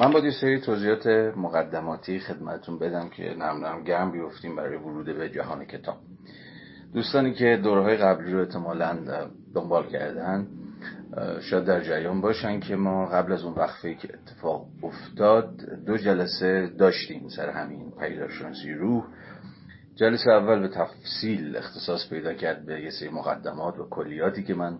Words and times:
من 0.00 0.12
باید 0.12 0.24
یه 0.24 0.30
سری 0.30 0.60
توضیحات 0.60 1.06
مقدماتی 1.36 2.18
خدمتتون 2.18 2.78
بدم 2.78 3.08
که 3.08 3.34
نرم 3.38 3.84
گرم 3.84 4.12
بیفتیم 4.12 4.56
برای 4.56 4.76
ورود 4.76 5.06
به 5.06 5.28
جهان 5.28 5.64
کتاب. 5.64 5.96
دوستانی 6.94 7.34
که 7.34 7.60
دورهای 7.62 7.96
قبلی 7.96 8.32
رو 8.32 8.40
احتمالا 8.40 8.98
دنبال 9.54 9.86
کردن 9.86 10.46
شاید 11.40 11.64
در 11.64 11.80
جریان 11.80 12.20
باشن 12.20 12.60
که 12.60 12.76
ما 12.76 13.06
قبل 13.06 13.32
از 13.32 13.44
اون 13.44 13.54
وقفه 13.54 13.94
که 13.94 14.08
اتفاق 14.14 14.66
افتاد 14.82 15.56
دو 15.86 15.96
جلسه 15.96 16.70
داشتیم 16.78 17.28
سر 17.28 17.50
همین 17.50 17.92
پیداشناسی 18.00 18.74
روح. 18.74 19.04
جلسه 19.94 20.30
اول 20.30 20.60
به 20.60 20.68
تفصیل 20.68 21.56
اختصاص 21.56 22.10
پیدا 22.10 22.34
کرد 22.34 22.66
به 22.66 22.82
یه 22.82 22.90
سری 22.90 23.08
مقدمات 23.08 23.78
و 23.78 23.88
کلیاتی 23.88 24.42
که 24.42 24.54
من 24.54 24.78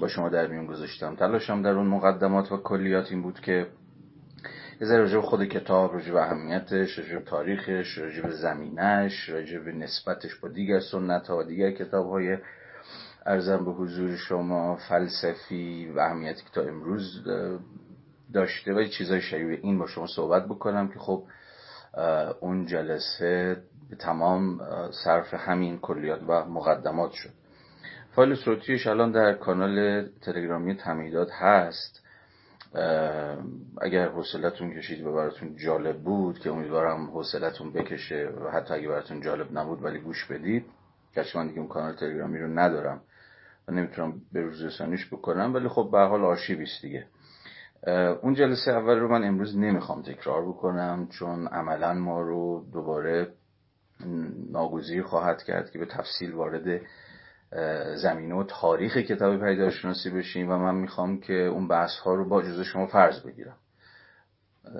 با 0.00 0.08
شما 0.08 0.28
در 0.28 0.46
میون 0.46 0.66
گذاشتم. 0.66 1.16
تلاشم 1.16 1.62
در 1.62 1.70
اون 1.70 1.86
مقدمات 1.86 2.52
و 2.52 2.56
کلیات 2.56 3.10
این 3.10 3.22
بود 3.22 3.40
که 3.40 3.66
یه 4.80 4.86
ذره 4.88 4.98
راجع 5.00 5.20
خود 5.20 5.44
کتاب 5.44 5.92
راجع 5.92 6.12
به 6.12 6.22
اهمیتش 6.22 6.98
راجع 6.98 7.18
به 7.18 7.24
تاریخش 7.24 7.98
راجع 7.98 8.22
به 8.22 8.30
زمینش 8.30 9.28
راجع 9.28 9.58
به 9.58 9.72
نسبتش 9.72 10.34
با 10.34 10.48
دیگر 10.48 10.80
سنت 10.80 11.26
ها 11.28 11.38
و 11.38 11.42
دیگر 11.42 11.70
کتاب 11.70 12.10
های 12.10 12.38
ارزم 13.26 13.64
به 13.64 13.70
حضور 13.70 14.16
شما 14.16 14.76
فلسفی 14.88 15.92
و 15.96 16.00
اهمیتی 16.00 16.42
که 16.42 16.50
تا 16.52 16.62
امروز 16.62 17.24
داشته 18.34 18.72
و 18.72 18.84
چیزای 18.84 19.20
شبیه 19.20 19.58
این 19.62 19.78
با 19.78 19.86
شما 19.86 20.06
صحبت 20.06 20.46
بکنم 20.46 20.88
که 20.88 20.98
خب 20.98 21.24
اون 22.40 22.66
جلسه 22.66 23.62
به 23.90 23.96
تمام 23.96 24.60
صرف 25.04 25.34
همین 25.34 25.78
کلیات 25.78 26.20
و 26.28 26.44
مقدمات 26.44 27.12
شد. 27.12 27.41
فایل 28.14 28.34
صوتیش 28.34 28.86
الان 28.86 29.12
در 29.12 29.32
کانال 29.32 30.08
تلگرامی 30.08 30.74
تمیداد 30.74 31.30
هست. 31.30 32.02
اگر 33.80 34.08
حوصلتون 34.08 34.74
کشید 34.74 35.06
و 35.06 35.12
براتون 35.12 35.56
جالب 35.56 35.98
بود 35.98 36.38
که 36.38 36.50
امیدوارم 36.50 37.10
حوصلتون 37.10 37.72
بکشه 37.72 38.28
و 38.44 38.50
حتی 38.50 38.74
اگه 38.74 38.88
براتون 38.88 39.20
جالب 39.20 39.58
نبود 39.58 39.82
ولی 39.82 39.98
گوش 39.98 40.24
بدید 40.24 40.64
گرچه 41.16 41.38
من 41.38 41.46
دیگه 41.46 41.58
اون 41.58 41.68
کانال 41.68 41.94
تلگرامی 41.94 42.38
رو 42.38 42.58
ندارم 42.58 43.00
و 43.68 43.72
نمی‌تونم 43.72 44.14
به 44.32 44.40
روز 44.40 44.80
بکنم 45.12 45.54
ولی 45.54 45.68
خب 45.68 45.88
به 45.92 45.98
حال 45.98 46.24
آرشیویست 46.24 46.82
دیگه. 46.82 47.06
اون 48.22 48.34
جلسه 48.34 48.70
اول 48.70 48.98
رو 48.98 49.08
من 49.08 49.24
امروز 49.24 49.58
نمی‌خوام 49.58 50.02
تکرار 50.02 50.48
بکنم 50.48 51.08
چون 51.10 51.46
عملا 51.46 51.92
ما 51.92 52.20
رو 52.20 52.64
دوباره 52.72 53.28
ناگزیر 54.50 55.02
خواهد 55.02 55.42
کرد 55.42 55.70
که 55.70 55.78
به 55.78 55.86
تفصیل 55.86 56.32
وارد 56.32 56.80
زمینه 57.94 58.34
و 58.34 58.44
تاریخ 58.48 58.96
کتاب 58.96 59.44
پیداشناسی 59.44 60.10
بشیم 60.10 60.50
و 60.50 60.56
من 60.56 60.74
می‌خوام 60.74 61.20
که 61.20 61.34
اون 61.34 61.68
بحث 61.68 61.98
ها 61.98 62.14
رو 62.14 62.28
با 62.28 62.40
اجازه 62.40 62.64
شما 62.64 62.86
فرض 62.86 63.20
بگیرم. 63.20 63.56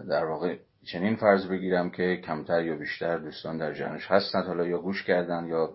در 0.08 0.24
واقع 0.24 0.56
چنین 0.84 1.16
فرض 1.16 1.46
بگیرم 1.46 1.90
که 1.90 2.16
کمتر 2.16 2.64
یا 2.64 2.76
بیشتر 2.76 3.18
دوستان 3.18 3.58
در 3.58 3.72
جنش 3.72 4.10
هستند 4.10 4.44
حالا 4.44 4.66
یا 4.66 4.78
گوش 4.78 5.04
کردن 5.04 5.46
یا 5.46 5.70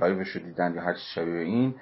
لایوش 0.00 0.28
رو 0.28 0.42
دیدن 0.42 0.74
یا 0.74 0.82
هر 0.82 0.92
چیز 0.92 1.02
شبیه 1.14 1.40
این 1.40 1.74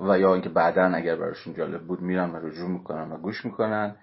و 0.00 0.18
یا 0.18 0.32
اینکه 0.32 0.48
بعدا 0.48 0.84
اگر 0.84 1.16
براشون 1.16 1.54
جالب 1.54 1.82
بود 1.82 2.00
میرن 2.00 2.30
و 2.30 2.36
رجوع 2.36 2.68
می‌کنن 2.68 3.12
و 3.12 3.16
گوش 3.16 3.44
می‌کنن. 3.44 3.96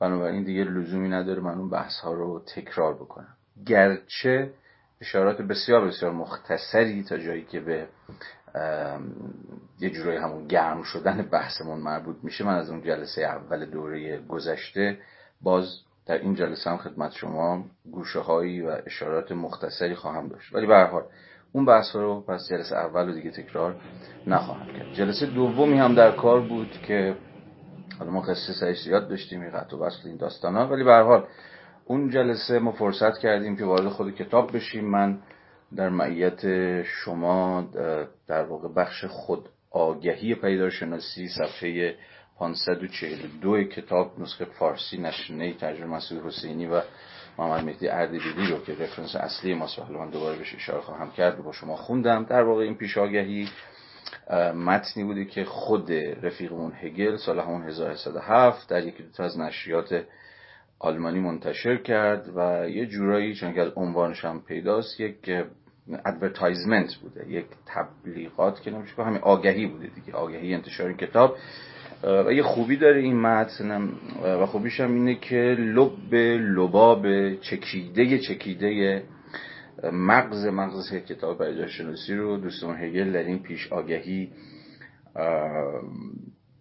بنابراین 0.00 0.44
دیگه 0.44 0.64
لزومی 0.64 1.08
نداره 1.08 1.40
من 1.42 1.58
اون 1.58 1.70
بحث 1.70 2.00
ها 2.00 2.12
رو 2.12 2.42
تکرار 2.54 2.94
بکنم. 2.94 3.36
گرچه 3.66 4.50
اشارات 5.00 5.42
بسیار 5.42 5.86
بسیار 5.86 6.12
مختصری 6.12 7.02
تا 7.02 7.18
جایی 7.18 7.44
که 7.44 7.60
به 7.60 7.86
یه 9.80 9.90
جورای 9.90 10.16
همون 10.16 10.46
گرم 10.46 10.82
شدن 10.82 11.28
بحثمون 11.32 11.78
مربوط 11.78 12.16
میشه. 12.22 12.44
من 12.44 12.54
از 12.54 12.70
اون 12.70 12.82
جلسه 12.82 13.22
اول 13.22 13.64
دوره 13.64 14.18
گذشته 14.28 14.98
باز 15.42 15.80
در 16.06 16.18
این 16.18 16.34
جلسه 16.34 16.70
هم 16.70 16.76
خدمت 16.76 17.12
شما 17.12 17.64
گوشه 17.92 18.20
هایی 18.20 18.62
و 18.62 18.76
اشارات 18.86 19.32
مختصری 19.32 19.94
خواهم 19.94 20.28
داشت. 20.28 20.54
ولی 20.54 20.66
به 20.66 20.84
حال 20.84 21.02
اون 21.52 21.64
بحث 21.64 21.96
رو 21.96 22.20
پس 22.20 22.48
جلسه 22.50 22.76
اول 22.76 23.06
رو 23.06 23.12
دیگه 23.12 23.30
تکرار 23.30 23.76
نخواهم 24.26 24.66
کرد. 24.66 24.92
جلسه 24.92 25.26
دومی 25.26 25.78
هم 25.78 25.94
در 25.94 26.12
کار 26.12 26.40
بود 26.40 26.70
که 26.70 27.16
حالا 27.98 28.10
ما 28.10 28.20
قصه 28.20 28.52
سرش 28.60 28.82
زیاد 28.82 29.08
داشتیم 29.08 29.40
این 29.40 29.50
قطع 29.50 29.76
و 29.76 29.78
بسط 29.78 30.06
این 30.06 30.16
داستان 30.16 30.56
ها 30.56 30.66
ولی 30.66 30.84
به 30.84 30.96
حال 30.96 31.26
اون 31.84 32.10
جلسه 32.10 32.58
ما 32.58 32.72
فرصت 32.72 33.18
کردیم 33.18 33.56
که 33.56 33.64
وارد 33.64 33.88
خود 33.88 34.14
کتاب 34.14 34.56
بشیم. 34.56 34.90
من 34.90 35.18
در 35.76 35.88
معیت 35.88 36.42
شما 36.82 37.68
در 38.26 38.42
واقع 38.42 38.68
بخش 38.68 39.04
خود 39.04 39.48
آگهی 39.70 40.34
پیداشناسی 40.34 41.28
صفحه 41.28 41.94
542 42.38 43.64
کتاب 43.64 44.20
نسخه 44.20 44.44
فارسی 44.44 44.98
نشنه 44.98 45.54
ترجمه 45.54 45.86
مسعود 45.86 46.24
حسینی 46.26 46.66
و 46.66 46.82
محمد 47.38 47.64
مهدی 47.64 47.88
اردبیلی 47.88 48.46
رو 48.50 48.64
که 48.64 48.74
رفرنس 48.74 49.16
اصلی 49.16 49.54
ماست 49.54 49.78
حالا 49.78 49.98
من 49.98 50.10
دوباره 50.10 50.38
بهش 50.38 50.54
اشاره 50.54 50.80
خواهم 50.80 51.10
کرد 51.10 51.40
و 51.40 51.42
با 51.42 51.52
شما 51.52 51.76
خوندم. 51.76 52.24
در 52.24 52.42
واقع 52.42 52.62
این 52.62 52.74
پیش 52.74 52.98
آگهی 52.98 53.48
متنی 54.54 55.04
بوده 55.04 55.24
که 55.24 55.44
خود 55.44 55.92
رفیقمون 56.22 56.72
هگل 56.72 57.16
سال 57.16 57.40
همون 57.40 57.62
1107 57.62 58.68
در 58.68 58.86
یکی 58.86 59.02
دو 59.02 59.22
از 59.22 59.38
نشریات 59.38 60.04
آلمانی 60.78 61.20
منتشر 61.20 61.76
کرد 61.76 62.28
و 62.36 62.68
یه 62.68 62.86
جورایی 62.86 63.34
چون 63.34 63.54
که 63.54 63.60
از 63.60 63.72
عنوانش 63.76 64.24
هم 64.24 64.40
پیداست 64.40 65.00
یک 65.00 65.30
advertisement 66.04 66.94
بوده 66.94 67.30
یک 67.30 67.46
تبلیغات 67.66 68.62
که 68.62 68.70
نمیشه 68.70 69.02
همین 69.02 69.20
آگهی 69.20 69.66
بوده 69.66 69.86
دیگه 69.94 70.12
آگهی 70.12 70.54
انتشار 70.54 70.92
کتاب. 70.92 71.36
و 72.02 72.32
یه 72.32 72.42
خوبی 72.42 72.76
داره 72.76 73.00
این 73.00 73.20
متن 73.20 73.90
و 74.24 74.46
خوبیش 74.46 74.80
هم 74.80 74.94
اینه 74.94 75.14
که 75.14 75.56
لب 75.58 76.14
لباب 76.14 77.34
چکیده 77.34 78.18
چکیده 78.18 79.02
مغز 79.92 80.46
مغز 80.46 80.94
کتاب 80.94 81.44
پدیدارشناسی 81.44 82.14
رو 82.14 82.36
دوستان 82.36 82.76
هگل 82.76 83.12
در 83.12 83.22
این 83.22 83.38
پیش 83.38 83.72
آگهی 83.72 84.32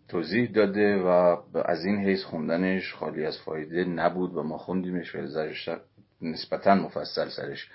توضیح 0.07 0.51
داده 0.51 0.97
و 0.97 1.37
از 1.65 1.85
این 1.85 1.97
حیث 1.97 2.23
خوندنش 2.23 2.93
خالی 2.93 3.25
از 3.25 3.37
فایده 3.45 3.85
نبود 3.85 4.35
و 4.35 4.43
ما 4.43 4.57
خوندیمش 4.57 5.15
و 5.15 5.19
نسبتا 6.21 6.75
مفصل 6.75 7.29
سرش 7.29 7.69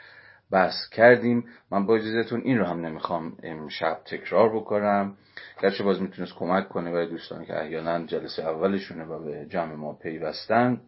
بحث 0.51 0.89
کردیم. 0.93 1.45
من 1.71 1.87
با 1.87 1.97
اجازهتون 1.97 2.41
این 2.41 2.59
رو 2.59 2.65
هم 2.65 2.87
نمی‌خوام 2.87 3.37
امشب 3.43 4.01
تکرار 4.05 4.57
بکنم. 4.57 5.17
گرچه 5.63 5.85
باز 5.85 6.03
می‌تونست 6.03 6.35
کمک 6.35 6.69
کنه 6.69 6.93
برای 6.93 7.09
دوستانی 7.09 7.47
که 7.47 7.61
احیانا 7.61 8.07
جلسه 8.07 8.49
اولشونه 8.49 9.05
و 9.05 9.25
به 9.25 9.47
جمع 9.47 9.75
ما 9.75 9.93
پیوستن. 9.93 10.81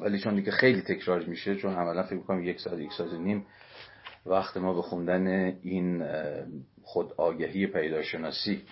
ولی 0.00 0.18
چون 0.18 0.34
دیگه 0.34 0.50
خیلی 0.50 0.82
تکرار 0.82 1.24
میشه 1.24 1.56
چون 1.56 1.74
عملا 1.74 2.02
فکر 2.02 2.14
می‌کنم 2.14 2.42
یک 2.42 2.60
ساعت 2.60 2.78
یک 2.78 2.92
ساعت 2.92 3.12
نیم 3.12 3.46
وقت 4.26 4.56
ما 4.56 4.74
به 4.74 4.82
خوندن 4.82 5.26
این 5.62 6.04
خود 6.82 7.12
آگهی 7.16 7.66
پیداشناسی 7.66 8.62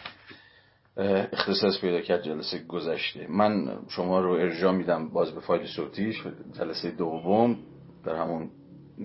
اختصاص 0.96 1.80
پیدا 1.80 2.00
کرد 2.00 2.22
جلسه 2.22 2.58
گذشته. 2.58 3.26
من 3.28 3.78
شما 3.88 4.20
رو 4.20 4.30
ارجاع 4.30 4.72
میدم 4.72 5.08
باز 5.08 5.34
به 5.34 5.40
فایل 5.40 5.66
صوتیش 5.66 6.22
جلسه 6.52 6.90
دوم 6.90 7.58
در 8.04 8.14
همون 8.16 8.50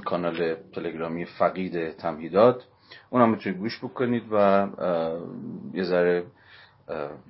کانال 0.05 0.55
تلگرامی 0.55 1.25
فقید 1.25 1.91
تمهیدات. 1.91 2.63
اونم 3.09 3.29
می‌تونید 3.29 3.59
گوش 3.59 3.79
بکنید 3.83 4.23
و 4.31 4.67
یه 5.73 5.83
ذره 5.83 6.23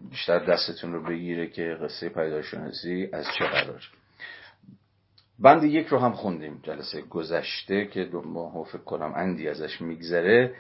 بیشتر 0.10 0.40
دستتون 0.40 0.94
رو 0.94 1.04
بگیره 1.04 1.48
که 1.48 1.78
قصه 1.82 2.10
پیداشناسی 2.10 3.10
از 3.14 3.26
چه 3.38 3.46
قرار. 3.46 3.82
بند 5.40 5.64
یک 5.64 5.88
رو 5.88 5.98
هم 5.98 6.12
خوندیم 6.12 6.60
جلسه 6.64 7.02
گذشته 7.02 7.86
که 7.86 8.06
دو 8.06 8.22
ماه 8.22 8.66
فکر 8.66 8.84
کنم 8.84 9.14
اندی 9.16 9.50
ازش 9.50 9.82
میگذره. 9.82 10.56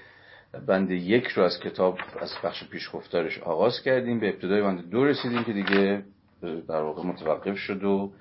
بند 0.67 0.91
یک 0.91 1.27
رو 1.27 1.43
از 1.43 1.59
کتاب 1.59 1.97
از 2.21 2.33
بخش 2.43 2.69
پیشگفتارش 2.69 3.39
آغاز 3.39 3.81
کردیم. 3.81 4.19
به 4.19 4.29
ابتدای 4.29 4.61
بند 4.61 4.89
دو 4.89 5.05
رسیدیم 5.05 5.43
که 5.43 5.53
دیگه 5.53 6.03
در 6.67 6.81
واقع 6.81 7.03
متوقف 7.03 7.57
شد 7.57 7.83
و 7.83 8.11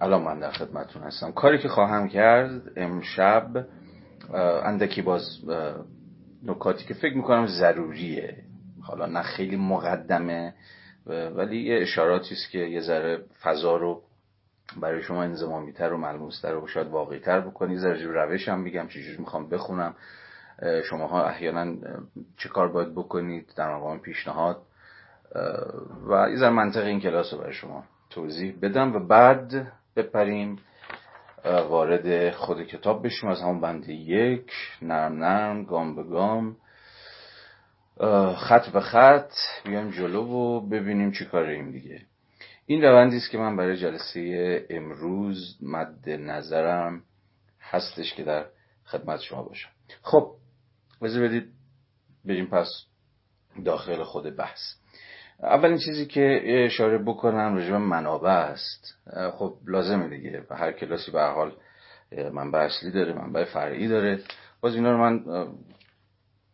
الان 0.00 0.22
من 0.22 0.38
در 0.38 0.50
خدمتون 0.50 1.02
هستم. 1.02 1.32
کاری 1.32 1.58
که 1.58 1.68
خواهم 1.68 2.08
کرد 2.08 2.62
امشب 2.76 3.66
اندکی 4.64 5.02
باز 5.02 5.22
نکاتی 6.42 6.84
که 6.84 6.94
فکر 6.94 7.16
می‌کنم 7.16 7.46
ضروریه. 7.46 8.36
حالا 8.82 9.06
نه 9.06 9.22
خیلی 9.22 9.56
مقدمه 9.56 10.54
ولی 11.06 11.62
یه 11.62 11.82
اشاراتی 11.82 12.34
است 12.34 12.50
که 12.50 12.58
یه 12.58 12.80
ذره 12.80 13.24
فضا 13.42 13.76
رو 13.76 14.02
برای 14.80 15.02
شما 15.02 15.22
انزمامیتر 15.22 15.92
و 15.92 15.98
ملموستر 15.98 16.56
و 16.56 16.66
شاید 16.66 16.86
واقعیتر 16.86 17.40
بکنی. 17.40 17.78
ذره 17.78 18.06
روش 18.06 18.48
هم 18.48 18.60
میگم 18.60 18.88
چجوری 18.88 19.16
می‌خوام 19.18 19.48
بخونم. 19.48 19.94
شماها 20.90 21.28
احیانا 21.28 21.76
چه 22.36 22.48
کار 22.48 22.68
باید 22.68 22.94
بکنید 22.94 23.52
در 23.56 23.74
مقام 23.74 23.98
پیشنهاد. 23.98 24.62
و 26.08 26.28
یه 26.30 26.48
منطق 26.48 26.84
این 26.84 27.00
کلاس 27.00 27.32
رو 27.32 27.38
برای 27.38 27.52
شما 27.52 27.84
توضیح 28.10 28.54
بدم 28.62 28.96
و 28.96 29.06
بعد 29.06 29.72
بپریم 29.96 30.58
وارد 31.44 32.30
خود 32.30 32.66
کتاب 32.66 33.06
بشیم. 33.06 33.30
از 33.30 33.42
همون 33.42 33.60
بند 33.60 33.88
یک 33.88 34.52
نرم 34.82 35.24
نرم 35.24 35.64
گام 35.64 35.96
به 35.96 36.02
گام. 36.02 36.56
خط 38.36 38.68
به 38.68 38.80
خط 38.80 39.32
بیایم 39.64 39.90
جلو 39.90 40.22
و 40.24 40.60
ببینیم 40.60 41.12
چی 41.12 41.24
کاریم 41.24 41.70
دیگه. 41.70 42.00
این 42.66 42.82
روندی 42.82 43.16
است 43.16 43.30
که 43.30 43.38
من 43.38 43.56
برای 43.56 43.76
جلسه 43.76 44.66
امروز 44.70 45.58
مد 45.62 46.10
نظرم 46.10 47.02
هستش 47.60 48.14
که 48.14 48.22
در 48.24 48.44
خدمت 48.84 49.20
شما 49.20 49.42
باشم. 49.42 49.68
خب 50.02 50.34
بذار 51.02 51.22
بدید 51.22 51.48
بریم 52.24 52.46
پس 52.46 52.68
داخل 53.64 54.02
خود 54.02 54.36
بحث. 54.36 54.60
اولین 55.42 55.78
چیزی 55.78 56.06
که 56.06 56.40
اشاره 56.66 56.98
بکنم 56.98 57.56
رجوع 57.56 57.78
منابع 57.78 58.30
است. 58.30 58.98
خب 59.34 59.58
لازمه 59.66 60.08
دیگه. 60.08 60.46
هر 60.50 60.72
کلاسی 60.72 61.10
به 61.10 61.22
حال 61.22 61.52
منبع 62.32 62.58
اصلی 62.58 62.90
داره 62.90 63.12
منبع 63.12 63.44
فرعی 63.44 63.88
داره. 63.88 64.20
باز 64.60 64.74
اینا 64.74 64.92
رو 64.92 64.98
من 64.98 65.46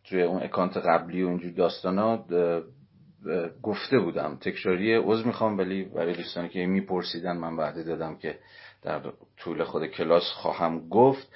توی 0.05 0.23
اون 0.23 0.43
اکانت 0.43 0.77
قبلی 0.77 1.23
و 1.23 1.29
اینجور 1.29 1.53
داستانات 1.53 2.25
گفته 3.63 3.99
بودم. 3.99 4.37
تکراری 4.37 4.95
عضو 4.95 5.27
می‌خوام 5.27 5.59
ولی 5.59 5.85
برای 5.85 6.15
دوستانی 6.15 6.49
که 6.49 6.67
میپرسیدن 6.67 7.37
من 7.37 7.57
وعده 7.57 7.83
دادم 7.83 8.17
که 8.17 8.39
در 8.83 9.01
طول 9.37 9.65
خود 9.65 9.87
کلاس 9.87 10.25
خواهم 10.35 10.89
گفت. 10.89 11.29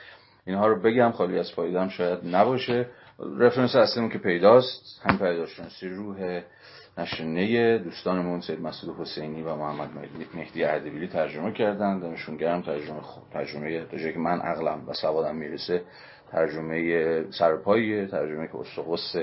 اینها 0.47 0.67
رو 0.67 0.83
بگم 0.83 1.11
خالی 1.11 1.39
از 1.39 1.53
فایده 1.53 1.89
شاید 1.89 2.19
نباشه. 2.25 2.87
رفرنس 3.39 3.77
اصلیمون 3.77 4.11
که 4.11 4.19
پیداست 4.19 5.03
هم 5.05 5.19
پیداشناسی 5.19 5.89
روح 5.89 6.43
نشنه 6.99 7.79
دوستانمون 7.79 8.41
سید 8.41 8.61
مسعود 8.61 8.97
حسینی 9.01 9.43
و 9.43 9.55
محمد 9.57 9.91
مهدی 10.35 10.65
اردبیلی 10.65 11.09
ترجمه 11.09 11.53
کردن. 11.53 11.99
دانشون 11.99 12.37
گرم. 12.37 12.63
ترجمه 12.63 13.01
خوب 13.01 13.25
ترجمه 13.33 13.85
تا 13.85 14.13
که 14.13 14.19
من 14.19 14.41
عقلم 14.41 14.89
و 14.89 14.93
سوادم 14.93 15.37
می‌رسه 15.37 15.83
ترجمه 16.33 17.31
سرپایی 17.31 18.07
ترجمه 18.07 18.47
که 18.47 18.57
استقص 18.57 19.17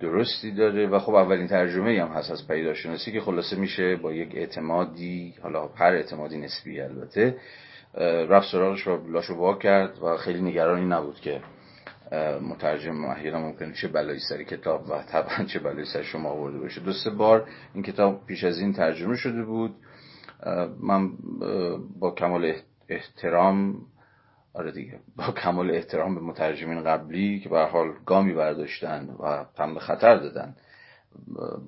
درستی 0.00 0.52
داره. 0.52 0.86
و 0.86 0.98
خب 0.98 1.14
اولین 1.14 1.46
ترجمه 1.46 2.02
هم 2.02 2.08
هست 2.08 2.30
از 2.30 2.48
پیداشناسی 2.48 3.12
که 3.12 3.20
خلاصه 3.20 3.56
میشه 3.56 3.96
با 3.96 4.12
یک 4.12 4.34
اعتمادی 4.34 5.34
حالا 5.42 5.68
هر 5.68 5.92
اعتمادی 5.92 6.38
نسبی 6.38 6.80
البته 6.80 7.36
رفت 8.28 8.52
سراغش 8.52 8.86
و 8.86 9.06
لاشو 9.06 9.58
کرد 9.58 10.02
و 10.02 10.16
خیلی 10.16 10.40
نگرانی 10.40 10.86
نبود 10.86 11.20
که 11.20 11.40
مترجم 12.50 13.04
احیانا 13.04 13.38
ممکنه 13.38 13.74
چه 13.74 13.88
بلایی 13.88 14.20
سر 14.20 14.42
کتاب 14.42 14.90
و 14.90 15.02
طبعا 15.02 15.44
چه 15.44 15.58
بلایی 15.58 15.84
سر 15.84 16.02
شما 16.02 16.28
آورده 16.28 16.58
باشه. 16.58 16.80
دو 16.80 16.92
سه 16.92 17.10
بار 17.10 17.48
این 17.74 17.82
کتاب 17.82 18.26
پیش 18.26 18.44
از 18.44 18.58
این 18.58 18.72
ترجمه 18.72 19.16
شده 19.16 19.44
بود. 19.44 19.74
من 20.80 21.10
با 22.00 22.10
کمال 22.10 22.54
احترام 22.88 23.80
آره 24.54 24.72
دیگه 24.72 24.98
با 25.16 25.32
کمال 25.32 25.70
احترام 25.70 26.14
به 26.14 26.20
مترجمین 26.20 26.82
قبلی 26.84 27.40
که 27.40 27.48
به 27.48 27.64
حال 27.64 27.92
گامی 28.06 28.34
برداشتن 28.34 29.08
و 29.20 29.44
پنبه 29.44 29.80
خطر 29.80 30.16
دادن 30.16 30.54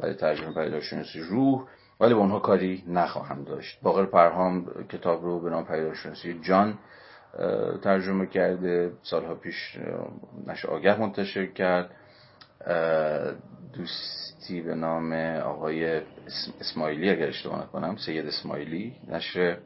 برای 0.01 0.15
ترجمه 0.15 0.55
پیداشناسی 0.55 1.21
روح 1.21 1.67
ولی 2.01 2.15
به 2.15 2.21
اونها 2.21 2.39
کاری 2.39 2.85
نخواهم 2.89 3.45
داشت. 3.45 3.79
باقر 3.83 4.07
پرهام 4.07 4.67
کتاب 4.89 5.25
رو 5.25 5.41
به 5.41 5.51
نام 5.51 5.65
پیداشناسی 5.65 6.41
جان 6.43 6.79
ترجمه 7.83 8.27
کرده. 8.27 8.93
سالها 9.03 9.35
پیش 9.35 9.79
نشه 10.47 10.69
آگه 10.69 11.01
منتشر 11.01 11.47
کرد. 11.47 11.91
دوستی 13.73 14.61
به 14.61 14.75
نام 14.75 15.13
آقای 15.45 16.01
اسماعیلی 16.61 17.11
اگر 17.11 17.27
اشتباه 17.27 17.63
نکنم 17.63 17.97
سید 17.97 18.27
اسماعیلی 18.27 18.97
نشر 19.09 19.59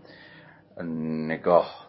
نگاه 1.29 1.87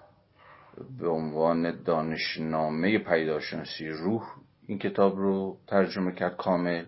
به 1.00 1.08
عنوان 1.08 1.84
دانشنامه 1.84 2.98
پیداشناسی 2.98 3.90
روح. 3.90 4.24
این 4.68 4.80
کتاب 4.80 5.18
رو 5.18 5.58
ترجمه 5.68 6.12
کرد 6.12 6.38
کامل 6.38 6.86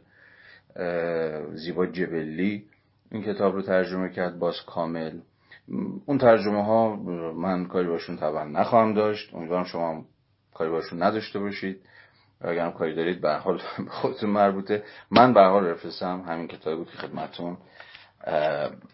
زیبا 1.54 1.86
جبلی. 1.86 2.66
این 3.12 3.24
کتاب 3.24 3.56
رو 3.56 3.62
ترجمه 3.62 4.10
کرد 4.10 4.40
باز 4.40 4.56
کامل. 4.66 5.20
اون 6.06 6.18
ترجمه 6.18 6.66
ها 6.66 6.96
من 7.34 7.66
کاری 7.66 7.88
باشون 7.88 8.18
طبعا 8.18 8.44
نخواهم 8.44 8.94
داشت. 8.94 9.34
امیدوارم 9.34 9.64
شما 9.64 10.06
کاری 10.54 10.70
باشون 10.70 11.04
نداشته 11.04 11.40
باشید. 11.40 11.82
اگر 12.42 12.72
کاری 12.72 12.96
دارید 12.96 13.22
به 13.22 13.34
حال 13.34 13.58
خودتون 14.02 14.30
مربوطه. 14.30 14.84
من 15.12 15.34
به 15.34 15.42
حال 15.42 15.66
رفرسم 15.66 16.24
همین 16.28 16.48
کتابی 16.48 16.76
بود 16.78 16.92
که 16.92 16.98
خدمتتون 16.98 17.58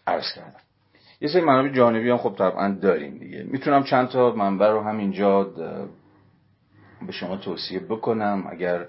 عرض 0.08 0.34
کردم. 0.36 0.60
یه 1.22 1.28
سری 1.30 1.42
منابع 1.42 1.70
جانبی 1.70 2.10
هم 2.10 2.18
خب 2.18 2.36
طبعا 2.38 2.78
داریم 2.82 3.18
دیگه. 3.18 3.44
می‌تونم 3.44 3.84
چند 3.84 4.08
تا 4.10 4.32
منبع 4.32 4.70
رو 4.70 4.82
همینجا 4.82 5.44
به 7.08 7.12
شما 7.12 7.38
توصیه 7.38 7.80
بکنم. 7.80 8.48
اگر 8.50 8.88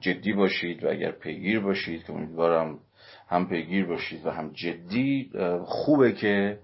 جدی 0.00 0.32
باشید 0.32 0.84
و 0.84 0.88
اگر 0.88 1.10
پیگیر 1.10 1.60
باشید 1.60 2.04
که 2.04 2.12
امیدوارم 2.12 2.78
هم 3.28 3.48
پیگیر 3.48 3.86
باشید 3.86 4.26
و 4.26 4.30
هم 4.30 4.50
جدی 4.52 5.30
خوبه 5.64 6.12
که 6.12 6.58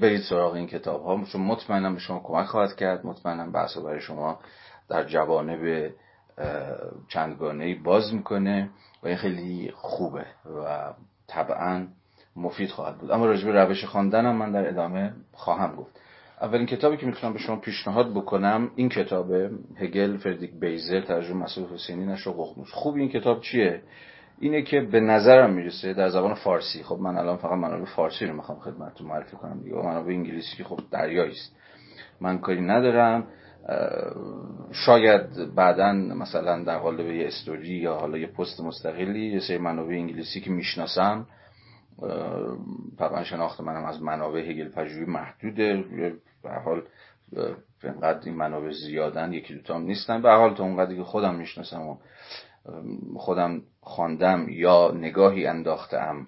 برید 0.00 0.20
سراغ 0.20 0.54
این 0.54 0.66
کتاب 0.66 1.04
ها 1.04 1.24
چون 1.32 1.40
مطمئنم 1.40 1.94
به 1.94 2.00
شما 2.00 2.20
کمک 2.20 2.46
خواهد 2.46 2.76
کرد. 2.76 3.06
مطمئنم 3.06 3.52
بحث 3.52 3.76
برای 3.76 4.00
شما 4.00 4.38
در 4.88 5.04
جوانب 5.04 5.90
چندگانه 7.08 7.74
باز 7.74 8.14
می‌کنه 8.14 8.70
و 9.02 9.06
این 9.06 9.16
خیلی 9.16 9.72
خوبه 9.74 10.24
و 10.64 10.92
طبعا 11.26 11.86
مفید 12.36 12.70
خواهد 12.70 12.98
بود. 12.98 13.10
اما 13.10 13.26
راجع 13.26 13.46
به 13.46 13.52
روش 13.52 13.84
خواندنم 13.84 14.36
من 14.36 14.52
در 14.52 14.68
ادامه 14.68 15.12
خواهم 15.32 15.76
گفت. 15.76 16.00
اولین 16.40 16.66
کتابی 16.66 16.96
که 16.96 17.06
می‌تونم 17.06 17.32
به 17.32 17.38
شما 17.38 17.56
پیشنهاد 17.56 18.10
بکنم 18.14 18.70
این 18.76 18.88
کتاب 18.88 19.32
هگل 19.76 20.16
فردیک 20.16 20.50
بیزر 20.60 21.00
ترجمه 21.00 21.42
مسعود 21.44 21.72
حسینی 21.72 22.06
نشر 22.06 22.30
ققنوس. 22.30 22.70
خوب 22.72 22.94
این 22.94 23.08
کتاب 23.08 23.40
چیه؟ 23.40 23.82
اینه 24.40 24.62
که 24.62 24.80
به 24.80 25.00
نظرم 25.00 25.52
می‌رسه 25.52 25.94
در 25.94 26.08
زبان 26.08 26.34
فارسی. 26.34 26.82
خب 26.82 26.98
من 27.00 27.18
الان 27.18 27.36
فقط 27.36 27.52
منابع 27.52 27.84
فارسی 27.84 28.26
رو 28.26 28.36
می‌خوام 28.36 28.58
خدمتتون 28.58 29.06
معرفی 29.06 29.36
کنم 29.36 29.60
دیگه. 29.60 29.76
منابع 29.76 30.12
انگلیسی 30.12 30.56
که 30.56 30.64
خب 30.64 30.80
دریایی 30.90 31.32
است. 31.32 31.56
من 32.20 32.38
کاری 32.38 32.60
ندارم. 32.60 33.26
شاید 34.72 35.54
بعدا 35.54 35.92
مثلا 35.92 36.64
در 36.64 36.78
قالب 36.78 37.06
یه 37.06 37.26
استوری 37.26 37.68
یا 37.68 37.94
حالا 37.94 38.18
یه 38.18 38.26
پست 38.26 38.60
مستقلی 38.60 39.26
یه 39.26 39.40
سری 39.40 39.58
منابع 39.58 39.92
انگلیسی 39.92 40.40
که 40.40 40.50
می‌شناسم 40.50 41.26
طبعا 42.98 43.24
شناخت 43.24 43.60
منم 43.60 43.84
از 43.84 44.02
منابع 44.02 44.40
هگل 44.40 44.68
پژوهی 44.68 45.04
محدوده 45.04 45.84
به 46.42 46.50
حال 46.64 46.82
اینقدر 47.84 48.20
این 48.24 48.34
منابع 48.34 48.70
زیادن 48.70 49.32
یکی 49.32 49.54
دوتا 49.54 49.74
هم 49.74 49.82
نیستن. 49.82 50.22
به 50.22 50.30
حال 50.30 50.54
تا 50.54 50.64
اونقدری 50.64 50.96
که 50.96 51.02
خودم 51.02 51.34
می‌شناسم 51.34 51.82
و 51.82 51.96
خودم 53.16 53.62
خواندم 53.80 54.46
یا 54.48 54.92
نگاهی 54.94 55.46
انداختم 55.46 56.26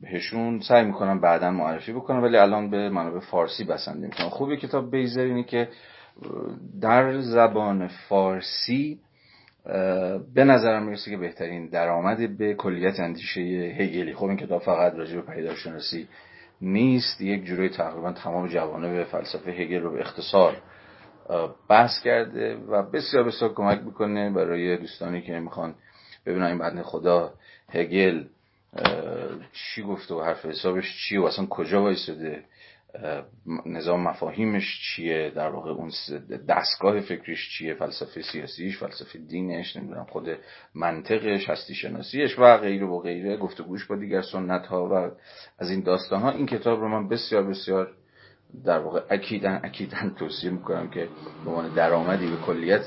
بهشون 0.00 0.60
سعی 0.60 0.84
می‌کنم 0.84 1.20
بعدا 1.20 1.50
معرفی 1.50 1.92
بکنم 1.92 2.22
ولی 2.22 2.36
الان 2.36 2.70
به 2.70 2.88
منابع 2.88 3.20
فارسی 3.20 3.64
بسنده 3.64 4.06
می‌کنم 4.06 4.28
خوبی 4.28 4.56
کتاب 4.56 4.90
بیزر 4.90 5.20
اینه 5.20 5.44
که 5.44 5.68
در 6.80 7.20
زبان 7.20 7.88
فارسی 7.88 8.98
به 10.34 10.44
نظرم 10.44 10.82
می‌رسه 10.82 11.10
که 11.10 11.16
بهترین 11.16 11.68
درآمد 11.68 12.38
به 12.38 12.54
کلیت 12.54 13.00
اندیشه 13.00 13.40
هگلی. 13.40 14.14
خب 14.14 14.24
این 14.24 14.36
کتاب 14.36 14.62
فقط 14.62 14.94
راجع 14.94 15.16
به 15.16 15.34
پیداشناسی 15.34 16.08
نیست 16.60 17.20
یک 17.20 17.44
جوری 17.44 17.68
تقریبا 17.68 18.12
تمام 18.12 18.48
جوانب 18.48 19.04
فلسفه 19.04 19.50
هگل 19.50 19.80
رو 19.80 19.92
به 19.92 20.00
اختصار 20.00 20.56
بحث 21.68 22.02
کرده 22.04 22.56
و 22.56 22.82
بسیار 22.82 23.24
بسیار 23.24 23.54
کمک 23.54 23.80
می‌کنه 23.80 24.30
برای 24.30 24.76
دوستانی 24.76 25.22
که 25.22 25.38
می‌خوان 25.38 25.74
ببینن 26.26 26.46
این 26.46 26.58
بنده 26.58 26.82
خدا 26.82 27.34
هگل 27.68 28.24
چی 29.52 29.82
گفته 29.82 30.14
و 30.14 30.22
حرف 30.22 30.46
حسابش 30.46 30.96
چیه 30.96 31.20
و 31.20 31.24
اصلا 31.24 31.46
کجا 31.46 31.82
وایساده 31.82 32.44
نظام 33.66 34.02
مفاهیمش 34.02 34.80
چیه 34.82 35.32
در 35.34 35.48
واقع 35.48 35.70
اون 35.70 35.90
دستگاه 36.48 37.00
فکریش 37.00 37.58
چیه 37.58 37.74
فلسفه 37.74 38.22
سیاسیش 38.22 38.78
فلسفه 38.78 39.18
دینش 39.18 39.76
نمی‌دونم 39.76 40.04
خود 40.04 40.38
منطقش 40.74 41.48
هستی 41.48 41.74
شناسیش 41.74 42.38
و 42.38 42.56
غیره 42.56 42.86
و 42.86 43.00
غیره 43.00 43.36
گفتگوش 43.36 43.86
با 43.86 43.96
دیگر 43.96 44.22
سنت 44.22 44.66
ها 44.66 44.88
و 44.88 45.10
از 45.58 45.70
این 45.70 45.80
داستان 45.80 46.20
ها 46.20 46.30
این 46.30 46.46
کتاب 46.46 46.80
رو 46.80 46.88
من 46.88 47.08
بسیار 47.08 47.42
بسیار 47.42 47.94
در 48.64 48.78
واقع 48.78 49.02
اکیدن 49.10 49.60
اکیدن 49.64 50.14
توصیه 50.18 50.50
می‌کنم 50.50 50.90
که 50.90 51.08
به 51.44 51.50
عنوان 51.50 51.74
درآمدی 51.74 52.30
به 52.30 52.36
کلیت 52.36 52.82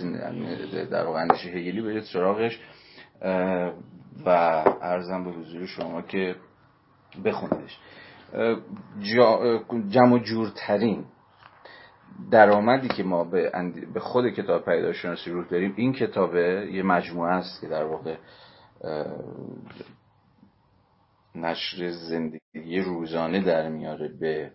در 0.90 1.06
واقع 1.06 1.20
اندیشه 1.20 1.50
هگلی 1.50 1.82
برید 1.82 2.04
سراغش 2.04 2.60
و 4.26 4.30
ارزم 4.82 5.24
به 5.24 5.32
حضور 5.32 5.66
شما 5.66 6.02
که 6.02 6.36
بخوندش 7.26 7.80
جمع 9.90 10.20
جورترین 10.20 11.06
درآمدی 12.32 12.88
که 12.88 13.04
ما 13.04 13.24
به, 13.24 13.52
به 13.94 14.00
خود 14.00 14.30
کتاب 14.30 14.66
پیداشناسی 14.66 15.32
روح 15.32 15.48
داریم 15.48 15.74
این 15.78 15.94
کتابه 15.94 16.70
یه 16.72 16.84
مجموعه 16.84 17.32
است 17.32 17.62
که 17.62 17.68
در 17.68 17.84
واقع 17.84 18.16
نشر 21.36 21.90
زندگی 21.90 22.80
روزانه 22.80 23.42
در 23.42 23.70
میاره 23.70 24.08
به 24.08 24.52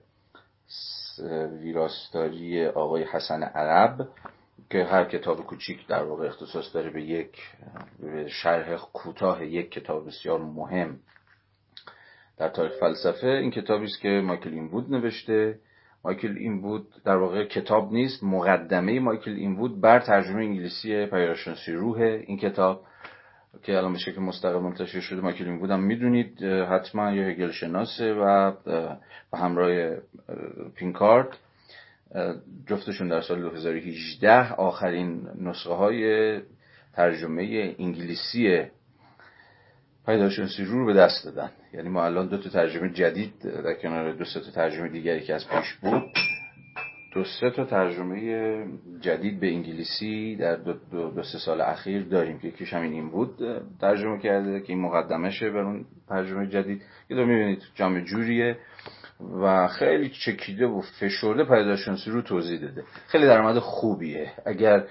ویراستاری 1.63 2.67
آقای 2.67 3.03
حسن 3.03 3.43
عرب 3.43 4.09
که 4.71 4.85
هر 4.85 5.05
کتاب 5.05 5.47
کوچیک 5.47 5.87
در 5.87 6.03
واقع 6.03 6.27
اختصاص 6.27 6.75
داره 6.75 6.91
به 6.91 7.03
یک 7.03 7.37
شرح 8.29 8.77
کوتاه 8.93 9.45
یک 9.45 9.71
کتاب 9.71 10.07
بسیار 10.07 10.39
مهم. 10.39 11.01
در 12.39 12.49
تاریخ 12.49 12.73
فلسفه 12.81 13.27
این 13.27 13.51
کتابی 13.51 13.85
است 13.85 14.01
که 14.01 14.09
مایکل 14.09 14.51
اینوود 14.51 14.91
نوشته. 14.91 15.59
مایکل 16.05 16.37
اینوود 16.39 17.03
در 17.05 17.17
واقع 17.17 17.45
کتاب 17.45 17.93
نیست 17.93 18.25
مقدمه 18.25 19.01
مایکل 19.01 19.31
اینوود 19.31 19.81
بر 19.81 19.99
ترجمه 19.99 20.45
انگلیسی 20.45 21.07
پیداشناسی 21.07 21.73
روح 21.73 22.01
این 22.01 22.39
کتاب. 22.39 22.85
که 23.63 23.77
الان 23.77 23.93
به 23.93 23.99
شکل 23.99 24.21
مستقل 24.21 24.59
منتشر 24.59 25.01
شده 25.01 25.21
مایکل 25.21 25.45
اینوود 25.45 25.71
هم 25.71 25.81
می‌دونید 25.81 26.43
حتما 26.45 27.13
یا 27.13 27.29
هگل 27.29 27.51
شناسه 27.51 28.13
و 28.15 28.53
به 29.33 29.39
همراه 29.39 29.97
پینکارت 30.75 31.29
جفتشون 32.67 33.09
در 33.09 33.21
سال 33.21 33.41
2018 33.41 34.53
آخرین 34.53 35.29
نسخه 35.41 35.75
های 35.75 36.41
ترجمه 36.95 37.75
انگلیسی 37.79 38.65
پیداشناسی 40.07 40.65
رو 40.65 40.87
به 40.87 40.95
دست 40.95 41.25
دادن. 41.25 41.51
یعنی 41.73 41.89
ما 41.89 42.05
الان 42.05 42.29
دو 42.29 42.39
تا 42.39 42.51
ترجمه 42.51 42.91
جدید 42.93 43.33
در 43.43 43.75
کنار 43.75 44.13
دو 44.13 44.25
تا 44.25 44.51
ترجمه 44.55 44.89
دیگری 44.89 45.21
که 45.21 45.35
از 45.35 45.49
پیش 45.49 45.75
بود 45.75 46.03
دو 47.13 47.25
سه 47.25 47.51
تا 47.51 47.65
ترجمه 47.65 48.67
جدید 49.01 49.41
به 49.41 49.47
انگلیسی 49.47 50.37
در 50.37 50.57
دو, 50.57 50.73
دو, 50.73 51.11
دو 51.11 51.23
سه 51.23 51.39
سال 51.39 51.61
اخیر 51.61 52.03
داریم 52.03 52.39
که 52.39 52.49
یکیش 52.49 52.75
همین 52.75 52.93
این 52.93 53.11
بود 53.11 53.39
ترجمه 53.81 54.19
کرده 54.19 54.61
که 54.61 54.73
این 54.73 54.83
مقدمشه 54.83 55.51
بر 55.51 55.61
اون 55.61 55.85
ترجمه 56.09 56.47
جدید. 56.47 56.83
که 57.09 57.15
دو 57.15 57.27
می‌بینید 57.27 57.63
جامع 57.75 58.01
جوریه 58.01 58.57
و 59.43 59.69
خیلی 59.69 60.09
چکیده 60.09 60.67
و 60.67 60.81
فشرده 61.01 61.45
پیداشناسی 61.45 62.11
رو 62.11 62.23
توضیح 62.23 62.61
داده. 62.61 62.85
خیلی 63.07 63.25
درآمد 63.27 63.59
خوبیه. 63.59 64.33
اگر 64.47 64.85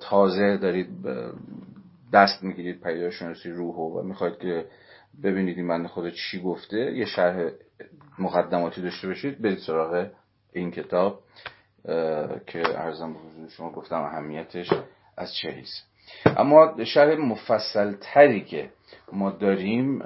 تازه 0.00 0.56
دارید 0.56 0.88
دست 2.12 2.42
می‌گیرید 2.42 2.80
پیداشناسی 2.80 3.50
روح 3.50 3.74
و 3.74 4.02
می‌خواید 4.02 4.38
که 4.38 4.64
ببینید 5.22 5.56
این 5.56 5.68
بنده 5.68 5.88
خدا 5.88 6.10
چی 6.10 6.40
گفته 6.40 6.76
یه 6.76 7.04
شرح 7.04 7.50
مقدماتی 8.18 8.82
داشته 8.82 9.08
باشید 9.08 9.42
برید 9.42 9.58
سراغ 9.58 10.06
این 10.54 10.70
کتاب 10.70 11.20
که 12.46 12.62
ارزم 12.80 13.12
به 13.12 13.48
شما 13.48 13.70
گفتم 13.70 14.02
اهمیتش 14.02 14.70
از 15.16 15.34
چه 15.34 15.64
اما 16.36 16.84
شرح 16.84 17.14
مفصل 17.14 17.94
تری 18.00 18.44
که 18.44 18.70
ما 19.12 19.30
داریم 19.30 19.98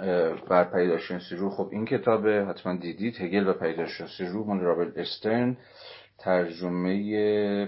بر 0.51 0.65
پیداشناسی 0.65 1.37
روح 1.37 1.53
خب 1.53 1.69
این 1.73 1.85
کتاب 1.85 2.29
حتما 2.29 2.77
دیدید 2.77 3.21
هگل 3.21 3.49
و 3.49 3.53
پیداشناسی 3.53 4.25
روح 4.25 4.47
من 4.47 4.61
رابرت 4.61 4.99
استرن 4.99 5.57
ترجمه 6.19 7.67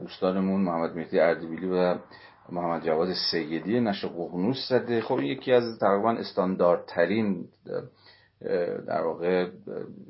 دوستانمون 0.00 0.60
محمد 0.60 0.96
مهدی 0.96 1.20
اردبیلی 1.20 1.66
و 1.66 1.98
محمد 2.52 2.84
جواد 2.84 3.08
سیدی 3.30 3.80
نشر 3.80 4.08
ققنوس 4.08 4.68
زده. 4.68 5.00
خب 5.00 5.20
یکی 5.20 5.52
از 5.52 5.78
تقریبا 5.78 6.10
استانداردترین 6.10 7.44
در 8.86 9.02
واقع 9.02 9.48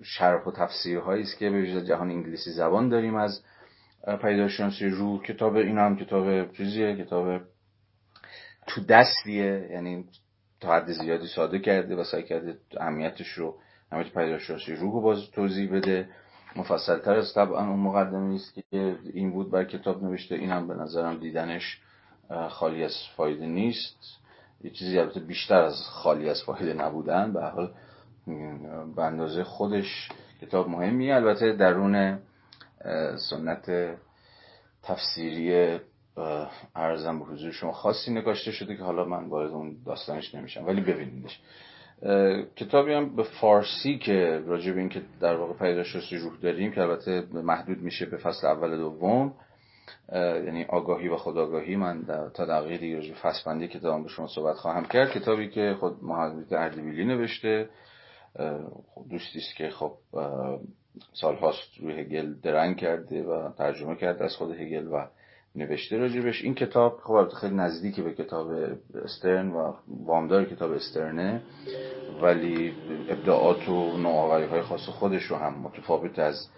شرح 0.03 0.45
و 0.45 0.51
تفسیرهایی 0.51 1.23
است 1.23 1.39
که 1.39 1.51
به 1.51 1.83
جهان 1.83 2.11
انگلیسی 2.11 2.51
زبان 2.51 2.89
داریم 2.89 3.15
از 3.15 3.43
پیداشناسی 4.23 4.89
روح 4.89 5.23
کتاب 5.23 5.57
این 5.57 5.79
هم 5.79 5.97
کتاب 5.97 6.53
چیزیه 6.53 6.97
کتاب 6.97 7.41
تو 8.67 8.81
دستیه 8.81 9.69
یعنی 9.71 10.05
تا 10.61 10.75
حد 10.75 10.93
زیادی 10.93 11.27
ساده 11.27 11.59
کرده 11.59 11.97
و 11.97 12.05
سعی 12.05 12.23
کرده 12.23 12.59
اهمیتش 12.81 13.29
رو 13.29 13.59
اهمیت 13.93 14.15
پیداشناسی 14.15 14.75
روح 14.75 14.93
رو 14.93 15.01
باز 15.01 15.31
توضیح 15.31 15.73
بده. 15.73 16.09
مفصل 16.57 16.99
تر 16.99 17.15
از 17.15 17.35
طبعا 17.35 17.69
اون 17.69 17.81
مقدمه 17.81 18.35
است 18.35 18.55
که 18.55 18.97
این 19.13 19.33
بود 19.33 19.51
بر 19.51 19.65
کتاب 19.65 20.05
نوشته. 20.05 20.35
این 20.35 20.51
هم 20.51 20.69
به 20.69 20.75
نظرم 20.75 21.17
دیدنش 21.17 21.81
خالی 22.49 22.85
از 22.85 22.95
فایده 23.17 23.47
نیست. 23.47 23.99
یه 24.65 24.71
چیزی 24.71 24.99
البته 24.99 25.21
بیشتر 25.21 25.63
از 25.63 25.75
خالی 25.75 26.29
از 26.29 26.43
فایده 26.43 26.73
نبودن. 26.73 27.33
به 27.33 27.41
حال 27.41 27.75
به 28.97 29.03
اندازه 29.03 29.45
خودش 29.45 30.09
کتاب 30.43 30.69
مهمیه. 30.69 31.15
البته 31.15 31.53
درون 31.53 32.19
سنت 33.31 33.97
تفسیری 34.83 35.79
ارزم 36.77 37.19
به 37.19 37.25
حضور 37.25 37.53
شما 37.53 37.73
خاصی 37.73 38.13
نگاشته 38.13 38.51
شده 38.51 38.77
که 38.77 38.83
حالا 38.83 39.05
من 39.05 39.25
وارد 39.25 39.51
اون 39.51 39.77
داستانش 39.87 40.35
نمیشم 40.35 40.67
ولی 40.67 40.81
ببینیدش. 40.81 41.41
کتابی 42.57 42.93
هم 42.93 43.17
به 43.17 43.23
فارسی 43.23 43.99
که 43.99 44.43
راجع 44.47 44.73
به 44.73 44.81
این 44.81 44.89
که 44.89 45.03
در 45.21 45.37
واقع 45.37 45.53
پیداشناسی 45.53 46.17
روح 46.17 46.37
داریم 46.43 46.73
که 46.73 46.81
البته 46.81 47.27
محدود 47.33 47.83
میشه 47.83 48.07
به 48.07 48.17
فصل 48.17 48.47
اول 48.47 48.77
دوم. 48.77 49.35
یعنی 50.13 50.65
آگاهی 50.65 51.09
و 51.09 51.17
خداگاهی 51.17 51.77
من 51.77 52.01
در 52.01 52.29
تا 52.29 52.45
دقیقه 52.45 52.79
دیگه 52.79 52.97
راجع 52.97 53.15
فصل 53.15 53.43
بندی 53.47 53.69
کتاب 53.69 54.03
به 54.03 54.09
شما 54.09 54.27
صحبت 54.27 54.57
خواهم 54.57 54.85
کرد. 54.85 55.11
کتابی 55.11 55.51
که 55.51 55.77
خود 55.81 56.05
محمد 56.05 56.55
اردبیلی 56.55 57.05
نوشته. 57.05 57.69
دوستی 59.11 59.39
است 59.39 59.57
که 59.57 59.71
خب 59.71 59.93
سالهاست 61.13 61.79
روی 61.81 62.01
هگل 62.01 62.35
درنگ 62.43 62.77
کرده 62.77 63.23
و 63.23 63.53
ترجمه 63.53 63.97
کرده 63.97 64.25
از 64.25 64.37
خود 64.37 64.61
هگل 64.61 64.87
و 64.87 65.07
نوشته 65.57 65.97
راجبش 65.97 66.43
این 66.43 66.55
کتاب 66.55 67.01
خب 67.03 67.29
خیلی 67.29 67.55
نزدیکی 67.55 68.03
به 68.03 68.15
کتاب 68.15 68.51
استرن 68.95 69.51
و 69.51 69.73
وامدار 69.89 70.45
کتاب 70.45 70.73
استرنه 70.73 71.43
ولی 72.23 72.75
ابداعات 73.09 73.69
و 73.69 73.97
نوآوری 73.97 74.45
های 74.45 74.63
خاص 74.63 74.89
خودش 74.89 75.23
رو 75.23 75.37
هم 75.37 75.55
متفاوت 75.55 76.19
از 76.19 76.49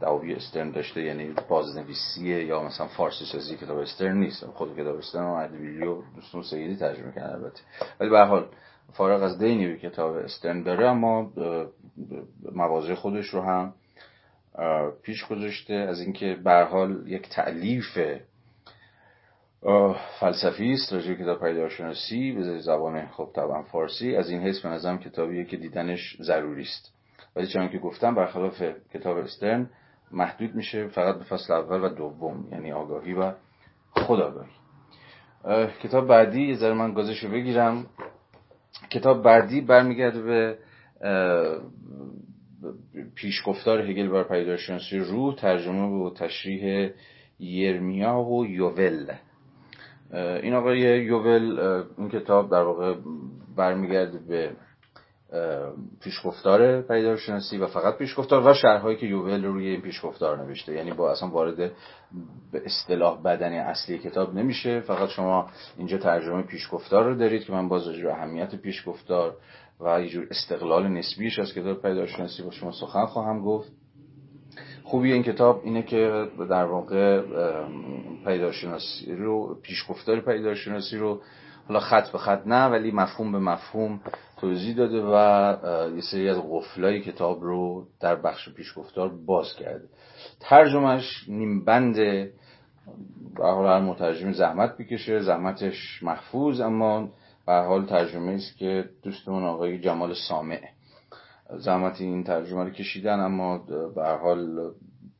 دعاوی 0.00 0.34
استرن 0.34 0.70
داشته. 0.70 1.02
یعنی 1.02 1.34
بازنویسیه 1.48 2.44
یا 2.44 2.62
مثلا 2.62 2.86
فارسی 2.86 3.24
سازی 3.24 3.56
کتاب 3.56 3.78
استرن 3.78 4.18
نیست. 4.18 4.46
خود 4.46 4.80
کتاب 4.80 4.96
استرن 4.96 5.24
و 5.24 5.34
ادبیلی 5.34 5.86
و 5.86 6.02
دوستون 6.16 6.42
سیدی 6.42 6.76
ترجمه 6.76 7.12
کرده 7.12 7.32
البته. 7.32 7.60
ولی 8.00 8.10
به 8.10 8.24
حال 8.24 8.46
فارغ 8.92 9.22
از 9.22 9.38
دینی 9.38 9.66
به 9.66 9.78
کتاب 9.78 10.16
استرن 10.16 10.62
داره 10.62 10.86
اما 10.86 11.32
مواضع 12.52 12.94
خودش 12.94 13.26
رو 13.26 13.42
هم 13.42 13.72
پیش 15.02 15.26
گذاشته 15.26 15.74
از 15.74 16.00
اینکه 16.00 16.36
به 16.44 16.64
حال 16.64 17.02
یک 17.06 17.28
تعلیف 17.28 17.98
فلسفی 20.20 20.72
است 20.72 20.92
راجع 20.92 21.14
کتاب 21.14 21.40
پیداشناسی 21.40 22.32
به 22.32 22.58
زبان 22.58 23.06
خب 23.06 23.30
طبعا 23.34 23.62
فارسی 23.62 24.16
از 24.16 24.30
این 24.30 24.42
حیث 24.42 24.60
به 24.60 24.68
نظرم 24.68 24.98
کتابیه 24.98 25.44
که 25.44 25.56
دیدنش 25.56 26.16
ضروری 26.22 26.62
است. 26.62 26.92
ولی 27.36 27.46
چون 27.46 27.68
که 27.68 27.78
گفتم 27.78 28.14
برخلاف 28.14 28.62
کتاب 28.94 29.16
استرن 29.16 29.70
محدود 30.10 30.54
میشه 30.54 30.88
فقط 30.88 31.14
به 31.18 31.24
فصل 31.24 31.52
اول 31.52 31.84
و 31.84 31.88
دوم 31.88 32.48
یعنی 32.52 32.72
آگاهی 32.72 33.14
و 33.14 33.32
خودآگاهی 33.90 34.50
کتاب 35.82 36.06
بعدی 36.06 36.48
یه 36.48 36.56
ذره 36.56 36.74
من 36.74 36.92
گذاشت 36.92 37.24
رو 37.24 37.30
بگیرم. 37.30 37.86
کتاب 38.90 39.22
بعدی 39.22 39.60
برمیگرده 39.60 40.22
به 40.22 40.58
پیشگفتار 43.14 43.80
هگل 43.80 44.08
بر 44.08 44.22
پیداشناسی 44.22 44.98
روح 44.98 45.34
ترجمه 45.34 45.86
و 45.86 46.14
تشریح 46.14 46.90
یرمیا 47.40 48.20
و 48.20 48.46
یوول. 48.46 49.12
این 50.42 50.54
آقای 50.54 50.78
یوول 51.04 51.60
این 51.98 52.08
کتاب 52.08 52.50
در 52.50 52.62
واقع 52.62 52.94
برمیگرده 53.56 54.18
به 54.18 54.50
پیشگفتار 56.00 56.82
پیدارشناسی 56.82 57.58
و 57.58 57.66
فقط 57.66 57.98
پیشگفتار 57.98 58.46
و 58.46 58.54
شرحهایی 58.54 58.96
که 58.96 59.06
یوول 59.06 59.44
روی 59.44 59.68
این 59.68 59.80
پیشگفتار 59.80 60.44
نوشته. 60.44 60.72
یعنی 60.72 60.92
با 60.92 61.10
اصلا 61.10 61.28
وارد 61.28 61.56
به 62.52 62.62
اصطلاح 62.64 63.22
بدنی 63.22 63.58
اصلی 63.58 63.98
کتاب 63.98 64.34
نمیشه. 64.34 64.80
فقط 64.80 65.08
شما 65.08 65.50
اینجا 65.78 65.98
ترجمه 65.98 66.42
پیشگفتار 66.42 67.04
رو 67.04 67.14
دارید 67.14 67.44
که 67.44 67.52
من 67.52 67.68
باز 67.68 67.88
رو 67.88 68.10
اهمیت 68.10 68.54
پیشگفتار 68.54 69.36
و 69.80 70.02
یه 70.02 70.08
جور 70.08 70.26
استقلال 70.30 70.88
نسبیش 70.88 71.38
از 71.38 71.54
کتاب 71.54 71.82
پیدارشناسی 71.82 72.42
با 72.42 72.50
شما 72.50 72.72
سخن 72.72 73.06
خواهم 73.06 73.42
گفت. 73.42 73.72
خوبی 74.84 75.12
این 75.12 75.22
کتاب 75.22 75.60
اینه 75.64 75.82
که 75.82 76.28
در 76.50 76.64
واقع 76.64 77.22
پیدارشناسی 78.24 79.14
رو 79.14 79.58
پیشگفتار 79.62 80.20
پیدارشناسی 80.20 80.96
رو 80.96 81.20
حالا 81.68 81.80
خط 81.80 82.10
به 82.10 82.18
خط 82.18 82.46
نه 82.46 82.66
ولی 82.66 82.90
مفهوم 82.90 83.32
به 83.32 83.38
مفهوم 83.38 84.00
توضیح 84.40 84.76
داده 84.76 85.02
و 85.02 85.16
یه 85.96 86.02
سری 86.10 86.28
از 86.28 86.38
قفلای 86.50 87.00
کتاب 87.00 87.42
رو 87.42 87.86
در 88.00 88.16
بخش 88.16 88.48
پیشگفتار 88.48 89.08
باز 89.26 89.54
کرده. 89.54 89.88
ترجمهش 90.40 91.24
نیم 91.28 91.64
بنده 91.64 92.32
به 93.36 93.46
حال 93.46 93.66
هر 93.66 93.80
مترجم 93.80 94.32
زحمت 94.32 94.76
بکشه 94.78 95.20
زحمتش 95.20 96.02
محفوظ 96.02 96.60
اما 96.60 97.08
به 97.46 97.52
حال 97.52 97.86
ترجمه 97.86 98.32
است 98.32 98.56
که 98.56 98.88
دوستمون 99.02 99.44
آقای 99.44 99.78
جمال 99.78 100.14
سامع. 100.28 100.60
زحمت 101.56 102.00
این 102.00 102.24
ترجمه 102.24 102.64
رو 102.64 102.70
کشیدن 102.70 103.20
اما 103.20 103.58
به 103.94 104.08
حال 104.08 104.70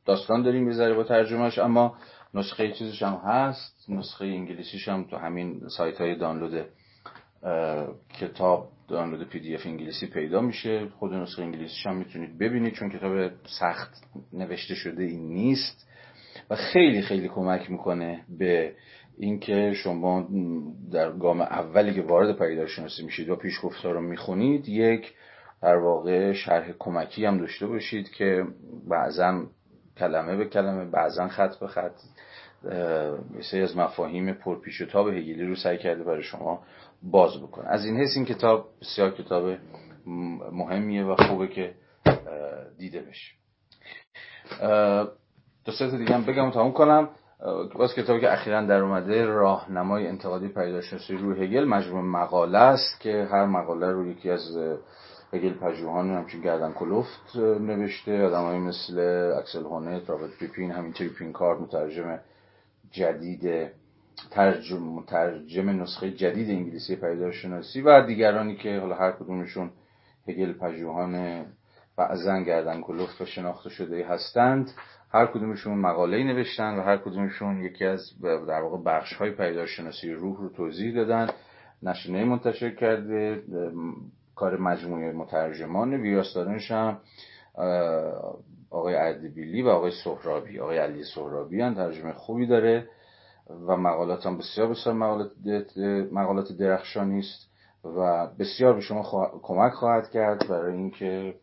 داستان 0.07 0.43
داریم 0.43 0.65
می‌ذاره 0.65 0.95
با 0.95 1.05
ترجمهش 1.05 1.59
اما 1.59 1.97
نسخه 2.35 2.73
چیزش 2.73 3.03
هم 3.03 3.21
هست 3.25 3.85
نسخه 3.89 4.25
انگلیسیش 4.25 4.89
هم 4.89 5.05
تو 5.05 5.17
همین 5.17 5.69
سایت 5.69 6.01
های 6.01 6.15
دانلود 6.15 6.65
کتاب 8.21 8.69
دانلود 8.89 9.29
پی 9.29 9.41
دی 9.41 9.55
اف 9.55 9.67
انگلیسی 9.67 10.07
پیدا 10.07 10.41
میشه. 10.41 10.89
خود 10.99 11.13
نسخه 11.13 11.43
انگلیسیش 11.43 11.87
هم 11.87 11.97
می‌تونید 11.97 12.39
ببینید 12.39 12.73
چون 12.73 12.91
کتاب 12.91 13.31
سخت 13.61 14.05
نوشته 14.33 14.75
شده 14.75 15.03
این 15.03 15.29
نیست 15.29 15.89
و 16.51 16.57
خیلی 16.57 17.03
خیلی 17.03 17.29
کمک 17.29 17.71
می‌کنه 17.71 18.25
به 18.39 18.75
اینکه 19.19 19.73
شما 19.77 20.29
در 20.93 21.13
گام 21.13 21.41
اولی 21.41 21.95
که 21.95 22.03
وارد 22.03 22.39
پیداشناسی 22.39 23.05
میشید 23.05 23.29
و 23.29 23.37
پیشگفتار 23.37 23.95
رو 23.95 24.01
می‌خونید 24.01 24.69
یک 24.69 25.15
در 25.63 25.77
واقع 25.77 26.33
شرح 26.33 26.73
کمکی 26.79 27.25
هم 27.25 27.39
داشته 27.39 27.67
باشید 27.67 28.11
که 28.11 28.45
بعضا 28.89 29.47
کلمه 29.97 30.37
به 30.37 30.45
کلمه 30.45 30.85
بعضا 30.85 31.29
خط 31.29 31.57
به 31.57 31.67
خط 31.67 32.01
یه 33.53 33.63
از 33.63 33.77
مفاهیم 33.77 34.33
پرپیش 34.33 34.81
و 34.81 34.87
تاب 34.87 35.09
هگلی 35.09 35.45
رو 35.45 35.55
سعی 35.55 35.79
کرده 35.79 36.05
برای 36.05 36.23
شما 36.23 36.63
باز 37.03 37.43
بکنه. 37.43 37.69
از 37.69 37.85
این 37.85 37.97
حیث 37.97 38.17
این 38.17 38.25
کتاب 38.25 38.69
بسیار 38.81 39.11
کتاب 39.11 39.57
مهمیه 40.53 41.05
و 41.05 41.17
خوبه 41.17 41.49
که 41.49 41.75
دیده 42.79 43.01
بشه. 43.01 43.33
دو 45.65 45.73
سه 45.73 45.99
دیگه 45.99 46.15
هم 46.15 46.25
بگم 46.25 46.51
تموم 46.51 46.73
کنم. 46.73 47.09
باز 47.75 47.95
کتابی 47.95 48.21
که 48.21 48.33
اخیرا 48.33 48.67
در 48.67 48.81
اومده 48.81 49.25
راهنمای 49.25 50.07
انتقادی 50.07 50.49
پیداشناسی 50.49 51.17
روی 51.17 51.45
هگل 51.45 51.65
مجموع 51.65 52.03
مقاله 52.03 52.59
است 52.59 53.01
که 53.01 53.29
هر 53.31 53.47
مقاله 53.47 53.93
رو 53.93 54.07
یکی 54.07 54.31
از 54.31 54.57
هگل 55.33 55.53
پژوهان 55.53 56.11
همچین 56.11 56.41
گردن 56.41 56.73
کلوفت 56.73 57.37
نوشته. 57.37 58.27
آدمایی 58.27 58.59
مثل 58.59 58.99
اکسل 59.39 59.63
هونت 59.63 60.11
رابرت 60.11 60.39
پیپین 60.39 60.71
همین 60.71 60.93
تریپین 60.93 61.33
کارد 61.33 61.61
مترجم 61.61 62.21
جدید 62.91 63.71
ترجم 64.31 64.83
مترجم 64.83 65.69
نسخه 65.69 66.11
جدید 66.11 66.51
انگلیسی 66.51 66.97
پیداشناسی 66.97 67.81
و 67.81 68.07
دیگرانی 68.07 68.57
که 68.57 68.79
حالا 68.79 68.95
هر 68.95 69.13
کدومشون 69.13 69.71
هگل 70.29 70.53
پژوهان 70.53 71.45
بعضا 71.97 72.39
گردن 72.41 72.81
کلفت 72.81 73.21
و 73.21 73.25
شناخته 73.25 73.71
شده 73.71 74.07
هستند. 74.07 74.71
هر 75.11 75.27
کدومشون 75.27 75.79
مقاله 75.79 76.25
نوشتن 76.25 76.79
و 76.79 76.83
هر 76.83 76.97
کدومشون 76.97 77.65
یکی 77.65 77.85
از 77.85 78.01
در 78.23 78.61
واقع 78.61 78.83
بخش 78.83 79.13
های 79.13 79.31
پیداشناسی 79.31 80.13
روح 80.13 80.37
رو 80.41 80.49
توضیح 80.49 80.95
دادن. 80.95 81.29
نشنه 81.83 82.25
منتشر 82.25 82.71
کرده 82.71 83.43
کار 84.35 84.57
مجموعه 84.57 85.13
مترجمان 85.13 85.95
ویراستادنش 85.95 86.71
هم 86.71 86.99
آقای 88.71 88.95
اردبیلی 88.95 89.63
و 89.63 89.69
آقای 89.69 89.93
سهرابی. 90.05 90.61
آقای 90.61 90.79
علی 90.79 91.05
سهرابی 91.05 91.61
هم 91.61 91.75
ترجمه 91.75 92.13
خوبی 92.13 92.47
داره. 92.47 92.89
و 93.49 93.77
مقالات 93.77 94.27
هم 94.27 94.39
بسیار 94.39 94.69
بسیار 94.69 94.95
مقالات, 96.13 96.53
درخشانی 96.53 97.19
است 97.19 97.51
و 97.85 98.27
بسیار 98.27 98.75
به 98.75 98.81
شما 98.81 99.31
کمک 99.43 99.73
خواهد 99.73 100.11
کرد 100.11 100.49
برای 100.49 100.73
اینکه 100.73 101.35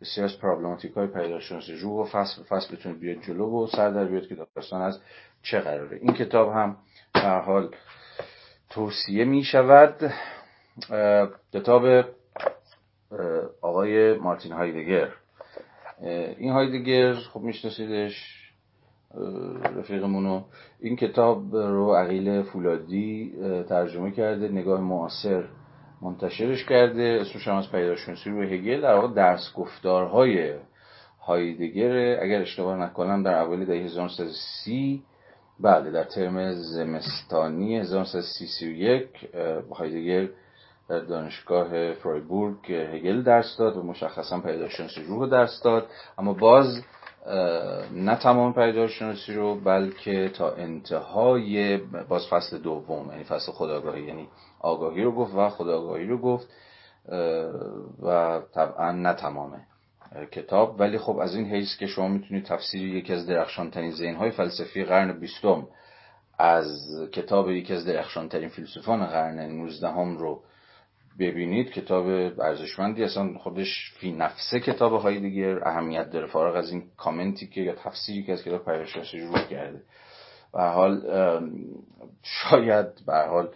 بسیار 0.00 0.24
از 0.24 0.38
پرابلماتیک 0.38 0.92
های 0.92 1.06
پیداشناسی 1.06 1.74
روح 1.74 2.06
و 2.06 2.10
فصل 2.10 2.42
فصل 2.42 2.76
بتونید 2.76 3.00
بیاد 3.00 3.22
جلو 3.22 3.64
و 3.64 3.66
سر 3.66 3.90
در 3.90 4.04
بیاد 4.04 4.26
که 4.26 4.36
داستان 4.54 4.82
از 4.82 5.00
چه 5.42 5.60
قراره. 5.60 5.96
این 5.96 6.12
کتاب 6.12 6.52
هم 6.52 6.76
در 7.14 7.40
حال 7.40 7.74
توصیه 8.70 9.24
می 9.24 9.44
شود. 9.44 10.12
کتاب 11.52 12.04
آقای 13.62 14.14
مارتین 14.18 14.52
هایدگر. 14.52 15.08
این 16.36 16.52
هایدگر 16.52 17.14
خب 17.14 17.40
میشناسیدش؟ 17.40 18.41
رفیقمونو. 19.76 20.42
این 20.80 20.96
کتاب 20.96 21.56
رو 21.56 21.94
عقیل 21.94 22.42
فولادی 22.42 23.32
ترجمه 23.68 24.10
کرده 24.10 24.48
نگاه 24.48 24.80
معاصر 24.80 25.44
منتشرش 26.02 26.64
کرده. 26.64 27.18
اسمش 27.20 27.48
هم 27.48 27.56
از 27.56 27.72
پیداشناسی 27.72 28.30
روی 28.30 28.54
هگل. 28.54 28.80
در 28.80 28.94
واقع 28.94 29.14
درس 29.14 29.52
گفتارهای 29.56 30.54
هایدگر 31.20 32.22
اگر 32.22 32.40
اشتباه 32.40 32.76
نکنم 32.76 33.22
در 33.22 33.42
اوایل 33.42 33.64
دهه 33.64 33.84
1930 33.84 35.02
بله 35.60 35.90
در 35.90 36.04
ترم 36.04 36.52
زمستانی 36.52 37.78
1931 37.78 39.08
هایدگر 39.70 40.28
در 40.88 41.00
دانشگاه 41.00 41.92
فرایبورگ 41.92 42.72
هگل 42.72 43.22
درس 43.22 43.56
داد 43.58 43.76
و 43.76 43.82
مشخصا 43.82 44.40
پیداشناسی 44.40 45.02
روح 45.02 45.28
درس 45.28 45.62
داد. 45.64 45.86
اما 46.18 46.32
باز 46.32 46.84
نه 47.92 48.16
تمام 48.16 48.52
پیداشناسی 48.52 49.34
رو 49.34 49.54
بلکه 49.54 50.28
تا 50.28 50.50
انتهای 50.50 51.76
باز 52.08 52.28
فصل 52.28 52.58
دوم 52.58 53.10
یعنی 53.10 53.24
فصل 53.24 53.52
خداگاهی 53.52 54.02
یعنی 54.02 54.28
آگاهی 54.60 55.02
رو 55.02 55.12
گفت 55.12 55.34
و 55.34 55.48
خداگاهی 55.48 56.06
رو 56.06 56.18
گفت 56.18 56.48
و 58.02 58.40
طبعا 58.54 58.92
نه 58.92 59.14
تمامه 59.14 59.60
کتاب. 60.30 60.80
ولی 60.80 60.98
خب 60.98 61.18
از 61.18 61.34
این 61.34 61.46
حیث 61.46 61.76
که 61.76 61.86
شما 61.86 62.08
می‌تونید 62.08 62.44
تفسیر 62.44 62.94
یکی 62.94 63.12
از 63.12 63.26
درخشانترین 63.26 63.90
ذهنهای 63.90 64.30
فلسفی 64.30 64.84
قرن 64.84 65.20
بیستم 65.20 65.66
از 66.38 66.66
کتاب 67.12 67.50
یکی 67.50 67.74
از 67.74 67.86
درخشانترین 67.86 68.48
فیلسوفان 68.48 69.06
قرن 69.06 69.40
نوزدهم 69.40 70.16
رو 70.16 70.42
ببینید 71.18 71.70
کتاب 71.70 72.06
ارزشمندی 72.40 73.04
اصلا 73.04 73.38
خودش 73.38 73.92
فی 74.00 74.12
نفسه 74.12 74.60
کتاب 74.60 75.00
های 75.00 75.20
دیگر 75.20 75.68
اهمیت 75.68 76.10
داره. 76.10 76.26
فارغ 76.26 76.56
از 76.56 76.70
این 76.70 76.84
کامنتی 76.96 77.46
که 77.46 77.60
یا 77.60 77.74
تفسیری 77.74 78.22
که 78.22 78.32
از 78.32 78.42
کتاب 78.44 78.64
پیرشناسی 78.64 79.20
رو 79.20 79.32
کرده. 79.50 79.82
و 80.54 80.68
حال 80.68 81.02
شاید 82.22 82.86
به 83.06 83.14
حال 83.14 83.48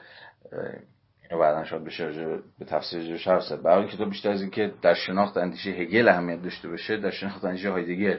اینو 1.30 1.42
بعدا 1.42 1.64
شاید 1.64 1.84
بشه 1.84 2.38
به 2.58 2.64
تفسیر 2.66 3.16
جو 3.16 3.40
زد 3.40 3.62
برای 3.62 3.88
کتاب 3.88 4.08
بیشتر 4.08 4.30
از 4.30 4.40
اینکه 4.40 4.72
در 4.82 4.94
شناخت 4.94 5.36
اندیشه 5.36 5.70
هگل 5.70 6.08
اهمیت 6.08 6.42
داشته 6.42 6.68
باشه 6.68 6.96
در 6.96 7.10
شناخت 7.10 7.44
اندیشه 7.44 7.70
هایدگر 7.70 8.18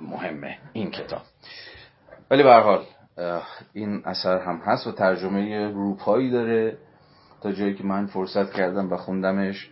مهمه 0.00 0.58
این 0.72 0.90
کتاب. 0.90 1.22
ولی 2.30 2.42
به 2.42 2.52
حال 2.52 2.84
این 3.72 4.02
اثر 4.04 4.38
هم 4.38 4.56
هست 4.56 4.86
و 4.86 4.92
ترجمه 4.92 5.68
روپایی 5.68 6.30
داره. 6.30 6.78
تا 7.42 7.52
جایی 7.52 7.74
که 7.74 7.84
من 7.84 8.06
فرصت 8.06 8.52
کردم 8.52 8.92
و 8.92 8.96
خوندمش. 8.96 9.70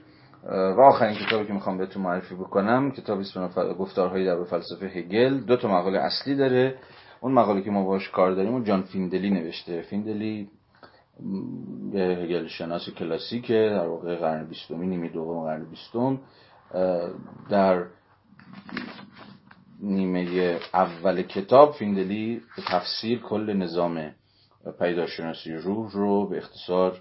و 0.49 0.81
آخرین 0.81 1.15
کتابی 1.15 1.47
که 1.47 1.53
می‌خوام 1.53 1.79
بهتون 1.79 2.03
معرفی 2.03 2.35
بکنم 2.35 2.91
کتابی 2.91 3.21
اسم 3.21 3.49
گفتارهایی 3.79 4.25
در 4.25 4.45
فلسفه 4.45 4.87
هگل. 4.87 5.41
دو 5.41 5.57
تا 5.57 5.69
مقاله 5.69 5.99
اصلی 5.99 6.37
داره. 6.37 6.79
اون 7.21 7.33
مقاله 7.33 7.63
که 7.63 7.71
ما 7.71 7.85
باش 7.85 8.11
کار 8.11 8.35
داریم 8.35 8.55
و 8.55 8.63
جان 8.63 8.83
فیندلی 8.83 9.31
نوشته. 9.31 9.83
فیندلی 9.83 10.49
یه 11.93 12.03
هگل 12.03 12.47
شناس 12.47 12.91
کلاسیکه 12.91 13.69
در 13.73 13.87
واقع 13.87 14.17
قرن 14.17 14.47
بیستمی 14.47 14.87
نیمه 14.87 15.09
دوم 15.09 15.45
قرن 15.45 15.65
بیستم. 15.65 16.21
در 17.51 17.85
نیمه 19.81 20.59
اول 20.75 21.23
کتاب 21.23 21.73
فیندلی 21.73 22.43
تفصیل 22.69 23.21
کل 23.21 23.53
نظام 23.53 24.11
پیداشناسی 24.79 25.53
روح 25.53 25.93
رو 25.93 26.29
به 26.29 26.37
اختصار 26.37 27.01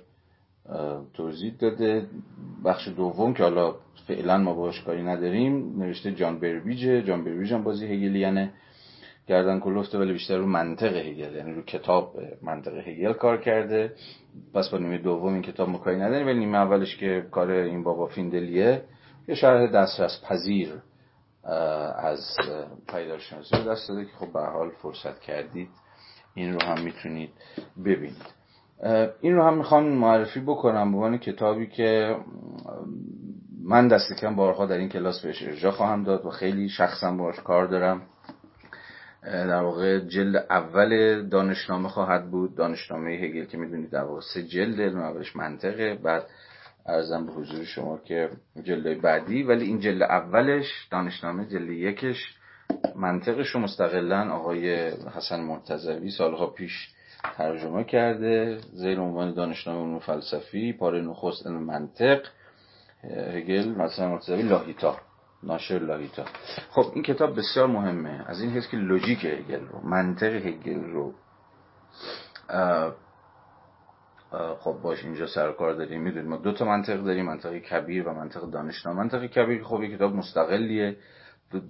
توضیح 1.14 1.54
داده. 1.60 2.08
بخش 2.66 2.88
دوم 2.88 3.34
که 3.34 3.44
حالا 3.44 3.76
فعلا 4.08 4.38
ما 4.38 4.54
باش 4.54 4.82
کاری 4.82 5.04
نداریم 5.04 5.80
نوشته 5.80 6.12
جان 6.12 6.40
برویجه. 6.40 7.02
جان 7.02 7.24
برویج 7.24 7.54
هم 7.54 7.64
بازی 7.64 7.86
هگلیانه 7.86 8.54
گردن 9.28 9.60
کلفته 9.60 9.98
ولی 9.98 10.14
بیشتر 10.14 10.38
رو 10.38 10.46
منطق 10.46 10.96
هگل 10.96 11.36
یعنی 11.36 11.54
رو 11.54 11.62
کتاب 11.62 12.18
منطق 12.42 12.88
هگل 12.88 13.14
کار 13.14 13.38
کرده. 13.42 13.94
پس 14.54 14.70
با 14.70 14.78
نیمه 14.78 14.98
دوم 14.98 15.34
این 15.34 15.42
کتاب 15.42 15.70
ما 15.70 15.78
کاری 15.78 15.98
نداریم 15.98 16.28
ولی 16.28 16.40
نیمه 16.40 16.58
اولش 16.58 16.98
که 16.98 17.28
کار 17.32 17.52
این 17.52 17.84
بابا 17.84 18.08
فیندلیه 18.08 18.82
یه 19.28 19.36
شرح 19.36 19.68
دسترس 19.72 20.22
پذیر 20.24 20.74
از 21.98 22.20
پیدارشناسی 22.88 23.56
دست 23.68 23.90
داده 23.90 24.06
که 24.06 24.12
خب 24.20 24.34
به 24.34 24.40
حال 24.40 24.70
فرصت 24.70 25.20
کردید 25.20 25.70
این 26.34 26.54
رو 26.54 26.62
هم 26.62 26.84
می‌تونید 26.84 27.30
ببینید. 27.86 28.45
این 29.22 29.36
رو 29.36 29.44
هم 29.44 29.58
می‌خوام 29.58 29.90
معرفی 29.90 30.40
بکنم 30.40 30.92
به 30.92 30.98
عنوان 30.98 31.18
کتابی 31.18 31.68
که 31.68 32.16
من 33.64 33.88
دست 33.88 34.14
کم 34.22 34.36
بارها 34.36 34.66
در 34.66 34.78
این 34.78 34.90
کلاس 34.90 35.22
بهش 35.22 35.44
ارجا 35.44 35.72
خواهم 35.72 36.04
داد 36.04 36.26
و 36.26 36.30
خیلی 36.30 36.70
شخصا 36.70 37.12
باش 37.12 37.40
کار 37.40 37.68
دارم. 37.68 38.02
در 39.24 39.62
واقع 39.62 40.00
جلد 40.00 40.46
اول 40.50 41.22
دانشنامه 41.30 41.90
خواهد 41.90 42.32
بود. 42.32 42.56
دانشنامه 42.56 43.12
هگل 43.12 43.46
که 43.46 43.58
می‌دونید 43.58 43.90
در 43.90 44.04
واقع 44.04 44.22
سه 44.34 44.44
جلد 44.44 44.96
اولش 44.96 45.36
منطقه 45.36 45.96
بعد 46.04 46.24
ارزم 46.86 47.26
به 47.26 47.32
حضور 47.32 47.64
شما 47.64 47.98
که 47.98 48.30
جلد 48.64 49.02
بعدی. 49.02 49.44
ولی 49.44 49.66
این 49.66 49.80
جلد 49.80 50.02
اولش 50.02 50.88
دانشنامه 50.92 51.46
جلد 51.46 51.70
یکش 51.70 52.38
منطقش 52.96 53.50
رو 53.50 53.60
مستقلا 53.60 54.32
آقای 54.32 54.90
حسن 55.16 55.40
مرتضوی 55.42 56.10
سالها 56.10 56.48
پیش 56.48 56.95
ترجمه 57.38 57.84
کرده 57.84 58.58
زیر 58.74 59.00
عنوان 59.00 59.34
دانشنامه 59.34 59.80
علوم 59.80 60.00
فلسفی 60.00 60.74
پاره 60.74 61.02
نخست 61.02 61.48
منطق 61.48 62.26
هگل 63.04 63.68
مثلا 63.70 64.10
مرتضوی 64.10 64.42
لاهیتا 64.42 64.98
ناشر 65.44 65.80
لاهیتا. 65.80 66.26
خب 66.70 66.92
این 66.94 67.04
کتاب 67.04 67.38
بسیار 67.38 67.68
مهمه. 67.68 68.26
از 68.28 68.42
این 68.42 68.52
حیث 68.52 68.68
که 68.68 68.78
لوجیک 68.78 69.26
هگل 69.26 69.68
رو 69.68 69.80
منطق 69.90 70.34
هگل 70.34 70.84
رو 70.84 71.14
خب 74.60 74.72
باش 74.84 75.04
اینجا 75.04 75.28
سر 75.28 75.52
کار 75.52 75.74
داریم. 75.74 76.02
می‌دونیم 76.02 76.30
ما 76.30 76.38
دو 76.38 76.52
تا 76.52 76.66
منطق 76.66 77.04
داریم 77.04 77.26
منطق 77.26 77.58
کبیر 77.58 78.08
و 78.08 78.14
منطق 78.14 78.50
دانشنامه. 78.50 79.00
منطق 79.00 79.26
کبیر 79.26 79.64
خب 79.64 79.84
یه 79.84 79.98
کتاب 79.98 80.16
مستقلیه 80.16 80.98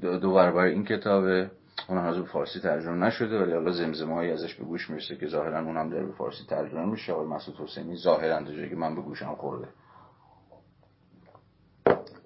دو 0.01 0.33
برابر 0.33 0.63
این 0.63 0.85
کتابه. 0.85 1.51
اون 1.89 1.97
هنوز 1.97 2.17
به 2.17 2.23
فارسی 2.23 2.59
ترجمه 2.59 3.07
نشده 3.07 3.41
ولی 3.41 3.53
حالا 3.53 3.71
زمزمه 3.71 4.13
هایی 4.13 4.31
ازش 4.31 4.55
به 4.55 4.65
گوش 4.65 4.89
می‌رسه 4.89 5.15
که 5.15 5.27
ظاهرا 5.27 5.59
اونم 5.59 5.89
داره 5.89 6.05
به 6.05 6.11
فارسی 6.11 6.45
ترجمه 6.49 6.85
میشه. 6.85 7.13
آقای 7.13 7.27
مسعود 7.27 7.57
حسینی 7.59 7.95
ظاهرا 7.95 8.43
که 8.43 8.75
من 8.75 8.95
به 8.95 9.01
گوشم 9.01 9.35
خورده. 9.35 9.67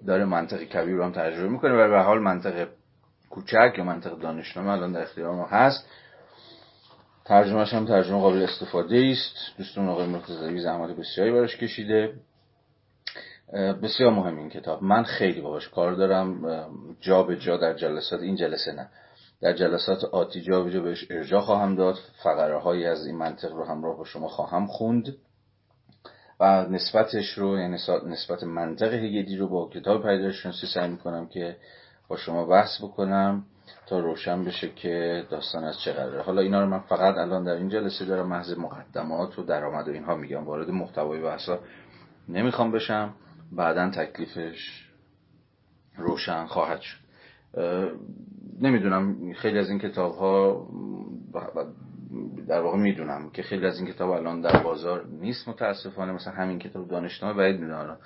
داره 0.06 0.24
منطق 0.24 0.62
کبیر 0.62 0.96
رو 0.96 1.04
هم 1.04 1.12
ترجمه 1.12 1.48
می‌کنه 1.48 1.72
و 1.72 1.88
به 1.88 2.02
حال 2.02 2.18
منطق 2.18 2.68
کوچک 3.30 3.74
یا 3.78 3.84
منطق 3.84 4.18
دانشنامه 4.18 4.70
الان 4.70 4.92
در 4.92 5.02
اختیار 5.02 5.34
ما 5.34 5.46
هست. 5.46 5.88
ترجمهش 7.24 7.74
هم 7.74 7.86
ترجمه 7.86 8.20
قابل 8.20 8.42
استفاده 8.42 9.10
است. 9.12 9.58
دوستون 9.58 9.88
آقای 9.88 10.06
مرتضوی 10.06 10.60
زحمت 10.60 10.90
بسیاری 10.90 11.32
براش 11.32 11.56
کشیده. 11.56 12.12
بسیار 13.82 14.10
مهم 14.10 14.38
این 14.38 14.50
کتاب. 14.50 14.82
من 14.82 15.02
خیلی 15.02 15.40
باهاش 15.40 15.68
کار 15.68 15.92
دارم. 15.92 16.42
جا 17.00 17.22
به 17.22 17.36
جا 17.36 17.56
در 17.56 17.74
جلسات 17.74 18.20
این 18.20 18.36
جلسه 18.36 18.72
نه. 18.72 18.88
در 19.40 19.52
جلسات 19.52 20.04
آتی 20.04 20.40
جا 20.40 20.62
به 20.62 20.70
جا 20.70 20.80
بهش 20.80 21.06
ارجاع 21.10 21.40
خواهم 21.40 21.74
داد. 21.74 21.98
فقره 22.22 22.88
از 22.88 23.06
این 23.06 23.16
منطق 23.16 23.52
رو 23.52 23.64
همراه 23.64 23.96
با 23.96 24.04
شما 24.04 24.28
خواهم 24.28 24.66
خوند. 24.66 25.16
و 26.40 26.66
نسبتش 26.66 27.38
رو 27.38 27.58
یعنی 27.58 27.76
نسبت 28.06 28.42
منطق 28.42 28.92
هگلی 28.92 29.36
رو 29.36 29.48
با 29.48 29.68
کتاب 29.68 30.02
پیداشناسی 30.02 30.66
سعی 30.66 30.88
می‌کنم 30.88 31.26
که 31.26 31.56
با 32.08 32.16
شما 32.16 32.44
بحث 32.44 32.82
بکنم 32.82 33.44
تا 33.86 33.98
روشن 33.98 34.44
بشه 34.44 34.68
که 34.68 35.24
داستان 35.30 35.64
از 35.64 35.80
چه 35.84 35.92
قراره. 35.92 36.22
حالا 36.22 36.40
اینا 36.40 36.60
رو 36.60 36.66
من 36.66 36.80
فقط 36.80 37.16
الان 37.16 37.44
در 37.44 37.54
این 37.54 37.68
جلسه 37.68 38.04
دارم 38.04 38.28
محض 38.28 38.58
مقدمات 38.58 39.38
و 39.38 39.42
درآمد 39.42 39.88
و 39.88 39.92
اینها 39.92 40.16
میگم. 40.16 40.44
وارد 40.44 40.70
محتوای 40.70 41.20
بحثا 41.20 41.58
نمی‌خوام 42.28 42.72
بشم. 42.72 43.14
بعدا 43.52 43.90
تکلیفش 43.90 44.88
روشن 45.96 46.46
خواهد 46.46 46.80
شد. 46.80 46.98
نمی‌دونم 48.60 49.32
خیلی 49.32 49.58
از 49.58 49.70
این 49.70 49.78
کتاب 49.78 50.14
ها 50.14 50.66
در 52.48 52.60
واقع 52.60 52.78
می‌دونم 52.78 53.30
که 53.30 53.42
خیلی 53.42 53.66
از 53.66 53.78
این 53.78 53.86
کتاب 53.92 54.10
الان 54.10 54.40
در 54.40 54.62
بازار 54.62 55.06
نیست 55.06 55.48
متاسفانه. 55.48 56.12
مثلا 56.12 56.32
همین 56.32 56.58
کتاب 56.58 56.88
دانشنامه 56.88 57.34
باید 57.34 57.60
می‌دونم 57.60 57.98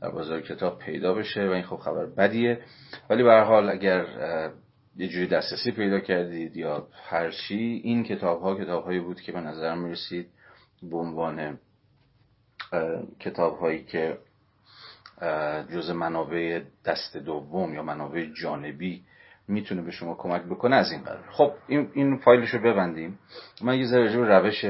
در 0.00 0.10
بازار 0.10 0.40
کتاب 0.40 0.78
پیدا 0.78 1.14
بشه 1.14 1.48
و 1.48 1.50
این 1.50 1.62
خب 1.62 1.76
خبر 1.76 2.06
بدیه. 2.06 2.60
ولی 3.10 3.22
به 3.22 3.40
حال 3.40 3.70
اگر 3.70 4.06
یه 4.96 5.08
جوری 5.08 5.26
دسترسی 5.26 5.70
پیدا 5.70 6.00
کردید 6.00 6.56
یا 6.56 6.86
هر 7.08 7.30
چی 7.30 7.80
این 7.84 8.04
کتاب 8.04 8.42
ها 8.42 8.64
کتاب 8.64 8.84
هایی 8.84 9.00
بود 9.00 9.20
که 9.20 9.32
به 9.32 9.40
نظرم 9.40 9.78
می‌رسید 9.78 10.28
به 10.82 10.96
عنوان 10.96 11.58
کتاب 13.20 13.58
هایی 13.58 13.84
که 13.84 14.18
جز 15.72 15.90
منابع 15.90 16.60
دست 16.84 17.16
دوم 17.16 17.74
یا 17.74 17.82
منابع 17.82 18.26
جانبی 18.42 19.02
می‌تونه 19.48 19.82
به 19.82 19.90
شما 19.90 20.14
کمک 20.14 20.42
بکنه 20.42 20.76
از 20.76 20.92
این 20.92 21.02
قرار 21.02 21.24
خب 21.30 21.52
این, 21.68 21.90
این 21.94 22.16
فایلش 22.16 22.50
رو 22.50 22.60
ببندیم. 22.60 23.18
من 23.62 23.78
یه 23.78 23.86
ذره 23.86 24.38
روش 24.38 24.64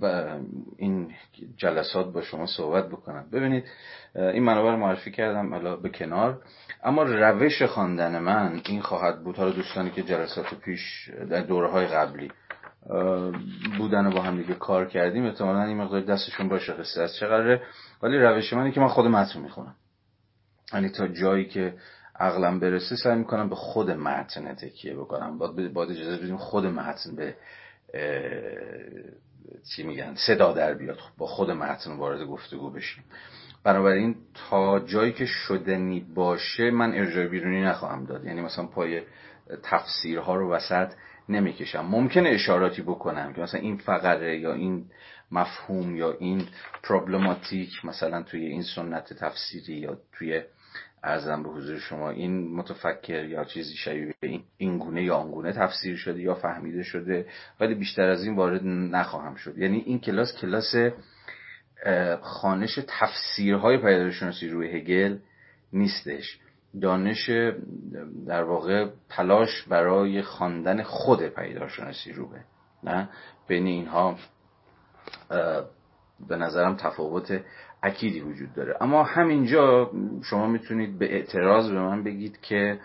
و 0.00 0.36
این 0.76 1.10
جلسات 1.56 2.12
با 2.12 2.22
شما 2.22 2.46
صحبت 2.46 2.88
بکنم. 2.88 3.24
ببینید 3.32 3.64
این 4.14 4.42
منابع 4.42 4.70
رو 4.70 4.76
معرفی 4.76 5.10
کردم 5.10 5.52
الا 5.52 5.76
به 5.76 5.88
کنار. 5.88 6.42
اما 6.84 7.02
روش 7.02 7.62
خواندن 7.62 8.18
من 8.18 8.60
این 8.66 8.80
خواهد 8.80 9.24
بود. 9.24 9.36
حالا 9.36 9.50
دوستانی 9.50 9.90
که 9.90 10.02
جلسات 10.02 10.54
پیش 10.54 11.10
در 11.30 11.40
دوره 11.40 11.70
های 11.70 11.86
قبلی 11.86 12.30
بودن 13.78 14.06
و 14.06 14.10
با 14.10 14.22
هم 14.22 14.36
دیگه 14.36 14.54
کار 14.54 14.86
کردیم 14.86 15.26
احتمالا 15.26 15.62
این 15.62 15.76
مقدار 15.76 16.00
دستشون 16.00 16.48
باشه 16.48 16.72
قصه 16.72 17.02
از 17.02 17.16
چه 17.16 17.60
ولی 18.02 18.18
روش 18.18 18.52
من 18.52 18.72
که 18.72 18.80
من 18.80 18.88
خود 18.88 19.06
متن 19.06 19.40
می‌خونم. 19.40 19.74
یعنی 20.74 20.88
تا 20.88 21.08
جایی 21.08 21.44
که 21.44 21.74
عقلم 22.20 22.60
برسه 22.60 22.96
سعی 22.96 23.18
می‌کنم 23.18 23.48
به 23.48 23.54
خود 23.54 23.90
متن 23.90 24.54
تکیه 24.54 24.94
بکنم. 24.94 25.38
باید 25.38 25.90
اجازه 25.90 26.16
بدیم 26.22 26.36
خود 26.36 26.66
متن 26.66 27.16
به 27.16 27.34
چی 29.70 29.82
میگن 29.82 30.14
صدا 30.14 30.52
در 30.52 30.74
بیاد 30.74 30.98
با 31.18 31.26
خود 31.26 31.50
متن 31.50 31.92
وارد 31.92 32.26
گفتگو 32.26 32.70
بشیم. 32.70 33.04
بنابراین 33.64 34.16
تا 34.50 34.80
جایی 34.80 35.12
که 35.12 35.26
شدنی 35.26 36.00
باشه 36.14 36.70
من 36.70 36.94
ارجاع 36.94 37.26
بیرونی 37.26 37.62
نخواهم 37.62 38.04
داد. 38.04 38.24
یعنی 38.24 38.40
مثلا 38.40 38.66
پای 38.66 39.02
تفسیرها 39.62 40.36
رو 40.36 40.52
وسط 40.52 40.92
نمی‌کشم. 41.28 41.80
ممکن 41.80 42.26
اشاراتی 42.26 42.82
بکنم 42.82 43.32
که 43.32 43.40
مثلا 43.40 43.60
این 43.60 43.76
فقره 43.76 44.38
یا 44.38 44.54
این 44.54 44.84
مفهوم 45.32 45.96
یا 45.96 46.12
این 46.12 46.46
پروبلماتیک 46.82 47.84
مثلا 47.84 48.22
توی 48.22 48.46
این 48.46 48.62
سنت 48.62 49.12
تفسیری 49.12 49.74
یا 49.74 49.98
توی 50.12 50.42
ارزم 51.04 51.42
به 51.42 51.48
حضور 51.48 51.78
شما 51.78 52.10
این 52.10 52.54
متفکر 52.56 53.24
یا 53.24 53.44
چیزی 53.44 53.76
شبیه 53.76 54.14
این 54.22 54.42
این 54.56 54.78
گونه 54.78 55.04
یا 55.04 55.16
آنگونه 55.16 55.52
تفسیر 55.52 55.96
شده 55.96 56.20
یا 56.20 56.34
فهمیده 56.34 56.82
شده 56.82 57.26
ولی 57.60 57.74
بیشتر 57.74 58.08
از 58.08 58.24
این 58.24 58.36
وارد 58.36 58.60
نخواهم 58.64 59.34
شد. 59.34 59.58
یعنی 59.58 59.78
این 59.78 59.98
کلاس 60.00 60.36
کلاس 60.40 60.74
خانش 62.20 62.78
تفسیرهای 62.88 63.76
پیدایشناسی 63.76 64.48
روی 64.48 64.76
هگل 64.76 65.18
نیستش. 65.72 66.38
دانش 66.80 67.30
در 68.26 68.42
واقع 68.42 68.90
تلاش 69.08 69.62
برای 69.62 70.22
خواندن 70.22 70.82
خود 70.82 71.28
پیداشناسی 71.28 72.12
روبه 72.12 72.40
نه؟ 72.84 73.08
بین 73.48 73.66
اینها 73.66 74.16
به 76.28 76.36
نظرم 76.36 76.76
تفاوت 76.76 77.40
اکیدی 77.82 78.20
وجود 78.20 78.54
داره. 78.54 78.76
اما 78.80 79.02
همینجا 79.02 79.90
شما 80.24 80.46
می‌تونید 80.46 80.98
به 80.98 81.14
اعتراض 81.14 81.70
به 81.70 81.80
من 81.80 82.04
بگید 82.04 82.40
که 82.40 82.80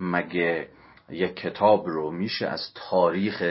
مگه 0.00 0.68
یک 1.10 1.36
کتاب 1.36 1.86
رو 1.86 2.10
میشه 2.10 2.46
از 2.46 2.72
تاریخ 2.74 3.42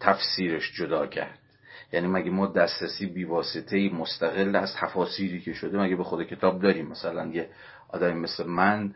تفسیرش 0.00 0.72
جدا 0.74 1.06
کرد؟ 1.06 1.38
یعنی 1.92 2.06
مگه 2.06 2.30
ما 2.30 2.46
دسترسی 2.46 3.06
بیواسطه 3.06 3.90
مستقل 3.94 4.56
از 4.56 4.74
تفاسیری 4.80 5.40
که 5.40 5.52
شده 5.52 5.78
مگه 5.78 5.96
به 5.96 6.04
خود 6.04 6.26
کتاب 6.26 6.62
داریم؟ 6.62 6.88
مثلا 6.88 7.26
یه 7.26 7.48
آدمی 7.88 8.20
مثل 8.20 8.46
من 8.46 8.94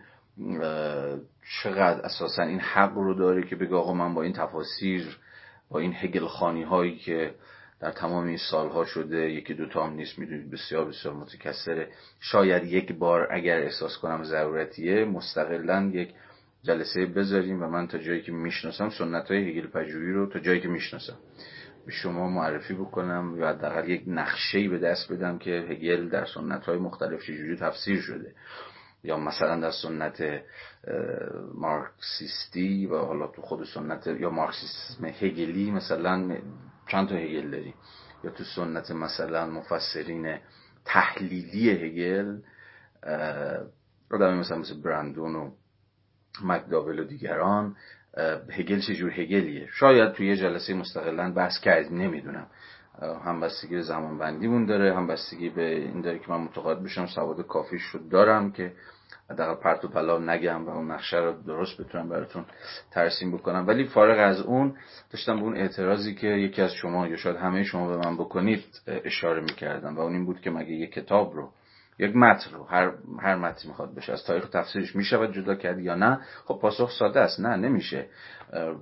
چقدر 1.63 2.01
اساسا 2.01 2.43
این 2.43 2.61
حق 2.61 2.95
رو 2.95 3.15
داره 3.15 3.43
که 3.47 3.57
بگه 3.57 3.75
آقا 3.75 3.95
من 3.95 4.15
با 4.15 4.23
این 4.23 4.33
تفاسیر 4.33 5.19
با 5.71 5.79
این 5.81 5.95
هگل 5.97 6.27
خانی 6.27 6.63
هایی 6.63 6.97
که 6.97 7.35
در 7.81 7.91
تمام 7.91 8.27
این 8.27 8.37
سالها 8.51 8.85
شده. 8.85 9.31
یکی 9.31 9.55
دوتا 9.55 9.87
هم 9.87 9.93
نیست 9.93 10.19
می‌دونید 10.19 10.51
بسیار 10.51 10.85
بسیار 10.85 11.15
متکسره 11.15 11.89
شاید 12.21 12.65
یک 12.65 12.93
بار 12.93 13.29
اگر 13.31 13.59
احساس 13.61 13.99
کنم 13.99 14.25
ضرورتیه 14.25 15.05
مستقلا 15.05 15.91
یک 15.95 16.15
جلسه 16.63 17.07
بذاریم 17.07 17.63
و 17.63 17.67
من 17.67 17.87
تا 17.87 17.99
جایی 17.99 18.23
که 18.23 18.33
می‌شناسم 18.33 18.89
سنت 18.91 19.31
های 19.31 19.51
هگل 19.51 19.67
پژوهی 19.67 20.13
رو 20.13 20.27
تا 20.27 20.39
جایی 20.39 20.61
که 20.61 20.69
می‌شناسم. 20.69 21.17
به 21.87 21.93
شما 21.93 22.29
معرفی 22.29 22.75
بکنم 22.75 23.35
یا 23.39 23.49
حداقل 23.49 23.89
یک 23.89 24.03
نقشه 24.07 24.69
به 24.69 24.79
دست 24.79 25.13
بدم 25.13 25.39
که 25.39 25.51
هگل 25.51 26.09
در 26.09 26.25
سنت 26.25 26.65
های 26.65 26.79
مختلف 26.79 27.23
چجوری 27.23 27.57
تفسیر 27.57 28.01
شده. 28.01 28.33
یا 29.05 29.17
مثلا 29.17 29.61
در 29.61 29.71
سنت 29.71 30.43
مارکسیستی 31.55 32.87
و 32.87 32.99
حالا 32.99 33.27
تو 33.27 33.43
خود 33.43 33.65
سنت 33.65 34.07
یا 34.07 34.31
مارکسیسم 34.31 35.05
هگلی 35.05 35.71
مثلا 35.71 36.37
چند 36.89 37.09
تا 37.09 37.15
هگل 37.15 37.51
داریم 37.51 37.75
یا 38.25 38.31
تو 38.31 38.45
سنت 38.45 38.91
مثلا 38.91 39.47
مفسرین 39.47 40.39
تحلیلی 40.85 41.71
هگل 41.71 42.39
آدم 44.11 44.39
مثلا 44.39 44.59
مثل 44.59 44.81
برندون 44.83 45.37
و 45.37 45.51
مکداول 46.45 46.99
و 46.99 47.05
دیگران 47.05 47.77
هگل 48.51 48.81
چجور 48.81 49.11
هگلیه؟ 49.11 49.69
شاید 49.73 50.13
توی 50.13 50.27
یه 50.27 50.37
جلسه 50.37 50.75
مستقلا 50.75 51.33
بحث 51.33 51.61
کردیم 51.61 51.99
نمی‌دونم. 51.99 52.47
هم 53.25 53.41
بستگی 53.41 53.75
به 53.75 53.83
زمان 53.83 54.19
بندیمون 54.19 54.67
داره 54.67 54.97
هم 54.97 55.07
بستگی 55.07 55.51
به 55.51 55.77
این 55.77 56.01
داره 56.01 56.19
که 56.19 56.31
من 56.31 56.41
متقاعد 56.41 56.83
بشم 56.83 57.07
سواد 57.07 57.47
کافی 57.47 57.79
شد 57.79 58.09
دارم 58.09 58.53
که 58.53 58.73
حداقل 59.31 59.63
پرت 59.63 59.85
و 59.85 59.89
پلا 59.89 60.19
نگم 60.19 60.67
و 60.67 60.71
اون 60.71 60.91
نقشه 60.91 61.17
رو 61.17 61.43
درست 61.47 61.81
بتونم 61.81 62.09
براتون 62.09 62.45
ترسیم 62.91 63.33
بکنم. 63.33 63.67
ولی 63.67 63.85
فارغ 63.85 64.19
از 64.19 64.41
اون 64.41 64.77
داشتم 65.11 65.37
به 65.37 65.43
اون 65.43 65.57
اعتراضی 65.57 66.15
که 66.15 66.27
یکی 66.27 66.63
از 66.63 66.73
شما 66.73 67.09
یا 67.09 67.17
شاید 67.17 67.37
همه 67.37 67.65
شما 67.65 67.89
به 67.89 68.09
من 68.09 68.17
بکنید 68.17 68.65
اشاره 68.87 69.41
می‌کردم 69.41 69.97
و 69.97 70.01
اون 70.01 70.13
این 70.13 70.25
بود 70.25 70.41
که 70.41 70.51
مگه 70.51 70.71
یک 70.71 70.93
کتاب 70.93 71.35
رو 71.35 71.51
یک 71.99 72.17
متن 72.17 72.51
رو 72.55 72.65
هر 72.65 72.93
هر 73.21 73.37
متنی 73.37 73.69
می‌خواد 73.69 73.95
بشه 73.95 74.13
از 74.13 74.25
تاریخ 74.25 74.49
تفسیرش 74.49 74.97
می‌شود 74.97 75.35
جدا 75.35 75.55
کرد 75.55 75.79
یا 75.79 75.95
نه 75.95 76.21
خب 76.45 76.59
پاسخ 76.63 76.91
ساده 76.91 77.21
است. 77.21 77.41
نه 77.41 77.57
نمیشه. 77.57 78.07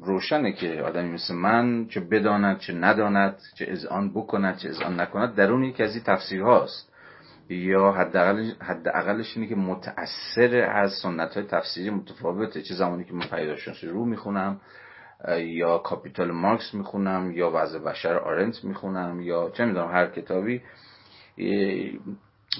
روشنه 0.03 0.53
که 0.53 0.83
آدمی 0.83 1.13
مثل 1.13 1.35
من 1.35 1.87
چه 1.87 2.01
بداند 2.01 2.59
چه 2.59 2.73
نداند 2.73 3.41
چه 3.55 3.89
آن 3.91 4.11
بکند 4.11 4.57
چه 4.57 4.85
آن 4.85 5.01
نکند. 5.01 5.35
درون 5.35 5.65
یکی 5.65 5.83
از 5.83 5.95
این 5.95 6.05
تفسیرهاست. 6.05 6.94
یا 7.49 7.93
حداقلش 8.61 9.37
اینه 9.37 9.49
که 9.49 9.55
متأثر 9.55 10.71
از 10.71 10.93
سنت 11.03 11.35
های 11.35 11.47
تفسیری 11.47 11.91
متفاوته. 11.91 12.63
چه 12.63 12.75
زمانی 12.75 13.05
که 13.05 13.13
من 13.13 13.27
پیداشناسی 13.31 13.87
رو 13.87 14.05
می‌خونم 14.05 14.61
یا 15.39 15.79
کاپیتال 15.79 16.31
مارکس 16.31 16.75
می‌خونم 16.75 17.33
یا 17.33 17.51
وضع 17.55 17.79
بشر 17.79 18.17
آرنت 18.17 18.65
می‌خونم 18.65 19.21
یا 19.21 19.51
چه 19.51 19.65
می‌دونم 19.65 19.91
هر 19.91 20.07
کتابی. 20.07 20.63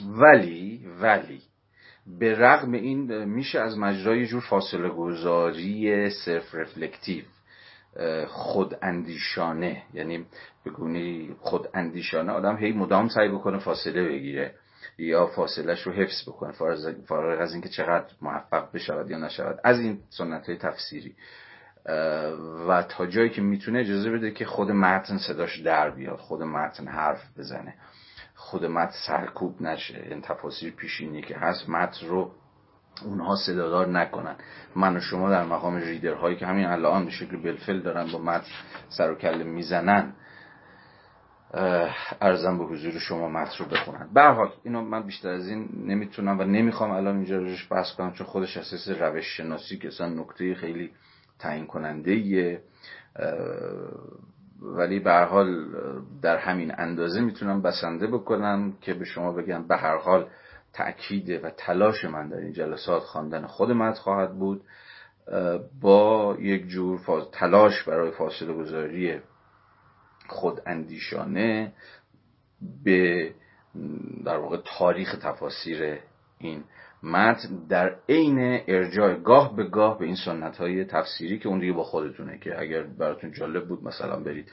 ولی 0.09 0.87
ولی 1.01 1.43
به 2.19 2.39
رغم 2.39 2.73
این 2.73 3.25
میشه 3.25 3.61
از 3.61 3.79
مجرای 3.79 4.27
جور 4.27 4.41
فاصله 4.41 4.89
گذاری 4.89 6.11
صرف 6.11 6.55
رفلکتیو 6.55 7.25
خود 8.27 8.75
اندیشانه 8.83 9.83
یعنی 9.95 10.25
بگونی 10.67 11.37
خود 11.41 11.69
اندیشانه 11.75 12.33
آدم 12.33 12.57
هی 12.57 12.73
مدام 12.73 13.09
سعی 13.09 13.29
بکنه 13.29 13.59
فاصله 13.59 14.09
بگیره. 14.09 14.55
یا 14.99 15.27
فاصلش 15.27 15.83
رو 15.83 15.93
حفظ 15.93 16.29
بکنه 16.29 16.53
فارغ 17.07 17.41
از 17.41 17.53
اینکه 17.53 17.69
چقدر 17.69 18.07
موفق 18.23 18.73
بشود 18.73 19.11
یا 19.11 19.19
نشود 19.19 19.61
از 19.65 19.81
این 19.81 19.99
سنت 20.11 20.47
های 20.49 20.59
تفسیری 20.59 21.15
و 22.69 22.83
تا 22.89 23.07
جایی 23.07 23.31
که 23.31 23.43
می‌تونه 23.43 23.81
اجازه 23.81 24.11
بده 24.11 24.31
که 24.31 24.45
خود 24.45 24.71
متن 24.71 25.19
صداش 25.19 25.61
در 25.61 25.91
بیاد 25.91 26.19
خود 26.19 26.43
متن 26.43 26.89
حرف 26.89 27.39
بزنه 27.39 27.75
خود 28.35 28.65
متن 28.65 28.95
سرکوب 29.07 29.63
نشه 29.63 30.07
این 30.11 30.21
تفاصیل 30.21 30.71
پیشینی 30.71 31.23
که 31.23 31.37
هست 31.37 31.69
متن 31.69 32.07
رو 32.07 32.31
اونها 33.05 33.37
صدادار 33.37 33.89
نکنن. 33.89 34.37
من 34.77 34.97
و 34.97 35.01
شما 35.01 35.31
در 35.31 35.45
مقام 35.45 35.77
ریدرهایی 35.77 36.37
که 36.37 36.47
همین 36.47 36.67
الان 36.67 37.05
به 37.05 37.11
شکل 37.11 37.37
بلفل 37.37 37.81
دارن 37.81 38.13
با 38.13 38.19
متن 38.19 38.51
سر 38.89 39.11
و 39.11 39.15
کله 39.15 39.45
می‌زنن 39.45 40.13
ارزم 42.21 42.59
به 42.59 42.65
حضور 42.65 42.99
شما 42.99 43.29
متن 43.29 43.65
بخونن 43.73 44.09
به 44.15 44.23
حال 44.23 44.53
اینو 44.65 44.81
من 44.81 45.03
بیشتر 45.03 45.29
از 45.29 45.49
این 45.49 45.69
نمی‌تونم 45.87 46.39
و 46.39 46.45
نمی‌خوام 46.45 46.91
الان 46.91 47.17
اینجا 47.17 47.39
روش 47.39 47.73
بحث 47.73 47.93
کنم 47.93 48.13
چون 48.13 48.27
خودش 48.27 48.57
اساس 48.57 48.89
روش 48.89 49.37
شناسی 49.37 49.79
که 49.79 49.89
اصلا 49.89 50.09
نکته 50.09 50.55
خیلی 50.55 50.91
تعیین 51.39 51.67
کننده 51.67 52.63
ولی 54.63 55.01
به 55.01 55.13
حال 55.13 55.67
در 56.23 56.37
همین 56.37 56.73
اندازه 56.79 57.21
می‌تونم 57.21 57.63
بسنده 57.63 58.07
بکنم 58.07 58.73
که 58.81 58.95
به 58.95 59.05
شما 59.05 59.33
بگم 59.33 59.69
به 59.69 59.77
هر 59.77 59.97
حال 59.97 60.29
تأکید 60.73 61.45
و 61.45 61.51
تلاش 61.51 62.05
من 62.05 62.29
در 62.29 62.37
این 62.37 62.53
جلسات 62.53 63.03
خواندن 63.03 63.47
خود 63.47 63.71
مد 63.71 63.95
خواهد 63.95 64.39
بود. 64.39 64.63
با 65.81 66.37
یک 66.41 66.67
جور 66.67 67.01
تلاش 67.33 67.83
برای 67.83 68.11
فاصله 68.11 68.53
گذاری 68.53 69.21
خود 70.35 70.61
اندیشانه 70.67 71.73
به 72.85 73.31
در 74.25 74.37
واقع 74.37 74.57
تاریخ 74.79 75.17
تفاسیر 75.23 75.99
این 76.39 76.65
متن 77.03 77.67
در 77.69 77.97
عین 78.09 78.61
ارجاع 78.69 79.15
گاه 79.15 79.57
به 79.57 79.65
گاه 79.65 79.99
به 79.99 80.05
این 80.05 80.17
سنت 80.17 80.57
های 80.57 80.85
تفسیری 80.85 81.39
که 81.39 81.49
اون 81.49 81.59
دیگه 81.59 81.73
با 81.73 81.85
خودتونه 81.85 82.39
که 82.39 82.61
اگر 82.61 82.83
براتون 82.83 83.33
جالب 83.33 83.69
بود 83.69 83.85
مثلا 83.85 84.17
برید 84.17 84.53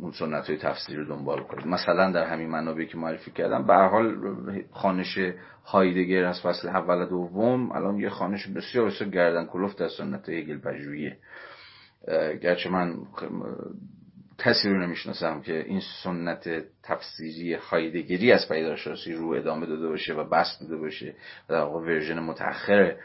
اون 0.00 0.12
سنت 0.12 0.46
های 0.46 0.58
تفسیری 0.58 0.98
رو 0.98 1.04
دنبال 1.04 1.42
کنید. 1.42 1.66
مثلا 1.66 2.10
در 2.10 2.24
همین 2.24 2.48
منابعی 2.48 2.86
که 2.86 2.96
معرفی 2.96 3.30
کردم 3.30 3.66
به 3.66 3.74
حال 3.74 4.16
خانش 4.72 5.18
هایدگر 5.64 6.24
از 6.24 6.40
فصل 6.40 6.68
اول 6.68 7.06
دوم 7.06 7.72
الان 7.72 8.00
یه 8.00 8.10
خانش 8.10 8.46
بسیار 8.46 8.86
بسیار 8.86 9.10
گردن 9.10 9.46
کلفت 9.46 9.80
از 9.80 9.92
سنت 9.92 10.28
هگل 10.28 10.58
پژوهیه 10.58 11.16
گرچه 12.42 12.70
من 12.70 12.96
کسی 14.38 14.68
رو 14.68 14.78
نمی‌شناسم 14.78 15.40
که 15.40 15.64
این 15.66 15.80
سنت 16.02 16.48
تفسیری 16.82 17.54
هایدگری 17.54 18.32
از 18.32 18.48
پیداشناسی 18.48 19.12
رو 19.12 19.28
ادامه 19.28 19.66
داده 19.66 19.88
باشه 19.88 20.14
و 20.14 20.24
بست 20.24 20.60
داده 20.60 20.76
باشه 20.76 21.14
و 21.48 21.52
در 21.52 21.60
واقع 21.60 21.80
ورژن 21.80 22.20
متأخر 22.20 22.96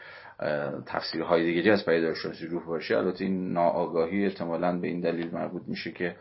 تفسیر 0.86 1.22
هایدگری 1.22 1.70
از 1.70 1.84
پیداشناسی 1.84 2.46
روح 2.46 2.64
باشه. 2.64 2.96
البته 2.96 3.24
این 3.24 3.52
ناآگاهی 3.52 4.24
احتمالا 4.24 4.78
به 4.78 4.88
این 4.88 5.00
دلیل 5.00 5.34
مربوط 5.34 5.62
میشه 5.66 5.92
که 5.92 6.16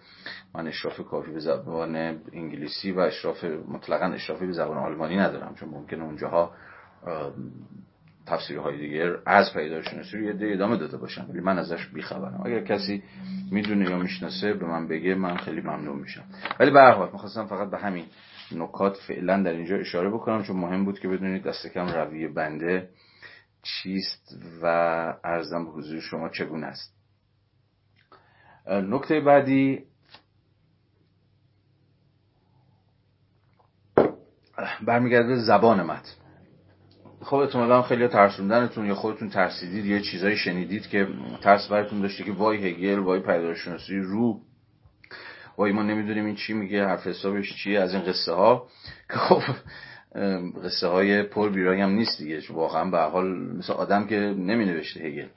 من 0.55 0.67
اشراف 0.67 1.01
کافی 1.01 1.31
به 1.31 1.39
زبان 1.39 1.95
انگلیسی 2.33 2.91
و 2.91 2.99
اشراف 2.99 3.43
مطلقا 3.43 4.05
اشرافی 4.05 4.45
به 4.45 4.51
زبان 4.51 4.77
آلمانی 4.77 5.17
ندارم 5.17 5.55
چون 5.55 5.69
ممکنه 5.69 6.03
اونجاها 6.03 6.51
تفسیرهای 8.25 8.77
دیگر 8.77 9.17
از 9.25 9.53
پیداشناسی 9.53 10.17
رو 10.17 10.23
یه 10.23 10.53
ادامه 10.53 10.77
داده 10.77 10.97
باشم 10.97 11.25
ولی 11.29 11.39
من 11.39 11.59
ازش 11.59 11.85
بیخبرم. 11.85 12.41
اگر 12.45 12.63
کسی 12.63 13.03
می‌دونه 13.51 13.89
یا 13.89 13.97
می‌شناسه 13.97 14.53
به 14.53 14.65
من 14.65 14.87
بگه 14.87 15.15
من 15.15 15.37
خیلی 15.37 15.61
ممنون 15.61 15.99
میشم. 15.99 16.23
ولی 16.59 16.71
به 16.71 16.79
هر 16.79 16.91
حال 16.91 17.09
می‌خواستم 17.13 17.45
فقط 17.45 17.69
به 17.69 17.77
همین 17.77 18.05
نکات 18.51 18.97
فعلا 19.07 19.43
در 19.43 19.51
اینجا 19.51 19.75
اشاره 19.75 20.09
بکنم 20.09 20.43
چون 20.43 20.57
مهم 20.57 20.85
بود 20.85 20.99
که 20.99 21.07
بدونید 21.07 21.43
دست 21.43 21.67
کم 21.67 21.87
رویه 21.87 22.27
بنده 22.27 22.89
چیست 23.63 24.37
و 24.61 24.65
ارزم 25.23 25.67
حضور 25.75 25.99
شما 26.01 26.29
چگونه 26.29 26.67
است. 26.67 26.93
نکته 28.67 29.19
بعدی 29.19 29.83
برمیگرده 34.81 35.35
زبان 35.35 35.83
متن. 35.83 36.22
خب 37.23 37.35
احتمالا 37.35 37.81
خیلی 37.81 38.07
ترسوندنتون 38.07 38.85
یا 38.85 38.95
خودتون 38.95 39.29
ترسیدید 39.29 39.85
یا 39.85 39.99
چیزایی 39.99 40.37
شنیدید 40.37 40.87
که 40.87 41.07
ترس 41.41 41.67
براتون 41.67 42.01
داشته 42.01 42.23
که 42.23 42.31
وای 42.31 42.67
هگل 42.69 42.99
وای 42.99 43.19
پیداشناسی 43.19 43.97
رو. 43.97 44.39
وای 45.57 45.71
ما 45.71 45.83
نمی‌دونیم 45.83 46.25
این 46.25 46.35
چی 46.35 46.53
میگه 46.53 46.85
حرف 46.85 47.07
حسابش 47.07 47.53
چیه 47.63 47.79
از 47.79 47.93
این 47.93 48.03
قصه 48.03 48.33
ها 48.33 48.67
که 49.09 49.17
خب 49.17 49.41
قصه 50.63 50.87
های 50.87 51.23
پر 51.23 51.49
بیرایی 51.49 51.81
هم 51.81 51.89
نیست 51.89 52.17
دیگه. 52.17 52.41
واقعا 52.49 52.89
به 52.89 52.99
حال 52.99 53.27
مثل 53.57 53.73
آدم 53.73 54.07
که 54.07 54.15
نمی 54.15 54.65
نوشته 54.65 54.99
هگل 54.99 55.27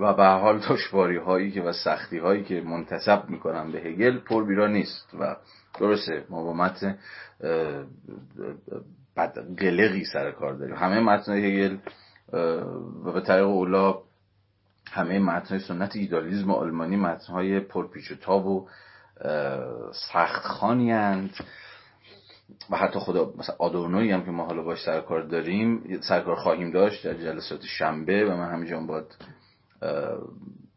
و 0.00 0.14
به 0.14 0.26
حال 0.26 0.58
دشواری 0.58 1.16
هایی 1.16 1.50
که 1.50 1.62
و 1.62 1.72
سختی 1.72 2.18
هایی 2.18 2.44
که 2.44 2.60
منتصب 2.60 3.30
می‌کنن 3.30 3.72
به 3.72 3.78
هگل 3.78 4.18
پر 4.18 4.44
بیرا 4.44 4.66
نیست. 4.66 5.14
و 5.20 5.36
درسته 5.80 6.24
ما 6.30 6.44
با 6.44 6.52
بد 9.16 9.38
قلقی 9.58 10.04
سر 10.04 10.30
کار 10.30 10.54
داریم. 10.54 10.76
همه 10.76 11.00
متن 11.00 11.32
هگل 11.32 11.76
و 13.04 13.12
به 13.12 13.20
طریق 13.20 13.46
اولا 13.46 13.98
همه 14.90 15.18
متن 15.18 15.58
سنت 15.58 15.96
ایدالیزم 15.96 16.50
آلمانی 16.50 16.96
متن 16.96 17.32
های 17.32 17.60
پرپیچ 17.60 18.10
و 18.10 18.14
تاب 18.14 18.46
و 18.46 18.68
سخت 20.12 20.42
خانی 20.42 20.92
و 22.70 22.76
حتی 22.76 22.98
خدا 22.98 23.32
مثلا 23.38 23.56
آدورنوی 23.58 24.12
هم 24.12 24.24
که 24.24 24.30
ما 24.30 24.46
حالا 24.46 24.62
باش 24.62 24.84
سرکار 24.84 25.22
داریم 25.22 26.00
سرکار 26.08 26.36
خواهیم 26.36 26.70
داشت 26.70 27.06
در 27.06 27.14
جلسات 27.14 27.60
شنبه 27.62 28.24
و 28.24 28.36
من 28.36 28.52
همینجا 28.52 28.80
باید 28.80 29.16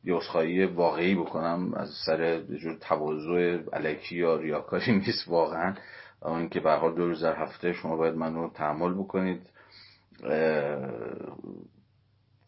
یه 0.03 0.17
اصخایی 0.17 0.65
واقعی 0.65 1.15
بکنم 1.15 1.73
از 1.73 1.89
سر 2.05 2.41
جور 2.41 2.77
تواضع 2.81 3.57
علکی 3.73 4.15
یا 4.15 4.35
ریاکاری 4.35 4.91
نیست 4.97 5.27
واقعا. 5.27 5.75
اون 6.21 6.49
که 6.49 6.59
به 6.59 6.65
هر 6.65 6.71
حال 6.71 6.95
دو 6.95 7.07
روز 7.07 7.23
در 7.23 7.35
هفته 7.35 7.73
شما 7.73 7.95
باید 7.95 8.15
منو 8.15 8.49
تحمل 8.49 8.93
بکنید. 8.93 9.41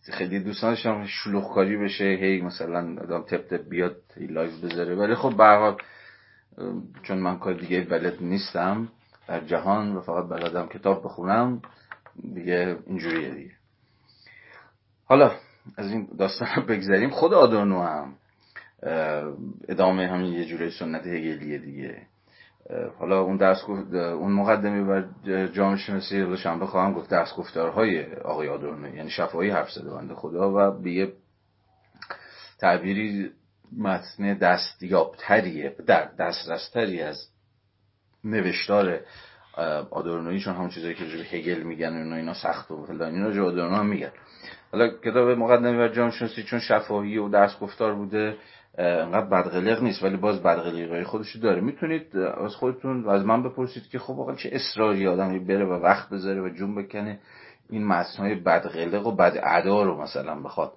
خیلی 0.02 0.40
دوست 0.40 0.64
نداشتم 0.64 1.06
شلوغ 1.06 1.54
کاری 1.54 1.78
بشه 1.78 2.04
هی 2.04 2.42
مثلا 2.42 3.02
آدم 3.02 3.22
تپ 3.22 3.70
بیاد 3.70 3.96
هی 4.16 4.28
live 4.28 4.52
بذاره. 4.64 4.96
ولی 4.96 5.16
خب 5.16 5.38
به 5.38 5.41
هر 5.41 5.44
حال 5.46 5.78
چون 7.04 7.18
من 7.18 7.40
کار 7.40 7.54
دیگه 7.54 7.82
بلد 7.82 8.24
نیستم 8.24 8.88
در 9.28 9.46
جهان 9.46 9.96
و 9.96 10.02
فقط 10.02 10.30
بلدم 10.30 10.68
کتاب 10.68 11.04
بخونم 11.04 11.62
دیگه 12.34 12.78
اینجوریه 12.88 13.30
دیگه. 13.30 13.52
حالا 15.06 15.32
از 15.78 15.92
این 15.92 16.08
داستان 16.20 16.66
بگذاریم 16.70 17.10
خود 17.10 17.34
آدورنو 17.34 17.82
هم 17.82 18.14
ادامه 19.68 20.08
همین 20.08 20.34
یه 20.34 20.46
جوری 20.46 20.72
سنت 20.72 21.08
هگلیه 21.08 21.58
دیگه. 21.58 22.08
حالا 23.00 23.22
اون 23.22 23.38
درس 23.38 23.64
اون 23.94 24.32
مقدمه 24.32 24.84
بر 24.84 25.48
جامعه 25.48 25.78
شناسی 25.78 26.38
شنبه 26.38 26.66
خواهم 26.66 26.94
گفت 26.94 27.10
درس 27.10 27.36
گفتارهای 27.36 28.16
آقای 28.16 28.48
آدورنو 28.48 28.96
یعنی 28.96 29.10
شفاهی 29.10 29.50
حرف 29.50 29.72
زده 29.72 29.90
بنده 29.90 30.16
خدا 30.16 30.52
و 30.52 30.82
به 30.82 30.92
یه 30.92 31.14
تعبیری 32.60 33.32
متن 33.78 34.34
دستیابتریه 34.34 35.76
در 35.88 36.10
دسترستری 36.20 37.02
از 37.02 37.28
نوشتار 38.24 39.00
آدورنوی 39.92 40.40
چون 40.40 40.56
همون 40.56 40.70
چیزایی 40.70 40.96
که 40.96 41.04
به 41.04 41.38
هگل 41.38 41.64
میگن 41.64 41.94
اینا 41.94 42.16
اینا 42.16 42.34
سخت 42.34 42.72
و 42.72 42.86
فلان 42.86 43.16
اینا 43.16 43.46
آدورنو 43.46 43.76
هم 43.76 43.86
میگن. 43.86 44.12
حالا 44.72 44.88
کتاب 44.88 45.30
مقدمه 45.30 45.78
بر 45.78 45.90
جامعه 45.94 46.12
شناسی 46.12 46.44
چون 46.44 46.60
شفاهی 46.60 47.18
و 47.18 47.30
درس 47.30 47.60
گفتار 47.60 47.96
بوده 47.96 48.38
انقدر 48.78 49.26
بدقلق 49.26 49.84
نیست 49.84 50.04
ولی 50.04 50.18
باز 50.18 50.44
بدقلقی 50.44 51.04
خودشو 51.04 51.40
داره. 51.40 51.62
می‌تونید 51.62 52.18
از 52.18 52.56
خودتون 52.56 53.10
از 53.10 53.26
من 53.26 53.44
بپرسید 53.44 53.84
که 53.88 54.00
خب 54.00 54.20
آقا 54.20 54.36
چه 54.36 54.50
اصراری 54.52 55.08
آدم 55.08 55.46
بره 55.46 55.66
و 55.66 55.74
وقت 55.74 56.10
بذاره 56.10 56.42
و 56.42 56.50
جون 56.50 56.76
بکنه 56.76 57.20
این 57.70 57.88
متنهای 57.88 58.36
بدقلق 58.36 59.08
و 59.08 59.16
بد 59.16 59.40
ادا 59.44 59.84
رو 59.84 60.02
مثلا 60.02 60.40
بخواد 60.42 60.74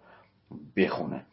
بخونه. 0.76 1.24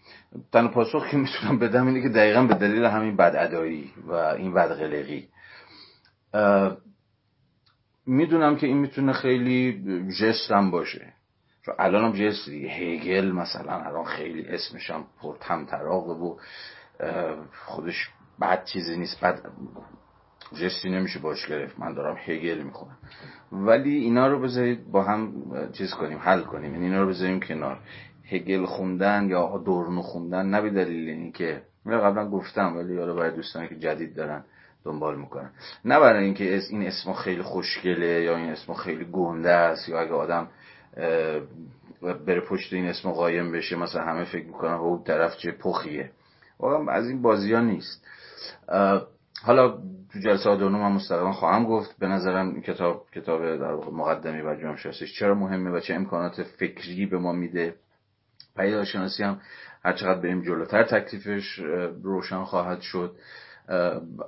تن 0.51 0.67
پاسخ 0.67 1.09
که 1.11 1.17
می‌تونم 1.17 1.59
بدم 1.59 1.87
اینه 1.87 2.01
که 2.01 2.09
دقیقا 2.09 2.43
به 2.43 2.53
دلیل 2.53 2.85
همین 2.85 3.15
بد 3.15 3.35
ادایی 3.37 3.91
و 4.07 4.13
این 4.13 4.53
بدقلقی. 4.53 5.27
می‌دونم 8.05 8.55
که 8.55 8.67
این 8.67 8.77
می‌تونه 8.77 9.13
خیلی 9.13 9.83
جستم 10.19 10.71
باشه. 10.71 11.13
چون 11.65 11.75
الان 11.79 12.03
هم 12.03 12.11
جست 12.11 12.49
دیگه. 12.49 12.67
هیگل 12.67 13.31
مثلا 13.31 13.73
الان 13.73 14.05
خیلی 14.05 14.47
اسمش 14.47 14.89
هم 14.89 15.03
پر 15.21 15.35
تمطراقه 15.39 16.11
و 16.11 16.35
خودش 17.65 18.09
بد 18.41 18.65
چیزی 18.65 18.97
نیست. 18.97 19.19
بد 19.19 19.39
جستی 20.53 20.89
نمیشه 20.89 21.19
باش 21.19 21.47
گرفت. 21.47 21.79
من 21.79 21.93
دارم 21.93 22.17
هگل 22.25 22.61
می‌خونم 22.61 22.97
ولی 23.51 23.95
اینا 23.95 24.27
رو 24.27 24.41
بذارید 24.41 24.91
با 24.91 25.03
هم 25.03 25.33
چیز 25.73 25.93
کنیم 25.93 26.17
حل 26.17 26.41
کنیم. 26.41 26.73
یعنی 26.73 26.85
اینا 26.85 27.01
رو 27.01 27.07
بذاریم 27.07 27.39
کنار. 27.39 27.79
هگل 28.25 28.65
خوندن 28.65 29.29
یا 29.29 29.61
دورنو 29.65 30.01
خوندن 30.01 30.45
نه 30.45 30.61
به 30.61 30.69
دلیل 30.69 31.09
اینکه 31.09 31.61
من 31.85 32.01
قبلا 32.01 32.29
گفتم 32.29 32.77
ولی 32.77 32.97
حالا 32.97 33.13
برای 33.13 33.35
دوستانی 33.35 33.67
که 33.67 33.75
جدید 33.75 34.15
دارن 34.15 34.43
دنبال 34.85 35.19
می‌کنن. 35.19 35.51
نه 35.85 35.99
برای 35.99 36.23
اینکه 36.23 36.59
این 36.69 36.87
اسم 36.87 37.13
خیلی 37.13 37.41
خوشگله 37.41 38.21
یا 38.21 38.37
این 38.37 38.49
اسم 38.49 38.73
خیلی 38.73 39.05
گنده 39.11 39.49
است 39.49 39.89
یا 39.89 39.99
اگه 39.99 40.11
آدم 40.11 40.47
بره 42.01 42.41
پشت 42.41 42.73
این 42.73 42.85
اسم 42.85 43.11
قایم 43.11 43.51
بشه 43.51 43.75
مثلا 43.75 44.01
همه 44.01 44.25
فکر 44.25 44.45
می‌کنن 44.45 44.73
اون 44.73 45.03
طرف 45.03 45.37
چه 45.37 45.51
پخیه. 45.51 46.11
واقعا 46.59 46.91
از 46.93 47.07
این 47.07 47.21
بازی 47.21 47.53
ها 47.53 47.61
نیست 47.61 48.05
حالا 49.43 49.69
تو 50.13 50.19
جلسه 50.19 50.49
آدونو 50.49 50.77
من 50.77 50.91
مستقیما 50.91 51.33
خواهم 51.33 51.65
گفت. 51.65 51.99
به 51.99 52.07
نظرم 52.07 52.49
این 52.49 52.61
کتاب 52.61 53.05
کتاب 53.15 53.57
در 53.57 53.73
مقدمی 53.73 54.41
و 54.41 54.55
جامعه 54.55 54.91
چرا 55.19 55.35
مهمه 55.35 55.71
و 55.71 55.79
چه 55.79 55.93
امکانات 55.93 56.43
فکری 56.43 57.05
به 57.05 57.17
ما 57.17 57.31
میده. 57.31 57.75
پیداشناسی 58.57 59.23
هم 59.23 59.41
هر 59.85 59.93
چقدر 59.93 60.21
بریم 60.21 60.41
جلوتر 60.41 60.83
تکلیفش 60.83 61.59
روشن 62.03 62.43
خواهد 62.43 62.81
شد. 62.81 63.15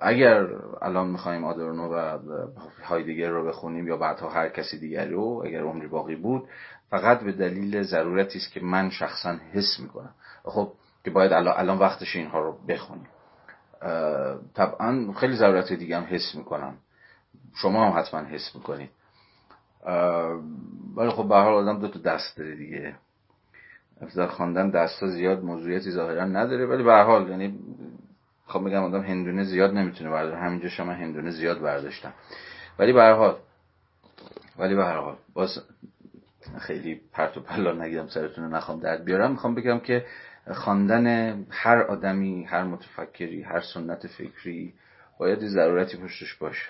اگر 0.02 0.48
الان 0.82 1.08
می‌خوایم 1.08 1.44
آدورنو 1.44 1.94
و 1.94 2.18
هایدگر 2.84 3.30
رو 3.30 3.48
بخونیم 3.48 3.88
یا 3.88 3.98
بعدها 3.98 4.30
هر 4.30 4.50
کسی 4.50 4.80
دیگری 4.80 5.12
رو 5.12 5.42
اگر 5.46 5.62
عمری 5.62 5.88
باقی 5.88 6.16
بود 6.16 6.50
فقط 6.90 7.20
به 7.20 7.32
دلیل 7.32 7.84
ضرورتی 7.84 8.38
است 8.40 8.52
که 8.52 8.60
من 8.60 8.90
شخصا 8.90 9.36
حس 9.54 9.80
می‌کنم. 9.80 10.14
خب 10.44 10.72
که 11.04 11.12
باید 11.12 11.34
الان, 11.34 11.78
وقتش 11.78 12.16
اینها 12.16 12.40
رو 12.40 12.58
بخونیم. 12.68 13.08
طبعا 14.56 15.14
خیلی 15.14 15.36
ضرورت 15.36 15.74
دیگه 15.74 15.98
هم 15.98 16.04
حس 16.04 16.36
می‌کنم. 16.36 16.74
شما 17.56 17.86
هم 17.90 18.00
حتما 18.00 18.20
حس 18.20 18.56
می‌کنید. 18.56 18.90
ولی 20.96 21.10
خب 21.10 21.28
به 21.28 21.36
حال 21.36 21.54
آدم 21.54 21.80
دو 21.80 21.88
تا 21.88 22.00
دست 22.00 22.38
داره 22.38 22.56
دیگه. 22.56 22.96
در 24.16 24.28
خواندن 24.28 24.70
دستا 24.70 25.08
زیاد 25.08 25.44
موضوعیتی 25.44 25.92
ظاهرا 25.92 26.26
نداره 26.26 26.66
ولی 26.66 26.84
به 26.84 26.94
حال 26.94 27.30
یعنی 27.30 27.60
خب 28.54 28.62
میگم 28.62 28.84
آدم 28.84 29.02
هندونه 29.02 29.44
زیاد 29.44 29.74
نمی‌تونه 29.74 30.10
برداره. 30.10 30.38
همینجا 30.38 30.70
شما 30.70 30.92
هندونه 30.92 31.32
زیاد 31.32 31.62
برداشتم. 31.62 32.14
ولی 32.80 32.94
به 32.94 33.02
حال 33.02 33.38
ولی 34.60 34.76
به 34.76 34.86
هر 34.86 34.98
حال 34.98 35.16
باز 35.34 35.50
خیلی 36.60 37.02
پرت 37.14 37.38
و 37.38 37.42
پلا 37.42 37.74
نگیدم 37.74 38.08
سرتون 38.08 38.44
رو 38.44 38.56
نخوام 38.56 38.80
درد 38.80 39.06
بیارم. 39.06 39.32
می‌خوام 39.32 39.56
بگم 39.56 39.80
که 39.80 40.06
خواندن 40.52 41.36
هر 41.50 41.82
آدمی 41.82 42.44
هر 42.44 42.64
متفکری 42.64 43.42
هر 43.42 43.62
سنت 43.74 44.08
فکری 44.08 44.74
باید 45.20 45.40
ضرورتی 45.40 45.98
پشتش 45.98 46.34
باشه. 46.34 46.70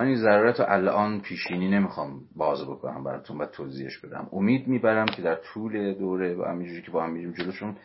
من 0.00 0.06
این 0.06 0.16
ضرورت 0.16 0.60
رو 0.60 0.66
الان 0.68 1.20
پیشینی 1.20 1.68
نمی‌خوام 1.68 2.20
باز 2.36 2.62
بکنم 2.62 3.04
براتون 3.04 3.38
و 3.38 3.46
توضیحش 3.46 3.98
بدم. 3.98 4.28
امید 4.32 4.68
می‌برم 4.68 5.06
که 5.06 5.22
در 5.22 5.34
طول 5.34 5.94
دوره 5.94 6.34
و 6.34 6.44
همینجوری 6.44 6.82
که 6.82 6.90
با 6.90 7.04
هم 7.04 7.10
میریم 7.10 7.32
جلوشون 7.32 7.76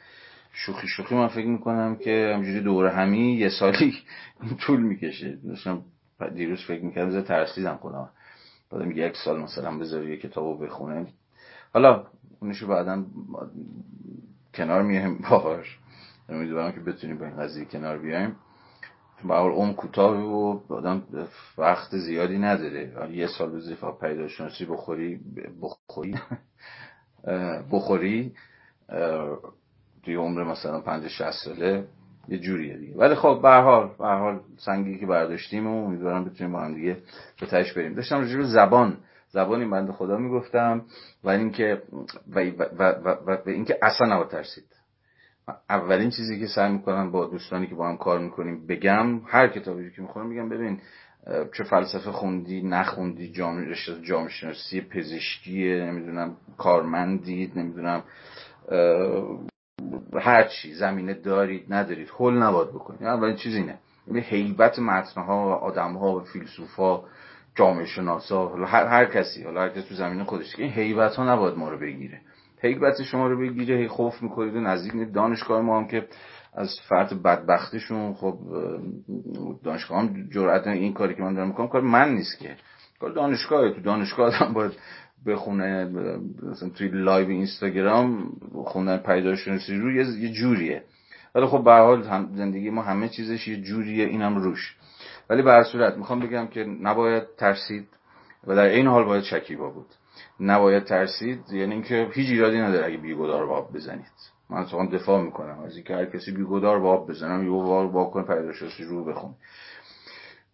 شوخی 0.52 0.88
شوخی 0.88 1.16
من 1.16 1.28
فکر 1.28 1.48
می‌کنم 1.48 1.96
که 1.96 2.32
همینجوری 2.34 2.62
دوره 2.62 2.92
همی 2.92 3.34
یه 3.34 3.50
سالی 3.50 3.94
طول 4.60 4.82
می‌کشه. 4.82 5.36
داشتم 5.36 5.82
دیروز 6.36 6.66
فکر 6.68 6.84
می‌کردم 6.84 7.12
زه 7.12 7.22
ترسیدم 7.22 7.76
خودم. 7.76 8.10
بعد 8.72 8.98
یک 8.98 9.18
سال 9.18 9.40
مثلا 9.42 9.78
بذاری 9.78 10.10
یه 10.12 10.18
کتابو 10.18 10.58
بخونه. 10.58 11.08
حالا 11.74 12.06
اونشو 12.40 12.68
بعدا 12.68 13.06
کنار 14.54 14.82
میایم 14.82 15.18
باهاش. 15.18 15.80
امیدوارم 16.30 16.72
که 16.72 16.80
بتونیم 16.80 17.18
با 17.18 17.26
این 17.26 17.38
قضیه 17.38 17.66
کنار 17.66 17.98
بیایم. 17.98 18.36
به 19.28 19.36
حال 19.36 19.52
اون 19.52 19.74
کوتاه 19.74 20.18
و 20.18 20.60
آدم 20.70 21.04
وقت 21.58 21.98
زیادی 21.98 22.38
نداره. 22.38 23.12
یه 23.12 23.28
سال 23.28 23.50
بذاری 23.50 23.76
فقط 23.76 24.00
پیداشناسی 24.00 24.66
بخوری 24.66 25.20
بخوری 25.62 26.16
بخوری. 27.72 28.34
توی 30.04 30.16
عمر 30.16 30.44
مثلا 30.44 30.82
پنج 30.82 31.08
شست 31.08 31.46
ساله 31.46 31.84
یه 32.28 32.38
جوریه 32.38 32.78
دیگه. 32.78 32.98
ولی 32.98 33.16
خب 33.16 33.40
به 33.42 33.62
به 33.98 34.06
حال 34.08 34.40
سنگی 34.58 35.00
که 35.00 35.06
برداشتیم 35.06 35.68
و 35.68 35.86
امیدوارم 35.86 36.26
بتونیم 36.26 36.54
با 36.54 36.60
هم 36.60 36.74
دیگه 36.74 36.98
به 37.40 37.46
تهش 37.46 37.74
بریم. 37.74 37.94
داشتم 37.94 38.20
راجع 38.20 38.42
زبان 38.42 38.98
زبانی 39.30 39.66
بنده 39.66 39.92
خدا 39.92 40.18
می‌گفتم 40.18 40.82
و 41.24 41.30
اینکه 41.30 41.82
و, 42.36 42.40
و, 42.40 42.64
و, 42.80 43.18
و, 43.28 43.38
اینکه 43.46 43.78
اصلا 43.82 44.08
نباید 44.16 44.30
ترسید. 44.30 44.66
اولین 45.70 46.10
چیزی 46.10 46.40
که 46.40 46.48
سعی 46.48 46.72
می‌کنم 46.72 47.12
با 47.12 47.26
دوستانی 47.26 47.68
که 47.68 47.76
با 47.76 47.90
هم 47.90 47.98
کار 47.98 48.20
می‌کنیم 48.20 48.68
بگم 48.68 49.20
هر 49.26 49.48
کتابی 49.48 49.92
که 49.96 50.02
می‌خونم 50.02 50.28
میگم 50.28 50.50
ببین 50.50 50.80
چه 51.58 51.64
فلسفه 51.64 52.12
خوندی 52.12 52.62
نخوندی 52.62 53.32
جامعه 53.32 53.76
جامعه 54.04 54.30
شناسی 54.30 54.82
پزشکی 54.82 55.76
نمی‌دونم 55.76 56.38
کارمندید 56.58 57.60
نمی‌دونم 57.60 58.04
هر 60.22 60.44
چی 60.44 60.74
زمینه 60.74 61.14
دارید 61.14 61.74
ندارید 61.74 62.12
حل 62.20 62.34
نباید 62.34 62.70
بکنید. 62.70 63.04
اولین 63.04 63.36
چیز 63.36 63.56
اینه. 63.56 63.78
یعنی 64.08 64.20
حیبت 64.20 64.80
متنها 64.80 65.56
آدمها 65.56 66.16
و 66.16 66.20
فیلسوفا 66.20 67.04
جامعه 67.56 67.86
شناسا 67.86 68.48
هر, 68.48 68.88
هر 68.88 69.06
کسی 69.06 69.44
حالا 69.44 69.62
هر 69.62 69.70
کسی 69.70 69.82
تو 69.90 69.96
زمینه 69.96 70.24
خودش. 70.24 70.60
این 70.60 70.70
حیبت 70.70 71.16
ها 71.16 71.34
نباید 71.34 71.58
ما 71.58 71.70
رو 71.70 71.78
بگیره. 71.80 72.22
حیبت 72.62 73.02
شما 73.04 73.28
رو 73.28 73.40
بگیره 73.40 73.78
هی 73.78 73.88
خوف 73.88 74.24
می‌کنید 74.24 74.56
و 74.56 74.60
نزدیک 74.60 75.14
دانشگاه 75.14 75.62
ما 75.62 75.78
هم 75.78 75.88
که 75.88 76.08
از 76.54 76.80
فرد 76.90 77.24
بدبختشون 77.24 78.14
خب 78.14 78.38
دانشگاه 79.64 80.00
هم 80.00 80.30
جرأت 80.34 80.68
این 80.68 80.94
کاری 80.94 81.16
که 81.16 81.22
من 81.22 81.34
دارم 81.34 81.48
می‌کنم 81.48 81.68
کار 81.68 81.82
من 81.82 82.14
نیست 82.14 82.40
که. 82.40 82.56
کار 83.00 83.12
دانشگاه 83.12 83.74
تو 83.74 83.82
دانشگاه 83.82 84.34
هم 84.34 84.54
باید 84.54 84.72
بخونه 85.28 85.86
مثلا 86.44 86.70
توی 86.70 86.88
live 86.88 87.30
اینستاگرام 87.30 88.32
خوندن 88.66 88.98
پدیدارشناسی 88.98 89.78
رو 89.78 89.92
یه 89.92 90.32
جوریه. 90.32 90.84
ولی 91.36 91.46
خب 91.46 91.64
به 91.64 91.68
هر 91.68 91.72
حال 91.74 92.04
زندگی 92.36 92.70
ما 92.70 92.82
همه 92.82 93.10
چیزش 93.10 93.48
یه 93.48 93.62
جوریه 93.62 94.06
اینم 94.06 94.36
روش. 94.36 94.76
ولی 95.30 95.42
به 95.42 95.64
صورت 95.72 95.98
می‌خوام 95.98 96.20
بگم 96.20 96.48
که 96.48 96.64
نباید 96.64 97.24
ترسید 97.38 97.88
و 98.48 98.56
در 98.56 98.64
این 98.66 98.88
حال 98.88 99.04
باید 99.04 99.24
شکیبا 99.24 99.70
بود. 99.70 99.88
نباید 100.40 100.84
ترسید 100.84 101.40
یعنی 101.52 101.74
اینکه 101.74 102.08
هیچ 102.14 102.30
ایرادی 102.30 102.58
نداره 102.58 102.86
اگه 102.86 102.98
بیگدار 102.98 103.48
به 103.48 103.54
آب 103.54 103.74
بزنید. 103.74 104.32
من 104.50 104.58
اتفاقا 104.58 104.86
دفاع 104.86 105.22
می‌کنم 105.22 105.60
از 105.66 105.76
اینکه 105.76 105.96
هر 105.96 106.06
کسی 106.06 106.32
بیگدار 106.32 106.80
به 106.80 106.88
آب 106.88 107.10
بزنه 107.10 107.44
یه 107.44 107.50
بار 107.50 107.86
واکن 107.86 108.24
پدیدارشناسی 108.24 108.84
رو 108.84 109.06
بخون. 109.06 109.34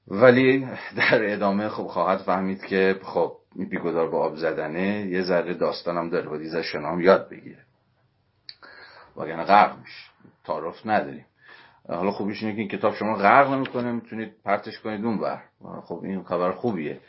ولی 0.08 0.68
در 0.96 1.34
ادامه 1.34 1.70
خب 1.70 1.88
خواهد 1.88 2.20
فهمید 2.20 2.66
که 2.66 3.00
خب 3.04 3.32
بیگدار 3.66 4.10
به 4.10 4.18
آب 4.18 4.36
زدنه 4.36 5.08
یه 5.08 5.22
ذره 5.22 5.54
داستانم 5.54 6.10
داره 6.10 6.30
باید 6.30 6.56
از 6.56 6.64
شنام 6.64 7.02
یاد 7.02 7.30
بگیره. 7.30 7.60
وگرنه 9.18 9.44
غرق 9.44 9.80
میشه. 9.80 10.10
تعارف 10.46 10.86
نداریم. 10.86 11.26
حالا 11.90 12.12
خوبیش 12.12 12.44
اینه 12.44 12.56
که 12.56 12.60
این 12.60 12.68
کتاب 12.68 12.94
شما 12.94 13.16
غرق 13.16 13.54
نمی‌کنه 13.54 13.92
می‌تونید 13.92 14.34
پرتش 14.46 14.80
کنید 14.80 15.06
اون 15.06 15.18
بر 15.18 15.42
خب 15.84 16.00
این 16.04 16.24
خبر 16.24 16.52
خوبیه. 16.52 17.00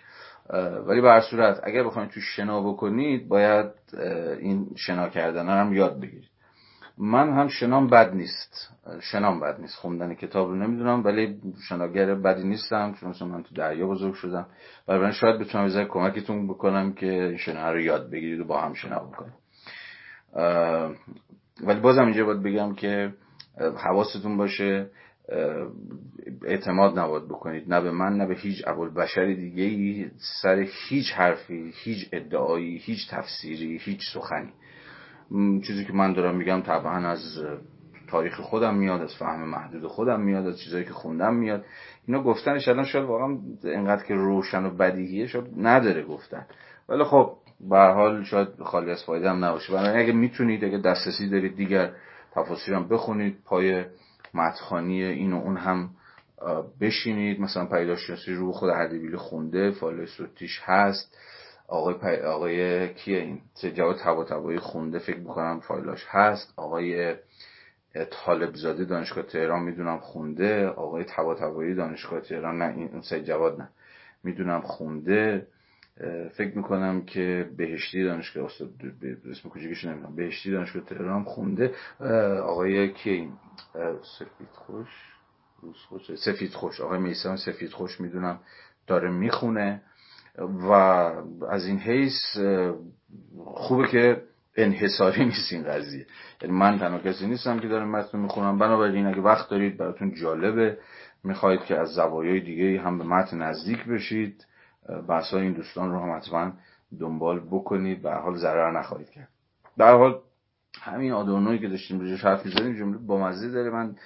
ولی 0.87 1.00
به 1.00 1.08
هر 1.08 1.20
صورت 1.20 1.61
اگر 1.62 1.84
بخواید 1.84 2.11
تو 2.11 2.20
شنا 2.20 2.72
بکنید 2.72 3.28
باید 3.28 3.70
این 4.40 4.70
شنا 4.76 5.08
کردن 5.08 5.48
هم 5.48 5.72
یاد 5.72 6.00
بگیرید. 6.00 6.30
من 7.00 7.32
هم 7.32 7.48
شنام 7.48 7.87
بد 7.87 8.14
نیست. 8.14 8.70
شنام 9.00 9.40
بد 9.40 9.61
نیست. 9.61 9.74
خوندن 9.76 10.14
کتاب 10.14 10.48
رو 10.48 10.56
نمی‌دونم 10.56 11.04
ولی 11.04 11.40
شناگر 11.68 12.14
بدی 12.14 12.48
نیستم 12.48 12.94
چون 13.18 13.28
من 13.28 13.42
تو 13.42 13.54
دریا 13.54 13.87
بزرگ 13.87 14.14
شدم. 14.14 14.46
و 14.88 15.12
شاید 15.12 15.38
بتونم 15.40 15.68
یه 15.68 15.84
کمکتون 15.84 16.48
بکنم 16.48 16.92
که 16.92 17.12
این 17.12 17.37
شنا 17.37 17.72
رو 17.72 17.80
یاد 17.80 18.11
بگیرید 18.11 18.40
و 18.40 18.44
با 18.44 18.61
هم 18.61 18.72
شنا 18.72 18.98
بکنید 18.98 19.32
ولی 21.61 21.80
بازم 21.80 22.04
اینجا 22.04 22.24
باید 22.24 22.42
بگم 22.42 22.74
که 22.74 23.12
حواستون 23.84 24.37
باشه 24.37 24.90
اعتماد 26.44 26.98
نباید 26.98 27.24
بکنید. 27.28 27.72
نه 27.72 27.80
به 27.80 27.90
من 27.90 28.16
نه 28.16 28.26
به 28.26 28.34
هیچ 28.34 28.68
اول 28.68 28.90
بشر 28.90 29.24
دیگه 29.26 30.11
سر 30.42 30.66
هیچ 30.88 31.12
حرفی 31.12 31.72
هیچ 31.84 32.08
ادعایی 32.12 32.78
هیچ 32.78 33.11
تفسیری 33.11 33.78
هیچ 33.78 34.00
سخنی. 34.14 34.52
چیزی 35.67 35.85
که 35.85 35.93
من 35.93 36.12
دارم 36.12 36.37
میگم 36.37 36.61
طبعا 36.61 37.09
از 37.09 37.21
تاریخ 38.11 38.41
خودم 38.41 38.75
میاد 38.75 39.03
از 39.03 39.14
فهم 39.19 39.49
محدود 39.49 39.87
خودم 39.87 40.20
میاد 40.20 40.47
از 40.47 40.61
چیزایی 40.61 40.85
که 40.85 40.93
خوندم 40.93 41.35
میاد. 41.35 41.64
اینا 42.07 42.22
گفتنش 42.22 42.68
الان 42.68 42.85
شاید 42.85 43.05
واقعا 43.05 43.39
اینقدر 43.64 44.05
که 44.05 44.14
روشن 44.14 44.64
و 44.64 44.70
بدیهیه 44.70 45.26
شاید 45.26 45.47
نداره 45.57 46.05
گفتن. 46.05 46.47
ولی 46.89 47.05
خب 47.05 47.33
به 47.61 47.79
حال 47.79 48.24
شاید 48.24 48.49
خالی 48.62 48.91
از 48.91 49.05
فایده 49.05 49.31
هم 49.31 49.45
نباشه. 49.45 49.72
برای 49.72 50.03
اگه 50.03 50.12
می‌تونید 50.12 50.64
اگه 50.64 50.79
دسترسی 50.79 51.29
دارید 51.29 51.57
دیگر 51.57 51.93
تفاصیل 52.33 52.79
پخونید 52.79 53.37
پای 53.45 53.85
متخانی 54.35 55.03
این 55.03 55.33
و 55.33 55.37
اون 55.37 55.57
هم 55.57 55.91
بشینید. 56.81 57.41
مثلا 57.41 57.66
پیداشناسی 57.66 58.33
رو 58.33 58.53
خود 58.53 58.70
اردبیل 58.70 59.16
خونده 59.16 59.70
فایل 59.70 60.07
صوتیش 60.07 60.61
هست. 60.64 61.16
آقای 61.69 61.95
پی... 61.95 62.23
آقای 62.23 62.95
کیه 62.95 63.19
این؟ 63.19 63.41
جواد 63.75 63.97
تبا 63.99 64.59
خونده 64.59 64.99
فکر 64.99 65.19
می‌کنم 65.19 65.61
فایلاش 65.61 66.07
هست. 66.09 66.53
آقای 66.57 67.14
طالب 68.11 68.55
زاده 68.55 68.85
دانشگاه 68.85 69.25
تهران 69.25 69.62
می‌دونم 69.62 69.99
خونده. 69.99 70.66
آقای 70.69 71.05
تبا 71.05 71.35
دانشگاه 71.75 72.21
تهران 72.21 72.62
نه 72.62 72.75
این 72.77 73.01
سید 73.03 73.25
جواد 73.25 73.61
نه. 73.61 73.69
می‌دونم 74.25 74.61
خونده. 74.61 75.47
فکر 76.33 76.57
می‌کنم 76.57 77.05
که 77.05 77.51
بهشتی 77.57 78.05
دانشگاه 78.05 78.45
استاد 78.45 78.71
اسم 79.31 79.49
کوچیکش 79.49 79.85
نمی‌دونم. 79.85 80.16
بهشتی 80.16 80.51
دانشگاه 80.51 80.83
تهران 80.83 81.25
خونده. 81.25 81.75
آقای 82.43 82.93
کی 82.93 83.33
سفید 84.19 84.49
خوش. 84.53 84.89
سفید 86.25 86.53
خوش. 86.53 86.81
آقای 86.81 86.99
میسان 86.99 87.37
سفید 87.37 87.71
خوش 87.71 88.01
می‌دونم 88.01 88.41
داره 88.87 89.11
می‌خونه. 89.11 89.83
و 90.39 90.72
از 91.51 91.66
این 91.66 91.78
حیث 91.78 92.36
خوبه 93.45 93.89
که 93.89 94.22
انحصاری 94.57 95.24
نیست 95.24 95.53
این 95.53 95.62
قضیه. 95.62 96.07
یعنی 96.43 96.55
من 96.57 96.78
تنها 96.78 96.99
کسی 96.99 97.26
نیستم 97.26 97.59
که 97.59 97.68
دارم 97.68 97.91
متن 97.91 98.18
می‌خونم. 98.18 98.59
بنابراین 98.59 99.07
اگه 99.07 99.20
وقت 99.20 99.51
دارید 99.51 99.76
براتون 99.76 100.14
جالبه 100.14 100.78
می‌خواهید 101.24 101.61
که 101.61 101.78
از 101.78 101.89
زوایای 101.89 102.41
دیگه 102.41 102.80
هم 102.80 102.99
به 102.99 103.05
متن 103.05 103.43
نزدیک 103.43 103.84
بشید. 103.84 104.47
بحث 105.09 105.34
این 105.34 105.53
دوستان 105.53 105.91
رو 105.93 106.01
هم 106.01 106.16
حتما 106.16 106.53
دنبال 107.01 107.41
بکنید. 107.41 108.03
به 108.03 108.12
حال 108.12 108.36
ضرر 108.36 108.78
نخواهید 108.78 109.11
کرد. 109.11 109.28
در 109.78 109.97
حال 109.97 110.18
همین 110.80 111.12
آدورنوی 111.12 111.59
که 111.59 111.68
داشتیم 111.68 112.01
روش 112.01 112.24
حرف 112.24 112.47
می‌زدیم 112.47 112.78
جمله 112.78 112.99
با 112.99 113.18
مزه 113.18 113.51
داره. 113.51 113.70
من 113.70 113.97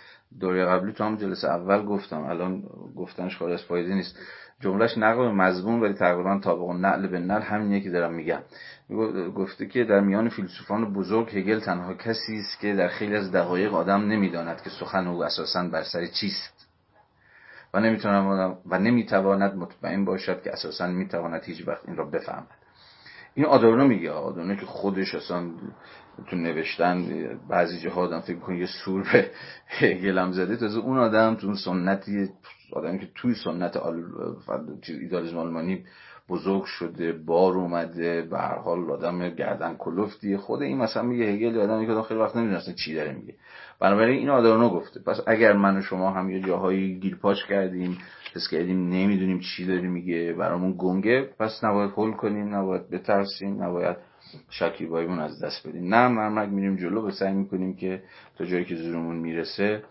دوره 0.40 0.64
قبلی 0.64 0.92
تو 0.92 1.04
هم 1.04 1.16
جلسه 1.16 1.48
اول 1.48 1.84
گفتم. 1.84 2.22
الان 2.22 2.62
گفتنش 2.96 3.42
از 3.42 3.62
فایده 3.62 3.94
نیست. 3.94 4.18
جملهش 4.62 4.98
نقل 4.98 5.30
مضمون 5.30 5.80
ولی 5.80 5.94
تقریبا 5.94 6.38
طابق 6.38 6.70
نقل 6.70 7.06
به 7.06 7.18
نقل 7.18 7.42
همینیه 7.42 7.80
که 7.80 7.90
دارم 7.90 8.14
میگم. 8.14 8.40
گفته 9.36 9.66
که 9.66 9.84
در 9.84 10.00
میان 10.00 10.28
فیلسوفان 10.28 10.92
بزرگ 10.92 11.28
هگل 11.38 11.60
تنها 11.60 11.94
کسی 11.94 12.38
است 12.38 12.60
که 12.60 12.74
در 12.74 12.88
خیلی 12.88 13.16
از 13.16 13.32
دقایق 13.32 13.74
آدم 13.74 14.00
نمی‌داند 14.00 14.62
که 14.62 14.70
سخن 14.70 15.06
او 15.06 15.24
اساسا 15.24 15.68
بر 15.68 15.82
سر 15.82 16.06
چیست. 16.06 16.68
و 17.74 17.80
نمی‌تواند 17.80 18.58
و 18.66 18.78
نمی‌تواند 18.78 19.54
مطمئن 19.54 20.04
باشد 20.04 20.42
که 20.42 20.52
اساسا 20.52 20.86
می‌تواند 20.86 21.44
هیچ 21.44 21.68
وقت 21.68 21.88
این 21.88 21.96
را 21.96 22.04
بفهمد. 22.04 22.46
این 23.34 23.46
آدورنو 23.46 23.88
میگه. 23.88 24.10
آدورنو 24.10 24.54
که 24.54 24.66
خودش 24.66 25.14
اصلا 25.14 25.50
تو 26.30 26.36
نوشتن 26.36 27.04
بعضی 27.48 27.80
جاها 27.80 28.20
فکر 28.20 28.38
کنه 28.38 28.58
یه 28.58 28.66
سور 28.84 29.02
به 29.12 29.30
هگل 29.66 30.30
زده. 30.30 30.56
تازه 30.56 30.78
اون 30.78 30.98
آدم 30.98 31.34
تو 31.34 31.54
سنتی 31.54 32.30
آدمی 32.72 32.98
که 32.98 33.08
توی 33.14 33.34
سنت 33.34 33.76
آل... 33.76 34.02
ایدالیسم 34.88 35.38
آلمانی 35.38 35.84
بزرگ 36.28 36.64
شده 36.64 37.12
بار 37.12 37.52
اومده 37.52 38.22
به 38.22 38.38
هر 38.38 38.58
حال 38.58 38.90
آدم 38.90 39.28
گردن 39.28 39.74
کلفتیه 39.74 40.36
خود 40.36 40.62
این 40.62 40.78
مثلا 40.78 41.02
میگه 41.02 41.24
هگل 41.24 41.58
آدمی 41.58 41.86
که 41.86 42.02
خیلی 42.02 42.20
وقت 42.20 42.36
نمی‌دونسته 42.36 42.72
چی 42.72 42.94
داره 42.94 43.12
میگه. 43.12 43.34
بنابراین 43.80 44.18
این 44.18 44.30
آدورنو 44.30 44.68
گفته. 44.68 45.00
پس 45.00 45.20
اگر 45.26 45.52
من 45.52 45.76
و 45.76 45.82
شما 45.82 46.10
هم 46.10 46.30
یه 46.30 46.40
جاهایی 46.40 46.94
گیرپاش 47.00 47.44
کردیم 47.46 47.98
حس 48.34 48.48
کردیم 48.48 48.88
نمی‌دونیم 48.88 49.40
چی 49.40 49.66
داره 49.66 49.88
میگه 49.88 50.32
برامون 50.32 50.74
گنگه 50.78 51.28
پس 51.38 51.64
نباید 51.64 51.90
حل 51.96 52.10
کنیم 52.12 52.54
نباید 52.54 52.90
بترسیم 52.90 53.62
نباید 53.62 53.96
شکیباییمون 54.50 55.18
از 55.18 55.44
دست 55.44 55.68
بدیم. 55.68 55.94
نه 55.94 56.08
مرمک 56.08 56.48
میریم 56.48 56.76
جلو 56.76 57.02
به 57.02 57.10
سعی 57.10 57.32
می‌کنیم 57.34 57.76
که 57.76 58.02
تا 58.38 58.44
جایی 58.44 58.64
که 58.64 58.76
زورمون 58.76 59.16
می‌رسه 59.16 59.82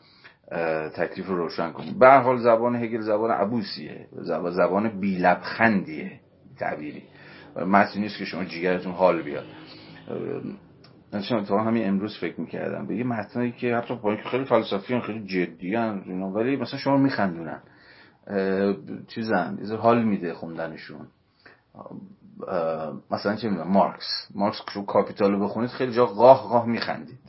تکلیف 0.96 1.28
رو 1.28 1.38
روشن 1.38 1.72
کنیم. 1.72 2.00
به 2.00 2.10
حال 2.10 2.38
زبان 2.38 2.76
هگل 2.76 3.02
زبان 3.02 3.32
عبوسیه. 3.32 4.08
زبان 4.52 5.00
بیلبخندیه 5.00 6.20
تعبیری. 6.60 7.04
متنی 7.56 8.02
نیست 8.02 8.18
که 8.18 8.26
شما 8.26 8.44
جیگرتون 8.44 8.94
حال 8.94 9.22
بیاد. 9.22 9.46
من 11.14 11.44
تا 11.44 11.64
همین 11.64 11.88
امروز 11.88 12.18
فکر 12.18 12.42
می‌کردم. 12.42 12.88
به 12.88 12.96
یه 12.96 13.04
متنایی 13.04 13.52
که 13.52 13.76
حتی 13.76 13.96
با 13.96 14.12
اینکه 14.12 14.30
خیلی 14.30 14.46
فلسفی 14.46 15.00
خیلی 15.00 15.26
جدی 15.26 15.76
ولی 16.36 16.56
مثلا 16.56 16.80
شما 16.80 16.98
میخندونن. 16.98 17.62
چیزن 19.08 19.58
حال 19.80 20.04
میده 20.04 20.34
خوندنشون. 20.34 21.08
مثلا 23.12 23.36
چه 23.36 23.50
می‌دونم 23.50 23.72
مارکس. 23.72 24.28
مارکس 24.36 24.62
رو 24.74 24.86
کاپیتالو 24.86 25.40
بخونید 25.40 25.70
خیلی 25.70 25.94
جا 25.94 26.06
قاه 26.06 26.44
قاه 26.50 26.66
میخندید. 26.66 27.20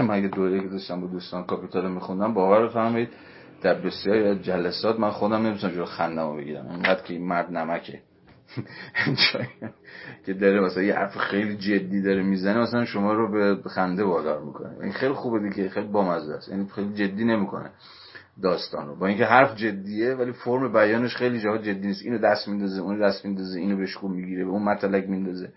من 0.00 0.22
یه 0.22 0.28
دوره 0.28 0.60
که 0.60 0.68
داشتم 0.68 1.00
با 1.00 1.06
دوستان 1.06 1.44
کاپیتالو 1.44 1.88
میخوندم 1.88 2.34
باور 2.34 2.66
بفرمایید. 2.66 3.08
در 3.62 3.74
بسیاری 3.74 4.38
جلسات 4.38 5.00
من 5.00 5.10
خودم 5.10 5.46
نمی‌تونم 5.46 5.72
جلو 5.72 5.84
خندم 5.84 6.36
بگیرم. 6.36 6.68
اینقدر 6.68 7.02
که 7.02 7.14
این 7.14 7.28
مرد 7.28 7.50
نمکه. 7.50 8.00
که 10.26 10.34
داره 10.34 10.60
مثلا 10.60 10.82
یه 10.82 10.94
حرف 10.94 11.16
خیلی 11.18 11.56
جدی 11.56 12.02
داره 12.02 12.22
می‌زنه 12.22 12.58
مثلا 12.58 12.84
شما 12.84 13.12
رو 13.12 13.56
به 13.56 13.68
خنده 13.68 14.04
وادار 14.04 14.44
می‌کنه. 14.44 14.76
این 14.82 14.92
خیلی 14.92 15.12
خوبه 15.12 15.38
دیگه 15.38 15.68
خیلی 15.68 15.86
بامزه 15.86 16.34
است. 16.34 16.48
یعنی 16.48 16.66
خیلی 16.74 16.94
جدی 16.94 17.24
نمی‌کنه 17.24 17.70
داستان 18.42 18.88
رو. 18.88 18.96
با 18.96 19.06
اینکه 19.06 19.24
حرف 19.24 19.56
جدیه 19.56 20.14
ولی 20.14 20.32
فرم 20.32 20.72
بیانش 20.72 21.16
خیلی 21.16 21.40
جاها 21.40 21.58
جدی 21.58 21.86
نیست. 21.86 22.02
اینو 22.04 22.18
دست 22.18 22.48
میندازه 22.48 22.80
اونو 22.80 23.06
دست 23.06 23.24
میندازه 23.24 23.60
اینو 23.60 23.76
نیشگون 23.76 24.08
می‌گیره 24.08 24.44
به 24.44 24.50
اون 24.50 24.62
متلک 24.62 25.06
میندازه. 25.06 25.52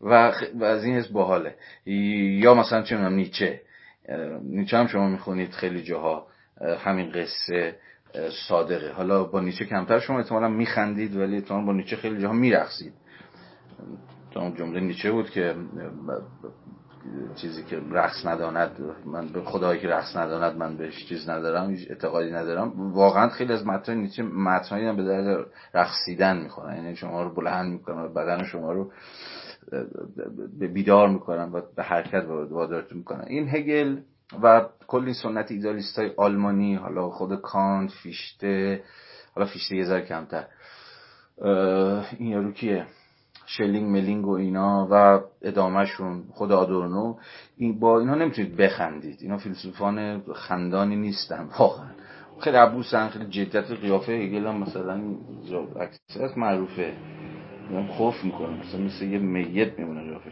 و, 0.00 0.32
و 0.54 0.64
از 0.64 0.84
این 0.84 0.96
حس 0.96 1.06
باحاله. 1.06 1.54
یا 1.86 2.54
مثلا 2.54 2.82
چه 2.82 2.96
می‌دونم 2.96 3.14
نیچه. 3.14 3.60
نیچه 4.42 4.76
هم 4.76 4.86
شما 4.86 5.08
می‌خونید 5.08 5.50
خیلی 5.50 5.82
جاها 5.82 6.26
همین 6.78 7.12
قصه 7.12 7.76
صادقه. 8.48 8.92
حالا 8.92 9.24
با 9.24 9.40
نیچه 9.40 9.64
کمتر 9.64 9.98
شما 9.98 10.18
احتمالا 10.18 10.48
میخندید 10.48 11.16
ولی 11.16 11.36
احتمالا 11.36 11.66
با 11.66 11.72
نیچه 11.72 11.96
خیلی 11.96 12.22
جاها 12.22 12.34
میرقصید. 12.34 12.92
تا 14.30 14.50
جمله 14.50 14.80
نیچه 14.80 15.10
بود 15.10 15.30
که 15.30 15.54
چیزی 17.36 17.62
که 17.62 17.80
رقص 17.90 18.26
نداند 18.26 18.70
من 19.06 19.28
به 19.28 19.40
خدایی 19.40 19.80
که 19.80 19.88
رقص 19.88 20.16
نداند 20.16 20.56
من 20.56 20.76
بهش 20.76 21.06
چیز 21.06 21.28
ندارم 21.28 21.76
اعتقادی 21.90 22.30
ندارم. 22.30 22.92
واقعا 22.92 23.28
خیلی 23.28 23.52
از 23.52 23.66
متن 23.66 23.94
نیچه 23.94 24.22
متنایی 24.22 24.86
هم 24.86 24.96
به 24.96 25.04
درد 25.04 25.46
رقصیدن 25.74 26.42
می‌خورن. 26.42 26.76
یعنی 26.76 26.96
شما 26.96 27.22
رو 27.22 27.34
بلند 27.34 27.72
می‌کنن 27.72 28.14
بدن 28.14 28.44
شما 28.44 28.72
رو 28.72 28.92
بیدار 30.72 31.08
می‌کنن 31.08 31.52
و 31.52 31.60
به 31.76 31.82
حرکت 31.82 32.24
وادارتون 32.50 32.98
می‌کنن. 32.98 33.24
این 33.26 33.48
هگل 33.48 33.96
و 34.42 34.66
کلی 34.86 35.14
سنت 35.14 35.50
ایدالیست 35.50 35.98
های 35.98 36.10
آلمانی 36.16 36.74
حالا 36.74 37.10
خود 37.10 37.40
کانت 37.40 37.90
فیشته 37.90 38.82
حالا 39.34 39.46
فیشته 39.46 39.76
یه 39.76 39.84
ذره 39.84 40.00
کمتر. 40.00 40.44
این 42.18 42.28
یارو 42.28 42.52
کیه؟ 42.52 42.86
شلینگ 43.46 43.90
ملینگ 43.90 44.26
و 44.26 44.30
اینا 44.30 44.88
و 44.90 45.20
ادامهشون 45.42 46.24
خود 46.30 46.52
آدورنو. 46.52 47.16
این 47.56 47.80
با 47.80 48.00
اینا 48.00 48.14
نمی‌تونید 48.14 48.56
بخندید. 48.56 49.18
اینا 49.22 49.38
فیلسوفان 49.38 50.22
خندانی 50.34 50.96
نیستن 50.96 51.48
واقعا. 51.58 51.90
خیلی 52.40 52.56
عبوسن 52.56 53.08
خیلی 53.08 53.26
جدیت 53.26 53.70
قیافه 53.70 54.12
هگل 54.12 54.46
هم 54.46 54.56
مثلا 54.56 55.00
اکثرت 55.80 56.38
معروفه. 56.38 56.92
هم 57.78 57.86
خوف 57.86 58.24
می‌کنه. 58.24 58.60
مثلا 58.60 58.80
مثل 58.80 59.04
یه 59.04 59.18
میت 59.18 59.78
میمونه 59.78 60.02
قیافه 60.02 60.30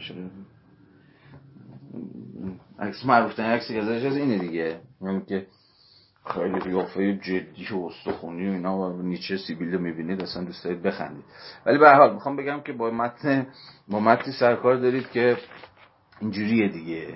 عکس 2.79 3.05
معروف 3.05 3.33
ترین 3.33 3.51
عکسی 3.51 3.73
که 3.73 3.79
ازش 3.79 4.05
از 4.05 4.17
اینه 4.17 4.37
دیگه. 4.37 4.79
یعنی 5.01 5.21
که 5.27 5.45
خیلی 6.25 6.59
قیافه 6.59 7.13
جدی 7.13 7.67
و 7.71 7.77
استخونی 7.77 8.49
و 8.49 8.51
اینا 8.51 8.77
و 8.77 9.01
نیچه 9.01 9.37
سیبیل 9.37 9.73
رو 9.73 9.79
می‌بینید 9.79 10.21
اصلا 10.21 10.43
دوست 10.43 10.63
دارید 10.63 10.81
بخندید. 10.81 11.23
ولی 11.65 11.77
به 11.77 11.89
حال 11.89 12.13
می‌خوام 12.13 12.35
بگم 12.35 12.61
که 12.61 12.73
با 12.73 12.91
متن 12.91 13.47
با 13.87 13.99
متنی 13.99 14.33
سرکار 14.33 14.75
دارید 14.75 15.09
که 15.09 15.37
اینجوریه 16.21 16.67
دیگه. 16.67 17.07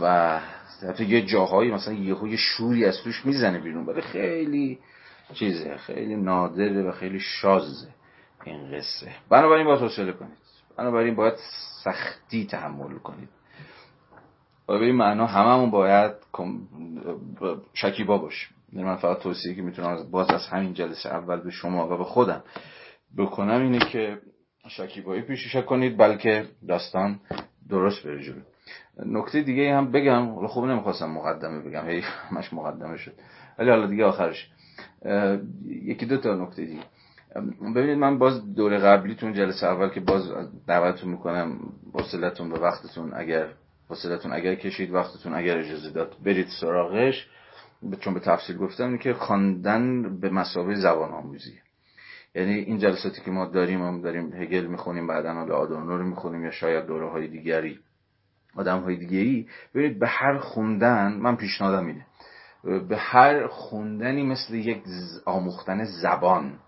و 0.00 0.40
حتی 0.88 1.04
یه 1.04 1.22
جاهایی 1.22 1.70
مثلا 1.70 1.94
یه 1.94 2.24
یه 2.24 2.36
شوری 2.36 2.84
از 2.84 3.02
توش 3.04 3.26
می‌زنه 3.26 3.58
بیرون. 3.58 3.86
ولی 3.86 4.00
خیلی 4.00 4.78
چیزه 5.34 5.76
خیلی 5.76 6.16
نادره 6.16 6.82
و 6.82 6.92
خیلی 6.92 7.20
شازه. 7.20 7.88
این 8.44 8.70
قصه. 8.78 9.14
بنابراین 9.30 9.66
باید 9.66 9.80
حوصله 9.80 10.12
کنید. 10.12 10.38
بنابراین 10.78 11.14
باید 11.14 11.34
سختی 11.84 12.46
تحمل 12.46 12.98
کنید. 12.98 13.28
و 14.68 14.78
به 14.78 14.84
این 14.84 14.94
معنا 14.94 15.26
هممون 15.26 15.70
باید 15.70 16.12
شکیبا 17.74 18.18
باشیم. 18.18 18.48
یعنی 18.72 18.86
من 18.86 18.96
فقط 18.96 19.18
توصیه 19.18 19.54
که 19.54 19.62
می‌تونم 19.62 20.10
باز 20.10 20.30
از 20.30 20.46
همین 20.46 20.74
جلسه 20.74 21.08
اول 21.08 21.40
به 21.40 21.50
شما 21.50 21.94
و 21.94 21.98
به 21.98 22.04
خودم 22.04 22.42
بکنم 23.18 23.62
اینه 23.62 23.78
که 23.78 24.18
شکیبایی 24.68 25.22
پیشش 25.22 25.56
کنید 25.56 25.96
بلکه 25.96 26.46
داستان 26.68 27.20
درست 27.68 28.06
بره 28.06 28.22
جلو. 28.22 28.40
نکته 29.06 29.42
دیگه 29.42 29.74
هم 29.76 29.92
بگم. 29.92 30.46
خوب 30.46 30.64
نمی‌خواستم 30.64 31.10
مقدمه 31.10 31.60
بگم. 31.60 31.86
هی 31.90 32.02
مش 32.32 32.52
مقدمه 32.52 32.96
شد. 32.96 33.12
ولی 33.58 33.70
حالا 33.70 33.86
دیگه 33.86 34.04
آخرش. 34.04 34.50
یکی 35.66 36.06
دو 36.06 36.16
تا 36.16 36.34
نکته 36.34 36.64
دیگه. 36.64 36.82
ببینید 37.74 37.98
من 37.98 38.18
باز 38.18 38.54
دوره 38.54 38.78
قبلی 38.78 39.14
تون 39.14 39.32
جلسه 39.32 39.66
اول 39.66 39.88
که 39.88 40.00
باز 40.00 40.32
دعوتتون 40.66 41.10
می‌کنم 41.10 41.58
وصلتون 41.94 42.48
به 42.48 42.58
وقتتون 42.58 43.12
اگر 43.14 43.48
فاصلتون 43.88 44.32
اگر 44.32 44.54
کشید 44.54 44.90
وقتتون 44.90 45.34
اگر 45.34 45.58
اجازه 45.58 45.90
داد 45.90 46.16
برید 46.24 46.46
سراغش. 46.60 47.28
چون 48.00 48.14
به 48.14 48.20
تفصیل 48.20 48.56
گفتم 48.56 48.98
که 48.98 49.14
خواندن 49.14 50.16
به 50.20 50.30
مسابقه 50.30 50.74
زبان 50.74 51.10
آموزی. 51.10 51.52
یعنی 52.34 52.54
این 52.54 52.78
جلساتی 52.78 53.20
که 53.20 53.30
ما 53.30 53.46
داریم 53.46 53.82
هم 53.82 54.00
داریم 54.02 54.32
هگل 54.32 54.66
می‌خونیم 54.66 55.06
بعدا 55.06 55.34
حالا 55.34 55.56
آدورنو 55.56 55.98
رو 55.98 56.04
می‌خونیم 56.04 56.44
یا 56.44 56.50
شاید 56.50 56.86
دوره 56.86 57.10
های 57.10 57.28
دیگری 57.28 57.78
آدم 58.56 58.80
های 58.80 58.96
دیگری 58.96 59.48
ببینید 59.74 59.98
به 59.98 60.08
هر 60.08 60.38
خوندن 60.38 61.12
من 61.12 61.36
پیشنهادم 61.36 61.86
اینه. 61.86 62.06
به 62.88 62.96
هر 62.96 63.46
خوندنی 63.46 64.22
مثل 64.22 64.54
یک 64.54 64.82
آموختن 65.24 65.84
زبان 65.84 66.58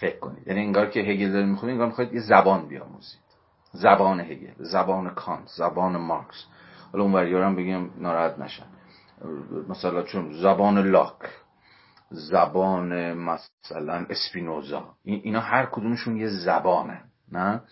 فکر 0.00 0.18
کنید. 0.18 0.48
یعنی 0.48 0.60
انگار 0.60 0.86
که 0.86 1.00
هگل 1.00 1.32
داره 1.32 1.46
می‌خونید 1.46 1.72
انگار 1.72 1.86
می‌خواید 1.86 2.12
یه 2.12 2.20
زبان 2.20 2.68
بیاموزید. 2.68 3.20
زبان 3.72 4.20
هگل 4.20 4.54
زبان 4.58 5.10
کانت 5.10 5.48
زبان 5.56 5.96
مارکس. 5.96 6.44
حالا 6.92 7.04
اون 7.04 7.42
هم 7.42 7.56
بگیم 7.56 7.90
ناراحت 7.98 8.38
نشن. 8.38 8.66
مثلا 9.68 10.02
چون 10.02 10.32
زبان 10.32 10.78
لاک 10.78 11.30
زبان 12.10 13.12
مثلا 13.12 14.06
اسپینوزا 14.10 14.94
اینا 15.04 15.40
هر 15.40 15.66
کدومشون 15.66 16.16
یه 16.16 16.28
زبانه 16.28 17.02
نه؟ 17.32 17.62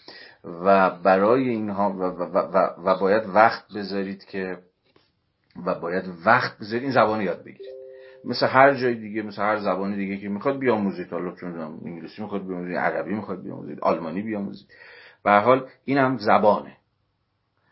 و 0.45 0.91
برای 0.91 1.49
اینها 1.49 1.91
و, 1.91 2.03
و, 2.03 2.39
و, 2.39 2.69
و 2.85 2.99
باید 3.01 3.29
وقت 3.29 3.73
بذارید 3.75 4.25
که 4.25 4.59
و 5.67 5.75
باید 5.75 6.05
وقت 6.27 6.59
بذارید 6.59 6.83
این 6.83 6.93
زبان 6.93 7.21
یاد 7.21 7.45
بگیرید. 7.45 7.76
مثل 8.27 8.47
هر 8.47 8.75
جای 8.75 8.95
دیگه 8.95 9.23
مثل 9.23 9.43
هر 9.43 9.59
زبان 9.59 9.95
دیگه 9.95 10.17
که 10.17 10.29
می‌خواد 10.29 10.59
بیاموزید 10.59 11.11
حالا 11.11 11.33
چون 11.33 11.61
انگلیسی 11.85 12.23
می‌خواد 12.23 12.47
بیاموزید 12.47 12.77
عربی 12.77 13.15
می‌خواد 13.15 13.43
بیاموزید 13.43 13.81
آلمانی 13.81 14.23
بیاموزید 14.23 14.67
به 15.25 15.31
حال 15.31 15.69
این 15.85 15.99
هم 15.99 16.17
زبانه. 16.17 16.77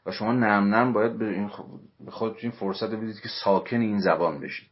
و 0.07 0.11
شما 0.11 0.33
نم 0.33 0.75
نم 0.75 0.93
باید 0.93 1.19
به 1.19 1.29
این 1.29 1.51
خودتون 2.09 2.51
فرصت 2.51 2.91
بدید 2.91 3.21
که 3.21 3.29
ساکن 3.45 3.81
این 3.81 3.99
زبان 3.99 4.41
بشید. 4.41 4.69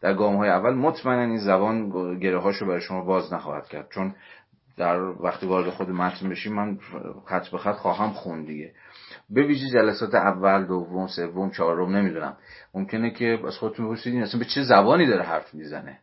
در 0.00 0.14
گام 0.14 0.36
های 0.36 0.48
اول 0.48 0.74
مطمئنا 0.74 1.22
این 1.22 1.38
زبان 1.38 1.90
گره 2.18 2.38
هاشو 2.38 2.66
برای 2.66 2.80
شما 2.80 3.04
باز 3.04 3.32
نخواهد 3.32 3.68
کرد. 3.68 3.88
چون 3.90 4.14
در 4.76 5.00
وقتی 5.00 5.46
وارد 5.46 5.70
خود 5.70 5.90
متن 5.90 6.28
بشیم 6.28 6.52
من 6.54 6.78
خط 7.26 7.48
به 7.48 7.58
خط 7.58 7.76
خواهم 7.76 8.10
خون 8.10 8.44
دیگه. 8.44 8.72
به 9.30 9.42
ویژه 9.42 9.68
جلسات 9.68 10.14
اول 10.14 10.64
دوم 10.64 11.06
سوم 11.06 11.50
چهارم 11.50 11.96
نمی‌دونم. 11.96 12.36
ممکنه 12.74 13.10
که 13.10 13.38
از 13.46 13.58
خودتون 13.58 13.86
بپرسید 13.86 14.14
این 14.14 14.22
اصلا 14.22 14.38
به 14.38 14.44
چه 14.44 14.62
زبانی 14.62 15.06
داره 15.06 15.22
حرف 15.22 15.54
می‌زنه. 15.54 15.98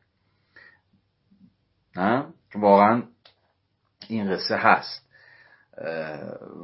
نه؟ 1.95 2.25
واقعا 2.55 3.03
این 4.07 4.31
قصه 4.31 4.55
هست. 4.55 5.03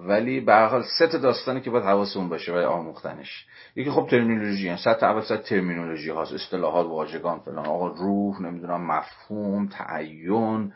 ولی 0.07 0.39
به 0.39 0.55
حال 0.55 0.83
سه 0.99 1.07
تا 1.07 1.17
داستانی 1.17 1.61
که 1.61 1.69
باید 1.69 1.85
حواسمون 1.85 2.29
باشه 2.29 2.51
برای 2.51 2.65
آموختنش. 2.65 3.45
یکی 3.75 3.91
خب 3.91 4.07
ترمینولوژی 4.11 4.69
هست. 4.69 4.83
سطح 4.83 5.05
اول 5.05 5.21
سطح 5.21 5.41
ترمینولوژی 5.41 6.09
هاست 6.09 6.33
اصطلاحات 6.33 6.87
واژگان 6.87 7.39
فلان. 7.39 7.65
آقا 7.65 7.87
روح 7.87 8.41
نمی‌دونم 8.41 8.85
مفهوم 8.87 9.67
تعین. 9.67 10.73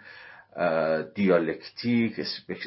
دیالکتیک 1.16 2.20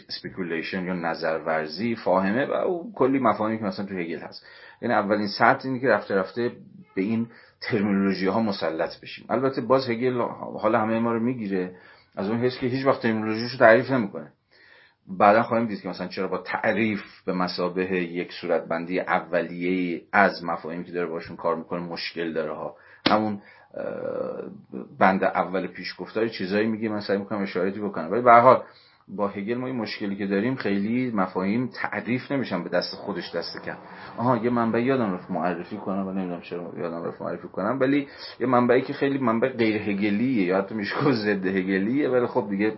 speculation 0.09 0.85
یا 0.85 0.93
نظرورزی 0.93 1.97
فاهمه 1.97 2.47
و 2.47 2.53
او 2.53 2.93
کلی 2.95 3.19
مفاهیمی 3.19 3.59
که 3.59 3.65
مثلا 3.65 3.87
تو 3.87 3.95
هگل 3.95 4.19
هست. 4.19 4.47
یعنی 4.83 4.95
اولین 4.95 5.29
سطح 5.29 5.69
اینه 5.69 5.81
که 5.81 5.89
رفته 5.89 6.15
رفته 6.15 6.53
به 6.95 7.03
این 7.03 7.29
ترمینولوژی 7.61 8.27
ها 8.27 8.41
مسلط 8.41 9.01
بشیم. 9.01 9.27
البته 9.29 9.61
باز 9.61 9.91
هگل 9.91 10.21
حالا 10.61 10.81
همه 10.81 10.99
ما 10.99 11.13
رو 11.13 11.21
می‌گیره. 11.21 11.77
از 12.17 12.29
اون 12.29 12.39
حس 12.39 12.59
که 12.59 12.67
هیچ 12.67 12.87
وقت 12.87 13.03
ترمینولوژیش 13.03 13.53
رو 13.53 13.59
تعریف 13.59 13.91
نمی‌کنه. 13.91 14.33
بعدا 15.09 15.43
خواهیم 15.43 15.67
دید 15.67 15.81
که 15.81 15.89
مثلا 15.89 16.07
چرا 16.07 16.29
با 16.29 16.39
تعریف 16.39 17.03
به 17.27 17.33
مثابه 17.33 17.85
یک 18.03 18.33
صورتبندی 18.33 19.01
اولیه 19.01 20.03
از 20.13 20.45
مفاهیمی 20.45 20.85
که 20.85 20.93
داره 20.93 21.07
باشون 21.07 21.37
کار 21.37 21.57
می‌کنه 21.57 21.81
مشکل 21.81 22.33
داره 22.33 22.53
ها. 22.53 22.77
همون 23.09 23.43
بند 24.99 25.25
اول 25.25 25.67
پیش 25.67 25.95
گفتاری 25.99 26.31
چیزایی 26.31 26.67
میگه 26.67 26.89
من 26.89 27.01
سعی 27.01 27.19
می‌کنم 27.19 27.43
اشارتی 27.43 27.81
بکنم. 27.81 28.13
ولی 28.13 28.23
به 28.23 28.33
حال 28.33 28.63
با 29.09 29.29
هگل 29.29 29.55
ما 29.55 29.67
این 29.67 29.77
مشکلی 29.77 30.17
که 30.17 30.27
داریم 30.27 30.55
خیلی 30.55 31.11
مفاهیم 31.11 31.67
تعریف 31.67 32.33
نمیشن 32.33 32.65
به 32.65 32.69
دست 32.69 32.95
خودش 32.95 33.35
دست 33.35 33.65
کم. 33.65 33.77
آها 34.19 34.37
یه 34.37 34.51
منبع 34.51 34.83
یادم 34.83 35.15
رفت 35.15 35.31
معرفی 35.31 35.77
کنم 35.77 36.07
و 36.07 36.13
نمی‌دونم 36.13 36.41
چرا 36.41 36.73
یادم 36.77 37.05
رفت 37.05 37.23
معرفی 37.23 37.49
کنم 37.49 37.81
ولی 37.81 38.09
یه 38.41 38.47
منبعی 38.47 38.83
که 38.83 38.93
خیلی 38.93 39.19
منبع 39.19 39.49
غیر 39.49 39.77
هگلیه 39.77 40.47
یا 40.47 40.59
حتی 40.59 40.75
میشه 40.75 41.13
ضد 41.13 41.47
هگلیه 41.47 42.09
ولی 42.09 42.27
خب 42.27 42.47
دیگه 42.51 42.73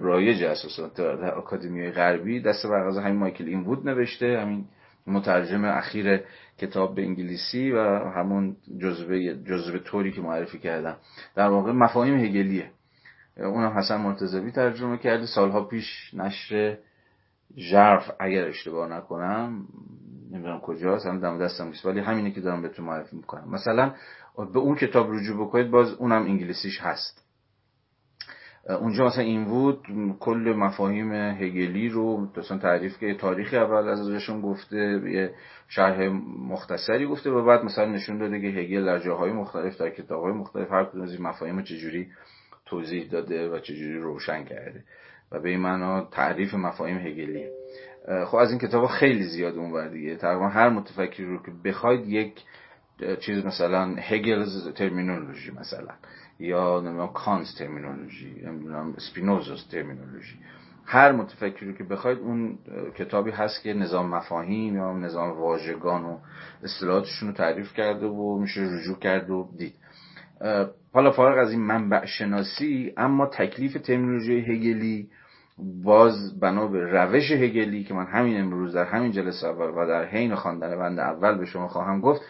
رایج 0.00 0.44
اساسا 0.44 0.88
در 0.88 1.34
آکادمی 1.34 1.90
غربی 1.90 2.40
دست 2.40 2.66
بر 2.66 3.00
همین 3.00 3.18
مایکل 3.18 3.44
این 3.44 3.64
بود 3.64 3.88
نوشته 3.88 4.40
همین 4.40 4.64
مترجم 5.06 5.64
اخیر 5.64 6.20
کتاب 6.58 6.94
به 6.94 7.02
انگلیسی 7.02 7.70
و 7.70 7.80
همون 8.10 8.56
جزوه 8.78 9.34
جزوه 9.34 9.78
توری 9.78 10.12
که 10.12 10.20
معرفی 10.20 10.58
کردم. 10.58 10.96
در 11.34 11.48
واقع 11.48 11.72
مفاهیم 11.72 12.18
هگلیه. 12.18 12.70
اونم 13.36 13.78
حسن 13.78 13.96
مرتضوی 13.96 14.50
ترجمه 14.50 14.98
کرده. 14.98 15.26
سالها 15.26 15.64
پیش 15.64 16.14
نشر 16.14 16.78
ژرف 17.56 18.10
اگر 18.20 18.48
اشتباه 18.48 18.88
نکنم 18.88 19.66
نمی‌دونم 20.30 20.60
کجاست 20.60 21.06
هم 21.06 21.20
دم 21.20 21.38
دستم 21.38 21.66
نیست 21.66 21.86
ولی 21.86 22.00
همینه 22.00 22.30
که 22.30 22.40
دارم 22.40 22.62
بهتون 22.62 22.84
معرفی 22.84 23.16
می‌کنم. 23.16 23.50
مثلا 23.50 23.94
به 24.52 24.58
اون 24.58 24.74
کتاب 24.74 25.12
رجوع 25.12 25.46
بکنید 25.46 25.70
باز 25.70 25.92
اونم 25.92 26.22
انگلیسیش 26.22 26.80
هست. 26.80 27.27
اونجا 28.68 29.06
مثلا 29.06 29.24
این 29.24 29.44
بود 29.44 29.86
کل 30.20 30.54
مفاهیم 30.56 31.12
هگلی 31.12 31.88
رو 31.88 32.28
مثلا 32.36 32.58
تعریف 32.58 32.98
که 32.98 33.14
تاریخی 33.14 33.56
اول 33.56 33.88
ازشون 33.88 34.40
گفته 34.40 35.00
یه 35.06 35.34
شرح 35.68 36.08
مختصری 36.48 37.06
گفته 37.06 37.30
و 37.30 37.44
بعد 37.44 37.64
مثلا 37.64 37.84
نشون 37.84 38.18
داده 38.18 38.40
که 38.40 38.46
هگل 38.46 38.84
در 38.84 38.98
جاهای 38.98 39.32
مختلف 39.32 39.78
در 39.78 39.90
کتابهای 39.90 40.32
مختلف 40.32 40.72
هر 40.72 40.84
کدوم 40.84 41.02
از 41.02 41.12
این 41.12 41.22
مفاهیم 41.22 41.62
چجوری 41.62 42.08
توضیح 42.66 43.08
داده 43.10 43.48
و 43.48 43.58
چجوری 43.58 43.98
روشن 43.98 44.44
کرده 44.44 44.84
و 45.32 45.40
به 45.40 45.48
این 45.48 45.60
معنا 45.60 46.08
تعریف 46.10 46.54
مفاهیم 46.54 46.98
هگلی. 46.98 47.46
خب 48.26 48.36
از 48.36 48.50
این 48.50 48.58
کتاب 48.58 48.86
خیلی 48.86 49.24
زیاد 49.24 49.56
اون 49.56 49.92
دیگه. 49.92 50.16
تقریبا 50.16 50.48
هر 50.48 50.68
متفکری 50.68 51.26
رو 51.26 51.42
که 51.42 51.52
بخواید 51.64 52.08
یک 52.08 52.42
چیز 53.20 53.44
مثلا 53.44 53.94
هگلز 53.98 54.68
ترمینولوژی 54.74 55.50
مثلا. 55.50 55.94
یا 56.38 56.80
نمی‌دونم 56.80 57.12
کانز 57.12 57.54
ترمینولوژی 57.58 58.42
نمی‌دونم 58.46 58.94
اسپینوزوس 58.96 59.66
ترمینولوژی. 59.66 60.38
هر 60.84 61.12
متفکری 61.12 61.74
که 61.74 61.84
بخواید 61.84 62.18
اون 62.18 62.58
کتابی 62.96 63.30
هست 63.30 63.62
که 63.62 63.74
نظام 63.74 64.14
مفاهیم 64.14 64.76
یا 64.76 64.92
نظام 64.92 65.30
واژگان 65.30 66.04
و 66.04 66.18
اصطلاحاتشون 66.62 67.28
رو 67.28 67.34
تعریف 67.34 67.74
کرده 67.74 68.06
و 68.06 68.38
میشه 68.38 68.60
رجوع 68.60 68.98
کرد 68.98 69.30
و 69.30 69.48
دید. 69.58 69.74
حالا 70.92 71.10
فارغ 71.10 71.38
از 71.38 71.50
این 71.50 71.60
منبع 71.60 72.06
شناسی 72.06 72.92
اما 72.96 73.26
تکلیف 73.26 73.72
ترمینولوژی 73.82 74.40
هگلی 74.40 75.10
باز 75.84 76.40
بنا 76.40 76.66
به 76.66 76.92
روش 76.92 77.30
هگلی 77.30 77.84
که 77.84 77.94
من 77.94 78.06
همین 78.06 78.40
امروز 78.40 78.74
در 78.74 78.84
همین 78.84 79.12
جلسه 79.12 79.46
اول 79.46 79.70
و 79.76 79.86
در 79.86 80.04
حین 80.04 80.34
خواندن 80.34 80.78
بند 80.78 80.98
اول 80.98 81.38
به 81.38 81.46
شما 81.46 81.68
خواهم 81.68 82.00
گفت 82.00 82.20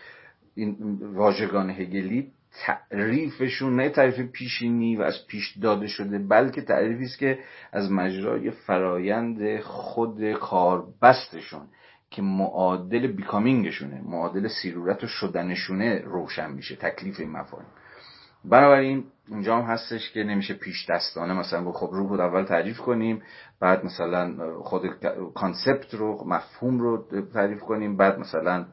این 0.55 0.99
واژگان 1.15 1.71
هگلی 1.71 2.33
تعریفشون 2.67 3.77
نه 3.77 3.89
تعریف 3.89 4.21
پیشینی 4.21 4.97
و 4.97 5.03
از 5.03 5.27
پیش 5.27 5.57
داده 5.63 5.87
شده 5.87 6.19
بلکه 6.19 6.63
تعریفی 6.63 7.05
است 7.05 7.19
که 7.19 7.39
از 7.73 7.93
مجرای 7.93 8.51
فرایند 8.51 9.61
خود 9.61 10.33
کاربستشون 10.33 11.69
که 12.11 12.23
معادل 12.23 13.07
becoming 13.07 13.65
شونه 13.65 14.01
معادل 14.05 14.49
صیرورت 14.49 15.05
و 15.05 15.07
شدنشونه 15.07 15.99
روشن 15.99 16.53
میشه 16.53 16.77
تکلیف 16.77 17.21
این 17.21 17.31
مفاهیم. 17.31 17.69
بنابراین 18.45 19.05
اونجا 19.29 19.57
هم 19.57 19.63
هستش 19.63 20.13
که 20.13 20.25
نمیشه 20.25 20.55
پیش‌دستانه 20.55 21.35
مثلا 21.35 21.73
خب 21.73 21.91
رو 21.93 22.09
بود 22.09 22.21
اول 22.21 22.45
تعریف 22.45 22.79
کنیم 22.79 23.23
بعد 23.61 23.85
مثلا 23.85 24.55
خود 24.63 24.87
concept 25.35 25.95
رو 25.95 26.25
مفهوم 26.27 26.81
رو 26.81 27.05
تعریف 27.35 27.61
کنیم 27.61 27.97
بعد 27.97 28.19
مثلا 28.19 28.67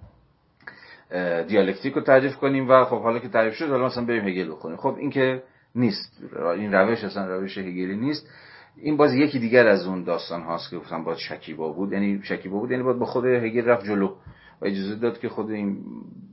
دیالکتیک 1.47 1.93
رو 1.93 2.01
تعریف 2.01 2.35
کنیم 2.35 2.69
و 2.69 2.83
خب 2.83 3.01
حالا 3.01 3.19
که 3.19 3.29
تعریف 3.29 3.53
شد 3.53 3.69
حالا 3.69 3.85
مثلا 3.85 4.05
بریم 4.05 4.27
هگل 4.27 4.51
بخونیم 4.51 4.77
خب 4.77 4.95
این 4.99 5.09
که 5.09 5.43
نیست. 5.75 6.23
این 6.57 6.71
روش 6.71 7.03
اصلا 7.03 7.27
روش 7.27 7.57
هگلی 7.57 7.95
نیست. 7.95 8.29
این 8.77 8.97
باز 8.97 9.13
یکی 9.13 9.39
دیگر 9.39 9.67
از 9.67 9.87
اون 9.87 10.03
داستان 10.03 10.41
هاست 10.41 10.69
که 10.69 10.77
گفتم 10.77 11.03
باید 11.03 11.17
شکیبا 11.17 11.71
بود. 11.71 11.91
یعنی 11.93 12.21
شکیبا 12.23 12.59
بود 12.59 12.71
یعنی 12.71 12.83
باید 12.83 12.99
با 12.99 13.05
خود 13.05 13.25
هگل 13.25 13.65
رفت 13.65 13.85
جلو. 13.85 14.15
و 14.61 14.65
اجازه 14.65 14.95
داد 14.95 15.19
که 15.19 15.29
خود 15.29 15.51
این 15.51 15.83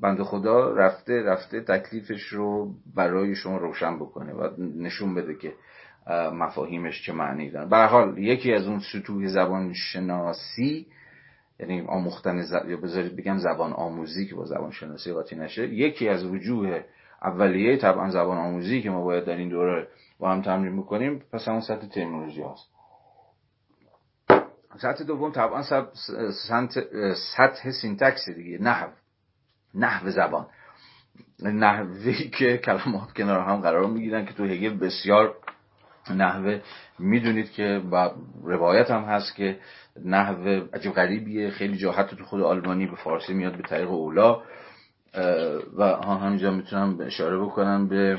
بند 0.01 0.23
خدا 0.23 0.75
رفته 0.75 1.23
رفته 1.23 1.61
تکلیفش 1.61 2.23
رو 2.23 2.71
برای 2.97 3.35
شما 3.35 3.57
روشن 3.57 3.97
بکنه 3.97 4.33
و 4.33 4.49
نشون 4.59 5.15
بده 5.15 5.35
که 5.35 5.53
مفاهیمش 6.33 7.07
چه 7.07 7.13
معنی 7.13 7.51
دارن. 7.51 7.69
به 7.69 7.77
حال 7.77 8.19
یکی 8.19 8.53
از 8.53 8.67
اون 8.67 8.81
سطوح 8.93 9.27
زبان 9.27 9.73
شناسی 9.73 10.87
یعنی 11.63 11.81
آموختن 11.81 12.43
ز... 12.43 12.53
یا 12.53 12.77
بذارید 12.77 13.17
بگم 13.17 13.39
زبان 13.39 13.73
آموزی 13.73 14.27
که 14.27 14.35
با 14.35 14.45
زبان 14.45 14.71
شناسی 14.71 15.13
قاطی 15.13 15.37
نشه 15.37 15.69
یکی 15.69 16.09
از 16.09 16.25
وجوه 16.25 16.85
اولیه 17.23 17.77
طبعا 17.77 18.11
زبان 18.11 18.39
آموزی 18.39 18.83
که 18.83 18.91
ما 18.91 19.05
باید 19.05 19.25
در 19.25 19.37
این 19.37 19.49
دوره 19.49 19.89
با 20.19 20.33
هم 20.33 20.43
تمرین 20.43 20.81
بکنیم 20.81 21.23
پس 21.33 21.49
همون 21.49 21.61
سطح 21.61 21.87
ترمینولوژی 21.87 22.43
هست 22.43 22.69
سطح 24.79 25.05
دوم 25.05 25.33
طبعا 25.33 25.63
سطح 27.37 27.71
syntax 27.71 28.29
دیگه 28.29 28.63
نحو. 28.63 28.89
نحو 29.75 30.11
زبان. 30.11 30.47
نحوی 31.43 32.31
که 32.31 32.59
کلمات 32.59 33.13
کنار 33.17 33.41
هم 33.41 33.61
قرار 33.61 33.87
می‌گیرن 33.87 34.27
که 34.27 34.33
تو 34.33 34.45
هگل 34.45 34.79
بسیار 34.79 35.35
نحوه. 36.11 36.61
می‌دونید 36.99 37.51
که 37.51 37.83
با 37.91 38.15
روایت 38.43 38.91
هم 38.91 39.03
هست 39.03 39.35
که 39.35 39.59
نحوه 40.05 40.69
عجیب 40.75 40.91
غریبیه. 40.93 41.51
خیلی 41.51 41.77
جا 41.77 41.93
حتی 41.93 42.17
تو 42.17 42.25
خود 42.25 42.41
آلمانی 42.41 42.87
به 42.87 42.97
فارسی 42.97 43.35
میاد 43.35 43.57
به 43.57 43.63
طریق 43.63 43.91
اولی. 43.91 44.43
و 45.79 45.85
همینجا 45.97 46.51
می‌تونم 46.51 47.01
اشاره 47.01 47.39
بکنم 47.39 47.89
به 47.89 48.19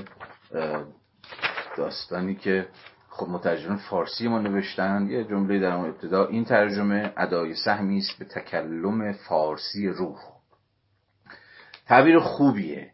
داستانی 1.78 2.36
که 2.36 2.68
خب 3.10 3.30
مترجم 3.30 3.76
فارسی 3.76 4.28
ما 4.28 4.40
نوشتن. 4.40 5.08
یه 5.10 5.24
جمله 5.24 5.60
در 5.60 5.76
ابتدا. 5.76 6.26
این 6.26 6.46
ترجمه 6.46 7.14
ادای 7.18 7.56
سهمی 7.56 7.98
است 7.98 8.20
به 8.20 8.26
تکلم 8.26 9.12
فارسی 9.12 9.88
روح. 9.88 10.20
تعبیر 11.88 12.20
خوبیه. 12.20 12.93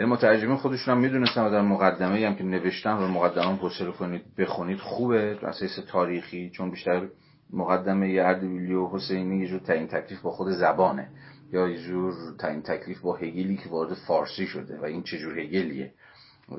یعنی 0.00 0.12
مترجمین 0.12 0.56
خودشون 0.56 0.94
هم 0.94 1.00
می‌دونستن 1.00 1.44
و 1.44 1.50
در 1.50 1.62
مقدمه 1.62 2.26
هم 2.26 2.34
که 2.34 2.44
نوشتن 2.44 2.92
و 2.92 3.08
مقدمه 3.08 3.56
حوصله 3.56 3.92
کنید 3.92 4.22
بخونید 4.38 4.78
خوبه؟ 4.78 5.38
اساس 5.42 5.78
تاریخی 5.88 6.50
چون 6.50 6.70
بیشتر 6.70 7.08
مقدمه 7.52 8.06
اردبیلی 8.06 8.74
حسینی 8.92 9.38
یه 9.38 9.48
جور 9.48 9.60
تعیین 9.60 9.86
تکلیف 9.86 10.20
با 10.20 10.30
خود 10.30 10.52
زبانه. 10.52 11.08
یا 11.52 11.68
یه 11.68 11.78
جور 11.78 12.14
تعیین 12.38 12.62
تکلیف 12.62 13.00
با 13.00 13.16
هگلی 13.16 13.56
که 13.56 13.68
وارد 13.68 13.94
فارسی 13.94 14.46
شده 14.46 14.78
و 14.80 14.84
این 14.84 15.02
چه 15.02 15.18
جور 15.18 15.38
هگلیه. 15.38 15.92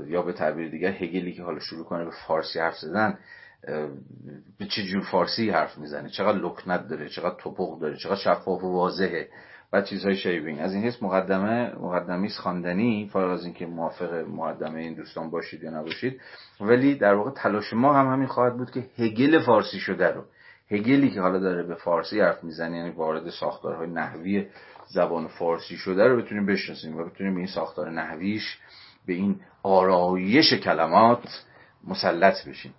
یا 0.08 0.22
به 0.22 0.34
تعبیر 0.34 0.70
دیگر 0.70 0.92
هگلی 0.92 1.34
که 1.34 1.44
حالا 1.44 1.60
شروع 1.60 1.86
کنه 1.86 2.06
به 2.06 2.12
فارسی 2.28 2.60
حرف 2.60 2.78
زدن 2.78 3.18
به 4.60 4.66
چه 4.70 4.84
جور 4.84 5.04
فارسی 5.04 5.50
حرف 5.50 5.78
می‌زنه؟ 5.78 6.10
چقدر 6.10 6.38
لکنت 6.38 6.88
داره؟ 6.88 7.10
چقدر 7.10 7.36
توپق 7.40 7.80
داره؟ 7.80 7.98
چقدر 7.98 8.16
شفاف 8.16 8.64
و 8.64 8.74
واضحه؟ 8.74 9.30
و 9.74 9.82
چیزهای 9.82 10.16
شیبین 10.16 10.60
از 10.60 10.74
این 10.74 10.84
حس 10.84 11.04
مقدمه 11.04 11.76
مقدمی 11.76 12.30
خواندنی 12.30 13.10
فارغ 13.14 13.32
از 13.32 13.46
اینکه 13.46 13.66
موافق 13.66 14.14
مقدمه 14.14 14.80
این 14.80 14.94
دوستان 14.94 15.30
باشید 15.30 15.64
یا 15.64 15.70
نباشید 15.70 16.22
ولی 16.62 16.96
در 16.96 17.14
واقع 17.14 17.32
تلاش 17.32 17.74
ما 17.74 17.94
هم 17.94 18.14
همین 18.14 18.28
خواهد 18.28 18.58
بود 18.58 18.72
که 18.72 18.86
هگل 18.98 19.40
فارسی 19.40 19.80
شده 19.80 20.12
رو 20.12 20.24
هگلی 20.72 21.12
که 21.12 21.22
حالا 21.22 21.40
داره 21.40 21.64
به 21.64 21.76
فارسی 21.76 22.22
حرف 22.22 22.44
می‌زنه 22.44 22.78
یعنی 22.78 22.90
وارد 22.90 23.30
ساختارهای 23.30 23.88
نحوی 23.88 24.48
زبان 24.88 25.28
فارسی 25.28 25.78
شده 25.78 26.08
رو 26.08 26.18
بتونیم 26.18 26.46
بشناسیم 26.46 26.98
و 26.98 27.06
بتونیم 27.06 27.38
این 27.38 27.48
ساختار 27.48 27.92
نحویش 27.92 28.60
به 29.06 29.14
این 29.14 29.40
آرایش 29.64 30.54
کلمات 30.54 31.46
مسلط 31.88 32.48
بشیم. 32.48 32.74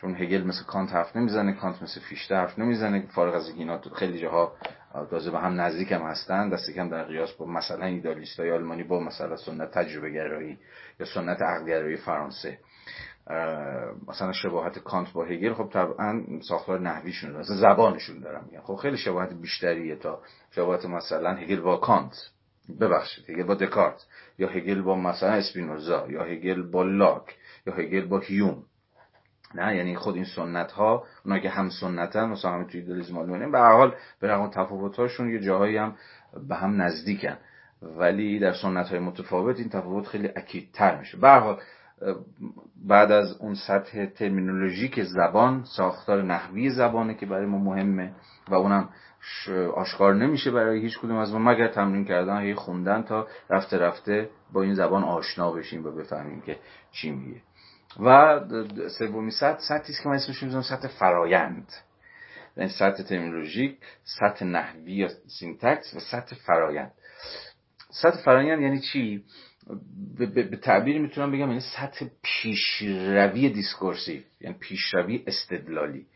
چون 0.00 0.14
هگل 0.14 0.42
مثل 0.42 0.64
کانت 0.64 0.92
حرف 0.92 1.16
نمی‌زنه 1.16 1.52
کانت 1.52 1.82
مثل 1.82 2.00
فیشته 2.00 2.36
حرف 2.36 2.58
نمی‌زنه 2.58 3.06
فارغ 3.14 3.34
از 3.34 3.48
اینا 3.48 3.80
خیلی 3.94 4.18
جاها 4.18 4.52
تازه 5.10 5.30
به 5.30 5.38
هم 5.38 5.60
نزدیک 5.60 5.92
هم 5.92 6.02
هستن 6.02 6.48
دست 6.48 6.70
کم 6.70 6.88
در 6.88 7.04
قیاس 7.04 7.32
با 7.32 7.46
مثلا 7.46 7.84
ایدالیستای 7.84 8.52
آلمانی 8.52 8.82
با 8.82 9.00
مثلا 9.00 9.36
سنت 9.36 9.70
تجربه 9.70 10.10
گرایی 10.10 10.58
یا 11.00 11.06
سنت 11.06 11.42
عقل 11.42 11.66
گرایی 11.66 11.96
فرانسه 11.96 12.58
مثلا 14.08 14.32
شباهت 14.32 14.78
کانت 14.78 15.12
با 15.12 15.24
هگل 15.24 15.54
خب 15.54 15.68
طبعا 15.72 16.24
ساختار 16.48 16.80
نحویشون 16.80 17.36
مثلا 17.36 17.56
زبانشون 17.56 18.20
دارم 18.20 18.44
میگم. 18.50 18.62
خب 18.62 18.76
خیلی 18.76 18.96
شباهت 18.96 19.32
بیشتریه 19.32 19.96
تا 19.96 20.22
شباهت 20.50 20.84
مثلا 20.84 21.34
هگل 21.34 21.60
با 21.60 21.76
کانت. 21.76 22.14
ببخشید 22.80 23.30
هگل 23.30 23.42
با 23.42 23.54
دکارت 23.54 24.06
یا 24.38 24.48
هگل 24.48 24.82
با 24.82 24.96
مثلا 24.96 25.30
اسپینوزا 25.30 26.06
یا 26.08 26.24
هگل 26.24 26.62
با 26.62 26.82
لاک 26.82 27.36
یا 27.66 27.74
هگل 27.74 28.06
با 28.06 28.18
هیوم. 28.18 28.64
نه 29.54 29.76
یعنی 29.76 29.96
خود 29.96 30.14
این 30.14 30.24
سنت 30.24 30.72
ها 30.72 31.04
اونا 31.24 31.38
که 31.38 31.50
هم 31.50 31.68
سنتن 31.68 32.24
مثلا 32.24 32.50
همه 32.50 32.64
توی 32.64 32.80
ایدالیسم 32.80 33.18
آلمانی 33.18 33.50
به 33.50 33.58
هر 33.58 33.72
حال 33.72 33.94
به 34.20 34.28
رغم 34.28 34.50
تفاوت 34.50 34.96
هاشون 34.96 35.30
یه 35.30 35.38
جاهایی 35.38 35.76
هم 35.76 35.96
به 36.48 36.54
هم 36.54 36.82
نزدیکن. 36.82 37.36
ولی 37.82 38.38
در 38.38 38.52
سنت 38.52 38.88
های 38.88 38.98
متفاوت 38.98 39.58
این 39.58 39.68
تفاوت 39.68 40.06
خیلی 40.06 40.28
اکیدتر 40.36 40.98
میشه. 40.98 41.18
به 41.18 41.28
هر 41.28 41.38
حال 41.38 41.60
بعد 42.88 43.12
از 43.12 43.36
اون 43.40 43.54
سطح 43.54 44.06
ترمینولوژیک 44.06 45.02
زبان 45.02 45.64
ساختار 45.76 46.22
نحوی 46.22 46.70
زبانه 46.70 47.14
که 47.14 47.26
برای 47.26 47.46
ما 47.46 47.58
مهمه 47.58 48.12
و 48.48 48.54
اونم 48.54 48.88
آشکار 49.74 50.14
نمیشه 50.14 50.50
برای 50.50 50.80
هیچ 50.80 50.98
کدوم 50.98 51.16
از 51.16 51.32
ما 51.32 51.38
مگر 51.38 51.68
تمرین 51.68 52.04
کردن 52.04 52.40
هی 52.40 52.54
خوندن 52.54 53.02
تا 53.02 53.26
رفته 53.50 53.78
رفته 53.78 54.30
با 54.52 54.62
این 54.62 54.74
زبان 54.74 55.04
آشنا 55.04 55.52
بشیم 55.52 55.86
و 55.86 55.90
بفهمیم 55.90 56.40
که 56.40 56.58
چی 56.92 57.10
میگه. 57.10 57.40
و 58.00 58.40
سومی 58.98 59.30
سطح 59.30 59.58
سطحی 59.58 59.94
که 60.02 60.08
من 60.08 60.14
اسمش 60.14 60.42
می‌ذارم 60.42 60.62
سطح 60.62 60.88
فرایند. 60.88 61.72
یعنی 62.56 62.70
سطح 62.70 63.02
ترمینولوژیک 63.02 63.78
سطح 64.04 64.44
نحوی 64.44 64.92
یا 64.92 65.08
syntax 65.08 65.94
و 65.94 66.00
سطح 66.00 66.36
فرایند. 66.36 66.92
سطح 67.90 68.22
فرایند 68.24 68.62
یعنی 68.62 68.80
چی؟ 68.80 69.24
به 70.34 70.56
تعبیر 70.56 70.98
می‌تونم 70.98 71.32
بگم 71.32 71.48
یعنی 71.48 71.60
سطح 71.60 72.06
پیشروی 72.22 73.48
discursive 73.48 74.20
یعنی 74.40 74.56
پیشروی 74.60 75.24
استدلالی. 75.26 76.06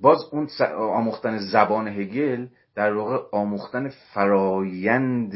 باز 0.00 0.18
اون 0.32 0.48
آموختن 0.76 1.38
زبان 1.38 1.88
هگل 1.88 2.46
در 2.74 2.92
واقع 2.92 3.16
آموختن 3.32 3.88
فرایند 3.88 5.32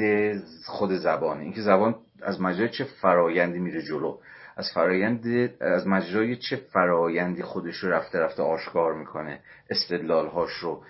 خود 0.66 0.92
زبانه. 0.92 1.42
اینکه 1.42 1.62
زبان 1.62 1.94
از 2.22 2.40
مجرای 2.40 2.68
چه 2.68 2.84
فرایندی 2.84 3.58
میره 3.58 3.82
جلو؟ 3.82 4.18
از 4.56 4.70
فرایند 4.74 5.50
از 5.60 5.86
مجرای 5.86 6.36
چه 6.36 6.56
فرایندی 6.56 7.42
خودش 7.42 7.76
رو 7.76 7.90
رفته 7.90 8.18
رفته 8.18 8.42
آشکار 8.42 8.94
می‌کنه 8.94 9.40
استدلال 9.70 10.26
هاش 10.26 10.52
رو 10.52 10.82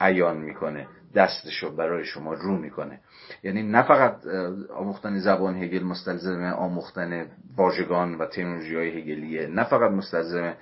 عیان 0.00 0.36
می‌کنه 0.36 0.86
دستش 1.14 1.62
رو 1.62 1.70
برای 1.70 2.04
شما 2.04 2.34
رو 2.34 2.56
می‌کنه؟ 2.56 3.00
یعنی 3.42 3.62
نه 3.62 3.82
فقط 3.82 4.26
آموختن 4.76 5.18
زبان 5.18 5.62
هگل 5.62 5.82
مستلزم 5.82 6.42
آموختن 6.42 7.26
واژگان 7.56 8.14
و 8.14 8.26
ترمینولوژی 8.26 8.76
های 8.76 8.88
هگلیه 8.88 9.46
نه 9.46 9.64
فقط 9.64 9.90
مستلزم 9.90 10.54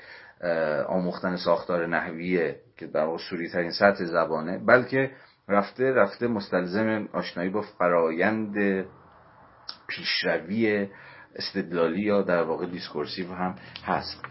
آموختن 0.87 1.37
ساختار 1.37 1.87
نحویه 1.87 2.57
که 2.77 2.87
در 2.87 3.17
صوری 3.31 3.49
ترین 3.49 3.71
سطح 3.71 4.05
زبانه 4.05 4.59
بلکه 4.59 5.11
رفته 5.49 5.93
رفته 5.93 6.27
مستلزم 6.27 7.09
آشنایی 7.13 7.51
با 7.51 7.61
فرایند 7.61 8.85
پیشروی 9.97 10.89
استدلالی 11.37 12.03
یا 12.03 12.23
در 12.23 12.43
واقع 12.43 12.67
discursive 12.67 13.33
هم 13.33 13.55
هست. 13.85 14.23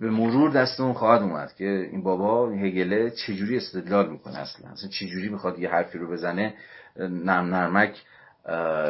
به 0.00 0.10
مرور 0.10 0.50
دستمون 0.50 0.92
خواهد 0.92 1.22
اومد 1.22 1.54
که 1.54 1.88
این 1.92 2.02
بابا 2.02 2.50
هگله 2.50 3.10
چجوری 3.10 3.56
استدلال 3.56 4.10
می‌کنه 4.10 4.38
اصلا؟ 4.38 4.70
اصلا 4.70 4.88
چجوری 4.88 5.28
می‌خواد 5.28 5.58
یه 5.58 5.70
حرفی 5.70 5.98
رو 5.98 6.10
بزنه؟ 6.10 6.54
نرم 6.98 7.54
نرمک 7.54 8.02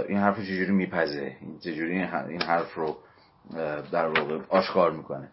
این 0.09 0.19
حرف 0.19 0.41
چجوری 0.41 0.73
میپزه؟ 0.73 1.37
چجوری 1.61 1.93
این 2.29 2.43
حرف 2.43 2.75
رو 2.75 2.97
در 3.93 4.07
واقع 4.07 4.39
آشکار 4.49 4.93
می‌کنه؟ 4.93 5.29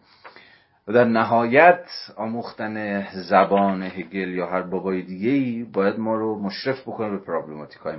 و 0.88 0.92
در 0.92 1.04
نهایت 1.04 1.86
آموختن 2.16 3.06
زبان 3.12 3.82
هگل 3.82 4.28
یا 4.28 4.46
هر 4.46 4.62
بابای 4.62 5.02
دیگه 5.02 5.30
ای 5.30 5.64
باید 5.64 5.98
ما 5.98 6.14
رو 6.14 6.38
مشرف 6.38 6.80
بکنه 6.80 7.10
به 7.10 7.18
پرابلماتیک 7.18 7.78
های 7.78 7.96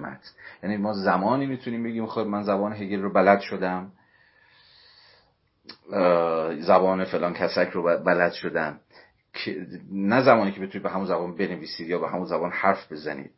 یعنی 0.63 0.77
ما 0.77 0.93
زمانی 0.93 1.45
می‌تونیم 1.45 1.83
بگیم 1.83 2.05
خب 2.05 2.21
من 2.21 2.43
زبان 2.43 2.73
هگل 2.73 3.01
رو 3.01 3.13
بلد 3.13 3.39
شدم 3.39 3.91
زبان 6.59 7.05
فلان 7.05 7.33
کسک 7.33 7.69
رو 7.69 7.83
بلد 8.03 8.31
شدم. 8.31 8.79
نه 9.91 10.23
زمانی 10.23 10.51
که 10.51 10.59
بتونید 10.59 10.83
به 10.83 10.89
همون 10.89 11.05
زبان 11.05 11.35
بنویسید 11.35 11.87
یا 11.87 11.99
به 11.99 12.09
همون 12.09 12.25
زبان 12.25 12.51
حرف 12.51 12.91
بزنید. 12.91 13.31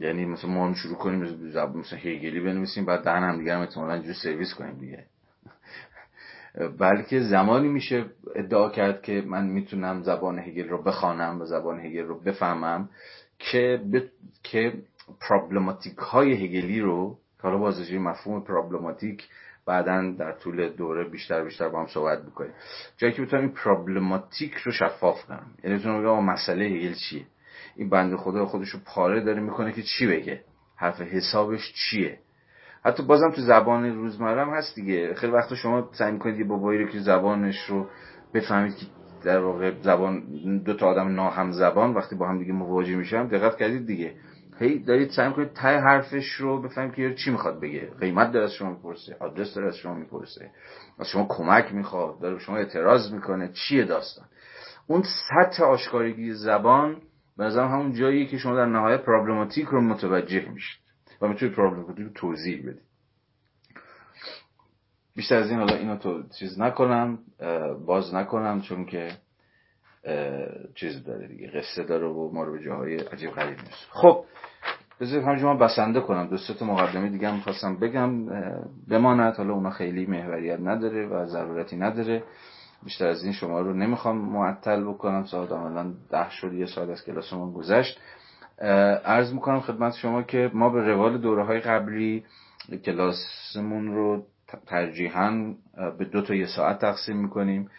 یعنی 0.00 0.24
مثلا 0.24 0.50
ما 0.50 0.74
شروع 0.74 0.96
کنیم 0.96 1.20
مثلا 1.74 1.98
هگلی 1.98 2.40
بنویسیم 2.40 2.84
بعد 2.84 3.04
دهن 3.04 3.22
هم 3.22 3.38
دیگه 3.38 3.54
هم 3.54 3.60
احتمالاً 3.60 4.12
سرویس 4.12 4.54
کنیم 4.54 4.78
دیگه. 4.78 5.06
بلکه 6.78 7.20
زمانی 7.20 7.68
میشه 7.68 8.04
ادعا 8.34 8.70
کرد 8.70 9.02
که 9.02 9.22
من 9.26 9.46
می‌تونم 9.46 10.02
زبان 10.02 10.38
هگل 10.38 10.68
رو 10.68 10.82
بخوانم 10.82 11.40
و 11.40 11.44
زبان 11.44 11.80
هگل 11.80 12.04
رو 12.04 12.20
بفهمم 12.20 12.88
که 13.38 13.80
ب... 13.92 13.98
که 14.42 14.72
پرابلماتیک 15.20 15.96
های 15.96 16.32
هگلی 16.32 16.80
رو 16.80 17.18
حالا 17.42 17.58
بازش 17.58 17.92
مفهوم 17.92 18.44
پرابلماتیک 18.44 19.28
بعدا 19.66 20.14
در 20.18 20.32
طول 20.32 20.68
دوره 20.68 21.04
بیشتر 21.08 21.44
بیشتر 21.44 21.68
با 21.68 21.80
هم 21.80 21.86
صحبت 21.86 22.22
بکنیم 22.22 22.52
جایی 22.96 23.14
که 23.14 23.22
بتونم 23.22 23.42
این 23.42 23.52
پرابلماتیک 23.52 24.54
رو 24.54 24.72
شفاف 24.72 25.24
کنم. 25.26 25.46
یعنی 25.64 25.78
بتونم 25.78 26.02
بگم 26.02 26.24
مسئله 26.24 26.64
هگل 26.64 26.94
چیه؟ 26.94 27.24
این 27.76 27.88
بنده 27.88 28.16
خدا 28.16 28.46
خودش 28.46 28.68
رو 28.68 28.80
پاره 28.84 29.20
داره 29.20 29.40
می‌کنه 29.40 29.72
که 29.72 29.82
چی 29.82 30.06
بگه؟ 30.06 30.40
حرف 30.76 31.00
حسابش 31.00 31.72
چیه؟ 31.72 32.18
حتی 32.84 33.02
بازم 33.02 33.30
تو 33.30 33.40
زبان 33.40 33.94
روزمره 33.94 34.42
هم 34.44 34.50
هست 34.50 34.74
دیگه. 34.74 35.14
خیلی 35.14 35.32
وقت 35.32 35.54
شما 35.54 35.88
سعی 35.92 36.12
می‌کنید 36.12 36.38
یه 36.38 36.44
بابایی 36.44 36.82
رو 36.82 36.88
که 36.88 36.98
زبانش 36.98 37.64
رو 37.64 37.86
بفهمید 38.34 38.76
که 38.76 38.86
در 39.24 39.40
واقع 39.40 39.72
زبان 39.82 40.22
دو 40.64 40.74
تا 40.74 40.86
آدم 40.86 41.14
ناهم 41.14 41.50
زبان 41.50 41.94
وقتی 41.94 42.16
با 42.16 42.28
هم 42.28 42.38
دیگه 42.38 42.52
مواجه 42.52 42.96
میشن 42.96 43.26
دقت 43.26 43.56
کردید 43.56 43.86
دیگه. 43.86 44.14
هی 44.58 44.78
دارید 44.78 45.10
سعی 45.10 45.28
می‌کنید 45.28 45.52
ته 45.52 45.78
حرفش 45.78 46.32
رو 46.32 46.62
بفهمید 46.62 46.94
که 46.94 47.14
چی 47.14 47.30
می‌خواد 47.30 47.60
بگه. 47.60 47.90
قیمت 48.00 48.32
داره 48.32 48.44
از 48.44 48.52
شما 48.52 48.70
می‌پرسه 48.70 49.16
آدرس 49.20 49.54
داره 49.54 49.68
از 49.68 49.76
شما 49.76 49.94
می‌پرسه 49.94 50.50
از 50.98 51.06
شما 51.06 51.26
کمک 51.28 51.74
می‌خواد 51.74 52.20
داره 52.20 52.38
شما 52.38 52.56
اعتراض 52.56 53.12
می‌کنه 53.12 53.50
چیه 53.52 53.84
داستان؟ 53.84 54.26
اون 54.86 55.02
سطح 55.02 55.64
آشکارگی 55.64 56.32
زبان 56.32 56.96
به 57.38 57.52
همون 57.52 57.92
جایی 57.92 58.26
که 58.26 58.38
شما 58.38 58.56
در 58.56 58.66
نهایت 58.66 59.04
پرابلماتیک 59.04 59.66
رو 59.66 59.80
متوجه 59.80 60.48
میشید. 60.48 60.83
می‌تونید 61.28 61.54
پرابلماتیک 61.54 62.06
رو 62.06 62.12
توضیح 62.14 62.62
بدید 62.62 62.82
بیشتر 65.16 65.36
از 65.36 65.50
این 65.50 65.58
حالا 65.58 65.76
اینو 65.76 65.96
تو 65.96 66.22
چیز 66.38 66.60
نکنم 66.60 67.18
باز 67.86 68.14
نکنم 68.14 68.60
چون 68.60 68.84
که 68.84 69.08
چیز 70.74 71.04
داره 71.04 71.28
دیگه 71.28 71.50
قصه 71.50 71.84
داره 71.84 72.06
و 72.06 72.30
ما 72.32 72.44
رو 72.44 72.52
به 72.52 72.64
جاهای 72.64 72.96
عجیب 72.96 73.30
غریب 73.30 73.58
میشه 73.58 73.86
خب 73.90 74.24
بذارید 75.00 75.24
همینجا 75.24 75.54
بسنده 75.54 76.00
کنم. 76.00 76.26
دو 76.26 76.36
تا 76.58 76.66
مقدمه 76.66 77.08
دیگه 77.08 77.28
هم 77.28 77.40
خواستم 77.40 77.76
بگم 77.76 78.26
بماند. 78.88 79.36
حالا 79.36 79.54
اونا 79.54 79.70
خیلی 79.70 80.06
محوریت 80.06 80.60
نداره 80.60 81.06
و 81.06 81.26
ضرورتی 81.26 81.76
نداره. 81.76 82.24
بیشتر 82.82 83.06
از 83.06 83.24
این 83.24 83.32
شما 83.32 83.60
رو 83.60 83.72
نمی‌خوام 83.72 84.18
معطل 84.18 84.84
بکنم. 84.84 85.24
ساعت 85.24 85.52
عملا 85.52 85.94
ده 86.10 86.30
شد 86.30 86.52
یه 86.52 86.66
ساعت 86.66 86.88
از 86.88 87.04
کلاسمون 87.04 87.52
گذشت. 87.52 88.00
عرض 89.04 89.32
می‌کنم 89.32 89.60
خدمت 89.60 89.94
شما 89.94 90.22
که 90.22 90.50
ما 90.54 90.70
به 90.70 90.86
روال 90.86 91.18
دوره 91.18 91.44
های 91.44 91.60
قبلی 91.60 92.24
کلاسمون 92.84 93.94
رو 93.94 94.26
ترجیحاً 94.66 95.54
به 95.98 96.04
دو 96.04 96.22
تا 96.22 96.34
یه 96.34 96.46
ساعت 96.46 96.78
تقسیم 96.78 97.16
می‌کنیم. 97.16 97.70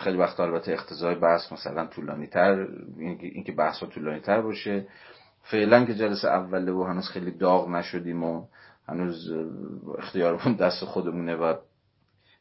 خیلی 0.00 0.16
وقت 0.16 0.40
البته 0.40 0.72
اختزای 0.72 1.14
بحث 1.14 1.52
مثلا 1.52 1.86
طولانی 1.86 2.26
تر 2.26 2.66
اینکه 2.98 3.52
بحث 3.52 3.78
ها 3.78 3.86
طولانی 3.86 4.20
تر 4.20 4.40
باشه. 4.40 4.86
فعلا 5.42 5.84
که 5.84 5.94
جلسه 5.94 6.28
اوله 6.28 6.72
و 6.72 6.84
هنوز 6.84 7.08
خیلی 7.08 7.30
داغ 7.30 7.68
نشدیم 7.68 8.22
و 8.22 8.46
هنوز 8.88 9.32
اختیارمون 9.98 10.54
دست 10.54 10.84
خودمونه 10.84 11.36
و 11.36 11.54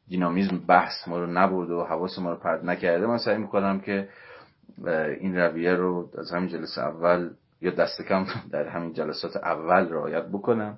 دینامیزم 0.07 0.57
بحث 0.67 1.07
ما 1.07 1.19
رو 1.19 1.27
نبرده 1.27 1.73
و 1.73 1.83
حواس 1.83 2.19
ما 2.19 2.31
رو 2.31 2.37
پرد 2.37 2.65
نکرده 2.65 3.07
من 3.07 3.17
سعی 3.17 3.37
می‌کنم 3.37 3.79
که 3.79 4.09
این 5.21 5.35
رویه 5.35 5.73
رو 5.73 6.09
از 6.17 6.31
همین 6.31 6.49
جلسه 6.49 6.81
اول 6.81 7.29
یا 7.61 7.71
دست 7.71 8.01
کم 8.01 8.25
در 8.51 8.67
همین 8.67 8.93
جلسات 8.93 9.35
اول 9.35 9.89
رعایت 9.89 10.25
بکنم. 10.25 10.77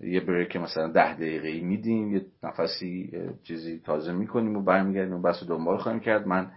یه 0.00 0.20
بریک 0.20 0.56
مثلا 0.56 0.88
ده 0.88 1.14
دقیقه 1.14 1.60
میدیم 1.60 2.14
یه 2.14 2.26
نفسی 2.42 3.12
چیزی 3.42 3.78
تازه 3.78 4.12
می‌کنیم 4.12 4.56
و 4.56 4.62
برمیگردیم 4.62 5.14
و 5.14 5.22
بس 5.22 5.44
دنبال 5.44 5.76
خواهیم 5.76 6.00
کرد. 6.00 6.26
من 6.26 6.50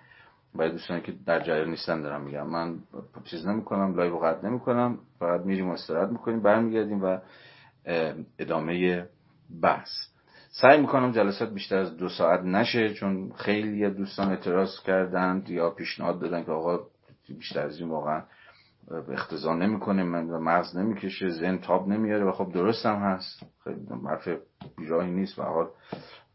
باید 0.55 0.71
دوستانی 0.71 1.01
که 1.01 1.13
در 1.25 1.39
جریان 1.39 1.69
نیستن 1.69 2.01
دارم 2.01 2.21
میگم 2.21 2.47
من 2.47 2.79
چیز 3.23 3.47
نمی‌کنم 3.47 3.95
لایو 3.95 4.17
قطع 4.17 4.47
نمی‌کنم 4.47 4.97
فقط 5.19 5.41
میریم 5.41 5.69
و 5.69 5.71
استراحت 5.71 6.09
می‌کنیم 6.09 6.39
برمیگردیم 6.39 7.03
و 7.03 7.17
ادامه 8.39 9.05
بحث. 9.61 10.08
سعی 10.51 10.81
می‌کنم 10.81 11.11
جلسات 11.11 11.49
بیشتر 11.49 11.77
از 11.77 11.97
دو 11.97 12.09
ساعت 12.09 12.41
نشه 12.41 12.93
چون 12.93 13.31
خیلی 13.35 13.89
دوستان 13.89 14.29
اعتراض 14.29 14.79
کردند 14.85 15.49
یا 15.49 15.69
پیشنهاد 15.69 16.19
دادن 16.19 16.43
که 16.43 16.51
آقا 16.51 16.79
بیشتر 17.37 17.65
از 17.65 17.79
این 17.79 17.89
واقعا 17.89 18.23
اقتضا 19.11 19.55
نمی‌کنه 19.55 20.03
و 20.03 20.39
مغز 20.39 20.77
نمی‌کشه 20.77 21.29
ذهن 21.29 21.57
تاب 21.57 21.87
نمیاره 21.87 22.25
و 22.25 22.31
خب 22.31 22.51
درست 22.53 22.85
هم 22.85 22.95
هست. 22.95 23.43
خیلی 23.63 23.87
حرف 24.07 24.29
بیراهی 24.77 25.11
نیست 25.11 25.39
و 25.39 25.43
حال 25.43 25.67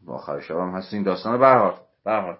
آخر 0.07 0.39
شب 0.39 0.57
هم 0.57 0.69
هست. 0.69 0.93
این 0.93 1.03
داستان 1.03 1.39
به 2.05 2.37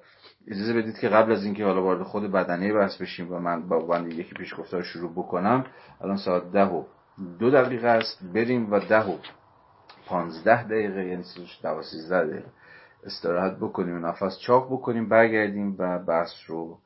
اجازه 0.48 0.74
بدید 0.74 0.98
که 0.98 1.10
قبل 1.10 1.32
از 1.32 1.46
اینکه 1.46 1.66
حالا 1.66 1.84
وارد 1.84 2.04
خود 2.04 2.32
بدنه 2.32 2.74
بحث 2.74 3.02
بشیم 3.02 3.34
و 3.34 3.40
من 3.40 3.68
با 3.68 3.80
بند 3.80 4.14
یکی 4.14 4.36
پیش 4.36 4.54
گفتار 4.58 4.84
شروع 4.84 5.12
بکنم 5.12 5.66
الان 6.02 6.18
ساعت 6.18 6.52
ده 6.52 6.66
و 6.66 6.84
دو 7.40 7.52
دقیقه 7.52 7.88
است. 7.88 8.24
بریم 8.34 8.74
و 8.74 8.80
ده 8.80 9.06
و 9.06 9.18
پانزده 10.06 10.64
دقیقه 10.64 11.06
یعنی 11.06 11.24
دو 11.64 11.82
سیزده 11.82 12.28
دقیقه. 12.28 12.50
استراحت 13.04 13.58
بکنیم 13.58 13.96
و 13.96 14.08
نفس 14.08 14.40
چاق 14.40 14.68
بکنیم 14.74 15.10
برگردیم 15.10 15.76
و 15.80 16.00
بحث 16.00 16.32
رو 16.48 16.80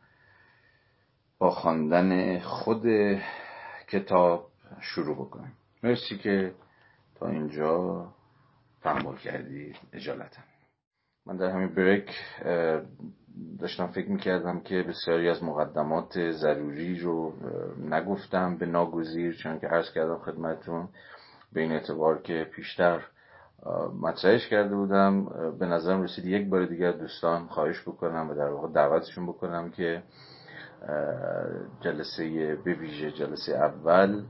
با 1.38 1.50
خواندن 1.50 2.40
خود 2.40 2.84
کتاب 3.88 4.48
شروع 4.82 5.16
بکنیم. 5.16 5.52
مرسی 5.84 6.18
که 6.18 6.54
تا 7.16 7.28
اینجا 7.28 8.06
تحمل 8.82 9.16
کردید 9.16 9.76
اجالتا. 9.94 10.42
من 11.26 11.38
در 11.38 11.50
همین 11.50 11.76
بریک 11.76 12.12
داشتم 13.60 13.88
فکر 13.88 14.10
می‌کردم 14.10 14.60
که 14.60 14.84
بسیاری 14.84 15.30
از 15.30 15.44
مقدمات 15.44 16.32
ضروری 16.32 17.00
رو 17.00 17.34
نگفتم 17.90 18.58
به 18.58 18.66
ناگزیر 18.66 19.36
چون 19.36 19.60
که 19.60 19.68
عرض 19.68 19.94
کردم 19.94 20.18
خدمتون 20.18 20.90
به 21.54 21.62
این 21.62 21.72
اعتبار 21.72 22.22
که 22.22 22.48
پیشتر 22.56 23.04
مطرحش 24.02 24.48
کرده 24.48 24.76
بودم. 24.76 25.26
به 25.60 25.66
نظرم 25.66 26.02
رسید 26.02 26.26
یک 26.26 26.50
بار 26.50 26.66
دیگر 26.66 26.92
دوستان 26.92 27.48
خواهش 27.48 27.82
بکنم 27.82 28.30
و 28.30 28.34
در 28.34 28.50
واقع 28.50 28.68
دعوتشون 28.68 29.26
بکنم 29.28 29.72
که 29.72 30.04
جلسه 31.82 32.56
به 32.66 32.74
ویژه 32.74 33.12
جلسه 33.12 33.52
اول 33.52 34.24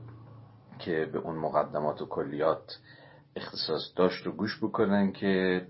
که 0.78 1.10
به 1.12 1.18
اون 1.18 1.36
مقدمات 1.36 2.02
و 2.02 2.06
کلیات 2.06 2.78
اختصاص 3.36 3.82
داشت 3.96 4.26
و 4.26 4.32
گوش 4.32 4.58
بکنن 4.64 5.12
که 5.12 5.62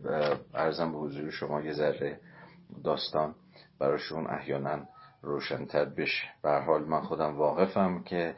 ارزم 0.54 0.92
به 0.92 0.98
حضور 0.98 1.30
شما 1.30 1.60
یه 1.60 1.72
ذره 1.72 2.20
داستان 2.84 3.34
براشون 3.78 4.26
احیانا 4.26 4.78
روشنتر 5.22 5.84
بشه. 5.84 6.28
به 6.42 6.50
حال 6.50 6.84
من 6.84 7.00
خودم 7.00 7.36
واقفم 7.36 8.02
که 8.02 8.34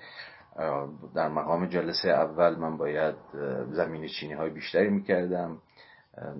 در 1.14 1.28
مقام 1.28 1.66
جلسه 1.66 2.08
اول 2.08 2.56
من 2.56 2.76
باید 2.76 3.14
زمین 3.70 4.06
چینی 4.06 4.32
های 4.32 4.50
بیشتری 4.50 4.88
می‌کردم 4.88 5.58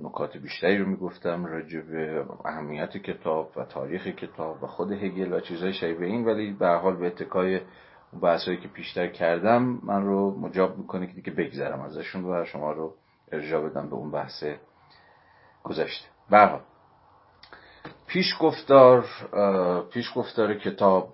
نکات 0.02 0.36
بیشتری 0.36 0.78
رو 0.78 0.86
می‌گفتم 0.86 1.46
راجع 1.46 1.80
به 1.80 2.24
اهمیت 2.44 2.96
کتاب 2.96 3.52
و 3.56 3.64
تاریخ 3.64 4.06
کتاب 4.06 4.62
و 4.62 4.66
خود 4.66 4.92
هگل 4.92 5.32
و 5.32 5.40
چیزهای 5.40 5.72
شبیه 5.72 6.06
این. 6.06 6.24
ولی 6.24 6.52
به 6.52 6.68
حال 6.68 6.96
به 6.96 7.06
اتکای 7.06 7.60
بحثایی 8.22 8.56
که 8.56 8.68
پیشتر 8.68 9.06
کردم 9.06 9.80
من 9.82 10.04
رو 10.04 10.38
مجاب 10.40 10.78
می‌کنه 10.78 11.06
که 11.06 11.12
دیگه 11.12 11.32
بگذرم 11.32 11.80
ازشون 11.80 12.24
و 12.24 12.44
شما 12.44 12.72
رو 12.72 12.94
ارجاع 13.32 13.68
بدم 13.68 13.88
به 13.88 13.94
اون 13.94 14.10
بحث 14.10 14.44
گذشته. 15.64 16.08
برحال 16.30 16.60
پیش 18.06 18.36
گفتار 18.40 19.04
پیش 19.92 20.12
گفتار 20.14 20.54
کتاب 20.54 21.12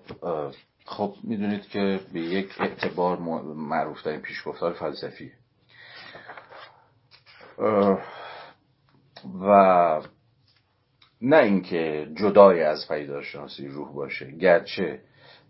خب 0.89 1.13
می‌دونید 1.23 1.67
که 1.67 1.99
به 2.13 2.19
یک 2.19 2.55
اعتبار 2.59 3.17
معروف 3.55 4.01
ترین 4.01 4.21
پیش 4.21 4.47
گفتار 4.47 4.73
فلسفی. 4.73 5.31
و 9.41 10.01
نه 11.21 11.37
اینکه 11.37 12.11
جدای 12.15 12.63
از 12.63 12.87
پیداشناسی 12.87 13.67
روح 13.67 13.93
باشه 13.93 14.31
گرچه 14.31 15.01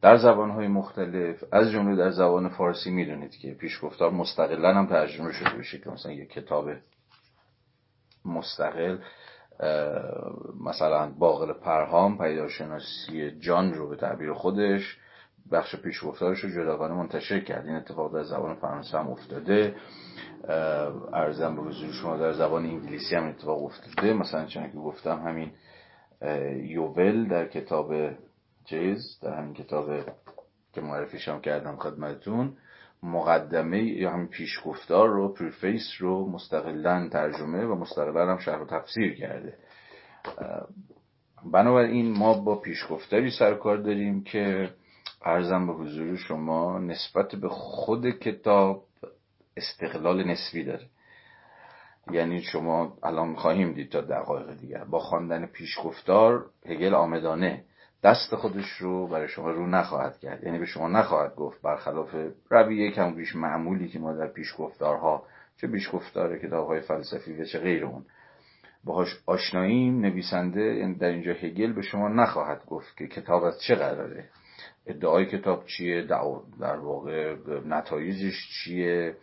در 0.02 0.18
زبانهای 0.18 0.68
مختلف 0.68 1.44
از 1.52 1.72
جمله 1.72 1.96
در 1.96 2.10
زبان 2.10 2.50
فارسی 2.50 2.92
می‌دونید 2.92 3.32
که 3.32 3.54
پیشگفتار 3.54 4.12
مستقلا 4.12 4.74
هم 4.74 4.86
ترجمه 4.88 5.34
شده 5.34 5.58
بشه 5.58 5.80
که 5.80 5.90
مثلا 5.90 6.12
یک 6.12 6.30
کتاب 6.30 6.70
مستقل 8.26 8.98
مثلا 10.66 11.12
باقل 11.20 11.54
پرهام 11.54 12.18
پیداشناسی 12.18 13.32
جان 13.40 13.74
رو 13.74 13.90
به 13.90 13.96
تعبیر 13.96 14.34
خودش 14.34 14.98
بخش 15.52 15.76
پیشگفتارش 15.76 16.40
رو 16.40 16.50
جداگانه 16.50 16.94
منتشر 16.94 17.40
کرد. 17.40 17.66
این 17.66 17.76
اتفاق 17.76 18.14
در 18.14 18.24
زبان 18.24 18.56
فرانسه 18.56 18.98
هم 18.98 19.08
افتاده. 19.08 19.76
ارزم 21.14 21.56
به 21.56 21.62
حضور 21.62 21.92
شما 21.92 22.18
در 22.18 22.34
زبان 22.34 22.66
انگلیسی 22.66 23.16
هم 23.16 23.28
اتفاق 23.28 23.64
افتاده. 23.64 24.14
مثلا 24.14 24.46
چون 24.46 24.72
که 24.72 24.78
گفتم 24.78 25.20
همین 25.20 25.52
یوول 26.64 27.28
در 27.28 27.48
کتاب 27.48 27.94
چیز 28.66 29.20
در 29.22 29.34
همین 29.34 29.54
کتاب 29.54 29.90
که 30.74 30.82
معرفیشم 30.82 31.42
کردم 31.42 31.76
خدمتتون 31.76 32.54
مقدمه 33.04 33.84
یا 33.84 34.12
همین 34.12 34.28
پیشگفتار 34.28 35.10
رو 35.10 35.34
پریفیس 35.34 35.84
رو 36.00 36.30
مستقلا 36.30 37.10
ترجمه 37.12 37.66
و 37.66 37.76
مستقلا 37.76 38.32
هم 38.32 38.38
شرح 38.38 38.62
و 38.62 38.66
تفسیر 38.66 39.16
کرده. 39.16 39.54
بنابراین 41.54 42.18
ما 42.18 42.34
با 42.34 42.56
پیشگفتاری 42.56 43.32
سرکار 43.32 43.78
داریم 43.78 44.24
که 44.24 44.70
ارزم 45.26 45.68
به 45.68 45.74
حضور 45.74 46.16
شما 46.18 46.80
نسبت 46.80 47.36
به 47.36 47.50
خود 47.50 48.10
کتاب 48.10 48.84
استقلال 49.58 50.24
نسبی 50.24 50.64
داره. 50.64 50.86
یعنی 52.12 52.42
شما 52.42 52.98
الان 53.04 53.36
خواهیم 53.36 53.74
دید 53.74 53.92
تا 53.92 54.02
دقایق 54.02 54.54
دیگر. 54.60 54.84
با 54.84 55.00
خواندن 55.00 55.46
پیشگفتار 55.46 56.46
هگل 56.66 56.94
آمدانه 56.94 57.64
دست 58.04 58.36
خودش 58.36 58.70
رو 58.70 59.08
برای 59.08 59.28
شما 59.28 59.52
رو 59.52 59.68
نخواهد 59.68 60.20
کرد. 60.20 60.44
یعنی 60.44 60.60
به 60.60 60.66
شما 60.66 60.88
نخواهد 60.88 61.36
گفت 61.36 61.62
برخلاف 61.62 62.16
رویه 62.50 62.92
کم 62.92 63.16
بیش 63.16 63.36
معمولی 63.36 63.88
که 63.88 64.00
ما 64.00 64.14
در 64.14 64.28
پیشگفتارها 64.28 65.24
چه 65.58 65.68
پیشگفتار 65.68 66.38
کتاب 66.38 66.68
های 66.68 66.82
فلسفی 66.82 67.34
و 67.34 67.46
چه 67.46 67.60
غیر 67.60 67.86
اون 67.86 68.06
باهاش 68.84 69.22
آشناییم 69.26 70.02
نویسنده 70.02 70.62
یعنی 70.62 70.96
در 70.96 71.08
اینجا 71.08 71.34
هگل 71.34 71.74
به 71.74 71.82
شما 71.82 72.08
نخواهد 72.08 72.66
گفت 72.66 72.98
که 72.98 73.08
کتاب 73.08 73.44
از 73.44 73.62
چه 73.62 73.76
قراره. 73.76 74.30
ادعای 74.86 75.26
کتاب 75.26 75.66
چیه 75.66 76.02
در 76.60 76.78
واقع 76.78 77.36
نتایجش 77.66 78.50
چیه 78.50 79.18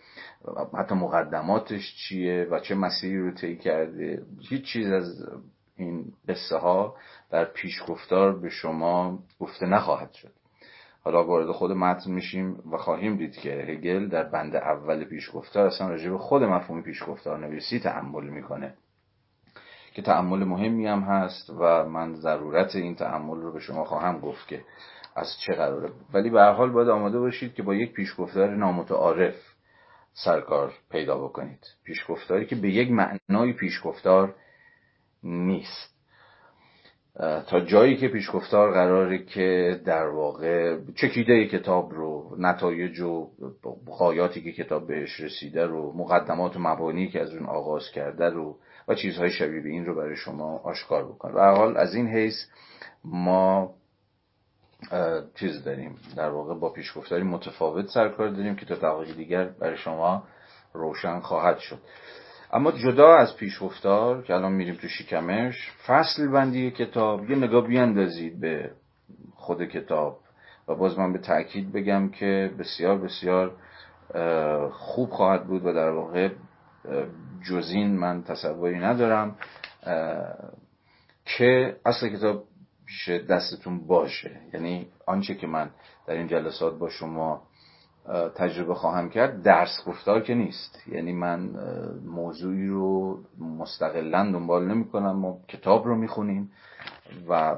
حتی 0.79 0.95
مقدماتش 0.95 1.95
چیه 1.97 2.49
و 2.51 2.61
چه 2.61 2.75
مسیری 2.75 3.19
رو 3.19 3.31
طی 3.31 3.57
کرده. 3.57 4.23
هیچ 4.49 4.65
چیز 4.65 4.87
از 4.87 5.29
این 5.77 6.13
قصه 6.29 6.57
ها 6.57 6.97
در 7.31 7.45
پیشگفتار 7.45 8.39
به 8.39 8.49
شما 8.49 9.19
گفته 9.41 9.67
نخواهد 9.67 10.13
شد. 10.13 10.33
حالا 11.05 11.25
وارد 11.25 11.51
خود 11.51 11.73
متن 11.73 12.11
میشیم 12.11 12.63
و 12.73 12.77
خواهیم 12.77 13.17
دید 13.17 13.37
که 13.37 13.51
هگل 13.51 14.09
در 14.09 14.23
بند 14.23 14.57
اول 14.57 15.05
پیشگفتار 15.05 15.67
اصلا 15.67 15.89
راجع 15.89 16.11
به 16.11 16.19
خود 16.19 16.43
مفهوم 16.43 16.83
پیشگفتار 16.83 17.39
نویسی 17.39 17.79
تعمل 17.79 18.25
می‌کنه. 18.25 18.75
که 19.95 20.03
تعمل 20.03 20.45
مهمی 20.45 20.87
هم 20.87 21.01
هست 21.01 21.51
و 21.51 21.89
من 21.89 22.15
ضرورت 22.15 22.77
این 22.77 22.95
تعمل 22.95 23.41
رو 23.41 23.53
به 23.53 23.61
شما 23.61 23.85
خواهم 23.85 24.21
گفت 24.21 24.49
که 24.49 24.65
از 25.17 25.37
چه 25.41 25.53
قراره. 25.53 25.91
ولی 26.13 26.31
به 26.31 26.41
هر 26.41 26.53
حال 26.53 26.71
باید 26.71 26.89
آماده 26.89 27.19
باشید 27.19 27.55
که 27.55 27.63
با 27.63 27.75
یک 27.75 27.93
پیشگفتار 27.93 28.57
نامتعارف 28.57 29.35
سرکار 30.13 30.73
پیدا 30.91 31.19
بکنید. 31.19 31.67
پیشگفتاری 31.85 32.47
که 32.47 32.57
به 32.57 32.71
یک 32.71 32.91
معنای 32.91 33.53
پیشگفتار 33.53 34.35
نیست. 35.23 35.97
تا 37.47 37.61
جایی 37.61 37.97
که 37.97 38.09
پیشگفتار 38.09 38.73
قراره 38.73 39.19
که 39.19 39.81
در 39.85 40.09
واقع 40.09 40.79
چکیده 40.95 41.47
کتاب 41.47 41.93
رو 41.93 42.37
نتایج 42.39 43.01
و 43.01 43.31
قایاتی 43.87 44.43
که 44.43 44.53
کتاب 44.53 44.87
بهش 44.87 45.21
رسیده 45.21 45.67
رو 45.67 45.93
مقدمات 45.97 46.57
و 46.57 46.59
مبانی 46.61 47.09
که 47.09 47.21
از 47.21 47.35
اون 47.35 47.47
آغاز 47.47 47.91
کرده 47.95 48.31
رو 48.31 48.59
و 48.89 48.95
چیزهای 48.95 49.31
شبیه 49.31 49.61
به 49.61 49.69
این 49.69 49.87
رو 49.87 49.95
برای 49.95 50.17
شما 50.17 50.59
آشکار 50.59 51.05
بکنه. 51.05 51.33
و 51.33 51.39
حال 51.39 51.77
از 51.77 51.95
این 51.95 52.09
حیث 52.09 52.35
ما 53.05 53.75
چیز 55.35 55.65
داریم. 55.65 55.97
در 56.17 56.29
واقع 56.29 56.55
با 56.55 56.73
پیشگفتاری 56.73 57.23
متفاوت 57.23 57.87
سرکار 57.87 58.29
داریم 58.29 58.57
که 58.57 58.67
تا 58.67 58.75
دقایق 58.75 59.17
دیگر 59.17 59.45
برای 59.45 59.77
شما 59.77 60.23
روشن 60.73 61.21
خواهد 61.21 61.59
شد. 61.59 61.79
اما 62.53 62.73
جدا 62.73 63.17
از 63.17 63.37
پیشگفتار 63.37 64.23
که 64.23 64.35
الان 64.35 64.53
میریم 64.53 64.75
تو 64.75 64.89
شکمش 64.89 65.73
فصل 65.87 66.29
بندی 66.29 66.71
کتاب 66.71 67.31
یه 67.31 67.37
نگاه 67.37 67.67
بیاندازید 67.67 68.41
به 68.41 68.71
خود 69.35 69.65
کتاب 69.65 70.19
و 70.69 70.75
باز 70.75 70.99
من 70.99 71.13
به 71.13 71.19
تاکید 71.19 71.73
بگم 71.73 72.09
که 72.09 72.51
بسیار 72.59 72.99
بسیار 72.99 73.53
خوب 74.73 75.11
خواهد 75.11 75.47
بود 75.47 75.67
و 75.67 75.73
در 75.73 75.91
واقع 75.91 76.29
جزین 77.51 77.97
من 77.97 78.23
تصوری 78.23 78.79
ندارم 78.79 79.37
که 81.25 81.77
اصل 81.87 82.09
کتاب 82.09 82.45
پیش 82.87 83.09
دستتون 83.09 83.87
باشه. 83.87 84.41
یعنی 84.55 84.87
آنچه 85.07 85.35
که 85.35 85.47
من 85.47 85.71
در 86.07 86.15
این 86.15 86.27
جلسات 86.27 86.79
با 86.79 86.89
شما 86.89 87.43
تجربه 88.37 88.75
خواهم 88.75 89.11
کرد 89.11 89.43
درس 89.43 89.85
گفتار 89.87 90.21
که 90.21 90.35
نیست. 90.35 90.83
یعنی 90.89 91.13
من 91.13 91.51
موضوعی 92.05 92.67
رو 92.67 93.19
مستقلا 93.39 94.33
دنبال 94.33 94.69
نمی 94.69 94.85
کنم 94.85 95.17
ما 95.17 95.39
کتاب 95.49 95.87
رو 95.87 95.97
می‌خونیم 95.97 96.51
و 97.29 97.57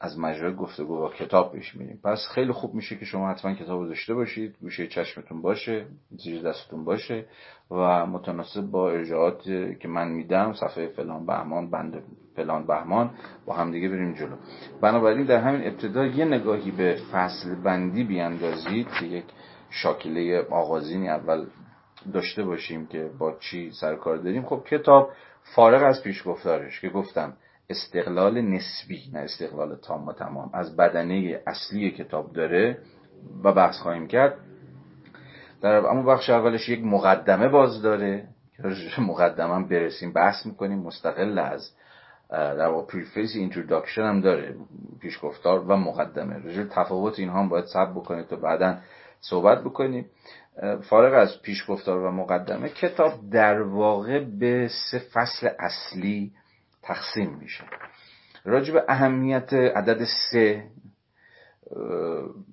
از 0.00 0.18
مجرای 0.18 0.54
گفتگو 0.54 0.98
با 0.98 1.08
کتاب 1.08 1.52
پیش 1.52 1.74
میریم. 1.74 2.00
پس 2.04 2.28
خیلی 2.34 2.52
خوب 2.52 2.74
میشه 2.74 2.96
که 2.96 3.04
شما 3.04 3.30
حتما 3.30 3.54
کتاب 3.54 3.88
داشته 3.88 4.14
باشید. 4.14 4.56
گوشه 4.60 4.86
چشمتون 4.86 5.42
باشه 5.42 5.86
زیر 6.10 6.42
دستتون 6.42 6.84
باشه 6.84 7.24
و 7.70 8.06
متناسب 8.06 8.60
با 8.60 8.90
ارجاعات 8.90 9.42
که 9.80 9.88
من 9.88 10.08
میدم 10.08 10.52
صفحه 10.52 10.86
فلان 10.86 11.26
بهمان 11.26 11.70
بند 11.70 12.02
فلان 12.36 12.66
بهمان 12.66 13.10
با 13.46 13.54
همدیگه 13.54 13.88
بریم 13.88 14.14
جلو. 14.14 14.36
بنابراین 14.80 15.26
در 15.26 15.40
همین 15.40 15.66
ابتدا 15.66 16.06
یه 16.06 16.24
نگاهی 16.24 16.70
به 16.70 16.96
فصل 17.12 17.54
بندی 17.54 18.04
بیاندازید 18.04 18.88
که 19.00 19.06
یک 19.06 19.24
شاکله 19.70 20.46
آغازینی 20.50 21.08
اول 21.08 21.46
داشته 22.12 22.44
باشیم 22.44 22.86
که 22.86 23.10
با 23.18 23.36
چی 23.40 23.70
سر 23.70 23.96
کار 23.96 24.16
داریم. 24.16 24.42
خب 24.42 24.64
کتاب 24.66 25.10
فارغ 25.54 25.82
از 25.82 26.02
پیشگفتارش 26.02 26.80
که 26.80 26.88
گفتم 26.88 27.36
استقلال 27.70 28.40
نسبی 28.40 29.10
نه 29.12 29.18
استقلال 29.18 29.76
تام 29.76 30.06
و 30.06 30.12
تمام. 30.12 30.50
از 30.54 30.76
بدنه 30.76 31.42
اصلی 31.46 31.90
کتاب 31.90 32.32
داره 32.32 32.78
و 33.44 33.52
بحث 33.52 33.78
خواهیم 33.78 34.06
کرد. 34.06 34.34
در 35.62 35.86
اما 35.86 36.02
بخش 36.02 36.30
اولش 36.30 36.68
یک 36.68 36.84
مقدمه 36.84 37.48
باز 37.48 37.82
داره 37.82 38.28
که 38.96 39.00
مقدمه 39.00 39.68
برسیم 39.68 40.12
بحث 40.12 40.46
می‌کنیم. 40.46 40.78
مستقل 40.78 41.38
از 41.38 41.70
در 42.30 42.68
واقع 42.68 42.86
preface 42.86 43.36
introduction 43.36 44.02
هم 44.02 44.20
داره 44.20 44.54
پیشگفتار 45.00 45.60
و 45.60 45.76
مقدمه. 45.76 46.36
راجع 46.36 46.55
به 46.55 46.68
تفاوت 46.70 47.18
اینها 47.18 47.40
هم 47.40 47.48
باید 47.48 47.64
صبر 47.64 47.90
بکنید 47.90 48.26
تا 48.26 48.36
بعدا 48.36 48.78
صحبت 49.20 49.64
بکنیم. 49.64 50.06
فارغ 50.82 51.14
از 51.14 51.42
پیشگفتار 51.42 51.98
و 51.98 52.10
مقدمه 52.10 52.68
کتاب 52.68 53.12
در 53.32 53.62
واقع 53.62 54.24
به 54.24 54.68
سه 54.90 54.98
فصل 54.98 55.48
اصلی 55.58 56.32
تقسیم 56.86 57.34
میشه. 57.34 57.64
راجع 58.44 58.72
به 58.72 58.84
اهمیت 58.88 59.52
عدد 59.52 60.04
سه 60.04 60.70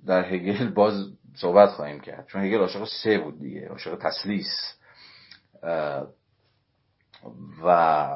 در 0.06 0.34
هگل 0.34 0.70
باز 0.70 0.94
صحبت 1.36 1.70
خواهیم 1.70 2.00
کرد. 2.00 2.28
چون 2.28 2.42
هگل 2.42 2.60
عاشق 2.60 2.88
سه 3.04 3.18
بود 3.18 3.40
دیگه 3.40 3.68
عاشق 3.68 3.96
تسلیس. 3.96 4.78
و 7.64 8.08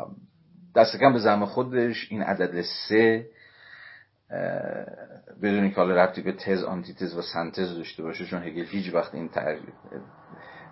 دست 0.75 0.97
کم 0.97 1.13
به 1.13 1.19
زم 1.19 1.45
خودش 1.45 2.07
این 2.11 2.23
عدد 2.23 2.61
سه 2.61 3.29
بدون 5.41 5.69
که 5.69 5.75
حالا 5.75 6.03
ربطی 6.03 6.21
به 6.21 6.31
تز 6.31 6.63
آنتیتز 6.63 7.17
و 7.17 7.21
سنتز 7.21 7.75
داشته 7.75 8.03
باشه 8.03 8.25
چون 8.25 8.43
هگل 8.43 8.65
هیچ 8.65 8.93
وقت 8.93 9.15
این 9.15 9.29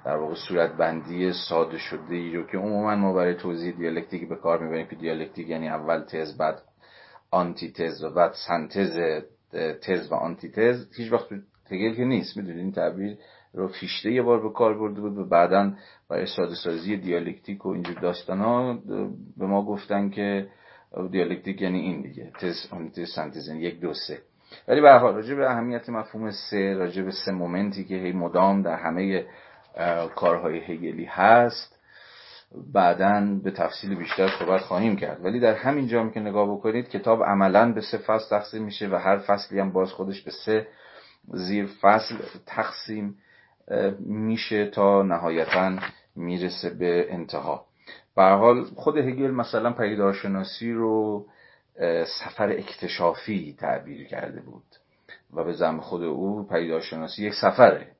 در 0.05 0.17
واقع 0.17 0.35
صورت 0.47 0.77
بندی 0.77 1.33
ساده 1.49 1.77
شده 1.77 2.15
ای 2.15 2.35
رو 2.35 2.43
که 2.43 2.57
عموما 2.57 2.95
ما 2.95 3.13
برای 3.13 3.35
توضیح 3.35 3.75
دیالکتیک 3.75 4.29
به 4.29 4.35
کار 4.35 4.63
می‌بریم 4.63 4.87
که 4.87 4.95
دیالکتیک 4.95 5.49
یعنی 5.49 5.69
اول 5.69 5.99
تز 5.99 6.37
بعد 6.37 6.61
آنتیتز 7.31 8.03
و 8.03 8.09
بعد 8.09 8.33
سنتز 8.47 9.23
تز 9.81 10.11
و 10.11 10.15
آنتیتز. 10.15 10.95
هیچ 10.97 11.11
وقت 11.11 11.27
هگل 11.71 11.95
که 11.95 12.05
نیست 12.05 12.37
می‌دونید؟ 12.37 12.59
این 12.59 12.71
تعبیر 12.71 13.17
رو 13.53 13.67
فیشته 13.67 14.11
یه 14.11 14.21
بار 14.21 14.43
به 14.43 14.49
کار 14.49 14.77
برده 14.77 15.01
بود 15.01 15.17
و 15.17 15.25
بعدا 15.25 15.71
برای 16.09 16.25
ساده 16.25 16.55
سازی 16.55 16.97
دیالکتیک 16.97 17.65
و 17.65 17.69
اینجور 17.69 17.95
داستان 17.99 18.39
ها 18.39 18.79
به 19.37 19.45
ما 19.45 19.65
گفتن 19.65 20.09
که 20.09 20.47
دیالکتیک 21.11 21.61
یعنی 21.61 21.79
این 21.79 22.01
دیگه 22.01 22.31
تز 22.39 22.67
آنتیتز 22.71 23.09
سنتز 23.15 23.47
یعنی 23.47 23.61
یک 23.61 23.79
دو 23.79 23.93
سه. 23.93 24.19
ولی 24.67 24.81
به 24.81 24.91
حال 24.91 25.15
راجع 25.15 25.35
به 25.35 25.51
اهمیت 25.51 25.89
مفهوم 25.89 26.31
سه 26.31 26.73
راجع 26.73 27.03
به 27.03 27.11
سه 27.25 27.31
moment 27.31 27.76
ی 27.76 27.83
که 27.83 27.95
هی 27.95 28.11
مدام 28.11 28.61
در 28.61 28.75
همه 28.75 29.25
کارهای 30.15 30.57
هگلی 30.59 31.05
هست. 31.05 31.75
بعدا 32.73 33.39
به 33.43 33.51
تفصیل 33.51 33.95
بیشتر 33.95 34.27
صحبت 34.39 34.61
خواهیم 34.61 34.95
کرد. 34.95 35.25
ولی 35.25 35.39
در 35.39 35.53
همین 35.53 35.87
جام 35.87 36.11
که 36.11 36.19
نگاه 36.19 36.51
بکنید 36.51 36.89
کتاب 36.89 37.23
عملا 37.23 37.71
به 37.71 37.81
سه 37.81 37.97
فصل 37.97 38.29
تقسیم 38.29 38.63
میشه 38.63 38.87
و 38.87 38.95
هر 38.95 39.17
فصلی 39.17 39.59
هم 39.59 39.71
باز 39.71 39.91
خودش 39.91 40.21
به 40.21 40.31
سه 40.31 40.67
زیر 41.33 41.69
فصل 41.81 42.15
تقسیم 42.45 43.17
میشه 43.99 44.65
تا 44.65 45.03
نهایتا 45.03 45.79
می‌رسه 46.15 46.69
به 46.69 47.13
انتها. 47.13 47.65
به 48.15 48.23
حال 48.23 48.63
خود 48.63 48.97
هگل 48.97 49.31
مثلا 49.31 49.73
پیدارشناسی 49.73 50.71
رو 50.71 51.25
سفر 52.19 52.49
اکتشافی 52.49 53.55
تعبیر 53.59 54.07
کرده 54.07 54.41
بود 54.41 54.63
و 55.33 55.43
به 55.43 55.53
زم 55.53 55.79
خود 55.79 56.03
او 56.03 56.47
پیدارشناسی 56.47 57.25
یک 57.25 57.33
سفره. 57.33 57.94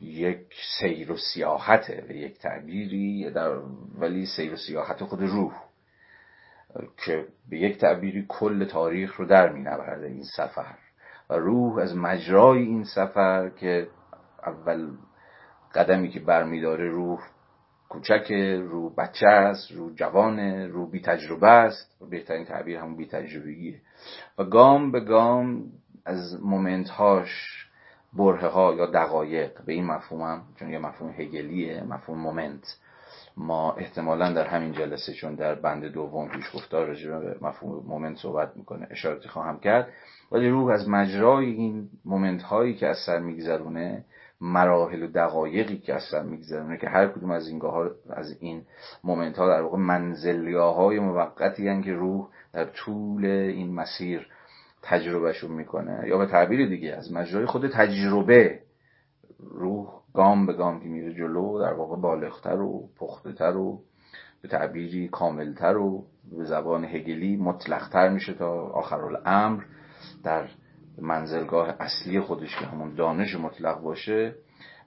یک 0.00 0.46
سیر 0.80 1.12
و 1.12 1.16
سیاحته 1.16 2.04
به 2.08 2.16
یک 2.16 2.38
تعبیری 2.38 3.30
در 3.30 3.50
ولی 3.98 4.26
سیر 4.26 4.52
و 4.52 4.56
سیاحت 4.56 5.04
خود 5.04 5.22
روح 5.22 5.52
که 7.04 7.26
به 7.50 7.58
یک 7.58 7.78
تعبیری 7.78 8.24
کل 8.28 8.64
تاریخ 8.64 9.16
رو 9.16 9.26
در 9.26 9.52
می 9.52 9.60
نبرده 9.60 10.06
این 10.06 10.24
سفر. 10.36 10.74
و 11.30 11.34
روح 11.34 11.78
از 11.78 11.96
مجرای 11.96 12.62
این 12.62 12.84
سفر 12.84 13.48
که 13.48 13.88
اول 14.46 14.90
قدمی 15.74 16.08
که 16.08 16.20
برمیداره 16.20 16.88
روح 16.90 17.20
کوچک 17.88 18.32
رو 18.60 18.90
بچه 18.90 19.26
است 19.26 19.72
رو 19.72 19.94
جوان 19.94 20.40
رو 20.70 20.90
بی 20.90 21.00
تجربه 21.00 21.48
است. 21.48 22.02
و 22.02 22.06
بهترین 22.06 22.44
تعبیر 22.44 22.78
همون 22.78 22.96
بی 22.96 23.06
تجربگیه. 23.06 23.80
و 24.38 24.44
گام 24.44 24.92
به 24.92 25.00
گام 25.00 25.64
از 26.04 26.42
moment 26.42 26.88
هاش 26.88 27.67
بره 28.12 28.48
ها 28.48 28.74
یا 28.74 28.86
دقایق. 28.86 29.62
به 29.66 29.72
این 29.72 29.86
مفهوم 29.86 30.22
هم 30.22 30.42
چون 30.58 30.70
یه 30.70 30.78
مفهوم 30.78 31.10
هگلیه 31.10 31.84
مفهوم 31.84 32.18
moment. 32.18 32.76
ما 33.36 33.72
احتمالا 33.72 34.32
در 34.32 34.46
همین 34.46 34.72
جلسه 34.72 35.12
چون 35.12 35.34
در 35.34 35.54
بند 35.54 35.84
دوم 35.84 36.28
پیش 36.28 36.44
گفتار 36.54 36.86
راجع 36.86 37.10
مفهوم 37.40 37.86
moment 37.86 38.16
صحبت 38.16 38.56
می‌کنه 38.56 38.86
اشارتی 38.90 39.28
خواهم 39.28 39.58
کرد. 39.58 39.88
ولی 40.32 40.48
روح 40.48 40.72
از 40.72 40.88
مجرای 40.88 41.46
این 41.50 41.88
moment 42.04 42.42
هایی 42.42 42.74
که 42.74 42.86
از 42.86 42.96
سر 43.06 43.18
میگذرونه 43.18 44.04
مراحل 44.40 45.02
و 45.02 45.06
دقایقی 45.06 45.78
که 45.78 45.94
از 45.94 46.02
سر 46.10 46.22
میگذرونه 46.22 46.76
که 46.78 46.88
هر 46.88 47.08
کدوم 47.08 47.30
از 47.30 47.48
این 47.48 47.62
از 48.10 48.36
این 48.40 48.62
moment 49.04 49.36
ها 49.36 49.48
در 49.48 49.62
واقع 49.62 49.78
منزلگاه‌های 49.78 50.98
موقتی 50.98 51.82
که 51.82 51.92
روح 51.92 52.28
در 52.52 52.64
طول 52.64 53.24
این 53.24 53.74
مسیر 53.74 54.28
تجربهشون 54.82 55.50
می‌کنه 55.50 56.04
یا 56.06 56.18
به 56.18 56.26
تعبیر 56.26 56.68
دیگه 56.68 56.94
از 56.94 57.12
مجرای 57.12 57.46
خود 57.46 57.68
تجربه 57.68 58.60
روح 59.38 59.88
گام 60.14 60.46
به 60.46 60.52
گام 60.52 60.80
که 60.80 60.88
میره 60.88 61.14
جلو 61.14 61.58
در 61.58 61.72
واقع 61.72 61.96
بالغتر 61.96 62.60
و 62.60 62.88
پختهتر 62.96 63.56
و 63.56 63.80
به 64.42 64.48
تعبیری 64.48 65.08
کاملتر 65.08 65.76
و 65.76 66.04
به 66.38 66.44
زبان 66.44 66.84
هگلی 66.84 67.36
مطلقتر 67.36 68.08
میشه 68.08 68.34
تا 68.34 68.52
آخر 68.60 69.00
الامر 69.00 69.62
در 70.24 70.48
منزلگاه 70.98 71.74
اصلی 71.80 72.20
خودش 72.20 72.56
که 72.56 72.66
همون 72.66 72.94
دانش 72.94 73.34
مطلق 73.34 73.80
باشه 73.80 74.34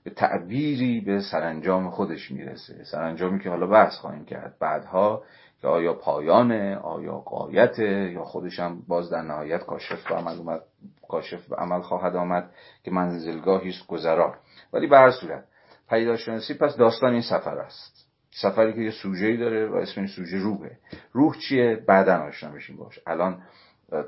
به 0.03 0.09
تعبیری 0.11 1.01
به 1.01 1.19
سرانجام 1.19 1.89
خودش 1.89 2.31
می‌رسه. 2.31 2.83
سرانجامی 2.83 3.39
که 3.39 3.49
حالا 3.49 3.67
بحث 3.67 3.95
خواهیم 3.95 4.25
کرد. 4.25 4.55
بعدها 4.59 5.23
که 5.61 5.67
آیا 5.67 5.93
پایانه 5.93 6.75
آیا 6.75 7.17
قایته 7.17 8.11
یا 8.11 8.23
خودش 8.23 8.59
هم 8.59 8.81
باز 8.87 9.09
در 9.09 9.21
نهایت 9.21 9.65
کاشف 9.65 10.07
به 10.07 10.15
عمل 10.15 10.37
اومد 10.37 10.61
کاشف 11.09 11.47
به 11.47 11.55
عمل 11.55 11.81
خواهد 11.81 12.15
آمد 12.15 12.51
که 12.83 12.91
منزلگاهی 12.91 13.69
است 13.69 13.87
گذرا. 13.87 14.35
ولی 14.73 14.87
به 14.87 14.97
هر 14.97 15.11
صورت 15.11 15.43
پیداشناسی 15.89 16.53
پس 16.53 16.75
داستان 16.75 17.13
این 17.13 17.21
سفر 17.21 17.57
است. 17.57 18.07
سفری 18.41 18.73
که 18.73 18.81
یه 18.81 18.91
سوژه 18.91 19.37
داره 19.37 19.67
و 19.67 19.75
اسم 19.75 20.01
این 20.01 20.07
سوژه 20.07 20.37
روحه. 20.37 20.77
روح 21.11 21.35
چیه؟ 21.37 21.83
بعدا 21.87 22.17
آشنا 22.17 22.51
بشیم 22.51 22.77
باش. 22.77 22.99
الان 23.07 23.41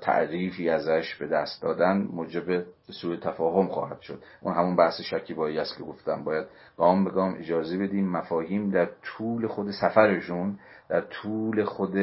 تعریفی 0.01 0.69
ازش 0.69 1.15
به 1.15 1.27
دست 1.27 1.61
دادن 1.61 1.97
موجب 1.97 2.63
سوء 3.01 3.15
تفاهم 3.15 3.67
خواهد 3.67 4.01
شد. 4.01 4.23
اون 4.41 4.53
همون 4.53 4.75
بحث 4.75 5.01
شکیبایی 5.01 5.59
است 5.59 5.77
که 5.77 5.83
گفتم. 5.83 6.23
باید 6.23 6.47
گام 6.77 7.03
به 7.05 7.11
گام 7.11 7.35
اجازه 7.39 7.77
بدیم 7.77 8.09
مفاهیم 8.09 8.69
در 8.69 8.89
طول 9.01 9.47
خود 9.47 9.71
سفرشون 9.71 10.59
در 10.93 11.01
طول 11.01 11.63
خود 11.63 11.95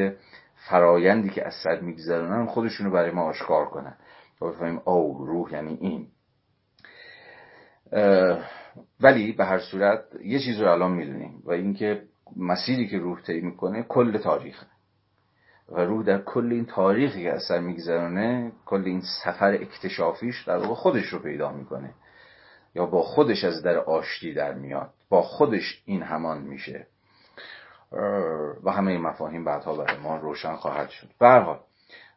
فرایندی 0.69 1.31
که 1.31 1.47
از 1.47 1.55
سر 1.65 1.81
میگذرونن 1.81 2.47
خودشون 2.47 2.87
رو 2.87 2.93
برای 2.93 3.11
ما 3.11 3.23
آشکار 3.23 3.67
کنن. 3.67 3.97
و 4.41 4.47
بفهمیم 4.47 4.83
او 4.85 5.27
روح 5.27 5.53
یعنی 5.53 5.79
این. 5.81 6.07
ولی 9.01 9.33
به 9.33 9.45
هر 9.45 9.59
صورت 9.59 10.05
یه 10.25 10.39
چیز 10.39 10.61
رو 10.61 10.71
الان 10.71 10.93
می‌دونیم 10.93 11.43
و 11.45 11.51
اینکه 11.51 12.03
مسیری 12.37 12.89
که 12.89 12.99
روح 12.99 13.21
طی 13.21 13.41
می‌کنه 13.41 13.83
کل 13.83 14.19
تاریخه. 14.19 14.67
و 15.69 15.81
روح 15.81 16.05
در 16.05 16.23
کل 16.23 16.53
این 16.53 16.67
تاریخی 16.67 17.23
که 17.23 17.33
از 17.33 17.43
سر 17.43 17.61
میگذرانه 17.61 18.53
کل 18.67 18.83
این 18.85 19.03
سفر 19.25 19.53
اکتشافیش 19.53 20.45
در 20.45 20.57
واقع 20.57 20.75
خودش 20.75 21.07
رو 21.07 21.19
پیدا 21.19 21.53
می‌کنه. 21.53 21.95
یا 22.75 22.87
با 22.87 23.03
خودش 23.03 23.45
از 23.45 23.63
در 23.63 23.79
آشتی 23.79 24.35
در 24.35 24.55
میاد. 24.55 24.95
با 25.09 25.23
خودش 25.23 25.83
این 25.85 26.03
همان 26.03 26.43
میشه. 26.43 26.87
و 28.65 28.71
همه 28.71 28.91
این 28.91 29.01
مفاهیم 29.01 29.45
بعدها 29.45 29.77
برای 29.77 30.01
ما 30.01 30.17
روشن 30.17 30.57
خواهد 30.57 30.89
شد. 30.89 31.09
برحال 31.19 31.61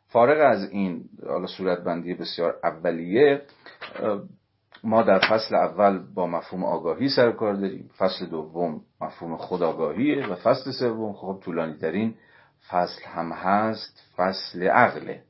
فارغ 0.07 0.51
از 0.51 0.69
این 0.69 1.09
حالا 1.27 1.47
صورتبندی 1.47 2.13
بسیار 2.13 2.55
اولیه 2.63 3.41
ما 4.83 5.03
در 5.03 5.19
فصل 5.19 5.55
اول 5.55 5.99
با 6.13 6.27
مفهوم 6.27 6.63
آگاهی 6.63 7.09
سر 7.09 7.31
کار 7.31 7.53
داریم. 7.53 7.89
فصل 7.97 8.25
دوم 8.25 8.81
مفهوم 9.01 9.37
خداگاهیه 9.37 10.27
و 10.27 10.35
فصل 10.35 10.71
سوم 10.71 11.13
خب 11.13 11.39
طولانی 11.43 11.73
ترین 11.73 12.15
فصل 12.69 13.05
هم 13.05 13.31
هست 13.31 14.13
فصل 14.15 14.63
عقله. 14.63 15.23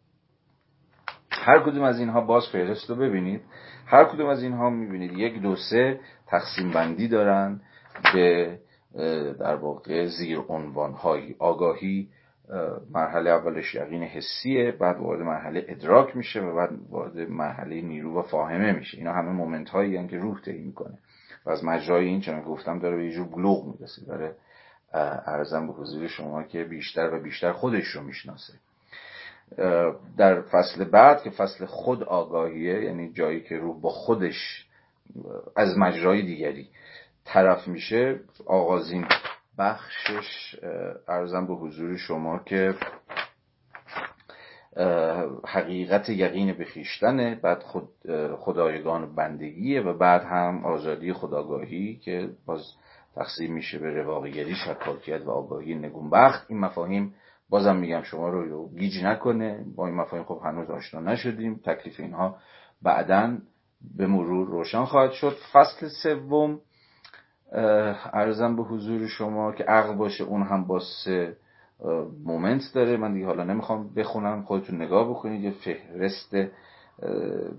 هر 1.32 1.60
کدوم 1.60 1.84
از 1.84 2.00
اینها 2.00 2.22
باز 2.22 2.44
فهرست 2.52 2.90
رو 2.90 2.96
ببینید. 2.96 3.42
هر 3.86 4.06
کدوم 4.06 4.30
از 4.30 4.44
اینها 4.44 4.70
می‌بینید 4.70 5.12
یک 5.12 5.42
دو 5.42 5.56
سه 5.56 6.00
تقسیم 6.28 6.72
بندی 6.72 7.08
دارن 7.08 7.62
به 8.14 8.60
در 9.40 9.56
واقع 9.56 10.06
زیر 10.06 10.40
عنوان 10.40 10.94
های 10.94 11.36
آگاهی 11.40 12.10
مرحله 12.92 13.30
اولش 13.30 13.76
یقین 13.76 14.04
حسیه 14.04 14.72
بعد 14.72 15.00
وارد 15.00 15.22
مرحله 15.22 15.66
ادراک 15.68 16.16
میشه 16.18 16.42
و 16.42 16.56
بعد 16.56 16.70
وارد 16.90 17.18
مرحله 17.18 17.82
نیرو 17.82 18.20
و 18.20 18.22
فاهمه 18.22 18.72
میشه. 18.72 18.98
اینا 18.98 19.14
همه 19.14 19.32
مومنت 19.32 19.70
هایی 19.70 20.08
که 20.08 20.18
روح 20.18 20.42
طی 20.42 20.58
می‌کنه. 20.58 20.98
و 21.46 21.50
از 21.50 21.64
مجرای 21.64 22.06
این 22.06 22.22
چنان 22.22 22.44
گفتم 22.44 22.80
داره 22.80 22.96
به 22.96 23.06
یه 23.06 23.12
جور 23.12 23.28
بلوغ 23.28 23.66
می‌رسه 23.66 24.06
داره 24.06 24.36
ارزم 25.26 25.68
به 25.68 25.74
حضور 25.74 26.08
شما 26.08 26.44
که 26.44 26.64
بیشتر 26.64 27.14
و 27.14 27.24
بیشتر 27.24 27.52
خودش 27.52 27.88
رو 27.88 28.04
می‌شناسه. 28.04 28.54
در 30.18 30.42
فصل 30.42 30.84
بعد 30.84 31.24
که 31.24 31.30
فصل 31.30 31.66
خود 31.66 32.04
آگاهیه 32.04 32.84
یعنی 32.84 33.12
جایی 33.12 33.42
که 33.42 33.58
روح 33.58 33.82
با 33.82 33.90
خودش 33.90 34.66
از 35.56 35.78
مجرای 35.78 36.22
دیگری 36.22 36.68
طرف 37.26 37.68
میشه. 37.68 38.20
آغازین 38.46 39.06
بخشش 39.58 40.56
ارزم 41.08 41.48
به 41.48 41.54
حضور 41.54 41.98
شما 41.98 42.40
که 42.46 42.76
حقیقت 45.48 46.10
یقین 46.10 46.54
به 46.54 46.66
خیشتنه 46.66 47.36
بعد 47.36 47.64
خود 47.64 47.90
خدایگان 48.40 49.16
بندگیه 49.16 49.82
و 49.82 49.98
بعد 49.98 50.24
هم 50.24 50.66
آزادی 50.66 51.14
خداگاهی 51.14 51.96
که 51.96 52.30
باز 52.46 52.64
تقسیم 53.16 53.54
میشه 53.54 53.80
به 53.80 53.90
رواقیگری 53.92 54.56
شکاکیت 54.56 55.22
و 55.22 55.32
آگاهی 55.32 55.76
نگونبخت. 55.76 56.46
این 56.50 56.60
مفاهیم 56.60 57.14
بازم 57.50 57.76
میگم 57.76 58.02
شما 58.02 58.30
رو 58.30 58.70
گیج 58.70 59.04
نکنه. 59.04 59.66
با 59.76 59.88
این 59.88 59.96
مفاهیم 59.96 60.26
خب 60.26 60.42
هنوز 60.46 60.70
آشنا 60.70 61.00
نشدیم. 61.00 61.62
تکلیف 61.66 62.00
اینها 62.00 62.38
بعدا 62.82 63.38
به 63.98 64.08
مرور 64.08 64.48
روشن 64.48 64.84
خواهد 64.84 65.12
شد. 65.12 65.38
فصل 65.52 65.88
سوم 66.04 66.60
ارزم 68.14 68.56
به 68.56 68.64
حضور 68.64 69.08
شما 69.08 69.52
که 69.52 69.64
عقل 69.64 69.96
باشه 69.96 70.24
اون 70.24 70.44
هم 70.44 70.68
با 70.68 70.80
سه 71.04 71.36
مومنت 72.26 72.62
داره. 72.74 72.98
من 72.98 73.14
دیگه 73.14 73.26
حالا 73.26 73.44
نمی‌خوام 73.44 73.94
بخونم 73.94 74.42
خودتون 74.42 74.82
نگاه 74.82 75.10
بکنید. 75.10 75.44
یه 75.44 75.52
فهرست 75.52 76.36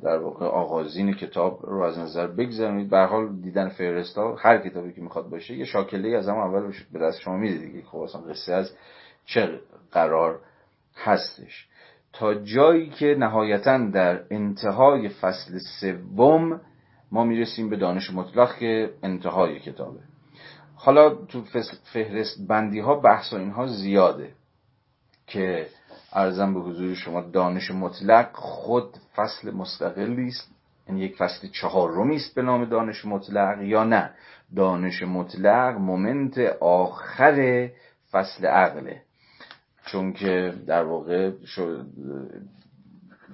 در 0.03 0.19
واقع 0.19 0.47
آغازین 0.47 1.15
کتاب 1.15 1.59
رو 1.63 1.83
از 1.83 1.99
نظر 1.99 2.27
بگذارید 2.27 2.91
به 2.91 2.99
حال 2.99 3.37
دیدن 3.43 3.69
فهرست 3.69 4.19
ها 4.19 4.35
هر 4.35 4.59
کتابی 4.59 4.93
که 4.93 5.01
می‌خواد 5.01 5.29
باشه 5.31 5.55
یه 5.55 5.65
شاکله 5.65 6.17
از 6.17 6.29
هم 6.29 6.37
اول 6.37 6.73
به 6.93 6.99
دست 6.99 7.21
شما 7.21 7.37
میده 7.37 7.59
دیگه. 7.59 7.83
خب 7.83 7.99
اصلا 7.99 8.21
قصه 8.21 8.53
از 8.53 8.73
چه 9.25 9.61
قرار 9.93 10.39
هستش. 10.97 11.69
تا 12.13 12.35
جایی 12.35 12.91
که 12.91 13.17
نهایتا 13.19 13.79
در 13.79 14.21
انتهای 14.31 15.09
فصل 15.09 15.59
سوم 15.81 16.61
ما 17.13 17.25
می‌رسیم 17.25 17.71
به 17.71 17.77
دانش 17.77 18.11
مطلق 18.11 18.59
که 18.59 18.91
انتهای 19.03 19.61
کتابه. 19.61 20.01
حالا 20.77 21.15
تو 21.15 21.43
فهرست 21.93 22.47
بندی 22.49 22.81
ها 22.81 22.95
بحث 22.95 23.33
و 23.33 23.37
اینها 23.37 23.67
زیاده 23.67 24.33
که 25.27 25.67
ارزم 26.13 26.55
به 26.55 26.61
حضور 26.61 26.95
شما 26.95 27.21
دانش 27.21 27.71
مطلق 27.71 28.33
خود 28.33 28.97
فصل 29.17 29.51
مستقلی 29.51 30.29
است. 30.29 30.55
یعنی 30.89 31.01
یک 31.01 31.17
فصل 31.17 31.49
چهارمی 31.49 32.17
است 32.17 32.35
به 32.35 32.43
نام 32.43 32.65
دانش 32.65 33.05
مطلق 33.05 33.63
یا 33.63 33.85
نه؟ 33.85 34.11
دانش 34.57 35.03
مطلق 35.03 35.77
moment 35.79 36.39
آخر 36.61 37.69
فصل 38.11 38.47
عقله 38.47 39.03
چون 39.87 40.13
که 40.13 40.55
در 40.67 40.85
واقع 40.85 41.31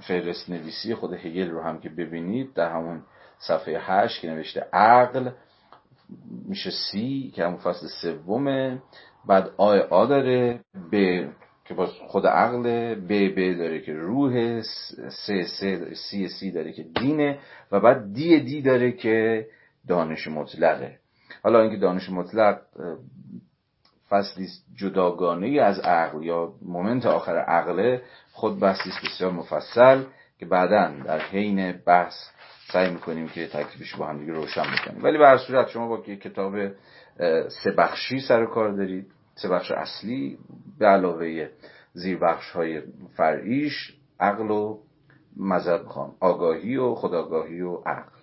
فهرست 0.01 0.51
نویسی 0.51 0.95
خود 0.95 1.12
هگل 1.12 1.51
رو 1.51 1.62
هم 1.62 1.81
که 1.81 1.89
ببینید 1.89 2.55
در 2.55 2.73
همون 2.73 3.03
صفحه 3.41 3.78
هشت 3.80 4.20
که 4.20 4.28
نوشته 4.28 4.61
عقل 4.72 5.30
میشه 6.49 6.70
C 6.70 7.33
که 7.34 7.45
همون 7.45 7.59
فصل 7.59 7.86
سومه. 8.03 8.82
بعد 9.26 9.51
A 9.57 9.78
A 9.78 10.07
داره 10.07 10.61
ب 10.93 11.24
که 11.64 11.74
باز 11.74 11.88
خود 12.09 12.26
عقل 12.26 12.95
B 12.95 13.12
B 13.12 13.59
داره 13.59 13.80
که 13.80 13.93
روح 13.93 14.62
س 14.62 14.93
س 15.20 15.64
C 15.95 16.28
C 16.28 16.51
داره 16.51 16.72
که 16.72 16.82
دینه. 16.82 17.38
و 17.72 17.80
بعد 17.80 18.12
دی 18.12 18.41
دی 18.41 18.62
داره 18.62 18.93
که 18.93 19.47
دانش 19.88 20.28
مطلقه. 20.28 20.99
حالا 21.43 21.61
اینکه 21.61 21.76
دانش 21.76 22.11
مطلق 22.11 22.61
فصلی 24.11 24.49
جداگانه 24.76 25.61
از 25.61 25.80
عقل 25.80 26.22
یا 26.22 26.53
مومنت 26.62 27.07
آخر 27.07 27.36
عقله 27.36 28.03
خود 28.32 28.61
بحثی 28.61 28.91
بسیار 29.05 29.32
مفصل 29.32 30.05
که 30.38 30.47
بعدا 30.47 30.95
در 31.05 31.18
حین 31.18 31.72
بحث 31.72 32.14
سعی 32.73 32.91
می‌کنیم 32.91 33.29
که 33.29 33.47
تکلیفش 33.47 33.97
با 33.97 34.07
هم 34.07 34.18
دیگه 34.18 34.33
روشن 34.33 34.62
بکنیم. 34.62 35.05
ولی 35.05 35.18
به 35.18 35.27
هر 35.27 35.39
صورت 35.39 35.68
شما 35.68 35.89
با 35.89 36.01
که 36.01 36.16
کتاب 36.16 36.55
سه 37.49 37.71
بخشی 37.79 38.21
سر 38.21 38.47
کار 38.47 38.73
دارید. 38.73 39.12
سه 39.35 39.49
بخش 39.49 39.71
اصلی 39.71 40.39
به 40.79 40.87
علاوه 40.87 41.49
زیر 41.93 42.18
بخش 42.18 42.51
های 42.51 42.83
فرعیش 43.16 43.97
عقل 44.21 44.51
و 44.51 44.79
مذهب 45.37 45.85
خان 45.85 46.12
آگاهی 46.21 46.77
و 46.77 46.95
خداگاهی 46.95 47.61
و 47.61 47.75
عقل. 47.75 48.21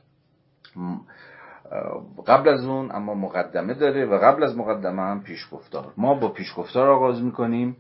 قبل 2.28 2.50
از 2.50 2.66
اون 2.66 2.92
اما 2.92 3.14
مقدمه 3.14 3.74
داره 3.74 4.06
و 4.06 4.18
قبل 4.18 4.44
از 4.44 4.58
مقدمه 4.58 5.02
هم 5.02 5.24
پیشگفتار. 5.24 5.94
ما 5.98 6.14
با 6.14 6.30
پیشگفتار 6.30 6.90
آغاز 6.90 7.24
می‌کنیم 7.24 7.78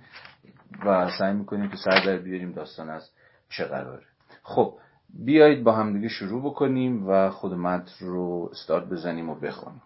و 0.86 1.10
سعی 1.20 1.34
می‌کنیم 1.34 1.70
که 1.70 1.78
سر 1.78 2.06
در 2.06 2.18
بیاریم 2.18 2.52
داستان 2.52 2.90
از 2.90 3.10
چه 3.50 3.66
قراره. 3.66 4.04
خب 4.44 4.74
بیایید 5.14 5.64
با 5.64 5.72
همدیگه 5.72 6.08
شروع 6.08 6.42
بکنیم 6.42 7.08
و 7.08 7.30
خود 7.30 7.54
متن 7.54 8.06
رو 8.06 8.50
استارت 8.52 8.86
بزنیم 8.90 9.30
و 9.30 9.36
بخونیم. 9.36 9.82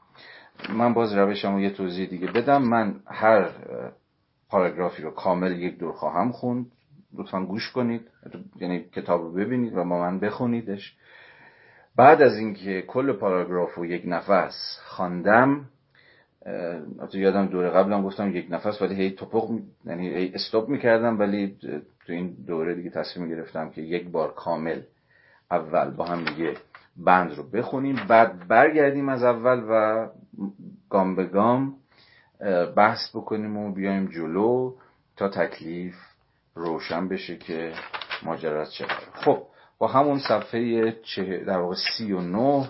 من 0.70 0.94
باز 0.94 1.14
روشم 1.14 1.60
یه 1.60 1.70
توضیح 1.70 2.10
دیگه 2.10 2.28
بدم. 2.28 2.62
من 2.62 2.96
هر 3.06 3.50
پاراگرافی 4.50 5.02
رو 5.02 5.12
کامل 5.12 5.60
یک 5.60 5.78
دور 5.78 5.92
خواهم 5.92 6.32
خوند. 6.32 6.72
لطفا 7.14 7.46
گوش 7.46 7.72
کنید. 7.72 8.02
یعنی 8.56 8.80
کتاب 8.80 9.22
رو 9.22 9.32
ببینید 9.32 9.74
و 9.74 9.76
با 9.76 10.00
من 10.00 10.20
بخونیدش. 10.20 10.96
بعد 11.96 12.22
از 12.22 12.38
اینکه 12.38 12.82
کل 12.82 13.14
پاراگراف 13.14 13.76
رو 13.76 13.86
یک 13.86 14.04
نفس 14.06 14.80
خواندم 14.86 15.66
یادم 17.14 17.46
دوره 17.46 17.70
قبلم 17.70 18.04
گفتم 18.04 18.36
یک 18.36 18.48
نفس 18.50 18.82
ولی 18.82 18.96
هی 18.96 19.12
توپق 19.12 19.60
یعنی 19.86 20.10
هی 20.10 20.32
استوب 20.34 20.70
می‌کردم 20.70 21.20
ولی 21.20 21.58
تو 22.06 22.14
این 22.14 22.36
دوره 22.48 22.74
دیگه 22.74 22.90
تصمیم 22.90 23.30
گرفتم 23.30 23.70
که 23.70 23.82
یک 23.82 24.10
بار 24.10 24.34
کامل 24.34 24.82
اول 25.52 25.90
با 25.90 26.06
هم 26.06 26.24
دیگه 26.24 26.58
بند 26.98 27.34
رو 27.34 27.44
بخونیم. 27.44 27.96
بعد 28.08 28.48
برگردیم 28.48 29.10
از 29.10 29.24
اول 29.24 29.64
و 29.70 30.08
گام 30.90 31.16
به 31.16 31.26
گام 31.26 31.76
بحث 32.76 33.16
بکنیم 33.16 33.58
و 33.58 33.74
بیایم 33.74 34.06
جلو 34.06 34.74
تا 35.16 35.30
تکلیف 35.30 35.96
روشن 36.56 37.08
بشه 37.08 37.38
که 37.38 37.74
ماجرا 38.24 38.66
چه 38.66 38.86
خب 39.14 39.44
با 39.78 39.88
همون 39.88 40.20
صفحه 40.20 40.92
در 41.46 41.58
واقع 41.58 41.76
سی 41.98 42.12
و 42.12 42.22
نه 42.22 42.70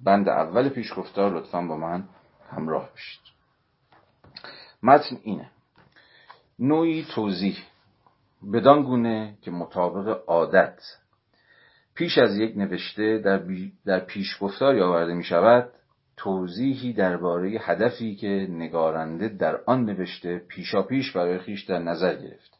بند 0.00 0.28
اول 0.28 0.68
پیشگفتار 0.68 1.34
لطفا 1.34 1.62
با 1.62 1.76
من 1.76 2.04
همراه 2.50 2.88
بشید 2.94 3.20
متن 4.82 5.16
اینه. 5.22 5.50
نوعی 6.58 7.06
توضیح 7.14 7.58
بدان 8.52 8.82
گونه 8.82 9.34
که 9.42 9.50
مطابق 9.50 10.22
عادت 10.26 10.80
پیش 11.94 12.18
از 12.18 12.38
یک 12.38 12.56
نوشته 12.56 13.18
در, 13.18 13.38
بی 13.38 13.72
در 13.86 14.00
پیشگفتاری 14.00 14.80
آورده 14.80 15.14
می 15.14 15.24
شود 15.24 15.68
توضیحی 16.16 16.92
درباره 16.92 17.50
هدفی 17.60 18.14
که 18.14 18.46
نگارنده 18.50 19.28
در 19.28 19.60
آن 19.66 19.84
نوشته 19.84 20.38
پیشا 20.48 20.82
پیش 20.82 21.12
برای 21.12 21.38
خیش 21.38 21.64
در 21.64 21.78
نظر 21.78 22.14
گرفت 22.14 22.58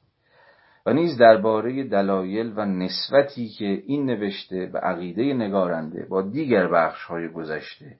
و 0.86 0.92
نیز 0.92 1.18
درباره 1.18 1.84
دلایل 1.84 2.52
و 2.56 2.64
نسبتی 2.64 3.48
که 3.48 3.82
این 3.86 4.06
نوشته 4.06 4.66
به 4.66 4.78
عقیده 4.78 5.22
نگارنده 5.22 6.06
با 6.10 6.22
دیگر 6.22 6.68
بخش 6.68 7.04
های 7.04 7.28
گذشته 7.28 7.96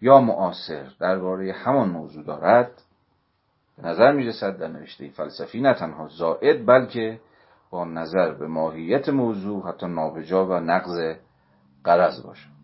یا 0.00 0.20
معاصر 0.20 0.86
درباره 1.00 1.52
همان 1.52 1.88
موضوع 1.88 2.24
دارد 2.24 2.70
به 3.76 3.88
نظر 3.88 4.12
می 4.12 4.24
رسد 4.24 4.58
در 4.58 4.68
نوشته 4.68 5.08
فلسفی 5.08 5.60
نه 5.60 5.74
تنها 5.74 6.08
زائد 6.08 6.66
بلکه 6.66 7.20
نظر 7.84 8.34
به 8.34 8.46
ماهیت 8.46 9.08
موضوع 9.08 9.68
حتی 9.68 9.86
نابجا 9.86 10.46
و 10.46 10.52
نقض 10.52 11.16
قرض 11.84 12.22
باشد 12.26 12.54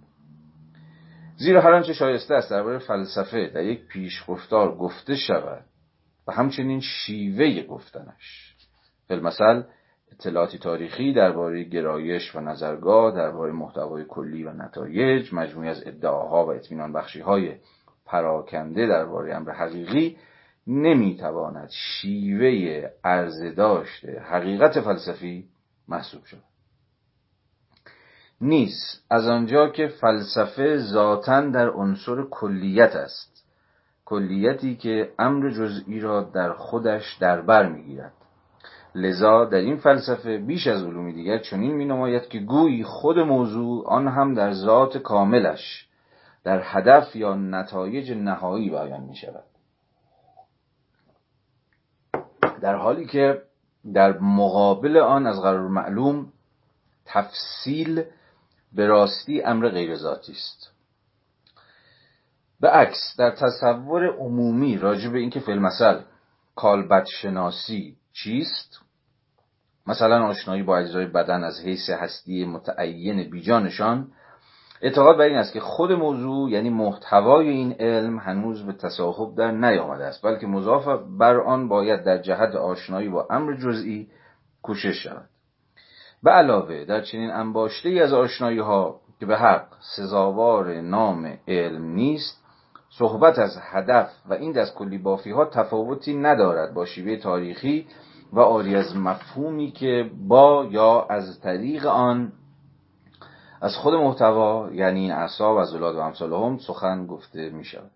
زیرا 1.36 1.60
هر 1.60 1.72
آنچه 1.72 1.92
شایسته 1.92 2.34
است 2.34 2.50
درباره 2.50 2.78
فلسفه 2.78 3.50
در 3.54 3.64
یک 3.64 3.86
پیشگفتار 3.86 4.76
گفته 4.76 5.16
شود 5.16 5.64
و 6.26 6.32
همچنین 6.32 6.80
شیوه 6.80 7.62
گفتنش. 7.62 8.54
فیلمثل 9.08 9.62
اطلاعاتی 10.12 10.58
تاریخی 10.58 11.12
درباره 11.12 11.64
گرایش 11.64 12.36
و 12.36 12.40
نظرگاه 12.40 13.14
درباره 13.14 13.52
محتوای 13.52 14.04
کلی 14.08 14.44
و 14.44 14.52
نتایج 14.52 15.34
مجموعی 15.34 15.68
از 15.68 15.82
ادعاها 15.86 16.46
و 16.46 16.52
اطمینان 16.52 16.92
بخشی 16.92 17.20
های 17.20 17.54
پراکنده 18.06 18.86
درباره 18.86 19.36
امر 19.36 19.50
حقیقی 19.50 20.16
نمی‌تواند 20.70 21.68
شیوه 21.70 22.88
عرضه 23.04 23.50
داشته 23.50 24.20
حقیقت 24.20 24.80
فلسفی 24.80 25.48
محسوب 25.88 26.24
شود. 26.24 26.42
نیست. 28.40 29.06
از 29.10 29.28
آنجا 29.28 29.68
که 29.68 29.86
فلسفه 29.86 30.78
ذاتا 30.78 31.40
در 31.40 31.70
عنصر 31.70 32.22
کلیت 32.22 32.96
است. 32.96 33.46
کلیتی 34.04 34.76
که 34.76 35.12
امر 35.18 35.50
جزئی 35.50 36.00
را 36.00 36.20
در 36.22 36.52
خودش 36.52 37.16
در 37.20 37.40
بر 37.40 37.68
می‌گیرد. 37.68 38.12
لذا 38.94 39.44
در 39.44 39.58
این 39.58 39.76
فلسفه 39.76 40.38
بیش 40.38 40.66
از 40.66 40.84
علوم 40.84 41.12
دیگر 41.12 41.38
چنین 41.38 41.74
می 41.74 41.84
نماید 41.84 42.28
که 42.28 42.38
گویی 42.38 42.84
خود 42.84 43.18
موضوع 43.18 43.86
آن 43.86 44.08
هم 44.08 44.34
در 44.34 44.52
ذات 44.52 44.98
کاملش 44.98 45.88
در 46.44 46.62
هدف 46.64 47.16
یا 47.16 47.34
نتایج 47.34 48.12
نهایی 48.12 48.70
بیان 48.70 49.00
می 49.00 49.16
شود 49.16 49.44
در 52.60 52.74
حالی 52.74 53.06
که 53.06 53.42
در 53.94 54.18
مقابل 54.18 54.96
آن 54.96 55.26
از 55.26 55.40
قرار 55.40 55.68
معلوم 55.68 56.32
تفصیل 57.04 58.04
به 58.72 58.86
راستی 58.86 59.42
امر 59.42 59.68
غیر 59.68 59.96
ذاتی 59.96 60.32
است. 60.32 60.70
به 62.60 62.68
عکس 62.68 63.14
در 63.18 63.30
تصور 63.30 64.06
عمومی 64.06 64.78
راجع 64.78 65.08
به 65.08 65.18
اینکه 65.18 65.40
فیلم 65.40 65.62
مثل 65.62 66.00
کالبد 66.56 67.04
شناسی 67.04 67.96
چیست 68.12 68.80
مثلا 69.86 70.26
آشنایی 70.26 70.62
با 70.62 70.78
اجزای 70.78 71.06
بدن 71.06 71.44
از 71.44 71.60
حیث 71.60 71.90
هستی 71.90 72.44
متعین 72.44 73.30
بیجانشان 73.30 74.12
اعتقاد 74.82 75.18
بر 75.18 75.24
این 75.24 75.36
است 75.36 75.52
که 75.52 75.60
خود 75.60 75.92
موضوع 75.92 76.50
یعنی 76.50 76.70
محتوای 76.70 77.48
این 77.48 77.72
علم 77.80 78.18
هنوز 78.18 78.66
به 78.66 78.72
تصاحب 78.72 79.34
در 79.34 79.50
نیامده 79.50 80.04
است 80.04 80.22
بلکه 80.22 80.46
مضاف 80.46 80.88
بر 81.18 81.40
آن 81.40 81.68
باید 81.68 82.04
در 82.04 82.18
جهت 82.18 82.54
آشنایی 82.54 83.08
با 83.08 83.26
امر 83.30 83.54
جزئی 83.54 84.08
کوشش 84.62 85.02
شود. 85.02 85.28
به 86.22 86.30
علاوه 86.30 86.84
در 86.84 87.00
چنین 87.00 87.30
انباشته 87.30 87.88
ای 87.88 88.00
از 88.00 88.12
آشنایی 88.12 88.58
ها 88.58 89.00
که 89.20 89.26
به 89.26 89.36
حق 89.36 89.66
سزاوار 89.96 90.80
نام 90.80 91.38
علم 91.48 91.84
نیست 91.84 92.40
صحبت 92.98 93.38
از 93.38 93.58
هدف 93.62 94.10
و 94.28 94.34
این 94.34 94.52
دست 94.52 94.74
کلی 94.74 94.98
بافی 94.98 95.30
ها 95.30 95.44
تفاوتی 95.44 96.14
ندارد 96.14 96.74
با 96.74 96.86
شیوه 96.86 97.16
تاریخی 97.16 97.86
و 98.32 98.40
آری 98.40 98.76
از 98.76 98.96
مفهومی 98.96 99.70
که 99.70 100.10
با 100.28 100.66
یا 100.70 101.06
از 101.10 101.40
طریق 101.40 101.86
آن 101.86 102.32
از 103.60 103.76
خود 103.76 103.94
محتوا 103.94 104.68
یعنی 104.72 105.00
این 105.00 105.12
اعصاب 105.12 105.56
و 105.56 105.64
زلاد 105.64 105.96
و 105.96 106.02
هم 106.42 106.58
سخن 106.58 107.06
گفته 107.06 107.50
می 107.50 107.64
شود 107.64 107.90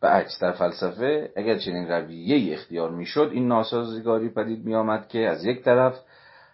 به 0.00 0.08
عکس 0.08 0.38
در 0.42 0.52
فلسفه 0.52 1.32
اگر 1.36 1.58
چنین 1.58 1.88
رویه 1.88 2.54
اختیار 2.54 2.90
می 2.90 3.06
شد 3.06 3.30
این 3.32 3.48
ناسازگاری 3.48 4.28
پدید 4.28 4.64
می 4.64 4.74
آمد 4.74 5.08
که 5.08 5.28
از 5.28 5.44
یک 5.44 5.64
طرف 5.64 5.94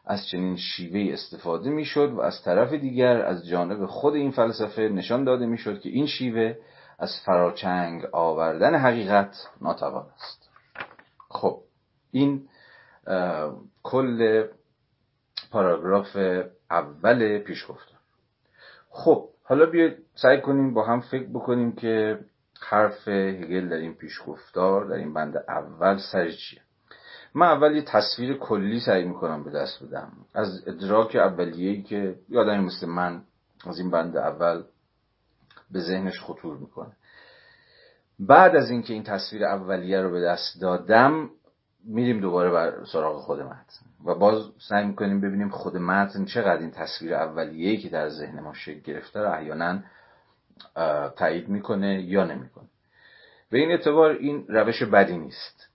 از 0.05 0.27
چنین 0.27 0.57
شیوه 0.57 1.13
استفاده 1.13 1.71
می 1.71 1.85
شد 1.85 2.13
و 2.13 2.21
از 2.21 2.43
طرف 2.43 2.73
دیگر 2.73 3.23
از 3.23 3.47
جانب 3.47 3.87
خود 3.87 4.15
این 4.15 4.31
فلسفه 4.31 4.83
نشان 4.83 5.25
داده 5.25 5.47
می 5.47 5.59
شد 5.59 5.81
که 5.81 5.89
این 5.89 6.07
شیوه 6.07 6.55
از 6.99 7.11
فراچنگ 7.25 8.07
آوردن 8.13 8.75
حقیقت 8.75 9.37
ناتوان 9.61 10.07
است. 10.15 10.51
خب 11.29 11.61
این 12.11 12.49
کل 13.83 14.45
پاراگراف 15.51 16.17
اول 16.73 17.39
پیش 17.39 17.67
گفتم 17.69 17.99
خب 18.91 19.29
حالا 19.45 19.67
بیاید 19.67 19.97
سعی 20.15 20.41
کنیم 20.41 20.75
با 20.75 20.87
هم 20.87 21.01
فکر 21.01 21.27
بکنیم 21.27 21.73
که 21.73 22.19
حرف 22.61 23.09
هگل 23.09 23.69
در 23.69 23.77
این 23.77 23.95
پیشگفتار 23.95 24.85
در 24.85 24.95
این 24.95 25.15
بند 25.15 25.37
اول 25.49 25.99
سر 26.13 26.31
چیه. 26.31 26.61
من 27.35 27.47
اول 27.47 27.77
یه 27.77 27.83
تصویر 27.83 28.37
کلی 28.39 28.81
سعی 28.81 29.05
می‌کنم 29.05 29.45
به 29.45 29.51
دست 29.51 29.85
بدم. 29.85 30.13
از 30.35 30.69
ادراک 30.69 31.17
اولیه‌ای 31.17 31.83
که 31.83 32.15
یادمی 32.29 32.65
مثل 32.65 32.87
من 32.87 33.23
از 33.67 33.79
این 33.79 33.91
بند 33.91 34.17
اول 34.17 34.63
به 35.71 35.81
ذهنش 35.81 36.21
خطور 36.21 36.57
می‌کنه. 36.57 36.93
بعد 38.19 38.57
از 38.57 38.71
اینکه 38.71 38.93
این 38.95 39.03
تصویر 39.03 39.45
اولیه 39.45 40.01
رو 40.01 40.11
به 40.11 40.21
دست 40.21 40.61
دادم 40.61 41.31
میریم 41.85 42.21
دوباره 42.21 42.51
بر 42.51 42.85
سراغ 42.85 43.21
خود 43.21 43.41
متن. 43.41 43.85
و 44.05 44.15
باز 44.15 44.45
سعی 44.69 44.87
می‌کنیم 44.87 45.21
ببینیم 45.21 45.49
خود 45.49 45.77
متن 45.77 46.25
چقدر 46.25 46.61
این 46.61 46.71
تصویر 46.71 47.15
اولیه‌ای 47.15 47.77
که 47.77 47.89
در 47.89 48.09
ذهن 48.09 48.41
ما 48.41 48.55
شکل 48.55 48.81
گرفته 48.81 49.21
رو 49.21 49.33
احیانا 49.33 49.79
تایید 51.17 51.49
می‌کنه 51.49 52.03
یا 52.03 52.25
نمی‌کنه. 52.25 52.65
به 53.51 53.59
این 53.59 53.71
اعتبار 53.71 54.11
این 54.11 54.45
روش 54.49 54.83
بدی 54.83 55.17
نیست. 55.17 55.69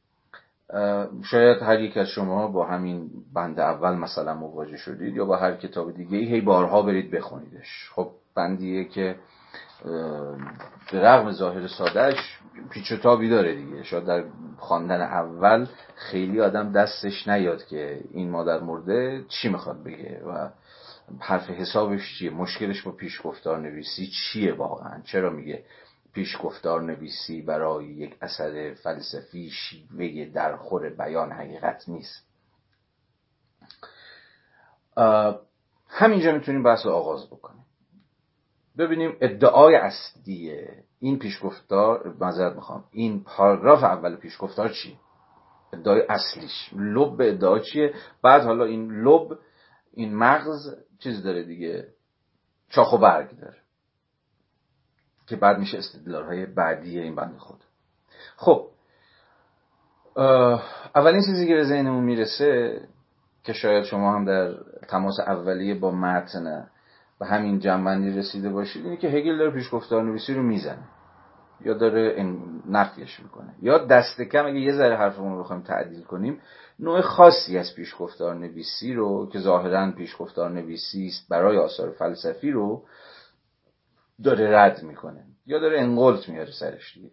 شاید 1.23 1.61
هر 1.61 1.79
یک 1.79 1.97
از 1.97 2.07
شما 2.07 2.47
با 2.47 2.65
همین 2.65 3.09
بند 3.33 3.59
اول 3.59 3.95
مثلا 3.95 4.33
مواجه 4.33 4.77
شدید 4.77 5.15
یا 5.15 5.25
با 5.25 5.37
هر 5.37 5.55
کتاب 5.55 5.91
دیگه 5.91 6.17
هی 6.17 6.41
بارها 6.41 6.81
برید 6.81 7.11
بخونیدش. 7.11 7.89
خب 7.95 8.11
بندیه 8.35 8.85
که 8.85 9.15
به 10.91 11.01
رغم 11.01 11.31
ظاهر 11.31 11.67
سادهش 11.67 12.39
پیچ 12.69 12.93
تابی 12.93 13.29
داره 13.29 13.55
دیگه. 13.55 13.83
شاید 13.83 14.05
در 14.05 14.23
خواندن 14.57 15.01
اول 15.01 15.67
خیلی 15.95 16.41
آدم 16.41 16.71
دستش 16.71 17.27
نیاد 17.27 17.65
که 17.65 18.03
این 18.11 18.29
مادر 18.29 18.59
مرده 18.59 19.25
چی 19.29 19.49
می‌خواد 19.49 19.83
بگه 19.83 20.23
و 20.25 20.49
حرف 21.19 21.49
حسابش 21.49 22.17
چیه؟ 22.19 22.29
مشکلش 22.29 22.81
با 22.81 22.91
پیشگفتار 22.91 23.59
نویسی 23.59 24.07
چیه 24.07 24.53
واقعا؟ 24.53 25.01
چرا 25.01 25.29
میگه 25.29 25.63
پیشگفتار 26.13 26.81
نویسی 26.81 27.41
برای 27.41 27.85
یک 27.85 28.17
اثر 28.21 28.73
فلسفی 28.73 29.49
شیوه 29.49 30.25
درخور 30.25 30.89
بیان 30.89 31.31
حقیقت 31.31 31.89
نیست؟ 31.89 32.27
همینجا 35.87 36.31
می‌تونیم 36.31 36.63
بحث 36.63 36.85
رو 36.85 36.91
آغاز 36.91 37.27
بکنیم. 37.27 37.66
ببینیم 38.77 39.17
ادعای 39.21 39.75
اصلی 39.75 40.59
این 40.99 41.19
پیشگفتار 41.19 42.15
معذرت 42.19 42.55
می‌خوام 42.55 42.83
این 42.91 43.23
پاراگراف 43.23 43.83
اول 43.83 44.15
پیشگفتار 44.15 44.69
چی؟ 44.69 44.99
ادعای 45.73 46.01
اصلیش. 46.09 46.73
لب 46.73 47.21
ادعا 47.21 47.59
چیه؟ 47.59 47.93
بعد 48.23 48.43
حالا 48.43 48.65
این 48.65 48.91
لب 48.91 49.39
این 49.93 50.15
مغز 50.15 50.75
چیز 50.99 51.23
داره 51.23 51.43
دیگه 51.43 51.87
چاخ 52.69 52.93
و 52.93 52.97
برگ 52.97 53.39
داره 53.39 53.57
که 55.27 55.35
بعد 55.35 55.59
میشه 55.59 55.77
استدلال 55.77 56.25
های 56.25 56.45
بعدی 56.45 56.99
این 56.99 57.15
بند 57.15 57.37
خود. 57.37 57.63
خب 58.35 58.67
اولین 60.95 61.21
چیزی 61.25 61.47
که 61.47 61.55
به 61.55 61.63
ذهنمون 61.63 62.03
می‌رسه 62.03 62.81
که 63.43 63.53
شاید 63.53 63.83
شما 63.83 64.13
هم 64.15 64.25
در 64.25 64.53
تماس 64.87 65.19
اولیه 65.19 65.75
با 65.75 65.91
متن 65.91 66.67
به 67.19 67.25
همین 67.25 67.59
جنبندی 67.59 68.11
رسیده 68.11 68.49
باشید 68.49 68.85
اینه 68.85 68.97
که 68.97 69.07
هگل 69.07 69.37
داره 69.37 69.51
پیشگفتار 69.51 70.03
نویسی 70.03 70.33
رو 70.33 70.43
می‌زنه. 70.43 70.87
یا 71.61 71.73
داره 71.73 72.23
نفیش 72.69 73.19
می‌کنه. 73.19 73.55
یا 73.61 73.77
دست 73.77 74.21
کم 74.21 74.45
اگه 74.45 74.59
یه 74.59 74.73
ذره 74.73 74.97
حرفمون 74.97 75.33
رو 75.33 75.39
بخوایم 75.39 75.61
تعدیل 75.61 76.01
کنیم 76.01 76.41
نوع 76.79 77.01
خاصی 77.01 77.57
از 77.57 77.75
پیشگفتار 77.75 78.35
نویسی 78.35 78.93
رو 78.93 79.29
که 79.29 79.39
ظاهرا 79.39 79.91
پیشگفتار 79.91 80.51
نویسی 80.51 81.07
است 81.07 81.29
برای 81.29 81.57
آثار 81.57 81.91
فلسفی 81.91 82.51
رو 82.51 82.83
داره 84.23 84.57
رد 84.57 84.83
می‌کنه 84.83 85.23
یا 85.45 85.59
داره 85.59 85.81
انقلت 85.81 86.29
میاره 86.29 86.51
سرش 86.51 86.93
دیگه. 86.93 87.11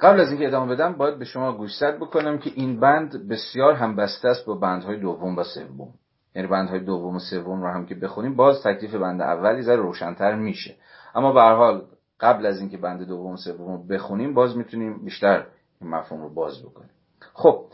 قبل 0.00 0.20
از 0.20 0.28
اینکه 0.28 0.46
ادامه 0.46 0.74
بدم 0.74 0.92
باید 0.92 1.18
به 1.18 1.24
شما 1.24 1.52
گوشزد 1.52 1.96
بکنم 1.96 2.38
که 2.38 2.50
این 2.54 2.80
بند 2.80 3.28
بسیار 3.28 3.74
هم 3.74 3.96
بسته 3.96 4.28
است 4.28 4.46
با 4.46 4.54
بندهای 4.54 5.00
دوم 5.00 5.36
و 5.36 5.44
سوم. 5.44 5.94
یعنی 6.34 6.48
بندهای 6.48 6.80
دوم 6.80 7.16
و 7.16 7.18
سوم 7.18 7.62
رو 7.62 7.68
هم 7.68 7.86
که 7.86 7.94
بخونیم 7.94 8.36
باز 8.36 8.62
تکلیف 8.62 8.94
بند 8.94 9.20
اولی 9.20 9.62
ذره 9.62 9.76
روشنتر 9.76 10.34
میشه. 10.34 10.76
اما 11.14 11.32
به 11.32 11.40
هر 11.40 11.54
حال 11.54 11.86
قبل 12.20 12.46
از 12.46 12.60
اینکه 12.60 12.76
بند 12.78 13.02
دوم 13.02 13.32
و 13.32 13.36
سوم 13.36 13.72
رو 13.72 13.86
بخونیم 13.86 14.34
باز 14.34 14.56
می‌تونیم 14.56 15.04
بیشتر 15.04 15.46
این 15.80 15.90
مفهوم 15.90 16.22
رو 16.22 16.34
باز 16.34 16.62
بکنیم. 16.62 16.90
خب 17.32 17.66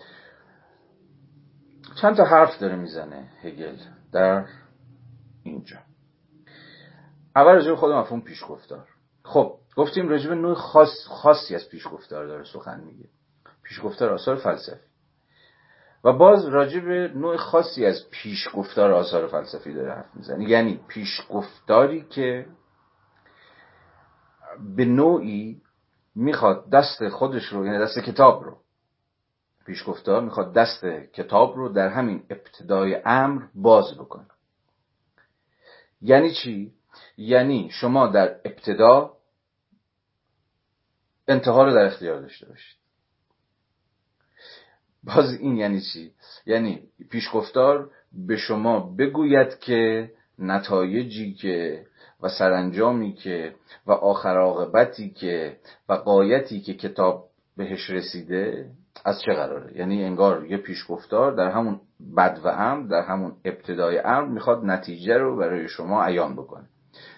چند 2.00 2.16
تا 2.16 2.24
حرف 2.24 2.58
داره 2.58 2.76
می‌زنه 2.76 3.28
هگل 3.42 3.76
در 4.12 4.44
اینجا. 5.42 5.76
اول 7.36 7.52
راجع 7.52 7.74
خود 7.74 7.92
مفهوم 7.92 8.20
پیشگفتار. 8.20 8.88
خب 9.22 9.56
گفتیم 9.76 10.08
راجع 10.08 10.34
نوع 10.34 10.54
خاص 10.54 11.06
خاصی 11.06 11.54
از 11.54 11.68
پیشگفتار 11.68 12.26
داره 12.26 12.44
سخن 12.44 12.80
میگه. 12.80 13.08
پیشگفتار 13.62 14.12
آثار 14.12 14.36
فلسفی. 14.36 14.89
و 16.04 16.12
باز 16.12 16.44
راجع 16.44 16.80
به 16.80 17.12
نوع 17.14 17.36
خاصی 17.36 17.86
از 17.86 18.10
پیشگفتار 18.10 18.92
آثار 18.92 19.26
فلسفی 19.26 19.74
داره 19.74 19.92
حرف 19.92 20.14
می‌زنه. 20.14 20.48
یعنی 20.48 20.80
پیشگفتاری 20.88 22.02
که 22.02 22.46
به 24.76 24.84
نوعی 24.84 25.62
می‌خواد 26.14 26.70
دست 26.70 27.08
خودش 27.08 27.44
رو 27.44 27.66
یعنی 27.66 27.78
دست 27.78 27.98
کتاب 27.98 28.44
رو 28.44 28.56
پیشگفتار 29.66 30.22
می‌خواد 30.22 30.52
دست 30.52 30.84
کتاب 31.12 31.56
رو 31.56 31.68
در 31.68 31.88
همین 31.88 32.24
ابتدای 32.30 33.02
امر 33.04 33.42
باز 33.54 33.94
بکنه. 33.98 34.26
یعنی 36.02 36.34
چی؟ 36.34 36.72
یعنی 37.16 37.70
شما 37.72 38.06
در 38.06 38.40
ابتدا 38.44 39.12
انتها 41.28 41.64
رو 41.64 41.72
در 41.72 41.84
اختیار 41.84 42.20
داشته 42.20 42.48
باشید. 42.48 42.79
باز 45.04 45.34
این 45.40 45.56
یعنی 45.56 45.80
چی؟ 45.80 46.10
یعنی 46.46 46.82
پیشگفتار 47.10 47.90
به 48.26 48.36
شما 48.36 48.94
بگوید 48.98 49.58
که 49.58 50.10
نتایجی 50.38 51.34
که 51.34 51.86
و 52.22 52.28
سرانجامی 52.28 53.12
که 53.12 53.54
و 53.86 53.92
آخر 53.92 54.36
عاقبتی 54.38 55.10
که 55.10 55.56
و 55.88 55.92
قایتی 55.92 56.60
که 56.60 56.74
کتاب 56.74 57.24
بهش 57.56 57.90
رسیده 57.90 58.70
از 59.04 59.20
چه 59.20 59.32
قراره 59.32 59.76
یعنی 59.78 60.04
انگار 60.04 60.46
یه 60.46 60.56
پیشگفتار 60.56 61.32
در 61.32 61.50
همون 61.50 61.80
بد 62.16 62.40
و 62.44 62.48
امر 62.48 62.88
در 62.88 63.02
همون 63.02 63.32
ابتدای 63.44 63.98
امر 63.98 64.28
می‌خواد 64.28 64.64
نتیجه 64.64 65.14
رو 65.14 65.36
برای 65.36 65.68
شما 65.68 66.04
عیان 66.04 66.36
بکنه 66.36 66.64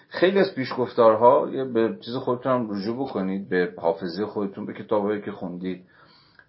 خیلی 0.09 0.39
از 0.39 0.55
پیشگفتارها 0.55 1.45
به 1.45 1.97
چیز 2.05 2.15
خودتون 2.15 2.51
هم 2.51 2.71
رجوع 2.71 2.95
بکنید 2.95 3.49
به 3.49 3.73
حافظه 3.77 4.25
خودتون 4.25 4.65
به 4.65 4.73
کتابهایی 4.73 5.21
که 5.21 5.31
خوندید 5.31 5.85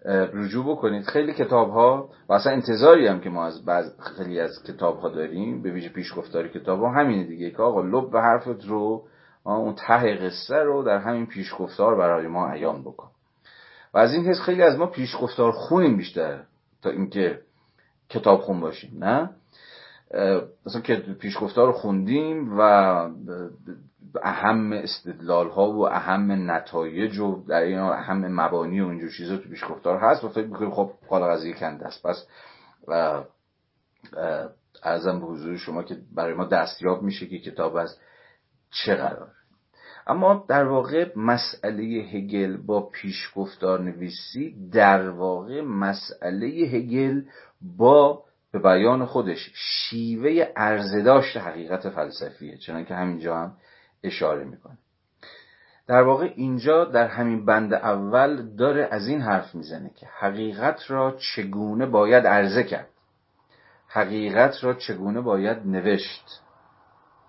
رجوع 0.07 0.65
بکنید. 0.65 1.03
خیلی 1.03 1.33
کتاب 1.33 1.69
ها 1.69 2.09
و 2.29 2.33
اصلا 2.33 2.51
انتظاری 2.51 3.07
هم 3.07 3.19
که 3.19 3.29
ما 3.29 3.45
از 3.45 3.65
بعض 3.65 3.99
خیلی 3.99 4.39
از 4.39 4.63
کتاب 4.63 4.99
ها 4.99 5.09
داریم 5.09 5.61
به 5.61 5.71
ویژه 5.71 5.89
پیشگفتاری 5.89 6.49
کتاب 6.49 6.79
ها 6.79 6.91
همینه 6.91 7.23
دیگه 7.23 7.51
که 7.51 7.61
آقا 7.61 7.81
لب 7.81 8.11
به 8.11 8.21
حرفت 8.21 8.65
رو 8.65 9.07
اون 9.43 9.75
ته 9.75 10.15
قصه 10.15 10.55
رو 10.55 10.83
در 10.83 10.97
همین 10.97 11.25
پیشگفتار 11.25 11.95
برای 11.95 12.27
ما 12.27 12.51
عیان 12.51 12.81
بکن. 12.81 13.07
و 13.93 13.97
از 13.97 14.13
این 14.13 14.25
حس 14.25 14.41
خیلی 14.41 14.61
از 14.61 14.79
ما 14.79 14.85
پیشگفتار 14.85 15.51
خونیم 15.51 15.97
بیشتر 15.97 16.43
تا 16.81 16.89
اینکه 16.89 17.39
کتاب 18.09 18.39
خون 18.39 18.59
باشیم 18.59 19.03
نه؟ 19.03 19.29
مثلا 20.65 20.81
که 20.83 20.95
پیشگفتار 20.95 21.67
رو 21.67 21.73
خوندیم 21.73 22.59
و 22.59 22.61
اهم 24.23 24.73
استدلال 24.73 25.49
ها 25.49 25.71
و 25.71 25.89
اهم 25.89 26.51
نتایج 26.51 27.19
و 27.19 27.43
در 27.47 27.61
این 27.61 27.79
اهم 27.79 28.41
مبانی 28.41 28.81
و 28.81 28.87
اینجور 28.87 29.11
چیزا 29.17 29.37
تو 29.37 29.49
پیشگفتار 29.49 29.97
هست 29.97 30.23
و 30.23 30.29
فکر 30.29 30.47
می‌کنیم 30.47 30.71
خب 30.71 30.91
قال 31.09 31.21
قضیه 31.21 31.53
کنده 31.53 31.85
است. 31.85 32.03
پس 32.03 32.27
ارزم 34.83 35.19
به 35.19 35.25
حضور 35.25 35.57
شما 35.57 35.83
که 35.83 35.97
برای 36.15 36.33
ما 36.33 36.45
دستیاب 36.45 37.03
میشه 37.03 37.27
که 37.27 37.39
کتاب 37.39 37.75
از 37.75 37.97
چه 38.71 38.95
قرار 38.95 39.31
اما 40.07 40.45
در 40.47 40.63
واقع 40.63 41.11
مسئله 41.15 41.83
هگل 41.83 42.57
با 42.57 42.89
پیشگفتار 42.89 43.81
نویسی 43.81 44.69
در 44.71 45.09
واقع 45.09 45.61
مسئله 45.61 46.47
هگل 46.47 47.21
با 47.77 48.23
به 48.55 48.61
بیان 48.61 49.05
خودش 49.05 49.51
شیوه 49.53 50.47
ارزداشت 50.55 51.37
حقیقت 51.37 51.89
فلسفیه 51.89 52.57
چنانکه 52.57 52.95
همینجا 52.95 53.37
هم 53.37 53.57
اشاره 54.03 54.43
می‌کنه. 54.43 54.77
در 55.87 56.01
واقع 56.01 56.33
اینجا 56.35 56.85
در 56.85 57.07
همین 57.07 57.45
بند 57.45 57.73
اول 57.73 58.55
داره 58.55 58.87
از 58.91 59.07
این 59.07 59.21
حرف 59.21 59.55
می‌زنه 59.55 59.91
که 59.95 60.07
حقیقت 60.19 60.91
را 60.91 61.17
چگونه 61.35 61.85
باید 61.85 62.27
عرضه 62.27 62.63
کرد. 62.63 62.89
حقیقت 63.87 64.63
را 64.63 64.73
چگونه 64.73 65.21
باید 65.21 65.57
نوشت. 65.67 66.41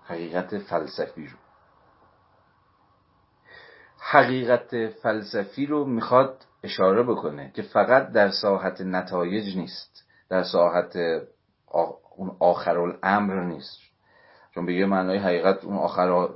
حقیقت 0.05 0.57
فلسفی 0.57 1.27
رو. 1.27 1.37
حقیقت 3.99 4.87
فلسفی 4.87 5.65
رو 5.65 5.85
می‌خواد 5.85 6.45
اشاره 6.63 7.03
بکنه 7.03 7.51
که 7.55 7.61
فقط 7.61 8.11
در 8.11 8.29
ساحت 8.29 8.81
نتایج 8.81 9.57
نیست. 9.57 10.06
در 10.29 10.43
ساحت 10.43 10.97
اون 12.17 12.31
آخر 12.39 12.77
الامر 12.77 13.43
نیست. 13.43 13.79
چون 14.53 14.65
به 14.65 14.73
یه 14.73 14.85
معنای 14.85 15.17
حقیقت 15.17 15.63
اون 15.63 15.77
آخر 15.77 16.29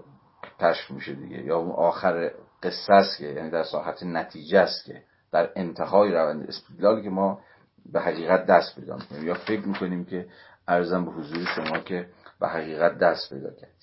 کشف 0.59 0.91
میشه 0.91 1.13
دیگه 1.13 1.43
یا 1.43 1.57
اون 1.57 1.71
آخر 1.71 2.31
قصه 2.63 2.93
است 2.93 3.17
که 3.17 3.25
یعنی 3.25 3.49
در 3.49 3.63
ساحت 3.63 4.03
نتیجه 4.03 4.59
است 4.59 4.85
که 4.85 5.03
در 5.31 5.49
انتهای 5.55 6.11
روند 6.11 6.47
استدلالی 6.47 7.03
که 7.03 7.09
ما 7.09 7.41
به 7.85 8.01
حقیقت 8.01 8.45
دست 8.45 8.75
پیدا 8.75 8.95
می‌کنیم. 8.95 9.27
یا 9.27 9.33
فکر 9.33 9.67
می‌کنیم 9.67 10.05
که 10.05 10.25
ارزم 10.67 11.05
به 11.05 11.11
حضور 11.11 11.45
شما 11.55 11.79
که 11.79 12.07
به 12.39 12.47
حقیقت 12.47 12.97
دست 12.97 13.33
پیدا 13.33 13.49
کردیم. 13.49 13.75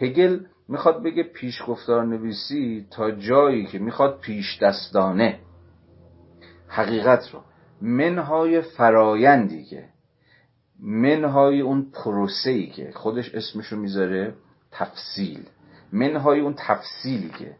هگل 0.00 0.44
می‌خواد 0.68 1.02
بگه 1.02 1.22
پیشگفتار 1.22 2.04
نویسی 2.04 2.86
تا 2.90 3.10
جایی 3.10 3.66
که 3.66 3.78
می‌خواد 3.78 4.20
پیش 4.20 4.62
دستانه 4.62 5.40
حقیقت 6.68 7.30
رو 7.32 7.40
منهای 7.84 8.60
فرایندی 8.60 9.64
که 9.64 9.88
منهای 10.80 11.60
اون 11.60 11.90
پروسه‌ای 11.92 12.66
که 12.66 12.92
خودش 12.94 13.34
اسمشو 13.34 13.76
می‌ذاره 13.76 14.34
تفصیل. 14.72 15.46
منهای 15.92 16.40
اون 16.40 16.54
تفصیلی 16.58 17.28
که 17.28 17.56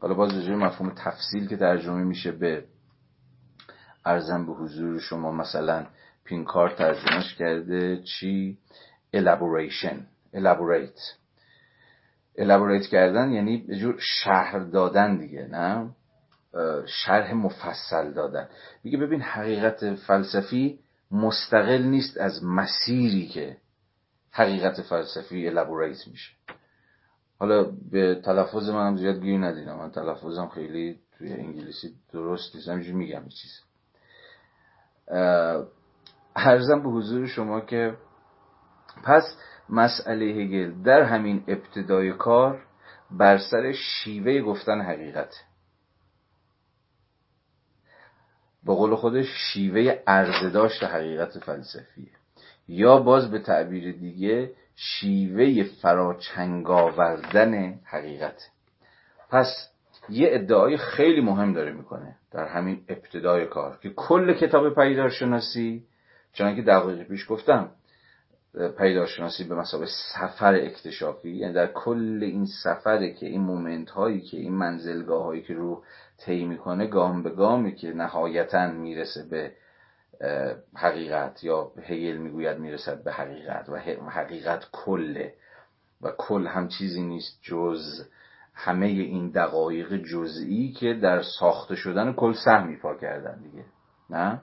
حالا 0.00 0.14
باز 0.14 0.38
رجوع 0.38 0.56
مفهوم 0.56 0.92
تفصیل 0.96 1.48
که 1.48 1.56
ترجمه 1.56 2.04
میشه 2.04 2.32
به 2.32 2.64
ارزم 4.04 4.46
به 4.46 4.52
حضور 4.52 5.00
شما 5.00 5.32
مثلا 5.32 5.86
پینکار 6.24 6.70
ترجمهش 6.70 7.34
کرده 7.34 8.02
چی؟ 8.02 8.58
elaboration 9.16 9.96
elaborate. 10.36 11.00
elaborate 12.38 12.86
کردن 12.90 13.32
یعنی 13.32 13.66
جور 13.80 13.96
شهر 13.98 14.58
دادن 14.58 15.16
دیگه 15.16 15.48
نه؟ 15.50 15.90
شرح 16.86 17.34
مفصل 17.34 18.12
دادن. 18.12 18.48
میگه 18.84 18.98
ببین 18.98 19.20
حقیقت 19.20 19.94
فلسفی 19.94 20.78
مستقل 21.10 21.82
نیست 21.82 22.16
از 22.16 22.44
مسیری 22.44 23.26
که 23.26 23.56
حقیقت 24.30 24.82
فلسفی 24.82 25.48
الابوریت 25.48 26.08
میشه. 26.08 26.32
حالا 27.38 27.72
به 27.90 28.20
تلفظ 28.24 28.68
منم 28.68 28.96
زیاد 28.96 29.20
گیر 29.20 29.38
ندیدم. 29.38 29.78
من 29.78 29.90
تلفظم 29.90 30.48
خیلی 30.48 30.98
توی 31.18 31.32
انگلیسی 31.32 31.94
درست 32.12 32.54
نیست. 32.54 32.68
همینجور 32.68 32.94
میگم 32.94 33.28
چیز 33.28 33.60
ارزم 36.36 36.82
به 36.82 36.88
حضور 36.88 37.26
شما 37.26 37.60
که 37.60 37.96
پس 39.04 39.36
مسئله 39.68 40.24
هگل 40.24 40.82
در 40.82 41.02
همین 41.02 41.44
ابتدای 41.48 42.12
کار 42.12 42.62
بر 43.10 43.38
سر 43.38 43.72
شیوه 43.72 44.40
گفتن 44.40 44.80
حقیقت 44.80 45.34
با 48.64 48.74
قول 48.74 48.94
خودش 48.94 49.26
شیوه 49.52 49.98
ارزداشت 50.06 50.84
حقیقت 50.84 51.38
فلسفیه. 51.38 52.10
یا 52.68 52.98
باز 52.98 53.30
به 53.30 53.38
تعبیر 53.38 53.92
دیگه 53.92 54.52
شیوه 54.76 55.62
فراچنگ 55.62 56.70
آوردن 56.70 57.80
حقیقت. 57.84 58.50
پس 59.30 59.70
یه 60.08 60.28
ادعای 60.32 60.76
خیلی 60.76 61.20
مهم 61.20 61.52
داره 61.52 61.72
می‌کنه 61.72 62.16
در 62.32 62.46
همین 62.48 62.84
ابتدای 62.88 63.46
کار 63.46 63.78
که 63.82 63.90
کل 63.90 64.34
کتاب 64.34 64.74
پیدارشناسی 64.74 65.84
چون 66.32 66.56
که 66.56 66.62
دقیقه 66.62 67.04
پیش 67.04 67.26
گفتم 67.28 67.70
پیدارشناسی 68.78 69.44
به 69.44 69.54
مسابقه 69.54 69.86
سفر 70.14 70.54
اکتشافی 70.54 71.30
یعنی 71.30 71.52
در 71.52 71.66
کل 71.66 72.18
این 72.22 72.46
سفره 72.64 73.12
که 73.12 73.26
این 73.26 73.40
مومنت 73.40 73.90
هایی 73.90 74.20
که 74.20 74.36
این 74.36 74.52
منزلگاه 74.52 75.24
هایی 75.24 75.42
که 75.42 75.54
رو 75.54 75.82
طی 76.24 76.44
می‌کنه 76.44 76.86
گام 76.86 77.22
به 77.22 77.30
گامی 77.30 77.74
که 77.74 77.92
نهایتا 77.92 78.70
می‌رسه 78.70 79.22
به 79.30 79.52
حقیقت 80.76 81.44
یا 81.44 81.72
هیل 81.82 82.16
می‌گوید 82.16 82.58
می‌رسد 82.58 83.04
به 83.04 83.12
حقیقت 83.12 83.68
و 83.68 83.76
حقیقت 84.10 84.66
کله 84.72 85.34
و 86.02 86.10
کل 86.18 86.46
هم 86.46 86.68
چیزی 86.68 87.02
نیست 87.02 87.38
جز 87.42 88.08
همه 88.54 88.86
این 88.86 89.30
دقایق 89.30 89.96
جزئی 89.96 90.72
که 90.72 90.94
در 90.94 91.22
ساخته 91.22 91.74
شدن 91.74 92.12
کل 92.12 92.32
سهم 92.32 92.68
ایفا 92.68 92.94
کردن 92.94 93.40
دیگه. 93.42 93.64
نه؟ 94.10 94.42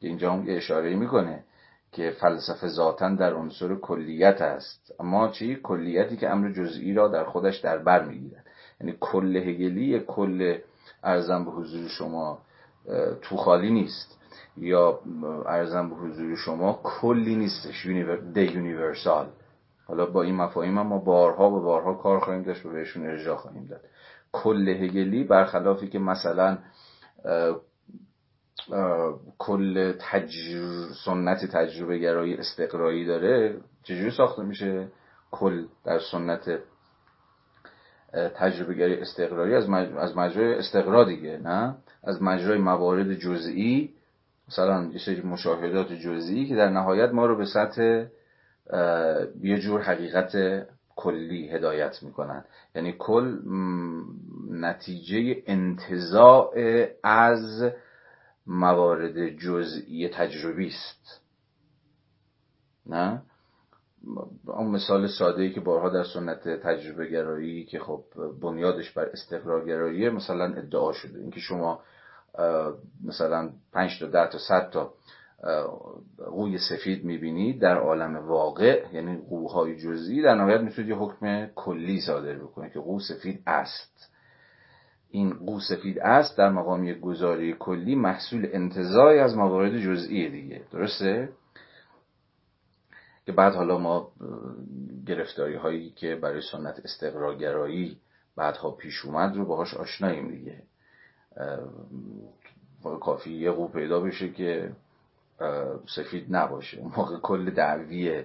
اینجا 0.00 0.32
هم 0.32 0.48
یه 0.48 0.56
اشاره 0.56 0.96
می‌کنه 0.96 1.44
که 1.92 2.10
فلسفه 2.10 2.68
ذاتا 2.68 3.14
در 3.14 3.34
عنصر 3.34 3.74
کلیت 3.74 4.42
است. 4.42 4.94
اما 5.00 5.28
چی؟ 5.28 5.58
کلیتی 5.62 6.16
که 6.16 6.30
امر 6.30 6.50
جزئی 6.52 6.94
را 6.94 7.08
در 7.08 7.24
خودش 7.24 7.58
در 7.58 7.78
بر 7.78 8.04
می‌گیرد. 8.04 8.46
یعنی 8.80 8.96
کل 9.00 9.36
هگلی 9.36 10.00
کل 10.00 10.58
ارزم 11.04 11.44
به 11.44 11.50
حضور 11.50 11.88
شما 11.88 12.38
تو 13.22 13.36
خالی 13.36 13.70
نیست. 13.70 14.18
یا 14.56 15.00
ارزم 15.46 15.88
به 15.90 15.96
حضور 15.96 16.36
شما 16.36 16.80
کلی 16.82 17.36
نیستش 17.36 17.86
ده 18.34 18.52
یونیورسال. 18.52 19.26
حالا 19.86 20.06
با 20.06 20.22
این 20.22 20.34
مفاهیم 20.34 20.74
ما 20.74 20.98
بارها 20.98 21.50
و 21.50 21.60
بارها 21.60 21.94
کار 21.94 22.20
خواهیم 22.20 22.42
داشت 22.42 22.66
و 22.66 22.70
بهشون 22.70 23.06
ارجاع 23.06 23.36
خواهیم 23.36 23.66
داد. 23.66 23.80
کل 24.32 24.68
هگلی 24.68 25.24
برخلافی 25.24 25.88
که 25.88 25.98
مثلا 25.98 26.58
کل 29.38 29.92
تجر... 29.92 30.86
سنت 31.04 31.44
تجربه 31.44 31.98
گرایی 31.98 32.34
استقرایی 32.34 33.06
داره 33.06 33.60
چجوری 33.82 34.10
ساخته 34.10 34.42
میشه؟ 34.42 34.88
کل 35.30 35.64
در 35.84 35.98
سنت 35.98 36.58
تجربه 38.14 38.74
گرایی 38.74 38.94
استقرایی 38.94 39.54
از. 39.54 39.70
از 39.98 40.16
مجرای 40.16 40.54
استقرا 40.54 41.04
دیگه 41.04 41.38
نه؟ 41.38 41.76
از 42.04 42.22
مجرای 42.22 42.58
موارد 42.58 43.14
جزئی 43.14 43.94
مثلا 44.48 44.90
یه 44.92 44.98
سری 44.98 45.20
مشاهدات 45.20 45.92
جزئی 45.92 46.46
که 46.46 46.56
در 46.56 46.70
نهایت 46.70 47.10
ما 47.10 47.26
رو 47.26 47.36
به 47.36 47.44
سطح 47.44 48.04
یه 49.42 49.58
جور 49.58 49.80
حقیقت 49.80 50.36
کلی 50.96 51.48
هدایت 51.48 52.02
می‌کنن. 52.02 52.44
یعنی 52.74 52.94
کل 52.98 53.38
نتیجه 54.50 55.42
انتظاع 55.46 56.54
از 57.02 57.70
موارد 58.46 59.28
جزئی 59.28 60.08
تجربی 60.08 60.66
است. 60.66 61.20
نه؟ 62.86 63.22
اون 64.46 64.70
مثال 64.70 65.06
ساده 65.06 65.42
ای 65.42 65.52
که 65.52 65.60
بارها 65.60 65.88
در 65.88 66.04
سنت 66.04 66.48
تجربه 66.48 67.06
گرایی 67.06 67.64
که 67.64 67.78
خب 67.78 68.04
بنیادش 68.42 68.90
بر 68.90 69.04
استقرار 69.04 69.64
گراییه 69.64 70.10
مثلا 70.10 70.44
ادعا 70.44 70.92
شده. 70.92 71.18
اینکه 71.18 71.40
شما 71.40 71.80
مثلا 73.04 73.50
5 73.72 74.00
تا 74.00 74.06
10 74.06 74.30
تا 74.30 74.38
100 74.38 74.70
تا 74.70 74.92
قوی 76.18 76.58
سفید 76.58 77.04
می‌بینید 77.04 77.60
در 77.60 77.76
عالم 77.76 78.16
واقع 78.16 78.84
یعنی 78.92 79.16
قوهای 79.28 79.76
جزئی 79.76 80.22
در 80.22 80.34
نهایت 80.34 80.60
می‌تونید 80.60 80.90
یه 80.90 80.96
حکم 80.96 81.46
کلی 81.46 82.00
صادر 82.00 82.34
بکنید 82.34 82.72
که 82.72 82.80
قو 82.80 83.00
سفید 83.00 83.42
است. 83.46 84.10
این 85.10 85.34
قو 85.34 85.60
سفید 85.60 85.98
است 85.98 86.38
در 86.38 86.50
مقام 86.50 86.84
یک 86.84 87.00
گزاره 87.00 87.52
کلی 87.52 87.94
محصول 87.94 88.48
انتظاری 88.52 89.18
از 89.18 89.36
موارد 89.36 89.78
جزئی 89.78 90.30
دیگه. 90.30 90.62
درسته؟ 90.72 91.28
که 93.26 93.32
بعد 93.32 93.54
حالا 93.54 93.78
ما 93.78 94.12
گرفتاری 95.06 95.54
هایی 95.54 95.90
که 95.90 96.16
برای 96.16 96.40
سنت 96.52 96.80
استقرارگرایی 96.84 97.96
بعدها 98.36 98.70
پیش 98.70 99.04
اومد 99.04 99.36
رو 99.36 99.44
باهاش 99.44 99.74
آشناییم 99.74 100.30
دیگه. 100.30 100.62
کافی 103.00 103.32
یه 103.32 103.50
قو 103.50 103.68
پیدا 103.68 104.00
بشه 104.00 104.28
که 104.28 104.72
سفید 105.96 106.26
نباشه. 106.30 106.82
موقع 106.96 107.18
کل 107.18 107.50
دعوی 107.50 108.24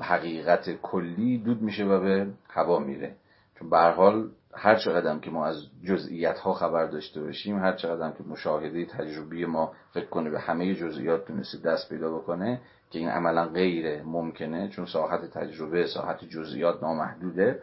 حقیقت 0.00 0.70
کلی 0.82 1.38
دود 1.38 1.62
میشه 1.62 1.84
و 1.84 2.00
به 2.00 2.26
هوا 2.48 2.78
میره. 2.78 3.14
چون 3.58 3.70
به 3.70 3.78
حال 3.78 4.30
هر 4.54 4.76
چقدر 4.76 5.18
که 5.18 5.30
ما 5.30 5.46
از 5.46 5.66
جزئیات 5.84 6.38
ها 6.38 6.52
خبر 6.52 6.86
داشته 6.86 7.22
باشیم 7.22 7.58
هر 7.58 7.72
چقدر 7.72 8.10
که 8.10 8.24
مشاهده 8.24 8.84
تجربی 8.84 9.44
ما 9.44 9.72
فکر 9.92 10.06
کنه 10.06 10.30
به 10.30 10.40
همه 10.40 10.74
جزئیات 10.74 11.24
تونسته 11.24 11.58
دست 11.58 11.88
پیدا 11.88 12.18
بکنه 12.18 12.60
که 12.90 12.98
این 12.98 13.08
عملا 13.08 13.46
غیر 13.46 14.02
ممکنه 14.02 14.68
چون 14.68 14.86
ساحت 14.86 15.24
تجربه 15.24 15.86
ساحت 15.86 16.24
جزئیات 16.24 16.82
نامحدوده. 16.82 17.62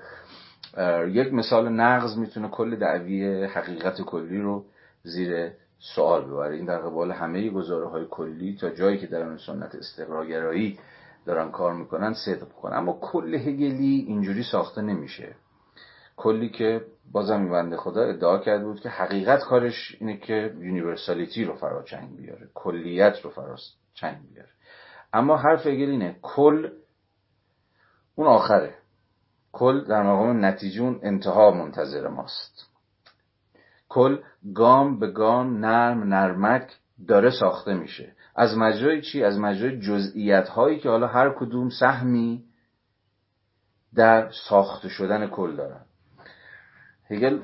یک 1.07 1.33
مثال 1.33 1.69
نقض 1.69 2.17
می‌تونه 2.17 2.47
کل 2.47 2.75
دعوی 2.75 3.43
حقیقت 3.43 4.01
کلی 4.01 4.41
رو 4.41 4.65
زیر 5.03 5.51
سوال 5.79 6.25
ببره. 6.25 6.55
این 6.55 6.65
در 6.65 6.77
قبال 6.77 7.11
همه 7.11 7.49
گزاره 7.49 7.87
های 7.87 8.05
کلی 8.09 8.57
تا 8.61 8.69
جایی 8.69 8.97
که 8.97 9.07
در 9.07 9.21
اون 9.21 9.37
سنت 9.37 9.75
استقراگرایی 9.75 10.79
دارن 11.25 11.51
کار 11.51 11.73
می‌کنن 11.73 12.13
صدق 12.13 12.49
کنن 12.49 12.77
اما 12.77 12.99
کل 13.01 13.35
هگلی 13.35 14.05
اینجوری 14.07 14.43
ساخته 14.43 14.81
نمیشه. 14.81 15.35
کلی 16.15 16.49
که 16.49 16.81
بازم 17.11 17.39
این 17.39 17.51
بنده 17.51 17.77
خدا 17.77 18.01
ادعا 18.01 18.37
کرده 18.37 18.65
بود 18.65 18.79
که 18.79 18.89
حقیقت 18.89 19.43
کارش 19.43 19.97
اینه 19.99 20.17
که 20.17 20.53
universality 20.59 21.45
رو 21.45 21.55
فرا 21.55 21.83
چنگ 21.83 22.17
بیاره. 22.17 22.49
کلیت 22.53 23.19
رو 23.23 23.29
فرا 23.29 23.55
چنگ 23.93 24.17
بیاره. 24.33 24.49
اما 25.18 25.38
حرف 25.38 25.68
هگل 25.68 25.89
اینه. 25.89 26.15
کل 26.22 26.69
اون 28.15 28.27
آخره. 28.27 28.76
کل 29.52 29.84
در 29.85 30.03
مقام 30.03 30.45
نتیجه 30.45 30.81
اون 30.81 30.99
انتها 31.03 31.52
منتظر 31.52 32.07
ماست. 32.07 32.69
کل 33.89 34.18
گام 34.56 34.99
به 34.99 35.11
گام 35.11 35.65
نرم 35.65 36.03
نرمک 36.03 36.72
داره 37.07 37.30
ساخته 37.30 37.73
میشه. 37.73 38.14
از 38.35 38.57
مجرای 38.57 39.02
چی؟ 39.02 39.23
از 39.23 39.39
مجرای 39.39 39.80
جزئیت 39.80 40.49
هایی 40.49 40.80
که 40.80 40.89
حالا 40.89 41.07
هر 41.07 41.30
کدوم 41.30 41.69
سهمی 41.69 42.44
در 43.95 44.31
ساخته 44.49 44.89
شدن 44.89 45.27
کل 45.27 45.56
دارن. 45.56 45.85
هگل 47.10 47.39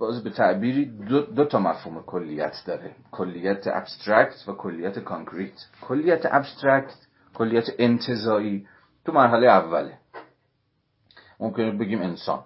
باز 0.00 0.24
به 0.24 0.30
تعبیری 0.30 0.84
دو, 0.84 1.20
دو 1.20 1.44
تا 1.44 1.58
مفهوم 1.58 2.02
کلیت 2.02 2.62
داره. 2.66 2.96
کلیت 3.10 3.66
abstract 3.66 4.48
و 4.48 4.52
کلیت 4.52 4.98
concrete 4.98 5.52
کلیت 5.80 6.26
ابسترکت 6.30 6.94
کلیت 7.34 7.64
انتظایی 7.78 8.66
تو 9.04 9.12
مرحله 9.12 9.46
اوله 9.46 9.98
ممکنه 11.40 11.72
بگیم 11.72 12.02
انسان. 12.02 12.44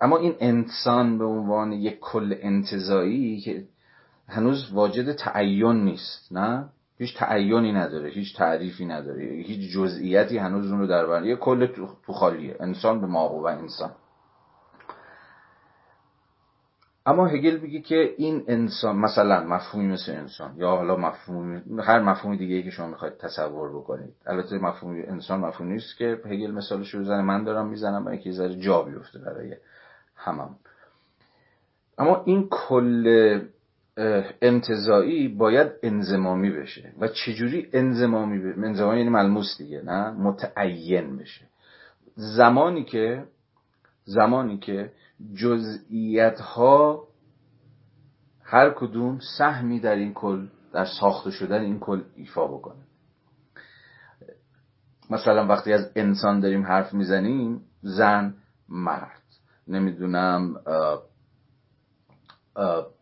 اما 0.00 0.16
این 0.16 0.34
انسان 0.40 1.18
به 1.18 1.24
عنوان 1.24 1.72
یک 1.72 1.98
کل 2.00 2.34
انتظایی 2.40 3.40
که 3.40 3.64
هنوز 4.28 4.72
واجد 4.72 5.12
تعین 5.12 5.84
نیست 5.84 6.32
نه؟ 6.32 6.68
هیچ 6.98 7.16
تعینی 7.16 7.72
نداره 7.72 8.10
هیچ 8.10 8.36
تعریفی 8.36 8.86
نداره 8.86 9.24
هیچ 9.24 9.72
جزئیاتی 9.74 10.38
هنوز 10.38 10.70
اون 10.70 10.80
رو 10.80 10.86
در 10.86 11.24
یه 11.24 11.36
کل 11.36 11.66
تو 12.06 12.12
خالیه. 12.12 12.56
انسان 12.60 13.00
به 13.00 13.06
ما 13.06 13.28
و 13.28 13.48
انسان. 13.48 13.90
اما 17.06 17.26
هگل 17.26 17.58
میگه 17.58 17.80
که 17.80 18.14
این 18.16 18.44
انسان 18.48 18.96
مثلا 18.96 19.44
مفهومی 19.44 19.86
مثل 19.86 20.12
انسان 20.12 20.54
یا 20.56 20.70
حالا 20.70 20.96
مفهوم 20.96 21.62
هر 21.80 22.00
مفهومی 22.00 22.36
دیگه 22.36 22.62
که 22.62 22.70
شما 22.70 22.86
می‌خواید 22.86 23.16
تصور 23.16 23.78
بکنید. 23.78 24.14
البته 24.26 24.58
مفهوم 24.58 25.02
انسان 25.06 25.40
مفهومی 25.40 25.72
نیست 25.72 25.96
که 25.96 26.20
هگل 26.24 26.50
مثالش 26.50 26.94
رو 26.94 27.00
بزنه. 27.00 27.22
من 27.22 27.44
دارم 27.44 27.68
می‌زنم 27.68 28.04
برای 28.04 28.16
اینکه 28.16 28.32
ذره 28.32 28.60
جا 28.60 28.82
بیفته 28.82 29.18
برای 29.18 29.56
همم. 30.16 30.56
اما 31.98 32.22
این 32.24 32.48
کل 32.50 33.40
انتظایی 34.42 35.28
باید 35.28 35.72
انزمامی 35.82 36.50
بشه. 36.50 36.92
و 37.00 37.08
چجوری 37.08 37.68
انزمامی 37.72 38.38
بشه 38.38 38.60
انزمامی 38.64 38.98
یعنی 38.98 39.10
ملموس 39.10 39.58
دیگه 39.58 39.82
نه؟ 39.82 40.10
متعین 40.10 41.16
بشه. 41.16 41.44
زمانی 42.14 42.84
که 42.84 43.24
زمانی 44.04 44.58
که 44.58 44.92
جزئیت 45.34 46.40
ها 46.40 47.08
هر 48.42 48.70
کدوم 48.70 49.18
سهمی 49.38 49.80
در 49.80 49.94
این 49.94 50.14
کل 50.14 50.46
در 50.72 50.84
ساخته 51.00 51.30
شدن 51.30 51.60
این 51.60 51.80
کل 51.80 52.02
ایفا 52.16 52.46
بکنه. 52.46 52.82
مثلا 55.10 55.46
وقتی 55.46 55.72
از 55.72 55.92
انسان 55.96 56.40
داریم 56.40 56.66
حرف 56.66 56.94
می‌زنیم 56.94 57.60
زن 57.82 58.34
مرد. 58.68 59.22
نمی‌دونم 59.68 60.56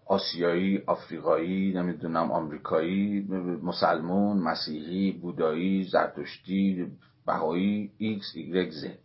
آسیایی 0.06 0.82
آفریقایی 0.86 1.72
نمی‌دونم 1.72 2.32
آمریکایی 2.32 3.20
مسلمون 3.62 4.38
مسیحی 4.38 5.12
بودایی 5.12 5.84
زرتشتی 5.84 6.86
بهایی 7.26 7.92
ایکس 7.98 8.32
ایگرگ 8.34 8.70
زد. 8.70 8.98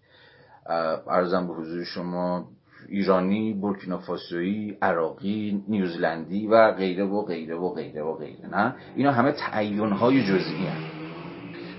عرضم 1.08 1.48
به 1.48 1.54
حضور 1.54 1.84
شما 1.84 2.52
ایرانی 2.88 3.54
بورکینافاسویی 3.54 4.78
عراقی 4.82 5.64
نیوزلندی 5.68 6.48
و 6.48 6.72
غیره 6.72 7.06
و 7.06 7.22
غیره 7.22 7.56
و 7.56 7.74
غیره 7.74 8.04
و 8.04 8.14
غیره 8.14 8.48
نه؟ 8.48 8.76
اینا 8.96 9.12
همه 9.12 9.32
تعین 9.32 9.92
های 9.92 10.24
جزئی 10.24 10.68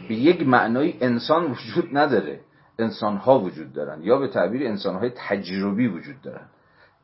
به 0.08 0.14
یک 0.16 0.48
معنای 0.48 0.94
انسان 1.00 1.50
وجود 1.50 1.98
نداره. 1.98 2.40
انسان 2.78 3.16
ها 3.16 3.40
وجود 3.40 3.72
دارن 3.72 4.02
یا 4.02 4.18
به 4.18 4.28
تعبیر 4.28 4.66
انسان 4.66 4.96
های 4.96 5.10
تجربی 5.16 5.86
وجود 5.86 6.20
دارن. 6.22 6.46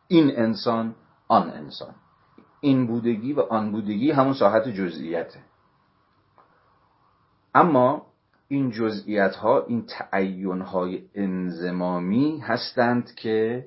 این 0.08 0.32
انسان 0.36 0.94
آن 1.28 1.50
انسان. 1.50 1.94
این 2.60 2.86
بودگی 2.86 3.32
و 3.32 3.40
آن 3.40 3.72
بودگی 3.72 4.10
همون 4.10 4.32
ساحت 4.32 4.68
جزئیته. 4.68 5.40
اما 7.54 8.06
این 8.48 8.70
جزئیت 8.70 9.36
ها 9.36 9.64
این 9.64 9.86
تعین 9.86 10.60
های 10.60 11.02
انزمامی 11.14 12.38
هستند 12.38 13.14
که 13.14 13.66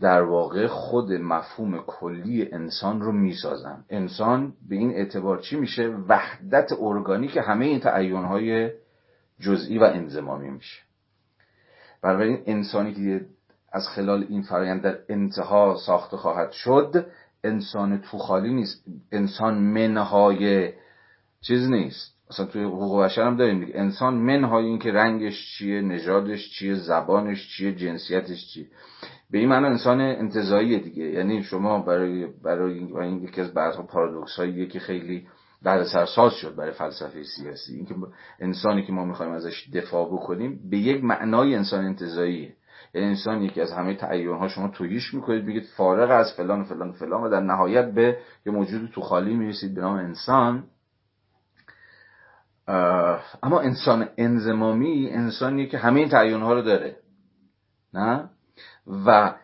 در 0.00 0.22
واقع 0.22 0.66
خود 0.66 1.12
مفهوم 1.12 1.78
کلی 1.86 2.48
انسان 2.52 3.00
رو 3.00 3.12
می‌سازن 3.12 3.84
انسان 3.90 4.52
به 4.68 4.76
این 4.76 4.90
اعتبار 4.90 5.38
چی 5.38 5.56
میشه؟ 5.56 5.88
وحدت 6.08 6.72
ارگانیک 6.80 7.36
همه 7.36 7.64
این 7.66 7.82
های 8.24 8.70
جزئی 9.40 9.78
و 9.78 9.82
انزمامی 9.82 10.50
میشه. 10.50 10.82
بنابراین 12.02 12.42
انسانی 12.46 12.94
که 12.94 13.26
از 13.72 13.88
خلال 13.88 14.26
این 14.28 14.42
فرایند 14.42 14.82
در 14.82 14.98
انتها 15.08 15.76
ساخته 15.86 16.16
خواهد 16.16 16.50
شد 16.50 17.06
انسان 17.44 17.98
تو 17.98 18.18
خالی 18.18 18.54
نیست. 18.54 18.84
انسان 19.12 19.54
منهای 19.58 20.72
چیز 21.40 21.70
نیست. 21.70 22.14
مثلا 22.30 22.46
توی 22.46 22.62
حقوق 22.62 23.04
بشر 23.04 23.22
هم 23.22 23.36
داریم 23.36 23.60
دیگه. 23.60 23.78
انسان 23.78 24.14
منهای 24.14 24.64
این 24.64 24.78
که 24.78 24.92
رنگش 24.92 25.56
چیه 25.58 25.80
نژادش 25.80 26.50
چیه 26.50 26.74
زبانش 26.74 27.56
چیه 27.56 27.74
جنسیتش 27.74 28.46
چیه. 28.54 28.66
به 29.32 29.38
این 29.38 29.48
معنی 29.48 29.66
انسان 29.66 30.00
انتظاییه 30.00 30.78
دیگه. 30.78 31.04
یعنی 31.04 31.42
شما 31.42 31.82
برای 31.82 32.26
برای 32.44 32.78
این 32.78 33.22
یکی 33.22 33.40
از 33.40 33.54
بعض 33.54 33.76
پارادوکس 33.76 34.36
هاییه 34.36 34.66
که 34.66 34.78
خیلی 34.78 35.26
بعد 35.62 35.84
سرساز 35.84 36.32
شد 36.32 36.56
برای 36.56 36.72
فلسفه 36.72 37.22
سیاسی. 37.22 37.74
اینکه 37.74 37.94
انسانی 38.40 38.82
که 38.82 38.92
ما 38.92 39.04
می‌خوایم 39.04 39.32
ازش 39.32 39.68
دفاع 39.74 40.06
بکنیم 40.06 40.60
به 40.70 40.78
یک 40.78 41.04
معنای 41.04 41.54
انسان 41.54 41.84
انتظاییه 41.84 42.54
یعنی 42.94 43.06
انسان 43.06 43.42
یکی 43.42 43.60
از 43.60 43.72
همه 43.72 43.94
تعیین 43.94 44.36
ها 44.36 44.48
شما 44.48 44.68
توییش 44.68 45.14
می‌کنید 45.14 45.44
میگید 45.44 45.64
فارغ 45.76 46.10
از 46.10 46.32
فلان 46.36 46.60
و 46.60 46.64
فلان 46.64 46.88
و 46.88 46.92
فلان 46.92 47.22
و 47.22 47.28
در 47.28 47.40
نهایت 47.40 47.90
به 47.90 48.18
یه 48.46 48.52
موجود 48.52 48.90
تو 48.94 49.00
خالی 49.00 49.34
می‌رسید 49.34 49.74
به 49.74 49.80
نام 49.80 49.96
انسان. 49.96 50.64
اما 53.42 53.60
انسان 53.60 54.08
انزمامی 54.16 55.10
انسانیه 55.10 55.66
که 55.66 55.78
همه 55.78 56.00
این 56.00 56.08
تعیین 56.08 56.40
ها 56.40 56.54
رو 56.54 56.62
داره. 56.62 56.96
نه؟ 57.94 58.30
و 59.06 59.34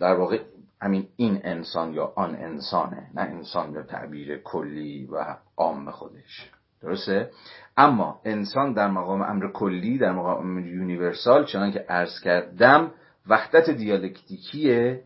در 0.00 0.14
واقع 0.14 0.40
همین 0.82 1.08
این 1.16 1.40
انسان 1.44 1.94
یا 1.94 2.12
آن 2.16 2.34
انسانه 2.34 3.10
نه 3.14 3.22
انسان 3.22 3.72
به 3.72 3.82
تعبیر 3.82 4.38
کلی 4.38 5.06
و 5.12 5.36
عام 5.56 5.90
خودش. 5.90 6.50
درسته؟ 6.82 7.30
اما 7.76 8.20
انسان 8.24 8.72
در 8.72 8.88
مقام 8.90 9.22
امر 9.22 9.50
کلی 9.52 9.98
در 9.98 10.12
مقام 10.12 10.38
امر 10.38 10.66
universal 10.66 11.44
چنان 11.44 11.72
که 11.72 11.78
عرض 11.88 12.20
کردم 12.20 12.90
وحدت 13.28 13.70
دیالکتیکیه 13.70 15.02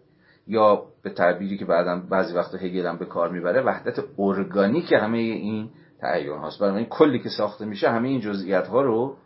یا 0.47 0.83
به 1.03 1.11
تعبیری 1.11 1.59
که 1.59 1.65
بعدا 1.65 2.03
بعضی 2.11 2.35
وقت 2.35 2.55
هگل 2.55 2.97
به 2.97 3.05
کار 3.05 3.31
می‌بره 3.31 3.63
وحدت 3.63 4.05
ارگانیک 4.19 4.93
همه 4.93 5.19
این 5.19 5.71
تعین 6.01 6.39
هاست. 6.39 6.61
برای 6.61 6.87
کلی 6.91 7.19
که 7.19 7.29
ساخته 7.29 7.65
میشه 7.65 7.91
همه 7.91 8.09
این 8.09 8.21
جزئیات 8.21 8.67
ها 8.67 8.83
رو 8.83 9.17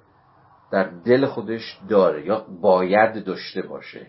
در 0.71 0.85
دل 1.05 1.27
خودش 1.27 1.81
داره 1.89 2.27
یا 2.27 2.47
باید 2.61 3.25
داشته 3.25 3.63
باشه. 3.63 4.07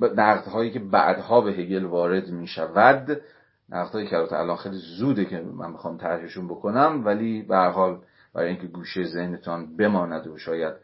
نقد 0.00 0.44
هایی 0.44 0.70
که 0.70 0.78
بعدها 0.78 1.40
به 1.40 1.52
هگل 1.52 1.84
وارد 1.84 2.30
می 2.30 2.46
شود 2.46 3.20
نقد 3.68 3.92
هایی 3.92 4.06
که 4.06 4.16
الان 4.16 4.56
خیلی 4.56 4.78
زوده 4.98 5.24
که 5.24 5.40
من 5.40 5.70
می‌خوام 5.70 5.98
طرحشون 5.98 6.48
بکنم 6.48 7.02
ولی 7.04 7.42
به 7.42 7.56
حال 7.56 7.98
برای 8.34 8.48
اینکه 8.48 8.66
گوشه 8.66 9.04
ذهنتان 9.04 9.76
بماند 9.76 10.26
و 10.26 10.38
شاید 10.38 10.74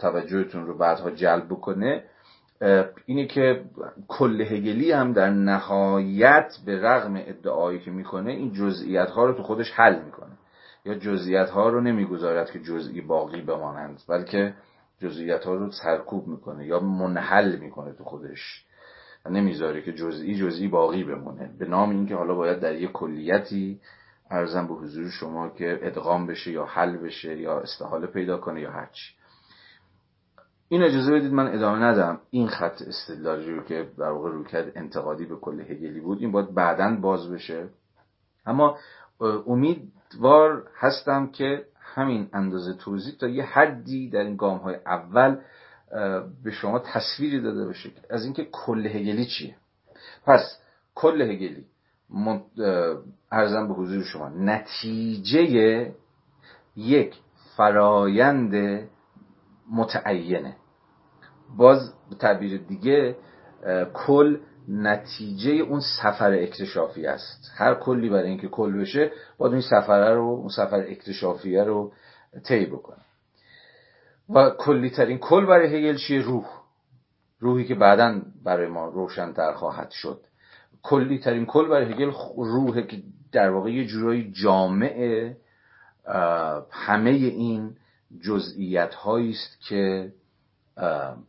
توجهتون 0.00 0.66
رو 0.66 0.78
بعدها 0.78 1.10
جلب 1.10 1.46
بکنه 1.46 2.04
اینه 3.06 3.26
که 3.26 3.64
کل 4.08 4.40
هگلی 4.40 4.92
هم 4.92 5.12
در 5.12 5.30
نهایت 5.30 6.56
به 6.66 6.82
رغم 6.82 7.14
ادعایی 7.16 7.78
که 7.78 7.90
می‌کنه 7.90 8.30
این 8.30 8.52
جزئیات 8.52 9.10
ها 9.10 9.24
رو 9.24 9.34
تو 9.34 9.42
خودش 9.42 9.72
حل 9.72 10.04
می‌کنه. 10.04 10.32
یا 10.84 10.94
جزئیات 10.94 11.50
ها 11.50 11.68
رو 11.68 11.80
نمی‌گذارد 11.80 12.50
که 12.50 12.60
جزئی 12.60 13.00
باقی 13.00 13.42
بمانند 13.42 14.02
بلکه 14.08 14.54
جزئیات 14.98 15.44
ها 15.44 15.54
رو 15.54 15.70
سرکوب 15.70 16.26
می‌کنه 16.26 16.66
یا 16.66 16.80
منحل 16.80 17.56
می‌کنه 17.56 17.92
تو 17.92 18.04
خودش 18.04 18.64
و 19.24 19.30
نمی‌ذاره 19.30 19.82
که 19.82 19.92
جزئی 19.92 20.34
جزئی 20.34 20.68
باقی 20.68 21.04
بمونه. 21.04 21.50
به 21.58 21.66
نام 21.66 21.90
اینکه 21.90 22.14
حالا 22.14 22.34
باید 22.34 22.60
در 22.60 22.74
یک 22.74 22.92
کلیتی 22.92 23.80
ارزم 24.30 24.66
به 24.66 24.74
حضور 24.74 25.10
شما 25.10 25.48
که 25.48 25.78
ادغام 25.82 26.26
بشه 26.26 26.50
یا 26.50 26.64
حل 26.64 26.96
بشه 26.96 27.36
یا 27.36 27.60
استحاله 27.60 28.06
پیدا 28.06 28.38
کنه 28.38 28.60
یا 28.60 28.70
هرچی 28.70 29.14
این 30.68 30.82
اجازه 30.82 31.12
بدید 31.12 31.32
من 31.32 31.54
ادامه 31.54 31.78
ندم. 31.78 32.20
این 32.30 32.48
خط 32.48 32.82
استدلالی 32.82 33.52
رو 33.52 33.62
که 33.62 33.88
در 33.98 34.10
واقع 34.10 34.30
روکرد 34.30 34.72
انتقادی 34.76 35.26
به 35.26 35.36
کل 35.36 35.60
هگلی 35.60 36.00
بود 36.00 36.20
این 36.20 36.32
باید 36.32 36.54
بعدا 36.54 36.96
باز 37.00 37.30
بشه. 37.30 37.68
اما 38.46 38.78
امیدوار 39.22 40.68
هستم 40.76 41.26
که 41.26 41.64
همین 41.80 42.28
اندازه 42.32 42.72
توضیح 42.74 43.14
تا 43.20 43.28
یه 43.28 43.44
حدی 43.44 44.10
در 44.10 44.20
این 44.20 44.36
گام 44.36 44.58
های 44.58 44.76
اول 44.86 45.36
به 46.44 46.50
شما 46.50 46.78
تصویری 46.78 47.40
داده 47.40 47.66
بشه 47.66 47.90
از 48.10 48.24
اینکه 48.24 48.44
کل 48.52 48.86
هگلی 48.86 49.26
چیه. 49.26 49.56
پس 50.26 50.58
کل 50.94 51.22
هگلی 51.22 51.66
ارزم 53.32 53.68
به 53.68 53.74
حضور 53.74 54.02
شما 54.02 54.28
نتیجه 54.28 55.94
یک 56.76 57.16
فرایند 57.56 58.82
متعینه. 59.72 60.56
باز 61.56 61.92
به 62.10 62.16
تعبیر 62.16 62.58
دیگه 62.58 63.16
کل 63.94 64.36
نتیجه 64.68 65.50
اون 65.52 65.80
سفر 66.02 66.32
اکتشافی 66.32 67.06
است. 67.06 67.52
هر 67.56 67.74
کلی 67.74 68.08
برای 68.08 68.28
اینکه 68.28 68.48
کل 68.48 68.80
بشه 68.80 69.12
باید 69.38 69.52
این 69.52 69.62
سفره 69.62 70.14
رو 70.14 70.22
اون 70.22 70.48
سفر 70.48 70.84
اکتشافیه 70.88 71.64
رو 71.64 71.92
طی 72.44 72.66
بکنه. 72.66 73.02
و 74.28 74.50
کلی 74.50 74.90
ترین 74.90 75.18
کل 75.18 75.46
برای 75.46 75.76
هگل 75.76 75.96
چیه؟ 75.96 76.22
روح. 76.22 76.46
روحی 77.40 77.64
که 77.64 77.74
بعدا 77.74 78.20
برای 78.44 78.66
ما 78.66 78.86
روشنتر 78.86 79.52
خواهد 79.52 79.90
شد. 79.90 80.20
کلی 80.82 81.18
ترین 81.18 81.46
کل 81.46 81.68
برای 81.68 81.92
هگل 81.92 82.12
روحه 82.36 82.82
که 82.82 83.02
در 83.32 83.50
واقع 83.50 83.70
یه 83.72 83.86
جورایی 83.86 84.32
جامعه 84.32 85.36
همه 86.70 87.10
این 87.10 87.76
جزئیات 88.20 89.06
است 89.06 89.60
که 89.68 90.12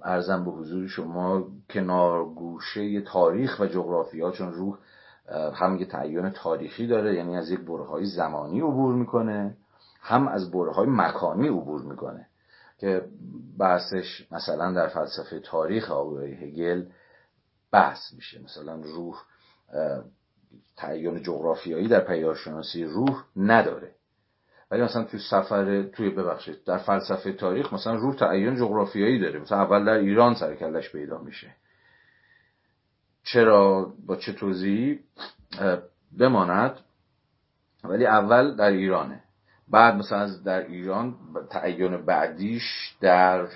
ارزم 0.01 0.45
به 0.45 0.51
حضور 0.51 0.87
شما 0.87 1.47
کنار 1.69 2.25
گوشه 2.25 3.01
تاریخ 3.01 3.59
و 3.59 3.65
جغرافیا 3.65 4.31
چون 4.31 4.53
روح 4.53 4.77
هم 5.53 5.77
یه 5.77 5.85
تعیین 5.85 6.29
تاریخی 6.29 6.87
داره 6.87 7.15
یعنی 7.15 7.37
از 7.37 7.51
یک 7.51 7.59
برهای 7.59 8.05
زمانی 8.05 8.61
عبور 8.61 8.95
می‌کنه 8.95 9.57
هم 10.01 10.27
از 10.27 10.51
برهای 10.51 10.87
مکانی 10.89 11.47
عبور 11.47 11.81
می‌کنه 11.81 12.27
که 12.77 13.05
بحثش 13.59 14.27
مثلا 14.31 14.73
در 14.73 14.87
فلسفه 14.87 15.39
تاریخ 15.39 15.91
آقای 15.91 16.33
هگل 16.33 16.85
بحث 17.71 18.13
میشه. 18.13 18.41
مثلا 18.43 18.75
روح 18.75 19.23
تعیین 20.77 21.23
جغرافیایی 21.23 21.87
در 21.87 21.99
پیارشناسی 21.99 22.83
روح 22.83 23.23
نداره. 23.35 23.95
ولی 24.73 24.81
مثلا 24.81 25.03
توی 25.03 25.19
سفر 25.19 25.83
توی 25.83 26.09
ببخشید 26.09 26.63
در 26.63 26.77
فلسفه 26.77 27.33
تاریخ 27.33 27.73
مثلا 27.73 27.95
روح 27.95 28.15
تعین 28.15 28.55
جغرافیایی 28.55 29.19
داره. 29.19 29.39
مثلا 29.39 29.57
اول 29.57 29.85
در 29.85 29.93
ایران 29.93 30.35
سرکلش 30.35 30.91
پیدا 30.91 31.17
میشه. 31.17 31.55
چرا؟ 33.23 33.93
با 34.05 34.15
چه 34.15 34.33
توضیحی؟ 34.33 34.99
بماند. 36.19 36.79
ولی 37.83 38.05
اول 38.05 38.55
در 38.55 38.69
ایرانه. 38.69 39.23
بعد 39.67 39.95
مثلا 39.95 40.29
در 40.45 40.67
ایران 40.67 41.15
تعین 41.49 42.05
بعدیش 42.05 42.95
در 43.01 43.47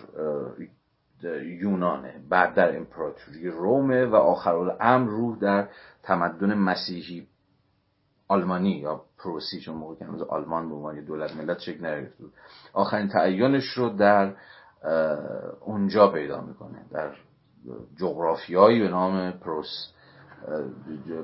یونانه. 1.43 2.13
بعد 2.29 2.53
در 2.53 2.77
امپراتوری 2.77 3.49
رومه 3.49 4.05
و 4.05 4.15
آخر 4.15 4.55
الامر 4.55 5.09
روح 5.09 5.39
در 5.39 5.67
تمدن 6.03 6.53
مسیحی 6.53 7.27
آلمانی 8.27 8.71
یا 8.71 9.06
پروسی 9.23 9.59
چون 9.59 9.75
موقع 9.75 9.95
که 9.95 10.05
آلمان 10.29 10.69
به 10.69 10.75
عنوان 10.75 11.05
دولت 11.05 11.35
ملت 11.35 11.59
شکل 11.59 11.85
نگرفته 11.85 12.23
بود. 12.23 12.33
آخرین 12.73 13.07
تعینش 13.07 13.65
رو 13.65 13.89
در 13.89 14.33
اونجا 15.61 16.11
پیدا 16.11 16.41
می‌کنه 16.41 16.85
در 16.91 17.11
جغرافیایی 17.99 18.79
به 18.79 18.87
نام 18.89 19.31
پروس 19.31 19.93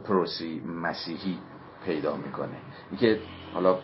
پروسی 0.05 0.59
مسیحی 0.59 1.39
پیدا 1.85 2.17
می‌کنه. 2.17 2.57
اینکه 2.89 3.19
حالا 3.53 3.79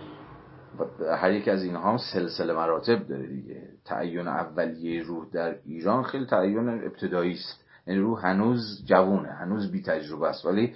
هر 1.18 1.31
یک 1.31 1.48
از 1.48 1.64
اینها 1.64 1.91
هم 1.91 1.98
سلسله 2.14 2.53
مراتب 2.53 3.07
داره 3.07 3.27
دیگه. 3.27 3.64
تعین 3.86 4.27
اولیه 4.27 5.03
روح 5.03 5.26
در 5.34 5.56
ایران 5.65 6.03
خیلی 6.03 6.26
تعین 6.26 6.69
ابتدایی 6.69 7.34
است. 7.34 7.65
یعنی 7.88 7.99
روح 7.99 8.26
هنوز 8.26 8.86
جوونه 8.86 9.30
هنوز 9.31 9.72
بی 9.72 9.81
تجربه 9.81 10.27
است 10.27 10.45
ولی 10.45 10.76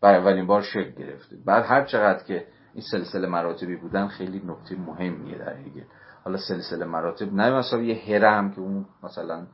برای 0.00 0.18
اولین 0.18 0.46
بار 0.46 0.62
شکل 0.62 0.90
گرفته. 0.90 1.36
بعد 1.46 1.64
هر 1.64 1.84
چقدر 1.84 2.24
که 2.24 2.46
این 2.74 2.82
سلسله 2.90 3.28
مراتبی 3.28 3.76
بودن 3.76 4.08
خیلی 4.08 4.42
نکته 4.46 4.76
مهمیه 4.76 5.38
در 5.38 5.56
هگل 5.56 5.84
حالا 6.24 6.38
سلسله 6.38 6.84
مراتب 6.84 7.34
نه 7.34 7.50
مثلا 7.50 7.82
یه 7.82 7.94
هرم 7.94 8.50
که 8.50 8.60
اون 8.60 8.86
مثلا 9.02 9.46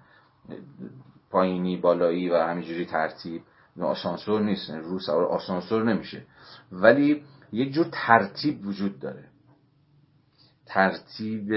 پایینی 1.30 1.76
بالایی 1.76 2.30
و 2.30 2.36
همینجوری 2.36 2.84
ترتیب 2.84 3.42
آسانسور 3.80 4.40
نیست 4.40 4.70
رو 4.70 4.98
سوار 4.98 5.24
آسانسور 5.24 5.84
نمیشه. 5.84 6.22
ولی 6.72 7.22
یک 7.52 7.72
جور 7.72 7.86
ترتیب 7.92 8.66
وجود 8.66 9.00
داره. 9.00 9.24
ترتیب 10.66 11.52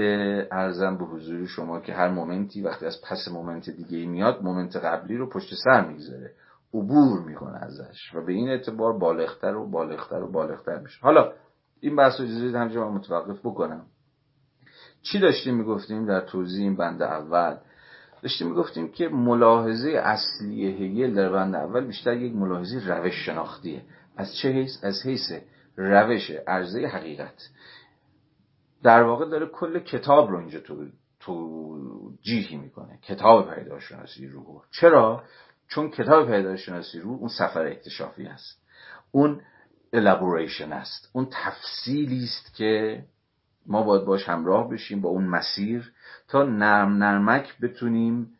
عرضم 0.52 0.96
به 0.98 1.04
حضور 1.04 1.46
شما 1.46 1.80
که 1.80 1.94
هر 1.94 2.08
moment 2.08 2.54
ی 2.54 2.62
وقتی 2.62 2.86
از 2.86 3.00
پس 3.10 3.28
moment 3.28 3.70
دیگه 3.70 4.06
میاد 4.06 4.42
moment 4.42 4.76
قبلی 4.76 5.16
رو 5.16 5.28
پشت 5.28 5.54
سر 5.64 5.88
می‌گذاره. 5.88 6.30
عبور 6.74 7.22
می‌کنه 7.22 7.58
ازش 7.58 8.14
و 8.14 8.24
به 8.26 8.32
این 8.32 8.48
اعتبار 8.48 8.98
بالغتر 8.98 9.56
و 9.56 9.70
بالغتر 9.70 10.22
و 10.22 10.32
بالغتر 10.32 10.78
میشه. 10.78 10.98
حالا 11.02 11.32
این 11.84 11.96
بحث 11.96 12.20
رو 12.20 12.26
اجازه 12.26 12.58
همینجا 12.58 12.90
متوقف 12.90 13.38
بکنم. 13.38 13.86
چی 15.02 15.18
داشتیم 15.18 15.54
می‌گفتیم 15.54 16.06
در 16.06 16.20
توضیح 16.20 16.62
این 16.62 16.76
بند 16.76 17.02
اول؟ 17.02 17.56
داشتیم 18.22 18.48
می‌گفتیم 18.48 18.92
که 18.92 19.08
ملاحظه 19.08 19.90
اصلی 19.90 20.66
هگل 20.66 21.14
در 21.14 21.28
بند 21.28 21.54
اول 21.54 21.86
بیشتر 21.86 22.16
یک 22.16 22.34
ملاحظه 22.34 22.88
روش 22.88 23.14
شناختیه. 23.14 23.82
از 24.16 24.36
چه 24.36 24.48
حیث؟ 24.48 24.84
از 24.84 25.02
حیث 25.06 25.32
روش 25.76 26.30
عرضه 26.46 26.86
حقیقت. 26.86 27.48
در 28.82 29.02
واقع 29.02 29.28
داره 29.28 29.46
کل 29.46 29.78
کتاب 29.78 30.30
رو 30.30 30.38
اینجا 30.38 30.60
تو 30.60 30.86
توجیهی 31.20 32.56
می‌کنه. 32.56 32.98
کتاب 33.02 33.54
پیداشناسی 33.54 34.26
روح. 34.26 34.62
چرا؟ 34.80 35.22
چون 35.68 35.90
کتاب 35.90 36.30
پیداشناسی 36.30 37.00
روح 37.00 37.18
اون 37.18 37.28
سفر 37.28 37.66
اکتشافی 37.66 38.26
است 38.26 38.62
اون 39.10 39.40
الابوریشن 39.94 40.72
است. 40.72 41.10
اون 41.12 41.28
تفصیلی 41.30 42.24
است 42.24 42.54
که 42.54 43.02
ما 43.66 43.82
باید 43.82 44.04
باش 44.04 44.28
همراه 44.28 44.70
بشیم 44.70 45.00
با 45.00 45.08
اون 45.08 45.24
مسیر 45.24 45.92
تا 46.28 46.42
نرم 46.42 46.96
نرمک 47.02 47.58
بتونیم 47.60 48.30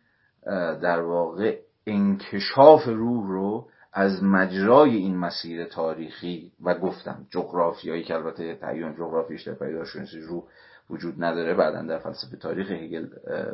در 0.82 1.00
واقع 1.00 1.58
انکشاف 1.86 2.84
روح 2.86 3.28
رو 3.28 3.68
از 3.92 4.22
مجرای 4.22 4.96
این 4.96 5.16
مسیر 5.16 5.64
تاریخی 5.64 6.52
و 6.62 6.74
گفتم 6.74 7.26
جغرافیایی 7.30 8.02
که 8.02 8.14
البته 8.14 8.54
تعیین 8.54 8.94
جغرافیش 8.94 9.42
در 9.42 9.54
پیداشناسی 9.54 10.20
روح 10.20 10.44
وجود 10.90 11.24
نداره 11.24 11.54
بعدا 11.54 11.82
در 11.82 11.98
فلسفه 11.98 12.36
تاریخ 12.36 12.70
هگل 12.70 13.06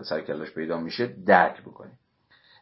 سرکلش 0.02 0.54
پیدا 0.54 0.80
میشه 0.80 1.06
درک 1.26 1.62
بکنیم. 1.62 1.98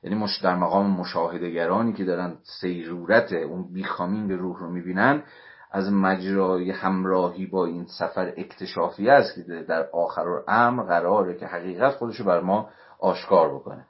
یعنی 0.03 0.27
در 0.43 0.55
مقام 0.55 0.91
مشاهدگرانی 0.91 1.93
که 1.93 2.05
دارن 2.05 2.37
سیرورت 2.61 3.33
اون 3.33 3.73
بیخامینگ 3.73 4.33
روح 4.33 4.59
رو 4.59 4.71
می‌بینن 4.71 5.23
از 5.71 5.93
مجرای 5.93 6.71
همراهی 6.71 7.47
با 7.47 7.67
این 7.67 7.87
سفر 7.87 8.33
اکتشافی 8.37 9.11
است 9.11 9.35
که 9.35 9.43
در 9.43 9.89
آخر 9.93 10.25
امر 10.49 10.83
قراره 10.83 11.35
که 11.35 11.47
حقیقت 11.47 11.95
خودشو 11.95 12.25
بر 12.25 12.41
ما 12.41 12.69
آشکار 12.99 13.55
بکنه. 13.55 13.87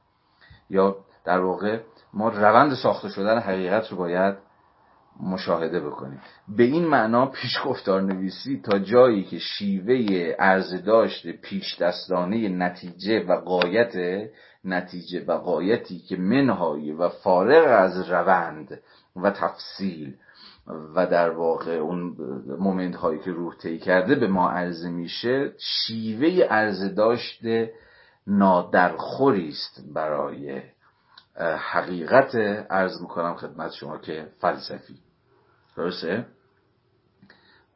یا 0.70 0.97
در 1.24 1.40
واقع 1.40 1.80
ما 2.14 2.28
روند 2.28 2.74
ساخته 2.74 3.09
شدن 3.09 3.39
حقیقت 3.39 3.89
رو 3.89 3.97
باید 3.97 4.47
مشاهده 5.23 5.81
بکنیم 5.81 6.20
به 6.49 6.62
این 6.62 6.86
معنا 6.86 7.27
پیش 7.27 7.61
گفتار 7.65 8.03
نویسی 8.03 8.61
تا 8.65 8.78
جایی 8.78 9.24
که 9.24 9.39
شیوه 9.39 10.35
ارز 10.39 10.85
داشته 10.85 11.32
پیش 11.32 11.78
دستانه 11.81 12.49
نتیجه 12.49 13.20
و 13.20 13.32
قایت 13.32 14.28
نتیجه 14.65 15.24
و 15.24 15.32
قایتی 15.32 15.99
که 15.99 16.16
منهای 16.16 16.93
و 16.93 17.09
فارغ 17.09 17.82
از 17.82 18.11
روند 18.11 18.81
و 19.16 19.31
تفصیل 19.31 20.15
و 20.95 21.07
در 21.07 21.31
واقع 21.31 21.73
اون 21.73 22.16
moment 22.59 22.97
هایی 22.97 23.20
که 23.20 23.31
روح 23.31 23.55
طی 23.57 23.78
کرده 23.78 24.15
به 24.15 24.28
ما 24.28 24.51
عرضه 24.51 24.90
میشه 24.90 25.53
شیوه 25.59 26.45
عرضه 26.45 26.89
داشته 26.89 27.73
نادرخوری 28.27 29.49
است 29.49 29.85
برای 29.95 30.62
حقیقت. 31.40 32.35
عرض 32.70 33.01
می‌کنم 33.01 33.35
خدمت 33.35 33.73
شما 33.73 33.99
که 33.99 34.27
فلسفی. 34.40 35.07
درسته؟ 35.78 36.26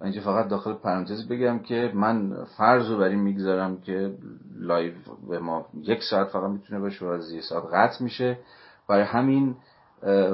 و 0.00 0.04
اینجا 0.04 0.20
فقط 0.20 0.48
داخل 0.48 0.72
پرانتز 0.72 1.28
بگم 1.28 1.58
که 1.58 1.92
من 1.94 2.44
فرض 2.44 2.90
رو 2.90 2.98
بر 2.98 3.08
این 3.08 3.20
می‌گذارم 3.20 3.80
که 3.80 4.14
live 4.58 4.92
به 5.28 5.38
ما 5.38 5.66
یک 5.82 6.02
ساعت 6.10 6.28
فقط 6.28 6.50
می‌تونه 6.50 6.80
باشه 6.80 7.06
و 7.06 7.08
از 7.08 7.32
یک 7.32 7.42
ساعت 7.42 7.64
قطع 7.74 8.04
میشه. 8.04 8.38
برای 8.88 9.04
همین 9.04 9.56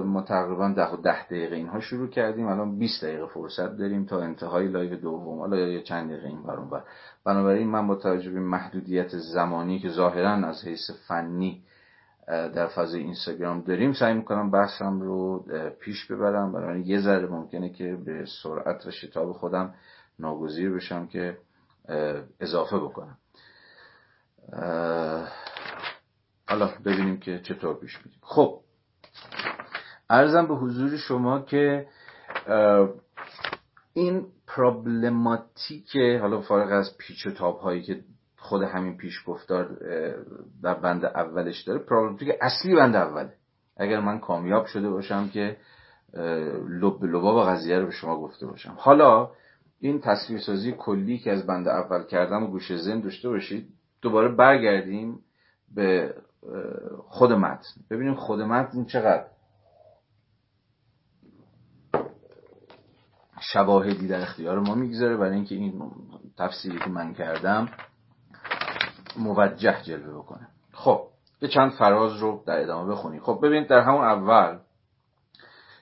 ما 0.05 0.23
تقریبا 0.23 0.69
ده 0.69 0.97
ده 0.97 1.27
دقیقه 1.27 1.57
اینها 1.57 1.81
شروع 1.81 2.09
کردیم. 2.09 2.47
الان 2.47 2.78
20 2.78 3.05
دقیقه 3.05 3.27
فرصت 3.27 3.77
داریم 3.77 4.05
تا 4.05 4.20
انتهای 4.20 4.69
live 4.69 4.97
دوم 4.97 5.39
حالا 5.39 5.57
یا 5.57 5.81
چند 5.81 6.11
دقیقه 6.11 6.27
این‌ور 6.27 6.70
اون‌ور 6.70 6.83
بنابراین 7.24 7.69
من 7.69 7.86
با 7.86 7.95
توجه 7.95 8.31
به 8.31 8.40
محدودیت 8.40 9.09
زمانی 9.09 9.78
که 9.78 9.89
ظاهرا 9.89 10.31
از 10.31 10.65
حیث 10.65 10.90
فنی 11.09 11.62
در 12.29 12.67
فضای 12.67 13.01
اینستاگرام 13.01 13.61
داریم. 13.61 13.93
سعی 13.93 14.15
می‌کنم 14.15 14.51
بحثم 14.51 15.01
رو 15.01 15.45
پیش 15.81 16.07
ببرم. 16.07 16.53
برای 16.53 16.83
یه 16.83 17.01
ذره 17.01 17.27
ممکنه 17.27 17.71
که 17.71 17.99
به 18.05 18.25
سرعت 18.43 18.87
و 18.87 18.91
شتاب 18.91 19.33
خودم 19.33 19.75
ناگزیر 20.19 20.71
بشم 20.71 21.07
که 21.07 21.39
اضافه 22.41 22.79
بکنم. 22.79 23.19
حالا 26.49 26.71
ببینیم 26.85 27.21
که 27.21 27.39
چطور 27.39 27.75
پیش 27.75 27.97
میریم. 27.97 28.21
خب 28.23 28.61
ارزم 30.11 30.47
به 30.47 30.55
حضور 30.55 30.97
شما 30.97 31.41
که 31.41 31.87
این 33.93 34.27
پرابلماتیک 34.47 35.97
حالا 35.97 36.41
فارغ 36.41 36.73
از 36.73 36.97
پیچ 36.99 37.27
و 37.27 37.31
تاب 37.31 37.59
هایی 37.59 37.83
که 37.83 38.05
خود 38.39 38.62
همین 38.62 38.97
پیش 38.97 39.15
گفتار 39.27 39.69
در 40.62 40.74
بند 40.74 41.05
اولش 41.05 41.62
داره. 41.62 41.78
پرابلماتیک 41.78 42.28
اصلی 42.40 42.74
بند 42.74 42.97
اوله. 42.97 43.32
اگر 43.77 44.01
من 44.01 44.19
کامیاب 44.19 44.66
شده 44.66 44.90
باشم 44.90 45.28
که 45.28 45.56
لب 46.69 47.05
لباب 47.05 47.48
قضیه 47.48 47.78
رو 47.78 47.86
به 47.86 47.93
شما 47.93 48.20
گفته 48.20 48.47
باشم. 48.47 48.74
حالا 48.77 49.31
این 49.81 50.01
تصویرسازی 50.01 50.73
کلی 50.73 51.19
که 51.19 51.32
از 51.32 51.47
بند 51.47 51.69
اول 51.69 52.05
کردم 52.05 52.43
و 52.43 52.47
گوشه 52.47 52.77
زن 52.77 53.01
داشته 53.01 53.28
باشید 53.28 53.69
دوباره 54.02 54.28
برگردیم 54.28 55.19
به 55.74 56.15
خود 57.09 57.32
متن. 57.32 57.81
ببینیم 57.90 58.15
خود 58.15 58.40
متن 58.40 58.85
چقدر 58.85 59.27
شواهدی 63.40 64.09
در 64.09 64.20
اختیار 64.20 64.59
ما 64.59 64.74
می‌گذاره. 64.74 65.16
برای 65.16 65.35
اینکه 65.35 65.55
این 65.55 65.82
تفسیری 66.39 66.78
که 66.78 66.90
من 66.90 67.15
کردم 67.15 67.69
موجه 69.19 69.82
جلوه 69.82 70.19
بکنه. 70.19 70.49
خب 70.73 71.01
یه 71.43 71.49
چند 71.49 71.70
فراز 71.70 72.16
رو 72.16 72.43
در 72.47 72.62
ادامه 72.62 72.93
بخونیم. 72.93 73.20
خب 73.20 73.40
ببینید 73.43 73.69
در 73.69 73.81
همون 73.81 74.05
اول 74.05 74.59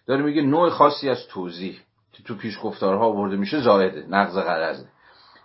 داره 0.06 0.22
میگه 0.22 0.42
نوع 0.42 0.70
خاصی 0.70 1.10
از 1.10 1.18
توضیح 1.30 1.80
که 2.12 2.22
تو 2.22 2.34
پیشگفتارها 2.34 3.06
آورده 3.06 3.36
میشه 3.36 3.60
زائده 3.60 4.06
نقض 4.08 4.34
غرضه. 4.34 4.88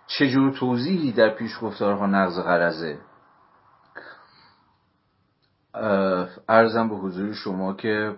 چجور 0.06 0.52
توضیحی 0.52 1.12
در 1.12 1.30
پیشگفتارها 1.30 2.06
نقض 2.06 2.40
غرضه؟ 2.40 2.98
ارزم 6.48 6.88
به 6.88 6.94
حضور 6.94 7.32
شما 7.32 7.74
که 7.74 8.16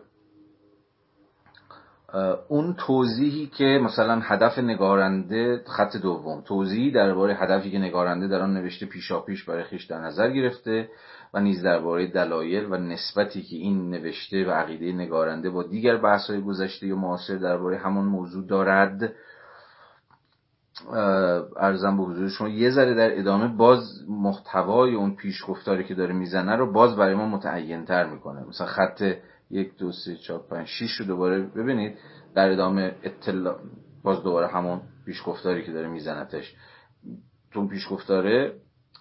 اون 2.48 2.74
توضیحی 2.78 3.46
که 3.46 3.80
مثلا 3.84 4.20
هدف 4.22 4.58
نگارنده 4.58 5.62
خط 5.66 5.96
دوم 5.96 6.40
توضیحی 6.40 6.90
درباره 6.90 7.34
هدفی 7.34 7.70
که 7.70 7.78
نگارنده 7.78 8.28
در 8.28 8.40
آن 8.40 8.54
نوشته 8.54 8.86
پیشا 8.86 9.20
پیش 9.20 9.44
برای 9.44 9.64
خیش 9.64 9.84
در 9.84 10.00
نظر 10.00 10.30
گرفته 10.30 10.88
و 11.34 11.40
نیز 11.40 11.62
درباره 11.62 12.06
دلایل 12.06 12.64
و 12.72 12.76
نسبتی 12.76 13.42
که 13.42 13.56
این 13.56 13.90
نوشته 13.90 14.44
و 14.46 14.50
عقیده 14.50 14.92
نگارنده 14.92 15.50
با 15.50 15.62
دیگر 15.62 15.96
بحث‌های 15.96 16.40
گذشته 16.40 16.94
و 16.94 16.96
معاصر 16.96 17.36
درباره 17.36 17.78
همون 17.78 18.04
موضوع 18.04 18.46
دارد 18.46 19.12
ارزم 21.56 21.96
به 21.96 22.02
حضور 22.02 22.28
شما 22.28 22.48
یه 22.48 22.70
ذره 22.70 22.94
در 22.94 23.18
ادامه 23.18 23.48
باز 23.56 24.04
محتوای 24.08 24.94
اون 24.94 25.16
پیشگفتاری 25.16 25.84
که 25.84 25.94
داره 25.94 26.14
می‌زنه 26.14 26.56
رو 26.56 26.72
باز 26.72 26.96
برای 26.96 27.14
ما 27.14 27.26
متعین 27.26 27.84
تر 27.84 28.06
می‌کنه. 28.06 28.44
مثلا 28.48 28.66
خط 28.66 29.02
یک 29.50 29.76
دو 29.78 29.92
سه 29.92 30.16
چهار 30.16 30.40
پنج 30.50 30.66
شیش 30.66 30.92
رو 30.92 31.06
دوباره 31.06 31.40
ببینید. 31.40 31.98
در 32.34 32.50
ادامه 32.50 32.96
اطلاع 33.02 33.58
باز 34.02 34.22
دوباره 34.22 34.46
همون 34.46 34.80
پیشگفتاری 35.06 35.64
که 35.64 35.72
داره 35.72 35.88
میزنتش. 35.88 36.54
تو 37.52 37.68
پیشگفتاره 37.68 38.52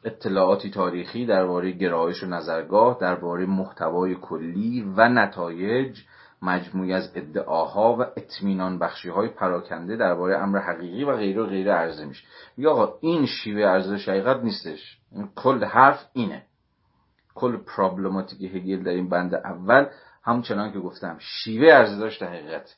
اطلاعاتی 0.03 0.69
تاریخی 0.69 1.25
درباره 1.25 1.71
گرایش 1.71 2.23
و 2.23 2.27
نظرگاه 2.27 2.97
درباره 3.01 3.45
محتوای 3.45 4.15
کلی 4.15 4.93
و 4.97 5.09
نتایج 5.09 5.99
مجموعی 6.41 6.93
از 6.93 7.11
ادعاها 7.15 7.95
و 7.99 8.01
اطمینان 8.01 8.79
بخشی 8.79 9.09
های 9.09 9.27
پراکنده 9.27 9.95
درباره 9.95 10.37
امر 10.37 10.59
حقیقی 10.59 11.03
و 11.03 11.15
غیره 11.15 11.41
و 11.41 11.45
غیره 11.45 11.71
عرضه 11.71 12.05
میشه. 12.05 12.23
میگه 12.57 12.69
آقا 12.69 12.97
این 13.01 13.25
شیوه 13.25 13.61
ارزش 13.61 14.09
حقیقت 14.09 14.43
نیستش. 14.43 14.97
کل 15.35 15.63
حرف 15.63 16.05
اینه. 16.13 16.43
کل 17.35 17.57
پرابلماتیک 17.57 18.55
هگل 18.55 18.83
در 18.83 18.91
این 18.91 19.09
بند 19.09 19.35
اول 19.35 19.85
همچنان 20.23 20.71
که 20.71 20.79
گفتم 20.79 21.17
شیوه 21.19 21.73
ارزش 21.73 21.99
داشت 21.99 22.23
حقیقت. 22.23 22.75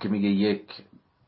که 0.00 0.08
میگه 0.08 0.28
یک 0.28 0.82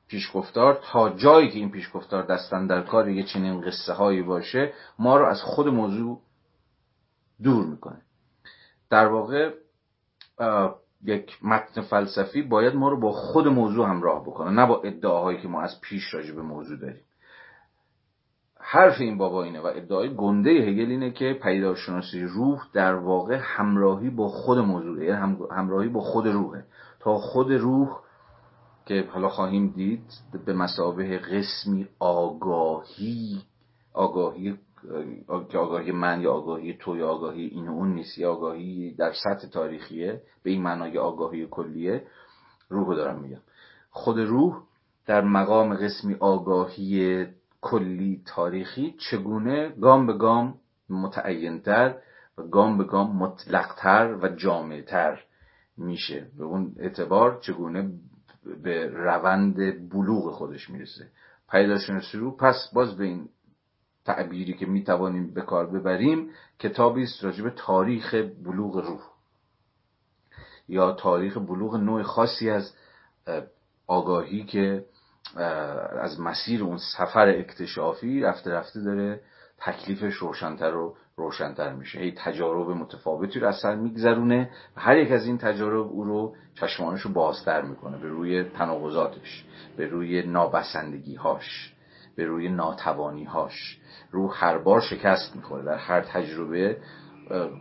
پیشگفتار 0.08 0.80
تا 0.92 1.10
جایی 1.10 1.50
که 1.50 1.58
این 1.58 1.70
پیشگفتار 1.70 2.22
دستن 2.22 2.66
در 2.66 2.82
کار 2.82 3.08
یه 3.08 3.22
چنین 3.22 3.60
قصه 3.60 3.92
هایی 3.92 4.22
باشه 4.22 4.72
ما 4.98 5.16
رو 5.16 5.26
از 5.26 5.42
خود 5.42 5.68
موضوع 5.68 6.20
دور 7.42 7.66
می‌کنه. 7.66 8.02
در 8.90 9.06
واقع 9.06 9.54
یک 11.04 11.38
متن 11.42 11.80
فلسفی 11.80 12.42
باید 12.42 12.74
ما 12.74 12.88
رو 12.88 13.00
با 13.00 13.12
خود 13.12 13.48
موضوع 13.48 13.88
همراه 13.88 14.22
بکنه 14.22 14.50
نه 14.50 14.66
با 14.66 14.82
ادعاهایی 14.82 15.40
که 15.40 15.48
ما 15.48 15.62
از 15.62 15.80
پیش 15.80 16.14
راجع 16.14 16.34
به 16.34 16.42
موضوع 16.42 16.78
داریم. 16.78 17.05
حرف 18.68 19.01
این 19.01 19.18
بابا 19.18 19.44
اینه 19.44 19.60
و 19.60 19.66
ادعای 19.66 20.14
گنده 20.14 20.51
هگل 20.51 20.90
اینه 20.90 21.10
که 21.10 21.38
پیداشناسی 21.43 22.22
روح 22.22 22.60
در 22.72 22.94
واقع 22.94 23.38
همراهی 23.43 24.10
با 24.10 24.28
خود 24.28 24.59
موضوعه 24.59 25.06
یعنی 25.06 25.36
همراهی 25.51 25.88
با 25.88 26.01
خود 26.01 26.26
روحه. 26.26 26.64
تا 27.01 27.14
خود 27.14 27.52
روح 27.52 27.88
که 28.86 29.09
حالا 29.12 29.28
خواهیم 29.28 29.68
دید 29.76 30.12
به 30.47 30.52
مسابه 30.52 31.18
قسمی 31.18 31.88
آگاهی 31.98 33.43
آگاهی 33.94 34.59
که 35.51 35.59
آگاهی 35.59 35.93
من 35.93 36.20
یا 36.20 36.32
آگاهی 36.32 36.72
تو 36.72 36.97
یا 36.97 37.09
آگاهی 37.09 37.47
این 37.47 37.68
و 37.68 37.72
اون 37.72 37.94
نیست 37.94 38.18
یا 38.18 38.32
آگاهی 38.32 38.94
در 38.94 39.12
سطح 39.12 39.48
تاریخیه 39.48 40.22
به 40.43 40.51
این 40.51 40.62
معنای 40.62 40.98
آگاهی 40.98 41.47
کلیه 41.51 42.06
روح 42.68 42.97
دارم 42.97 43.20
میگم. 43.20 43.40
خود 43.90 44.18
روح 44.18 44.62
در 45.06 45.24
مقام 45.24 45.74
قسمی 45.74 46.14
آگاهی 46.14 47.26
کلی 47.66 48.22
تاریخی 48.26 48.94
چگونه 49.10 49.68
گام 49.68 50.06
به 50.06 50.12
گام 50.12 50.55
متعینتر 50.90 51.94
و 52.38 52.43
گام 52.43 52.78
به 52.78 52.84
گام 52.84 53.16
مطلقتر 53.16 54.18
و 54.22 54.28
جامعتر 54.28 55.22
میشه 55.76 56.26
به 56.38 56.44
اون 56.44 56.74
اعتبار 56.78 57.38
چگونه 57.40 57.90
به 58.62 58.86
روند 58.86 59.56
بلوغ 59.90 60.32
خودش 60.32 60.70
می‌رسه. 60.70 61.09
پیداشناسی 61.51 62.18
رو 62.18 62.36
پس 62.36 62.70
باز 62.74 62.97
به 62.97 63.05
این 63.05 63.28
تعبیری 64.05 64.55
که 64.55 64.66
می‌توانیم 64.66 65.34
به 65.34 65.43
کار 65.43 65.66
ببریم 65.66 66.30
کتابی 66.59 67.02
است 67.02 67.24
راجع 67.24 67.44
به 67.44 67.51
تاریخ 67.51 68.14
بلوغ 68.44 68.76
روح. 68.76 69.01
یا 70.68 70.93
تاریخ 70.93 71.38
بلوغ 71.38 71.76
نوع 71.76 72.02
خاصی 72.02 72.51
از 72.51 72.74
آگاهی 73.86 74.44
که 74.44 74.84
از 76.00 76.20
مسیر 76.20 76.64
اون 76.64 76.78
سفر 76.96 77.28
اکتشافی 77.28 78.20
رفته 78.20 78.50
رفته 78.50 78.80
داره 78.80 79.20
تکلیفش 79.58 80.14
روشنتر 80.14 80.74
و 80.74 80.96
روشنتر 81.16 81.72
میشه. 81.72 81.98
هی 81.98 82.14
تجارب 82.16 82.70
متفاوتی 82.70 83.40
رو 83.40 83.48
از 83.48 83.56
سر 83.56 83.74
میگذرونه 83.74 84.50
و 84.76 84.80
هر 84.80 84.96
یک 84.96 85.12
از 85.12 85.26
این 85.26 85.38
تجارب 85.38 85.86
او 85.86 86.04
رو 86.04 86.34
چشمانش 86.54 87.00
رو 87.00 87.12
بازتر 87.12 87.62
می‌کنه 87.62 87.98
به 87.98 88.08
روی 88.08 88.44
تناقضاتش 88.44 89.44
به 89.76 89.86
روی 89.86 90.22
نابسندگی 90.22 91.14
هاش 91.14 91.72
به 92.16 92.24
روی 92.24 92.48
ناتوانی 92.48 93.24
هاش 93.24 93.78
رو 94.10 94.28
هر 94.28 94.58
بار 94.58 94.80
شکست 94.80 95.36
می‌خوره. 95.36 95.64
در 95.64 95.76
هر 95.76 96.00
تجربه 96.00 96.76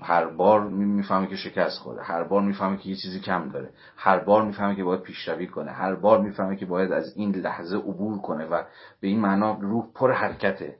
هر 0.02 0.26
بار 0.26 0.68
می‌فهمه 0.70 1.28
که 1.28 1.36
شکست 1.36 1.80
خورده 1.80 2.04
هر 2.04 2.24
بار 2.24 2.42
می‌فهمه 2.42 2.78
که 2.78 2.90
یه 2.90 2.96
چیزی 2.96 3.20
کم 3.20 3.50
داره 3.50 3.70
هر 3.98 4.20
بار 4.20 4.46
می‌فهمه 4.46 4.76
که 4.76 4.84
باید 4.84 5.02
پیشروی 5.02 5.48
کنه 5.48 5.72
هر 5.72 5.96
بار 5.96 6.22
می‌فهمه 6.22 6.56
که 6.56 6.66
باید 6.66 6.92
از 6.92 7.18
این 7.18 7.36
لحظه 7.36 7.78
عبور 7.78 8.22
کنه 8.22 8.46
و 8.46 8.64
به 9.02 9.08
این 9.08 9.20
معنا 9.20 9.58
روح 9.62 9.88
پر 9.96 10.12
حرکته 10.12 10.76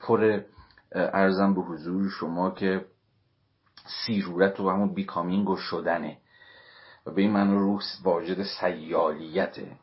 پر 0.00 0.40
ارزم 0.92 1.54
به 1.54 1.60
حضور 1.60 2.08
شما 2.10 2.50
که 2.50 2.84
سیرورت 4.06 4.60
و 4.60 4.70
همون 4.70 4.94
بیکامینگ 4.94 5.50
و 5.50 5.56
شدنه 5.56 6.16
و 7.06 7.10
به 7.10 7.22
این 7.22 7.30
معنا 7.30 7.54
روح 7.58 7.82
واجد 8.02 8.42
سیالیته. 8.60 9.76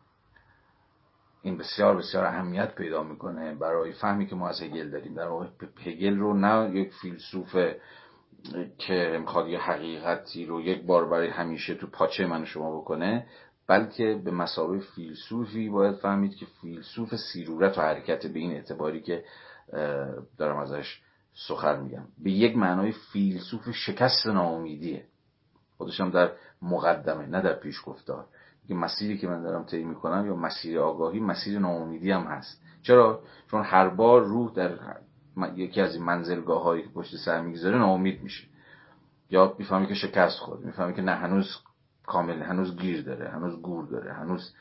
این 1.41 1.57
بسیار 1.57 1.97
بسیار 1.97 2.25
اهمیت 2.25 2.75
پیدا 2.75 3.03
می‌کنه 3.03 3.55
برای 3.55 3.91
فهمی 3.91 4.27
که 4.27 4.35
ما 4.35 4.49
از 4.49 4.61
هگل 4.61 4.89
داریم. 4.89 5.13
در 5.13 5.27
واقع 5.27 5.45
هگل 5.85 6.17
رو 6.17 6.34
نه 6.34 6.75
یک 6.75 6.93
فیلسوف 7.01 7.55
که 8.78 9.18
می‌خواد 9.22 9.48
یه 9.48 9.60
حقیقتی 9.60 10.45
رو 10.45 10.61
یک 10.61 10.84
بار 10.84 11.10
برای 11.10 11.30
همیشه 11.30 11.76
تو 11.76 11.88
پاچه 11.88 12.28
من 12.28 12.45
شما 12.45 12.78
بکنه 12.78 13.28
بلکه 13.68 14.22
به 14.26 14.32
مسابه 14.32 14.80
فیلسوفی 14.80 15.70
باید 15.70 15.95
فهمید 15.95 16.36
که 16.36 16.45
فیلسوف 16.61 17.15
سیرورت 17.15 17.78
و 17.78 17.82
حرکت 17.82 18.28
به 18.28 18.40
این 18.40 18.52
اعتباری 18.52 19.02
که 19.02 19.24
دارم 20.38 20.57
ازش 20.57 21.02
سخن 21.48 21.80
میگم 21.80 22.03
به 22.24 22.32
یک 22.32 22.57
معنای 22.57 22.91
فیلسوف 22.91 23.72
شکست 23.72 24.28
ناامیدیه. 24.28 25.06
خودشم 25.78 26.10
در 26.10 26.32
مقدمه 26.61 27.26
نه 27.26 27.41
در 27.41 27.53
پیش 27.53 27.82
گفتار 27.86 28.26
که 28.68 28.74
مسیری 28.74 29.18
که 29.18 29.28
من 29.28 29.44
دارم 29.44 29.64
طی 29.64 29.84
می‌کنم 29.84 30.26
یا 30.28 30.36
مسیر 30.36 30.80
آگاهی 30.80 31.20
مسیر 31.20 31.60
ناامیدی 31.60 32.11
هم 32.11 32.24
هست. 32.24 32.61
چرا؟ 32.82 33.22
چون 33.52 33.64
هر 33.64 33.90
بار 33.90 34.24
روح 34.24 34.53
در 34.53 34.76
یکی 35.55 35.81
از 35.81 35.95
این 35.95 36.03
منزلگاه 36.03 36.64
هایی 36.64 36.84
که 36.84 36.89
پشت 36.89 37.15
سر 37.15 37.41
می‌گذاره 37.41 37.77
ناامید 37.77 38.23
میشه. 38.23 38.43
یا 39.30 39.55
می‌فهمی 39.60 39.88
که 39.88 39.93
شکست 39.93 40.39
خورد 40.39 40.60
می‌فهمی 40.60 40.93
که 40.93 41.01
نه 41.01 41.15
هنوز 41.15 41.57
کامل 42.05 42.41
هنوز 42.41 42.77
گیر 42.77 43.01
داره 43.01 43.30
هنوز 43.30 43.61
گور 43.61 43.85
داره 43.85 44.14
هنوز 44.14 44.53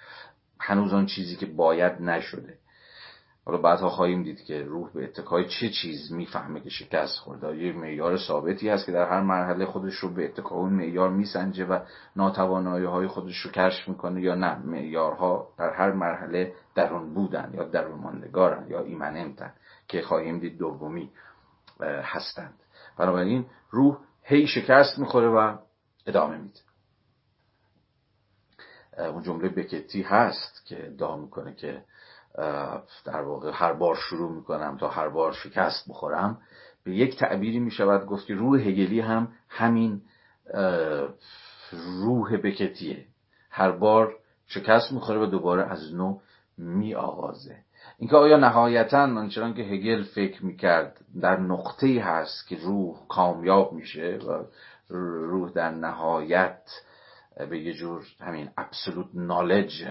هنوز 0.61 0.93
آن 0.93 1.07
چیزی 1.07 1.37
که 1.37 1.47
باید 1.47 2.03
نشده. 2.03 2.59
حالا 3.45 3.59
بعدها 3.59 3.91
خواهیم 3.91 4.23
دید 4.23 4.45
که 4.45 4.63
روح 4.63 4.93
به 4.93 5.05
اتکای 5.05 5.49
چه 5.49 5.69
چیز 5.69 6.13
می‌فهمه 6.13 6.61
که 6.61 6.71
شکست 6.71 7.19
خورده. 7.19 7.57
یه 7.57 7.73
معیار 7.73 8.19
ثابتی 8.19 8.69
هست 8.69 8.87
که 8.87 8.93
در 8.93 9.09
هر 9.09 9.21
مرحله 9.21 9.67
خودش 9.67 9.95
رو 9.95 10.15
به 10.15 10.25
اتکای 10.25 10.59
اون 10.59 10.73
معیار 10.73 11.11
میسنجه 11.11 11.65
و 11.65 11.79
ناتوانایی 12.17 12.85
های 12.85 13.07
خودش 13.07 13.37
رو 13.39 13.51
کشف 13.51 13.89
می‌کنه 13.89 14.23
یا 14.23 14.35
نه. 14.35 14.59
معیارها 14.59 15.49
در 15.59 15.71
هر 15.71 15.93
مرحله 15.93 16.55
درون 16.75 17.15
بودن 17.15 17.51
یا 17.55 17.65
درون 17.65 17.99
ماندگارن 17.99 18.71
یا 18.71 18.81
ایمننتن 18.81 19.53
که 19.89 20.03
خواهیم 20.03 20.39
دید 20.39 20.59
دومی 20.59 21.11
هستند. 21.81 22.55
بنابراین 22.99 23.47
روح 23.71 23.99
هی 24.23 24.47
شکست 24.47 24.99
می‌خوره 24.99 25.29
و 25.29 25.57
ادامه 26.07 26.39
میده. 26.39 26.61
اون 28.99 29.23
جمله 29.23 29.49
بکتی 29.49 30.03
هست 30.03 30.67
که 30.67 30.87
ادعا 30.87 31.17
می‌کنه 31.17 31.55
که 31.55 31.85
در 33.05 33.23
واقع 33.23 33.51
هر 33.55 33.73
بار 33.73 33.95
شروع 33.95 34.33
می‌کنم 34.33 34.77
تا 34.77 34.89
هر 34.89 35.09
بار 35.09 35.33
شکست 35.33 35.89
بخورم 35.89 36.39
به 36.85 36.95
یک 36.95 37.19
تعبیری 37.19 37.59
می‌شود 37.59 38.07
گفت 38.07 38.27
که 38.27 38.35
روح 38.35 38.61
هگلی 38.61 39.01
هم 39.01 39.29
همین 39.49 40.03
روح 41.73 42.37
بکتیه. 42.37 43.07
هر 43.51 43.71
بار 43.71 44.15
شکست 44.47 44.93
می‌خوره 44.93 45.23
و 45.23 45.27
دوباره 45.27 45.63
از 45.63 45.95
نو 45.95 46.19
می 46.59 46.95
آغازه 46.95 47.57
اینکه 47.99 48.17
آیا 48.17 48.37
نهایتا 48.37 49.03
آنچنان 49.03 49.55
که 49.55 49.63
هگل 49.63 50.03
فکر 50.03 50.45
می‌کرد 50.45 51.01
در 51.21 51.41
نقطه 51.41 52.01
هست 52.01 52.49
که 52.49 52.57
روح 52.57 52.97
کامیاب 53.09 53.73
میشه 53.73 54.19
و 54.29 54.45
روح 54.89 55.51
در 55.51 55.71
نهایت 55.71 56.63
به 57.51 57.59
یه 57.59 57.73
جور 57.73 58.07
همین 58.21 58.51
ابسولوت 58.57 59.07
نالج 59.15 59.85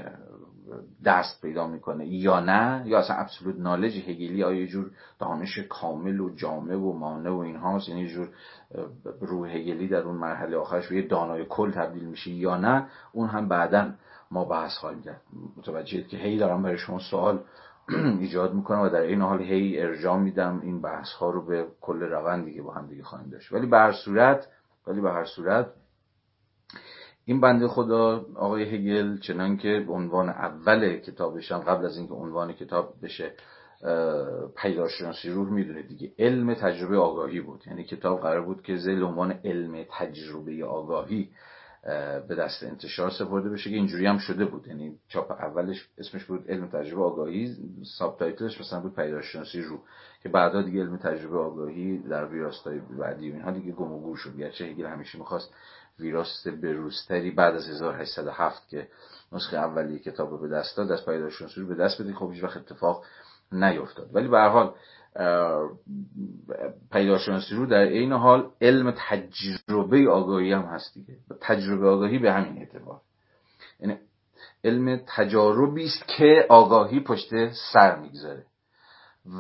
دست 1.06 1.42
پیدا 1.42 1.68
می‌کنه. 1.68 2.08
یا 2.08 2.40
نه 2.40 2.84
یا 2.86 3.00
اصلا 3.00 3.16
ابسولوت 3.16 3.56
نالج 3.60 3.98
هگلی 3.98 4.44
آیا 4.44 4.60
یه 4.60 4.68
جور 4.68 4.92
دانش 5.20 5.60
کامل 5.60 6.20
و 6.20 6.36
جامع 6.36 6.76
و 6.76 6.94
مانع 6.94 7.30
و 7.30 7.38
اینهاست 7.38 7.90
یعنی 7.90 8.08
جور 8.08 8.30
روح 9.22 9.50
هگلی 9.50 9.88
در 9.88 10.02
اون 10.02 10.16
مرحله 10.16 10.58
آخرش 10.58 10.88
به 10.88 10.96
یه 10.96 11.08
دانای 11.08 11.46
کل 11.50 11.72
تبدیل 11.72 12.04
میشه 12.04 12.32
یا 12.32 12.58
نه 12.58 12.88
اون 13.12 13.28
هم 13.28 13.48
بعدا 13.48 13.92
ما 14.32 14.46
بحث 14.46 14.78
خواهیم 14.78 15.02
کرد. 15.02 15.22
متوجهید 15.58 16.08
که 16.08 16.18
هی 16.18 16.38
دارم 16.38 16.64
برای 16.64 16.78
شما 16.78 17.00
سوال 17.00 17.40
ایجاد 18.20 18.54
می‌کنم 18.54 18.82
و 18.82 18.90
در 18.90 19.02
این 19.02 19.22
حال 19.22 19.42
هی 19.42 19.80
ارجاع 19.80 20.18
میدم 20.18 20.60
این 20.64 20.82
بحث 20.82 21.12
ها 21.14 21.30
رو 21.30 21.46
به 21.46 21.68
کل 21.82 22.04
روندی 22.04 22.54
که 22.54 22.62
با 22.62 22.74
هم 22.74 22.88
دیگه 22.88 23.04
خواهیم 23.04 23.30
داشت. 23.30 23.54
ولی 23.54 23.68
به 23.68 23.78
هر 23.78 23.92
صورت 23.92 24.48
ولی 24.88 25.02
به 25.02 25.12
هر 25.12 25.26
صورت 25.26 25.68
این 27.26 27.42
بنده 27.42 27.68
خدا 27.68 28.26
آقای 28.36 28.64
هگل 28.64 29.18
چنان 29.18 29.58
که 29.58 29.86
عنوان 29.90 30.30
اول 30.30 30.98
کتابشان 30.98 31.62
قبل 31.62 31.86
از 31.86 31.98
اینکه 31.98 32.14
عنوان 32.14 32.54
کتاب 32.54 32.94
بشه 33.04 33.32
پیداشناسی 34.58 35.30
روح 35.30 35.50
می‌دونه 35.50 35.82
دیگه. 35.82 36.12
علم 36.20 36.54
تجربه 36.54 36.98
آگاهی 36.98 37.42
بود. 37.42 37.64
یعنی 37.68 37.84
کتاب 37.84 38.22
قرار 38.22 38.42
بود 38.42 38.62
که 38.62 38.78
زیل 38.78 39.04
عنوان 39.04 39.32
علم 39.32 39.86
تجربه 40.00 40.66
آگاهی 40.66 41.30
به 42.28 42.36
دست 42.40 42.64
انتشار 42.64 43.10
سپرده 43.10 43.50
بشه 43.50 43.70
که 43.70 43.76
اینجوری 43.76 44.06
هم 44.06 44.18
شده 44.18 44.46
بود. 44.46 44.68
یعنی 44.68 45.00
چاپ 45.08 45.32
اولش 45.32 45.90
اسمش 45.98 46.26
بود 46.26 46.46
علم 46.52 46.68
تجربه 46.68 47.04
آگاهی 47.04 47.56
ساب 47.98 48.20
تایتلش 48.20 48.62
مثلا 48.62 48.80
بود 48.80 48.96
پیداشناسی 48.96 49.62
رو 49.62 49.80
که 50.24 50.30
بعدا 50.30 50.62
دیگه 50.62 50.82
علم 50.82 50.98
تجربه 50.98 51.38
آگاهی 51.38 51.98
در 51.98 52.26
ویراستای 52.26 52.80
بعدی 52.80 53.32
و 53.32 53.34
اینها 53.34 53.52
دیگه 53.52 53.72
گم 53.72 53.92
و 53.92 54.00
گور 54.00 54.18
شد. 54.18 54.38
گرچه 54.38 54.66
هگل 54.66 54.86
همیشه 54.86 55.18
می‌خواست 55.18 55.54
ویراست 56.02 56.48
بروستری 56.48 57.32
بعد 57.32 57.56
از 57.56 57.70
1807 57.70 58.68
که 58.70 58.88
نسخه 59.32 59.58
اولی 59.58 60.00
کتاب 60.00 60.42
به 60.42 60.48
دست 60.48 60.78
داد 60.78 60.92
از 60.92 61.08
رو 61.56 61.68
به 61.68 61.76
دست 61.76 62.02
بده 62.02 62.14
خب 62.14 62.32
هیچ 62.34 62.44
وقت 62.44 62.58
اتفاق 62.58 63.06
نیفتاد. 63.52 64.16
ولی 64.16 64.28
به 64.28 64.38
هر 64.38 64.50
حال 64.50 64.74
پیداشناسی 66.92 67.56
رو 67.56 67.66
در 67.66 67.78
این 67.78 68.12
حال 68.14 68.52
علم 68.62 68.94
تجربه 69.10 70.10
آگاهی 70.10 70.54
هم 70.54 70.62
هست 70.62 70.94
دیگه. 70.94 71.18
تجربه 71.42 71.90
آگاهی 71.90 72.20
به 72.20 72.34
همین 72.34 72.58
اعتبار. 72.58 73.02
یعنی 73.80 73.98
علم 74.64 75.02
تجاربی 75.08 75.86
است 75.86 76.08
که 76.08 76.46
آگاهی 76.50 77.00
پشت 77.00 77.30
سر 77.74 78.00
می‌گذاره. 78.00 78.46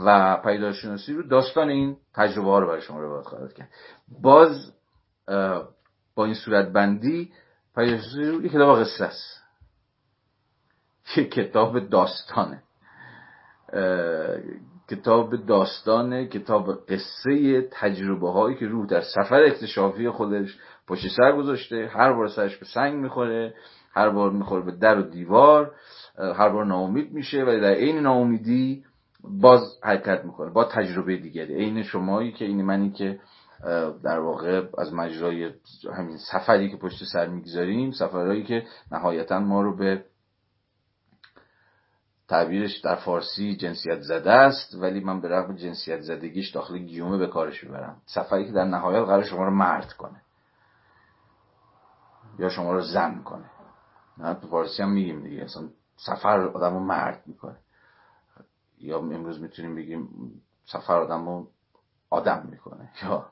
و 0.06 0.38
پیداشناسی 0.38 1.14
رو 1.14 1.28
داستان 1.28 1.70
این 1.70 1.98
تجربه 2.14 2.48
ها 2.48 2.60
رو 2.60 2.68
برای 2.68 2.82
شما 2.82 3.00
روایت 3.00 3.26
خواهد 3.26 3.54
کرد. 3.54 3.70
باز 4.22 4.74
با 6.16 6.26
این 6.26 6.34
صورت 6.34 6.72
بندی 6.72 7.32
یه 7.78 8.50
کتاب 8.50 8.80
قصه 8.80 9.06
است. 9.06 9.42
یه 11.18 11.24
کتاب 11.24 11.80
داستانه. 11.80 12.64
کتاب 14.90 15.46
داستانه 15.46 16.28
کتاب 16.28 16.86
قصه 16.86 17.62
تجربه 17.72 18.32
هایی 18.32 18.56
که 18.56 18.68
روح 18.68 18.86
در 18.86 19.02
سفر 19.02 19.44
اکتشافی 19.44 20.10
خودش 20.10 20.58
پشت 20.88 21.08
سر 21.08 21.32
گذاشته 21.32 21.90
هر 21.94 22.14
بار 22.14 22.28
سرش 22.28 22.58
به 22.58 22.66
سنگ 22.66 22.94
می‌خوره 22.94 23.54
هر 23.94 24.10
بار 24.10 24.32
می‌خوره 24.32 24.66
به 24.66 24.72
در 24.72 25.00
و 25.00 25.04
دیوار 25.04 25.72
هر 26.18 26.50
بار 26.50 26.66
ناامید 26.66 27.12
میشه 27.12 27.44
و 27.44 27.46
در 27.46 27.74
عین 27.74 28.00
ناامیدی 28.00 28.84
باز 29.24 29.62
حرکت 29.84 30.26
می‌کنه 30.26 30.52
با 30.52 30.64
تجربه 30.64 31.18
دیگری. 31.18 31.54
عین 31.54 31.84
شمایی 31.84 32.32
که 32.32 32.46
این 32.46 32.62
منی 32.62 32.92
که 32.92 33.20
در 34.04 34.20
واقع 34.20 34.68
از 34.78 34.94
مجرای 34.94 35.54
همین 35.94 36.18
سفری 36.18 36.72
که 36.72 36.78
پشت 36.78 37.04
سر 37.14 37.28
می‌گذاریم 37.28 37.92
سفرهایی 37.92 38.44
که 38.44 38.66
نهایتا 38.92 39.40
ما 39.40 39.62
رو 39.62 39.76
به 39.76 40.06
تعبیرش 42.28 42.78
در 42.78 42.96
فارسی 42.96 43.56
جنسیت 43.56 44.00
زده 44.00 44.32
است 44.32 44.76
ولی 44.76 45.00
من 45.00 45.22
به 45.22 45.28
رغم 45.30 45.56
جنسیت 45.56 46.02
زدگیش 46.02 46.50
داخل 46.50 46.78
گیومه 46.78 47.18
به 47.18 47.28
کارش 47.28 47.64
می‌برم. 47.64 48.02
سفری 48.06 48.46
که 48.46 48.52
در 48.52 48.66
نهایت 48.66 49.06
قرار 49.06 49.24
شما 49.24 49.44
رو 49.44 49.52
مرد 49.52 49.94
کنه. 49.94 50.22
یا 52.40 52.50
شما 52.50 52.74
رو 52.74 52.82
زن 52.82 53.24
کنه. 53.24 53.50
نه 54.18 54.34
تو 54.34 54.48
فارسی 54.48 54.84
هم 54.84 54.92
میگیم 54.92 55.24
دیگه. 55.24 55.44
اصلا 55.44 55.70
سفر 55.98 56.40
آدم 56.40 56.74
رو 56.74 56.80
مرد 56.80 57.24
می‌کنه. 57.26 57.58
یا 58.78 58.98
امروز 58.98 59.42
می‌تونیم 59.42 59.76
بگیم 59.76 60.10
سفر 60.66 61.00
آدم 61.00 61.26
رو 61.26 61.48
آدم 62.10 62.48
می‌کنه. 62.52 62.92
یا 63.04 63.32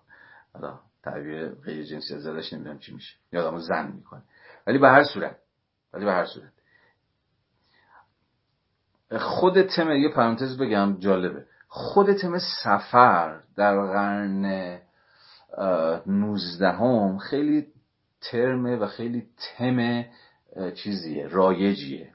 تعبیر 1.03 1.49
غیر 1.49 1.83
جنسیت 1.83 2.17
زدش 2.17 2.53
نمی‌دونم 2.53 2.79
چی 2.79 2.93
میشه. 2.93 3.15
یا 3.31 3.41
آدم 3.41 3.55
رو 3.55 3.61
زن 3.61 3.91
می‌کنه. 3.91 4.21
ولی 4.67 4.77
به 4.77 4.89
هر 4.89 5.03
صورت 5.03 5.37
ولی 5.93 6.05
به 6.05 6.11
هر 6.11 6.25
صورت. 6.25 6.51
خود 9.21 9.61
تم 9.61 9.91
یه 9.91 10.09
پرانتز 10.09 10.57
بگم 10.57 10.99
جالبه. 10.99 11.45
خود 11.67 12.13
تم 12.13 12.39
سفر 12.63 13.41
در 13.55 13.75
قرن 13.85 14.79
نوزدهم 16.05 17.17
خیلی 17.17 17.67
ترمه 18.21 18.75
و 18.75 18.87
خیلی 18.87 19.29
تم 19.37 20.05
چیزیه 20.75 21.27
رایجیه. 21.27 22.13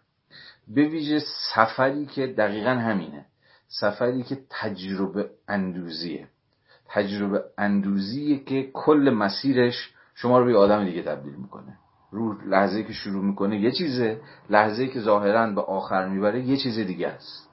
به 0.69 0.83
ویژه 0.83 1.23
سفری 1.55 2.07
که 2.07 2.27
دقیقا 2.27 2.71
همینه. 2.71 3.27
سفری 3.69 4.23
که 4.23 4.39
تجربه 4.51 5.31
اندوزیه. 5.49 6.29
تجربه 6.95 7.45
اندوزیه 7.59 8.45
که 8.45 8.71
کل 8.73 9.15
مسیرش 9.19 9.95
شما 10.15 10.39
رو 10.39 10.45
به 10.45 10.59
آدم 10.59 10.85
دیگه 10.85 11.03
تبدیل 11.03 11.35
می‌کنه. 11.35 11.79
رو 12.11 12.41
لحظه 12.49 12.83
که 12.83 12.93
شروع 12.93 13.25
می‌کنه 13.25 13.61
یه 13.61 13.73
چیزه 13.73 14.21
لحظه 14.51 14.87
که 14.87 15.01
ظاهرا 15.01 15.51
به 15.51 15.61
آخر 15.61 16.09
می‌بره 16.09 16.43
یه 16.43 16.57
چیز 16.57 16.79
دیگه 16.79 17.09
است. 17.09 17.51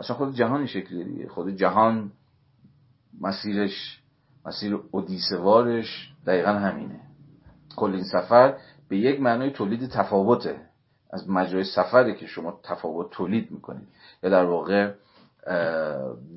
اصلا 0.00 0.16
خود 0.16 0.34
جهان 0.34 0.66
شکلی 0.66 1.04
دیگه. 1.04 1.28
خود 1.28 1.56
جهان 1.56 2.12
مسیرش 3.20 4.02
مسیر 4.46 4.78
اودیسوارش 4.90 6.12
دقیقا 6.26 6.50
همینه. 6.52 7.00
کل 7.76 7.94
این 7.94 8.04
سفر 8.04 8.56
به 8.88 8.98
یک 8.98 9.20
معنای 9.20 9.50
تولید 9.50 9.90
تفاوته. 9.90 10.60
از 11.12 11.30
مجرای 11.30 11.64
سفره 11.64 12.14
که 12.14 12.26
شما 12.26 12.60
تفاوت 12.62 13.10
تولید 13.10 13.50
می‌کنید. 13.50 13.88
یا 14.22 14.30
در 14.30 14.44
واقع 14.44 14.92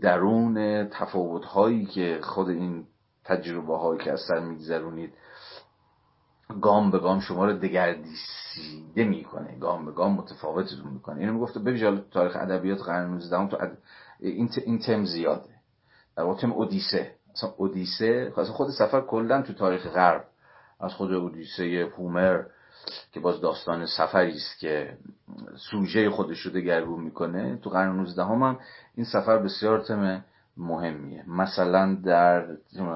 درون 0.01 0.87
تفاوت 0.89 1.45
هایی 1.45 1.85
که 1.85 2.19
خود 2.23 2.49
این 2.49 2.87
تجربه 3.25 3.77
هایی 3.77 4.03
که 4.03 4.11
از 4.11 4.19
سر 4.27 4.39
میگذرونید 4.39 5.13
گام 6.61 6.91
به 6.91 6.99
گام 6.99 7.19
شما 7.19 7.45
رو 7.45 7.53
دگردیسیده 7.53 9.03
می‌کنه 9.03 9.57
گام 9.59 9.85
به 9.85 9.91
گام 9.91 10.13
متفاوتتون 10.13 10.91
می‌کنه. 10.93 11.19
اینو 11.19 11.33
می‌گفته 11.33 11.59
ببین 11.59 12.01
تاریخ 12.11 12.35
ادبیات 12.35 12.81
قرن 12.81 13.09
19 13.09 13.47
تو 13.47 13.57
این, 14.19 14.49
این 14.65 14.79
تم 14.79 15.05
زیاده. 15.05 15.49
در 16.17 16.23
واقع 16.23 16.41
تم 16.41 16.51
اودیسه. 16.51 17.15
اصلا 17.35 17.49
اودیسه 17.57 18.31
خود 18.35 18.69
سفر 18.69 19.01
کلا 19.01 19.41
تو 19.41 19.53
تاریخ 19.53 19.87
غرب 19.87 20.25
از 20.79 20.93
خود 20.93 21.13
اودیسه 21.13 21.91
هومر 21.97 22.43
که 23.11 23.19
باز 23.19 23.41
داستان 23.41 23.85
سفری 23.85 24.31
است 24.31 24.59
که 24.59 24.97
سوژه 25.71 26.09
خودش 26.09 26.39
رو 26.39 26.51
دگرگون 26.51 27.03
می‌کنه. 27.03 27.57
تو 27.57 27.69
قرن 27.69 27.95
19 27.95 28.23
هم, 28.23 28.59
این 28.95 29.05
سفر 29.05 29.37
بسیار 29.37 29.79
تم 29.79 30.25
مهمیه. 30.57 31.29
مثلا 31.29 31.97
در 32.05 32.47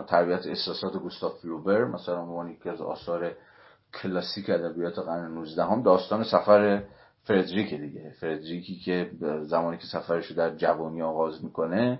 تربیت 0.07 0.47
احساسات 0.47 0.97
گوستاف 0.97 1.39
فلوبر 1.41 1.85
مثلا 1.85 2.21
عنوان 2.21 2.49
یکی 2.49 2.69
از 2.69 2.81
آثار 2.81 3.31
کلاسیک 3.93 4.49
ادبیات 4.49 4.99
قرن 4.99 5.31
19 5.31 5.63
هم 5.63 5.83
داستان 5.83 6.23
سفر 6.23 6.83
فردریک 7.23 7.73
دیگه. 7.73 8.13
فردریکی 8.19 8.75
که 8.75 9.11
زمانی 9.41 9.77
که 9.77 9.87
سفرش 9.87 10.27
رو 10.27 10.35
در 10.35 10.55
جوانی 10.55 11.01
آغاز 11.01 11.43
می‌کنه 11.43 11.99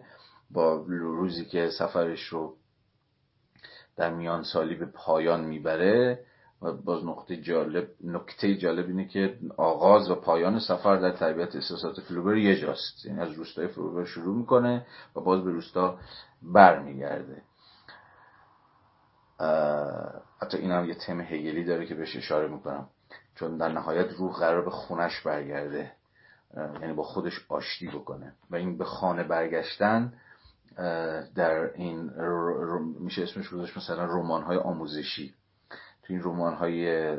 با 0.51 0.85
روزی 0.87 1.45
که 1.45 1.69
سفرش 1.69 2.23
رو 2.23 2.55
در 3.97 4.13
میان 4.13 4.43
سالی 4.43 4.75
به 4.75 4.85
پایان 4.85 5.45
می‌بره 5.45 6.19
باز 6.71 7.05
نقطه 7.05 7.37
جالب 7.37 7.87
نکته 8.03 8.55
جالب 8.55 8.87
اینه 8.87 9.07
که 9.07 9.37
آغاز 9.57 10.09
و 10.09 10.15
پایان 10.15 10.59
سفر 10.59 10.95
در 10.95 11.11
تربیت 11.11 11.55
احساسات 11.55 12.01
فلوبر 12.01 12.37
یه 12.37 12.55
جاست. 12.61 13.05
یعنی 13.05 13.21
از 13.21 13.31
روستای 13.31 13.67
فلوبر 13.67 14.05
شروع 14.05 14.35
می‌کنه 14.35 14.85
و 15.15 15.19
باز 15.19 15.43
به 15.43 15.51
روستا 15.51 15.97
برمیگرده. 16.41 17.41
حتی 20.41 20.57
این 20.57 20.71
هم 20.71 20.85
یه 20.85 20.95
تم 20.95 21.21
هگلی 21.21 21.63
داره 21.63 21.85
که 21.85 21.95
بهش 21.95 22.15
اشاره 22.15 22.47
می‌کنم. 22.47 22.89
چون 23.35 23.57
در 23.57 23.71
نهایت 23.71 24.11
روح 24.17 24.39
قرار 24.39 24.61
به 24.61 24.71
خونش 24.71 25.21
برگرده. 25.21 25.91
یعنی 26.81 26.93
با 26.93 27.03
خودش 27.03 27.45
آشتی 27.49 27.87
بکنه. 27.87 28.33
و 28.49 28.55
این 28.55 28.77
به 28.77 28.85
خانه 28.85 29.23
برگشتن 29.23 30.13
در 31.35 31.71
این 31.75 32.11
میشه 32.99 33.23
اسمش 33.23 33.49
گذاشت 33.49 33.77
مثلا 33.77 34.05
رمان 34.05 34.43
های 34.43 34.57
آموزشی. 34.57 35.33
تو 36.05 36.13
این 36.13 36.23
رمان 36.23 36.53
های 36.53 37.09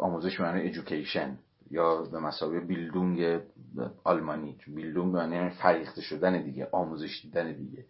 آموزش 0.00 0.40
معنی 0.40 0.60
ایژوکیشن 0.60 1.38
یا 1.70 2.02
به 2.02 2.18
مسابقه 2.18 2.60
بیلدونگ 2.60 3.40
آلمانی. 4.04 4.56
بیلدونگ 4.66 5.14
معنی 5.14 5.50
فریخته 5.50 6.00
شدن 6.00 6.42
دیگه 6.42 6.68
آموزش 6.72 7.20
دیدن 7.22 7.52
دیگه. 7.52 7.84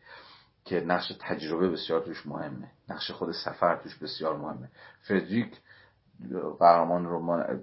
که 0.65 0.81
نقش 0.81 1.13
تجربه 1.21 1.69
بسیار 1.71 2.01
توش 2.01 2.27
مهمه. 2.27 2.71
نقش 2.89 3.11
خود 3.11 3.33
سفر 3.33 3.77
توش 3.77 3.99
بسیار 3.99 4.37
مهمه. 4.37 4.71
فردریک 5.01 5.61
قهرمان 6.59 7.07
رمان 7.07 7.63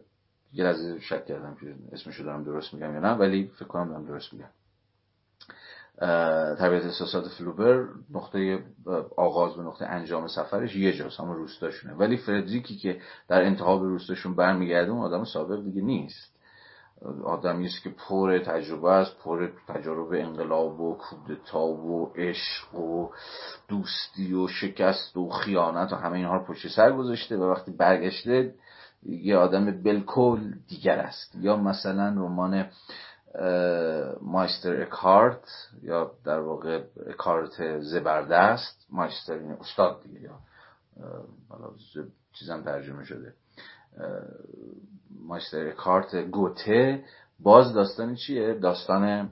یه 0.54 0.64
لحظه 0.64 1.00
شک 1.00 1.26
کردم 1.26 1.56
که 1.56 1.76
اسمشو 1.92 2.24
دارم 2.24 2.44
درست 2.44 2.74
میگم 2.74 2.94
یا 2.94 3.00
نه 3.00 3.12
ولی 3.12 3.52
فکر 3.56 3.66
کنم 3.66 3.90
دارم 3.90 4.06
درست 4.06 4.34
میگم. 4.34 4.50
تربیت 6.60 6.86
احساسات 6.86 7.28
فلوبر 7.28 7.86
نقطه 8.12 8.64
آغاز 9.18 9.58
و 9.58 9.62
نقطه 9.62 9.86
انجام 9.86 10.28
سفرش 10.28 10.76
یه 10.76 10.94
جاست 10.94 11.20
همون 11.20 11.36
روستاشونه. 11.36 11.94
ولی 11.94 12.18
فردریکی 12.18 12.76
که 12.78 13.02
در 13.28 13.42
انتها 13.42 13.78
به 13.78 13.88
روستاشون 13.88 14.36
برمیگرده 14.36 14.92
اون 14.92 15.02
آدم 15.02 15.24
سابق 15.24 15.64
دیگه 15.64 15.82
نیست. 15.82 16.32
آدمی 17.24 17.66
است 17.66 17.84
که 17.84 17.90
پر 17.90 18.40
تجربه 18.40 18.92
است 18.92 19.18
پر 19.24 19.50
تجارب 19.68 20.14
انقلاب 20.14 20.82
و 20.82 20.98
کودتا 20.98 21.66
و 21.66 22.14
عشق 22.16 22.76
و 22.76 23.10
دوستی 23.68 24.34
و 24.34 24.48
شکست 24.48 25.18
و 25.18 25.30
خیانت 25.30 25.94
و 25.94 25.96
همه 25.96 26.18
اینها 26.18 26.38
رو 26.38 26.46
پشت 26.46 26.68
سر 26.68 26.92
گذاشته 26.92 27.38
و 27.38 27.44
وقتی 27.44 27.72
برگشته 27.72 28.54
یه 29.04 29.38
آدم 29.38 29.84
بلکل 29.84 30.40
دیگر 30.68 31.00
است. 31.00 31.36
یا 31.36 31.58
مثلا 31.58 32.08
رمان 32.08 32.66
مایستر 34.22 34.82
اکارت 34.82 35.44
یا 35.82 36.12
در 36.26 36.40
واقع 36.40 36.84
اکارت 37.08 37.80
زبردست. 37.80 38.86
مایستر 38.90 39.34
این 39.34 39.52
استاد 39.52 40.04
دیگه 40.04 40.22
یا 40.22 40.40
چیزم 42.34 42.62
ترجمه 42.62 43.06
شده. 43.06 43.34
مایستر 45.20 45.68
اکارت 45.68 46.16
گوته. 46.16 47.04
باز 47.40 47.74
داستان 47.74 48.16
چیه؟ 48.16 48.54
داستان 48.54 49.30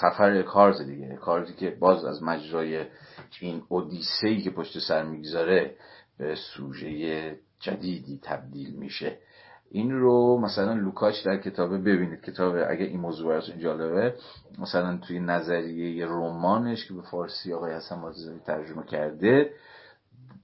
سفر 0.00 0.30
اکارت 0.30 0.82
دیگه. 0.82 1.12
اکارتی 1.12 1.52
که 1.52 1.70
باز 1.70 2.04
از 2.04 2.22
مجرای 2.22 2.86
این 3.40 3.62
اودیسهی 3.68 4.42
که 4.42 4.50
پشت 4.50 4.78
سر 4.78 5.02
می‌گذاره 5.02 5.74
به 6.18 6.34
سوژه 6.34 7.38
جدیدی 7.60 8.20
تبدیل 8.22 8.74
میشه. 8.74 9.18
این 9.72 9.90
رو 9.90 10.40
مثلا 10.40 10.72
لوکاچ 10.72 11.24
در 11.24 11.36
کتابه 11.36 11.78
ببینید. 11.78 12.20
کتاب 12.20 12.54
اگه 12.54 12.84
این 12.84 13.00
موضوع 13.00 13.28
براتون 13.28 13.58
جالبه 13.58 14.14
مثلا 14.58 14.96
توی 14.96 15.20
نظریه 15.20 16.06
رمانش 16.06 16.88
که 16.88 16.94
به 16.94 17.02
فارسی 17.02 17.52
آقای 17.52 17.72
حسن 17.72 17.98
مازداری 17.98 18.38
ترجمه 18.38 18.84
کرده 18.86 19.50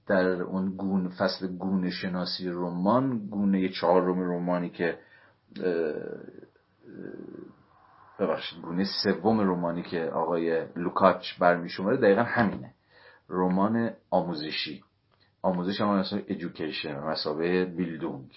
در 0.07 0.27
اون 0.43 0.75
گون 0.77 1.09
فصل 1.09 1.47
گونه 1.47 1.89
شناسی 1.89 2.49
رمان 2.49 3.27
گونه 3.29 3.69
چهارم 3.69 4.19
رمانی 4.19 4.69
که 4.69 4.99
ببخشید 8.19 8.61
گونه 8.61 8.85
سوم 9.03 9.39
رمانی 9.39 9.83
که 9.83 10.03
آقای 10.05 10.65
لوکاچ 10.75 11.39
برمیشماره 11.39 11.97
دقیقا 11.97 12.23
همینه. 12.23 12.73
رمان 13.29 13.91
آموزشی. 14.09 14.83
آموزش 15.41 15.81
هم 15.81 15.99
مثلا 15.99 16.21
ایژوکیشن 16.27 16.99
مسابقه 16.99 17.65
بیلدونگ. 17.65 18.31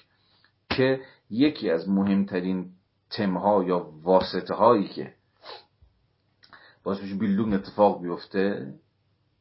که 0.70 1.00
یکی 1.30 1.70
از 1.70 1.88
مهمترین 1.88 2.70
تمها 3.10 3.64
یا 3.64 3.90
واسطه 4.02 4.54
هایی 4.54 4.88
که 4.88 5.12
باعث 6.84 7.02
میشه 7.02 7.14
بیلدونگ 7.14 7.54
اتفاق 7.54 8.02
بیفته 8.02 8.74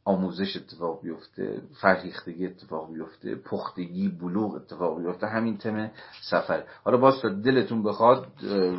آموزش 0.06 0.58
اتفاق 0.58 1.02
بیفته 1.02 1.62
فرهیختگی 1.82 2.46
اتفاق 2.46 2.94
بیفته 2.94 3.36
پختگی 3.36 4.08
بلوغ 4.08 4.56
اتفاق 4.56 5.02
بیفته 5.02 5.28
همین 5.28 5.58
تم 5.58 5.92
سفر. 6.30 6.64
حالا 6.84 6.98
باز 6.98 7.22
تا 7.22 7.30
دلتون 7.30 7.84
بخواد 7.84 8.28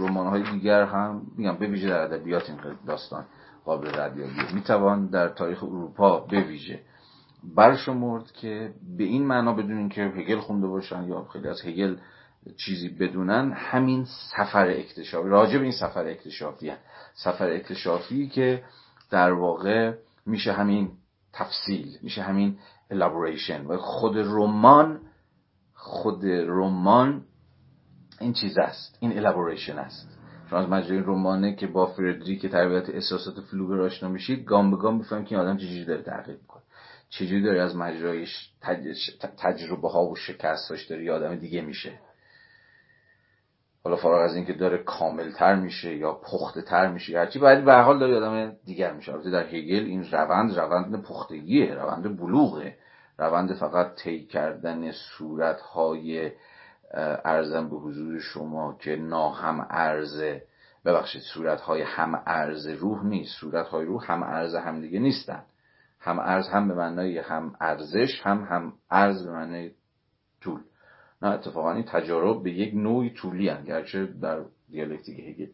رمان 0.01 0.27
های 0.27 0.43
دیگر 0.53 0.85
هم 0.85 1.23
میگم 1.37 1.57
بویژه 1.57 1.89
در 1.89 2.01
ادبیات 2.03 2.51
این 2.51 2.59
داستان 2.87 3.25
قابل 3.65 4.01
ردیابیه. 4.01 4.55
می‌توان 4.55 5.07
در 5.07 5.29
تاریخ 5.29 5.65
اروپا 5.65 6.21
بویژه 6.21 6.81
برشمرد 7.57 8.33
که 8.33 8.75
به 8.97 9.05
این 9.05 9.27
معنا 9.27 9.53
بدون 9.53 9.79
اینکه 9.79 10.03
هگل 10.03 10.39
خونده 10.39 10.67
باشن 10.67 11.09
یا 11.09 11.25
خیلی 11.33 11.49
از 11.49 11.63
هگل 11.63 11.97
چیزی 12.57 12.89
بدونن 12.89 13.53
همین 13.53 14.07
سفر 14.37 14.69
اکتشافی 14.69 15.29
راجع 15.29 15.59
به 15.59 15.63
این 15.63 15.73
سفر 15.73 16.07
اکتشافی 16.07 16.73
سفر 17.15 17.51
اکتشافی 17.51 18.29
که 18.29 18.65
در 19.11 19.33
واقع 19.33 19.95
میشه 20.27 20.53
همین 20.53 20.91
تفصیل 21.33 21.99
میشه 22.03 22.23
همین 22.23 22.59
elaboration. 22.93 23.67
و 23.69 23.77
خود 23.77 24.19
رمان 24.19 25.01
خود 25.75 26.25
رمان 26.27 27.25
این 28.21 28.33
چیز 28.33 28.59
است 28.59 28.99
این 29.01 29.23
elaboration 29.23 29.79
است. 29.79 30.19
شما 30.51 30.59
از 30.59 30.69
مجرای 30.69 30.99
رمانه 30.99 31.55
که 31.55 31.67
با 31.67 31.87
فردریک 31.87 32.47
تربیت 32.47 32.91
احساسات 32.91 33.41
فلوبر 33.41 33.81
آشنا 33.81 34.09
میشید 34.09 34.45
گام 34.45 34.71
به 34.71 34.77
گام 34.77 34.99
بفهمید 34.99 35.27
که 35.27 35.35
این 35.35 35.45
آدم 35.45 35.57
چجوری 35.57 35.85
داره 35.85 36.03
تحقیق 36.03 36.41
می‌کنه. 36.41 36.63
چجوری 37.09 37.43
داره 37.43 37.63
از 37.63 37.77
مجرای 37.77 38.27
تجربه 39.39 39.89
ها 39.89 40.07
و 40.07 40.17
شکستاش 40.17 40.87
داره 40.87 41.05
یه 41.05 41.13
آدم 41.13 41.37
دیگه 41.37 41.61
میشه. 41.61 41.93
حالا 43.85 43.97
فارغ 43.97 44.21
از 44.21 44.35
اینکه 44.37 44.53
داره 44.53 44.79
کاملتر 44.79 45.55
میشه 45.55 45.97
یا 45.97 46.13
پخته 46.13 46.63
تر 46.63 46.93
میشه 46.93 47.19
هرچی 47.19 47.39
باید 47.39 47.65
به 47.65 47.75
حال 47.75 47.99
داره 47.99 48.17
آدم 48.17 48.57
دیگر 48.65 48.93
میشه. 48.93 49.13
البته 49.13 49.31
در 49.31 49.47
هگل 49.47 49.85
این 49.85 50.05
روند 50.13 50.59
روند 50.59 51.03
پختگیه 51.03 51.75
روند 51.75 52.17
بلوغه. 52.19 52.77
روند 53.19 53.55
فقط 53.55 53.95
طی 53.95 54.27
کردن 54.27 54.93
صورت 54.93 55.61
های 55.61 56.31
ارزم 57.25 57.69
به 57.69 57.77
حضور 57.77 58.19
شما 58.19 58.77
که 58.81 58.97
ناهم 58.97 59.67
ارزه 59.71 60.43
ببخشید 60.85 61.23
صورت 61.23 61.61
های 61.61 61.83
هم 61.83 62.23
ارز 62.27 62.67
روح 62.67 63.05
نیست. 63.05 63.41
صورت 63.41 63.67
های 63.67 63.85
روح 63.85 64.13
هم 64.13 64.23
ارز 64.23 64.55
هم 64.55 64.81
دیگه 64.81 64.99
نیستن. 64.99 65.43
هم 66.01 66.19
ارز 66.19 66.49
هم 66.49 66.69
به 66.69 66.75
معنای 66.75 67.19
هم 67.19 67.55
ارزش 67.61 68.21
هم 68.23 68.47
هم 68.51 68.73
ارز 68.91 69.27
به 69.27 69.33
معنای 69.33 69.71
طول. 70.41 70.61
نه 71.23 71.29
اتفاقا 71.29 71.73
این 71.73 71.85
تجارب 71.85 72.43
به 72.43 72.51
یک 72.51 72.75
نوعی 72.75 73.11
طولی 73.11 73.49
هن. 73.49 73.65
گرچه 73.65 74.07
در 74.07 74.41
دیالکتیک 74.71 75.19
هگل 75.19 75.47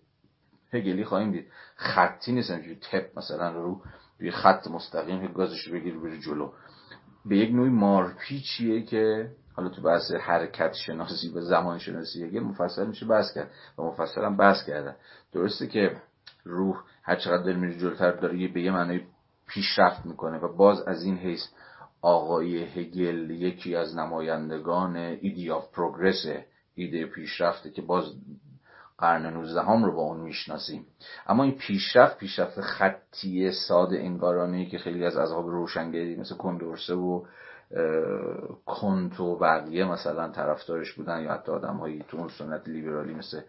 هگلی 0.72 1.04
خواهیم 1.04 1.30
دید. 1.30 1.46
خطی 1.76 2.32
نیستن 2.32 2.62
که 2.62 2.74
تپ 2.74 3.18
مثلا 3.18 3.50
رو 3.50 3.82
روی 4.20 4.30
خط 4.30 4.66
مستقیم 4.66 5.26
گازش 5.26 5.66
رو 5.66 5.72
بگیر 5.72 5.98
بری 5.98 6.20
جلو. 6.20 6.52
به 7.24 7.36
یک 7.36 7.54
نوعی 7.54 7.70
مارپیچیه 7.70 8.82
که 8.82 9.30
حالا 9.56 9.68
تو 9.68 9.82
بحث 9.82 10.12
حرکت 10.12 10.72
شناسی 10.72 11.28
و 11.28 11.40
زمان 11.40 11.78
شناسی 11.78 12.24
هگل 12.24 12.40
مفصل 12.40 12.86
میشه 12.86 13.06
بحث 13.06 13.34
کرد 13.34 13.50
و 13.78 13.82
مفصل 13.82 14.24
هم 14.24 14.36
بحث 14.36 14.66
کردن 14.66 14.96
درسته 15.32 15.66
که 15.66 15.96
روح 16.44 16.82
هر 17.02 17.16
چقدر 17.16 17.42
داره 17.42 17.56
میره 17.56 17.78
جلوتر 17.78 18.12
داره 18.12 18.48
به 18.48 18.62
یه 18.62 18.70
معنی 18.70 19.06
پیشرفت 19.46 20.06
می‌کنه 20.06 20.38
و 20.38 20.56
باز 20.56 20.82
از 20.82 21.02
این 21.02 21.16
حیث 21.16 21.46
آقای 22.06 22.64
هگل 22.64 23.30
یکی 23.30 23.76
از 23.76 23.96
نمایندگان 23.96 24.96
ایدی 24.96 25.50
آف 25.50 25.72
پروگرس 25.72 26.26
ایده 26.74 27.06
پیشرفته 27.06 27.70
که 27.70 27.82
باز 27.82 28.04
قرن 28.98 29.26
19 29.26 29.62
هم 29.62 29.84
رو 29.84 29.92
با 29.92 30.02
اون 30.02 30.20
می‌شناسیم. 30.20 30.86
اما 31.26 31.44
این 31.44 31.58
پیشرفت 31.58 32.18
پیشرفت 32.18 32.60
خطی 32.60 33.50
ساده 33.52 33.98
انگارانه 33.98 34.66
که 34.66 34.78
خیلی 34.78 35.04
از 35.04 35.16
اصحاب 35.16 35.48
روشنگری 35.48 36.16
مثل 36.16 36.36
کندورسه 36.36 36.94
و 36.94 37.24
کنت 38.66 39.20
و 39.20 39.36
بقیه 39.38 39.84
مثلا 39.84 40.28
طرفدارش 40.28 40.92
بودن 40.92 41.22
یا 41.22 41.32
حتی 41.32 41.52
آدم 41.52 41.76
هایی 41.76 42.04
تو 42.08 42.16
اون 42.16 42.28
سنت 42.28 42.68
لیبرالی 42.68 43.14
مثل 43.14 43.40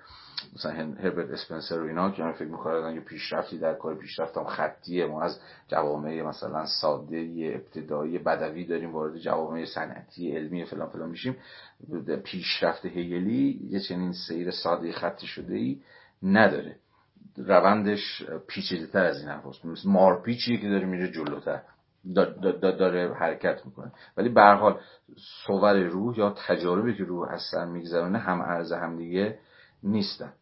مثلا 0.55 0.73
هربرت 0.73 1.31
اسپنسر 1.31 1.81
و 1.81 1.87
اینا 1.87 2.11
که 2.11 2.31
فکر 2.31 2.47
می‌کردن 2.47 2.93
یه 2.93 2.99
پیشرفتی 2.99 3.57
در 3.57 3.73
کار 3.73 3.95
پیشرفت 3.95 4.37
هم 4.37 4.43
خطیه. 4.43 5.05
ما 5.05 5.21
از 5.21 5.39
جوامع 5.67 6.21
مثلا 6.21 6.65
ساده 6.65 7.51
ابتدایی 7.55 8.17
بدوی 8.17 8.65
داریم 8.65 8.93
وارد 8.93 9.17
جوامع 9.17 9.65
صنعتی 9.65 10.31
علمی 10.31 10.65
فلان 10.65 10.89
فلان 10.89 11.09
میشیم. 11.09 11.35
پیشرفت 12.23 12.85
هگلی 12.85 13.67
یه 13.69 13.79
چنین 13.79 14.13
سیر 14.13 14.51
ساده 14.51 14.91
خطی 14.91 15.27
شده 15.27 15.55
ای 15.55 15.81
نداره. 16.23 16.75
روندش 17.37 18.23
پیچیده 18.47 18.87
تر 18.87 19.05
از 19.05 19.19
این 19.19 19.29
هست 19.29 19.65
مثل 19.65 19.89
مارپیچیه 19.89 20.57
که 20.57 20.69
داره 20.69 20.85
میره 20.85 21.11
جلوتر. 21.11 21.61
داره 22.61 23.13
حرکت 23.13 23.65
می‌کنه. 23.65 23.91
ولی 24.17 24.29
به 24.29 24.41
حال 24.41 24.79
صور 25.45 25.79
روح 25.79 26.19
یا 26.19 26.35
تجاربی 26.47 26.95
که 26.95 27.03
روح 27.03 27.31
از 27.31 27.41
سر 27.51 27.63
هم 28.15 28.41
ارز 28.41 28.71
هم 28.71 28.97
دیگه 28.97 29.39
نیستن. 29.83 30.33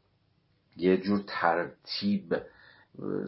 یه 0.78 0.98
جور 0.98 1.24
ترتیب 1.28 2.36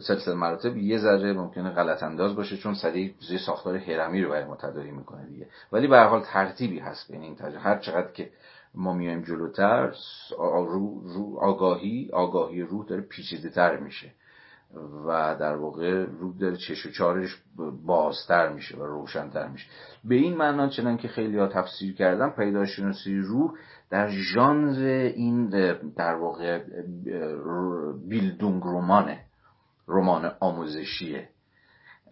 سلسله 0.00 0.34
مراتب 0.34 0.76
یه 0.76 0.98
ذره 0.98 1.32
ممکنه 1.32 1.70
غلط 1.70 2.02
انداز 2.02 2.36
باشه 2.36 2.56
چون 2.56 2.74
سریع 2.74 3.14
زیر 3.28 3.38
ساختار 3.38 3.76
هرمی 3.76 4.22
رو 4.22 4.30
برای 4.30 4.44
ما 4.44 4.56
تداری 4.56 4.90
می‌کنه 4.90 5.26
دیگه. 5.26 5.46
ولی 5.72 5.86
به 5.86 6.00
حال 6.00 6.24
ترتیبی 6.24 6.78
هست 6.78 7.12
بین 7.12 7.22
این 7.22 7.36
تجربه 7.36 7.60
هر 7.60 7.78
چقدر 7.78 8.12
که 8.12 8.30
ما 8.74 8.92
میایم 8.94 9.22
جلوتر 9.22 9.92
آگاهی 11.38 12.10
آگاهی 12.12 12.62
روح 12.62 12.86
داره 12.86 13.02
پیچیده 13.02 13.50
تر 13.50 13.76
میشه. 13.76 14.10
و 15.06 15.36
در 15.40 15.56
واقع 15.56 16.04
رو 16.04 16.32
داره 16.38 16.56
چش 16.56 16.86
و 16.86 16.90
چارش 16.90 17.42
بازتر 17.86 18.52
میشه 18.52 18.76
و 18.76 18.84
روشنتر 18.86 19.48
میشه. 19.48 19.66
به 20.04 20.14
این 20.14 20.36
معنا 20.36 20.68
چنان 20.68 20.96
که 20.96 21.08
خیلی 21.08 21.38
ها 21.38 21.46
تفسیر 21.46 21.94
کردن 21.94 22.30
پیداشناسی 22.30 23.18
روح 23.18 23.52
در 23.90 24.08
ژانر 24.08 24.84
این 25.14 25.48
در 25.96 26.14
واقع 26.14 26.60
بیلدونگ 28.08 28.62
رمانه 28.64 29.20
رمان 29.88 30.32
آموزشیه. 30.40 31.28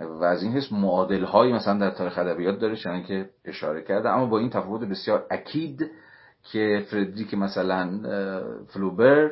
و 0.01 0.25
از 0.25 0.43
این 0.43 0.53
حس 0.53 0.73
معادل 0.73 1.25
هایی 1.25 1.53
مثلا 1.53 1.79
در 1.79 1.91
تاریخ 1.91 2.19
ادبیات 2.19 2.59
داره 2.59 2.77
چنان 2.77 3.03
که 3.03 3.31
اشاره 3.45 3.83
کرده. 3.83 4.09
اما 4.09 4.27
با 4.27 4.39
این 4.39 4.51
تفاوت 4.51 4.89
بسیار 4.89 5.27
اکید 5.31 5.91
که 6.53 6.87
فردریک 6.91 7.35
مثلا 7.35 8.01
فلوبر 8.69 9.31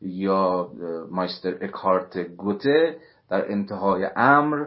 یا 0.00 0.70
مایستر 1.10 1.54
اکارت 1.60 2.18
گوته 2.18 2.96
در 3.30 3.52
انتهای 3.52 4.08
امر 4.16 4.66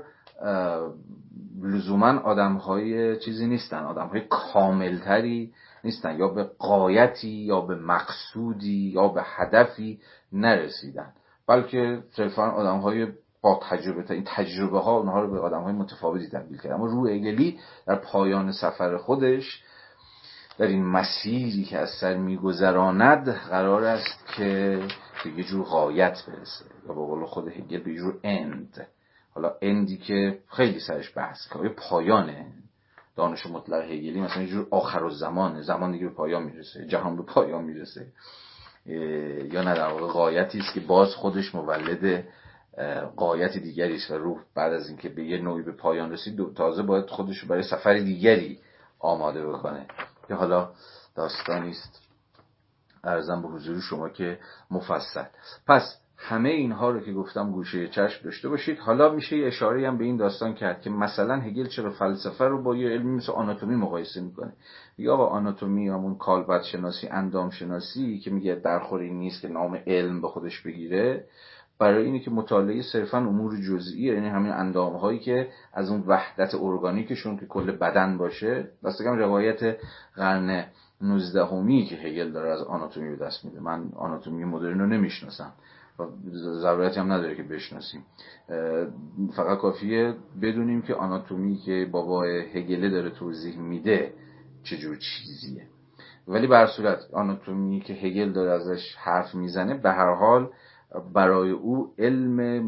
لزوما 1.64 2.20
آدم 2.20 2.54
های 2.54 3.20
چیزی 3.20 3.48
نیستن 3.48 3.84
آدم 3.84 4.08
های 4.08 4.22
کاملتری 4.30 5.54
نیستن 5.84 6.18
یا 6.20 6.28
به 6.28 6.44
قایتی 6.44 7.28
یا 7.30 7.62
به 7.62 7.76
مقصودی 7.76 8.92
یا 8.94 9.08
به 9.08 9.22
هدفی 9.26 10.00
نرسیدن. 10.34 11.14
بلکه 11.48 12.04
صرفا 12.12 12.50
آدم 12.50 12.78
های 12.78 13.08
با 13.42 13.60
تجربه 13.70 14.12
این 14.12 14.24
تجربه 14.28 14.80
ها 14.80 14.98
اونها 14.98 15.22
رو 15.22 15.32
به 15.32 15.40
آدم 15.40 15.62
های 15.62 15.74
متفاوتی 15.74 16.28
تبدیل 16.28 16.58
کرد. 16.58 16.72
اما 16.72 16.86
رو 16.86 17.08
اگلی 17.08 17.60
در 17.88 17.96
پایان 17.96 18.52
سفر 18.52 18.98
خودش 18.98 19.64
در 20.58 20.68
این 20.68 20.86
مسیری 20.86 21.64
که 21.64 21.78
از 21.78 21.90
سر 22.02 22.18
میگذراند 22.18 23.32
قرار 23.32 23.84
است 23.84 24.28
که 24.36 24.80
به 25.24 25.30
یه 25.38 25.44
جور 25.44 25.64
غایت 25.64 26.24
برسه. 26.28 26.66
یا 26.88 26.94
به 26.94 27.02
قول 27.02 27.26
خود 27.26 27.48
هگل 27.48 27.80
به 27.80 27.92
یه 27.92 27.98
جور 27.98 28.20
اند 28.24 28.88
حالا 29.36 29.54
اندی 29.62 29.98
که 29.98 30.40
خیلی 30.48 30.80
سرش 30.80 31.18
بحث 31.18 31.54
که 31.54 31.70
پایانه 31.70 32.46
دانش 33.16 33.46
مطلق 33.46 33.84
هگلی 33.84 34.22
مثلا 34.22 34.44
یه 34.44 34.50
جور 34.50 34.68
آخر 34.72 35.04
و 35.04 35.10
زمانه 35.10 35.62
زمان 35.62 35.92
دیگه 35.92 36.08
به 36.08 36.14
پایان 36.14 36.44
می‌رسه. 36.44 36.86
جهان 36.86 37.18
به 37.18 37.24
پایان 37.24 37.64
می‌رسه. 37.64 38.08
یا 39.52 39.64
نه 39.64 39.74
در 39.76 39.88
واقع 39.88 40.14
قایتی 40.14 40.60
است 40.60 40.74
که 40.74 40.80
باز 40.80 41.16
خودش 41.16 41.56
مولد 41.56 42.26
قایت 43.16 43.58
دیگری 43.58 43.96
است 43.96 44.12
و 44.12 44.18
روح 44.18 44.40
بعد 44.56 44.74
از 44.74 44.88
اینکه 44.88 45.10
به 45.10 45.24
یه 45.24 45.38
نوعی 45.38 45.64
به 45.64 45.72
پایان 45.72 46.12
رسید 46.12 46.54
تازه 46.54 46.84
باید 46.84 47.06
خودش 47.06 47.38
رو 47.38 47.48
برای 47.48 47.64
سفر 47.64 47.94
دیگری 47.94 48.60
آماده 49.00 49.48
بکنه. 49.48 49.86
که 50.28 50.34
حالا 50.34 50.70
داستانی 51.16 51.70
است. 51.70 52.09
ارزم 53.04 53.42
به 53.42 53.48
حضور 53.48 53.80
شما 53.82 54.10
که 54.10 54.40
مفصل. 54.72 55.24
پس 55.68 56.02
همه 56.22 56.50
اینها 56.50 56.90
رو 56.90 57.00
که 57.00 57.14
گفتم 57.14 57.52
گوشه 57.52 57.88
چشم 57.88 58.24
داشته 58.24 58.50
باشید. 58.50 58.80
حالا 58.80 59.14
میشه 59.14 59.38
یه 59.38 59.48
اشاره 59.48 59.88
هم 59.88 59.98
به 59.98 60.04
این 60.04 60.18
داستان 60.18 60.54
کرد 60.54 60.82
که 60.82 60.90
مثلا 60.90 61.36
هگل 61.36 61.68
چرا 61.68 61.92
فلسفه 61.92 62.46
رو 62.46 62.64
با 62.64 62.76
یه 62.76 62.90
علمی 62.90 63.12
مثل 63.12 63.32
آناتومی 63.32 63.76
مقایسه 63.76 64.22
می‌کنه. 64.22 64.54
یا 64.98 65.18
با 65.18 65.28
آناتومی 65.28 65.90
همون 65.90 66.16
کالبد 66.16 66.62
شناسی 66.62 67.08
اندام 67.08 67.50
شناسی 67.50 68.20
که 68.20 68.32
میگه 68.32 68.56
درخوری 68.56 69.14
نیست 69.14 69.42
که 69.42 69.48
نام 69.48 69.80
علم 69.88 70.22
به 70.22 70.28
خودش 70.28 70.62
بگیره. 70.62 71.26
برای 71.80 72.06
اینه 72.06 72.20
که 72.20 72.32
مطالعه 72.32 72.82
صرفا 72.82 73.18
امور 73.18 73.58
جزئی 73.62 74.02
یعنی 74.02 74.28
همین 74.28 74.52
اندام 74.52 74.96
هایی 74.96 75.20
که 75.20 75.50
از 75.74 75.90
اون 75.90 76.04
وحدت 76.08 76.56
ارگانیکشون 76.56 77.38
که 77.38 77.46
کل 77.46 77.72
بدن 77.72 78.18
باشه. 78.18 78.72
دستگم 78.86 79.18
روایت 79.18 79.78
قرن 80.16 80.66
نوزدهمی 81.02 81.86
که 81.86 81.96
هگل 81.96 82.32
داره 82.32 82.50
از 82.50 82.62
آناتومی 82.62 83.10
به 83.10 83.26
دست 83.26 83.46
میده. 83.46 83.60
من 83.60 83.90
آناتومی 83.96 84.46
مدرن 84.46 84.80
رو 84.80 84.88
نمی‌شناسم. 84.88 85.54
و 86.00 86.04
ضرورتی 86.62 87.00
هم 87.00 87.12
نداره 87.12 87.36
که 87.36 87.44
بشناسیم. 87.44 88.06
فقط 89.36 89.58
کافیه 89.58 90.16
بدونیم 90.42 90.82
که 90.82 90.96
آناتومی 90.96 91.56
که 91.56 91.90
بابا 91.92 92.24
هگله 92.24 92.90
داره 92.90 93.10
توضیح 93.10 93.58
میده 93.58 94.14
چجور 94.64 94.98
چیزیه. 94.98 95.68
ولی 96.28 96.48
بر 96.48 96.68
صورت 96.68 97.00
آناتومی 97.14 97.80
که 97.80 97.94
هگل 97.94 98.32
داره 98.32 98.52
ازش 98.52 98.96
حرف 98.96 99.36
می‌زنه 99.36 99.78
به 99.78 99.92
هر 99.92 100.14
حال 100.14 100.50
برای 101.14 101.52
او 101.52 101.94
علم 101.98 102.64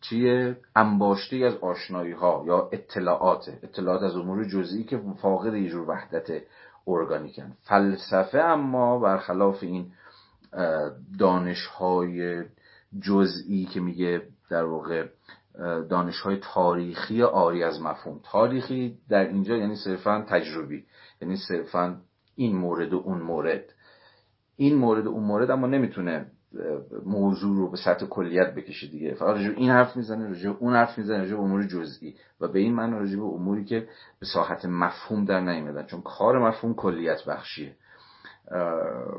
چیه؟ 0.00 0.56
انباشته 0.76 1.36
از 1.36 1.54
آشنایی 1.54 2.12
ها 2.12 2.44
یا 2.46 2.68
اطلاعات 2.72 3.48
اطلاعات 3.62 4.02
از 4.02 4.16
امور 4.16 4.44
جزئی 4.44 4.84
که 4.84 5.00
فاقد 5.22 5.54
یه 5.54 5.68
جور 5.68 5.90
وحدت 5.90 6.42
ارگانیکن. 6.86 7.56
فلسفه 7.62 8.38
اما 8.38 8.98
برخلاف 8.98 9.62
این 9.62 9.92
دانش 11.18 11.66
های 11.66 12.44
جزئی 13.02 13.64
که 13.64 13.80
میگه 13.80 14.22
در 14.50 14.64
واقع 14.64 15.06
دانش 15.90 16.20
های 16.20 16.40
تاریخی 16.54 17.22
آری 17.22 17.64
از 17.64 17.80
مفهوم. 17.80 18.20
تاریخی 18.24 18.98
در 19.08 19.28
اینجا 19.28 19.56
یعنی 19.56 19.76
صرفا 19.76 20.24
تجربی 20.28 20.84
یعنی 21.22 21.36
صرفا 21.48 22.00
این 22.36 22.56
مورد 22.56 22.92
و 22.92 22.96
اون 22.96 23.22
مورد. 23.22 23.64
این 24.56 24.74
مورد 24.74 25.06
و 25.06 25.10
اون 25.10 25.24
مورد 25.24 25.50
اما 25.50 25.66
نمی‌تونه 25.66 26.26
موضوع 27.06 27.56
رو 27.56 27.70
به 27.70 27.76
سطح 27.76 28.06
کلیت 28.06 28.54
بکشه 28.54 28.86
دیگه. 28.86 29.14
فقط 29.14 29.36
راجع 29.36 29.50
این 29.56 29.70
حرف 29.70 29.96
می‌زنه 29.96 30.28
راجع 30.28 30.50
اون 30.50 30.72
حرف 30.72 30.98
می‌زنه 30.98 31.18
راجع 31.18 31.36
امور 31.36 31.66
جزئی. 31.66 32.14
و 32.40 32.48
به 32.48 32.58
این 32.58 32.74
معنی 32.74 32.92
راجع 32.92 33.16
به 33.16 33.22
اموری 33.22 33.64
که 33.64 33.88
به 34.20 34.26
ساحت 34.26 34.64
مفهوم 34.64 35.24
در 35.24 35.40
نیومدن. 35.40 35.86
چون 35.86 36.00
کار 36.00 36.48
مفهوم 36.48 36.74
کلیت 36.74 37.24
بخشیه. 37.24 37.74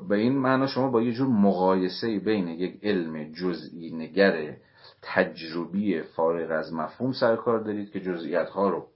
به 0.09 0.15
این 0.15 0.37
معنا 0.37 0.67
شما 0.67 0.89
با 0.89 1.01
یه 1.01 1.13
جور 1.13 1.27
مقایسه 1.27 2.19
بین 2.19 2.47
یک 2.47 2.79
علم 2.83 3.31
جزئی 3.31 3.95
نگر 3.95 4.55
تجربی 5.01 6.01
فارغ 6.01 6.51
از 6.51 6.73
مفهوم 6.73 7.11
سرکار 7.11 7.59
دارید 7.59 7.91
که 7.91 7.99
جزئیات 7.99 8.49
ها 8.49 8.69
رو 8.69 8.87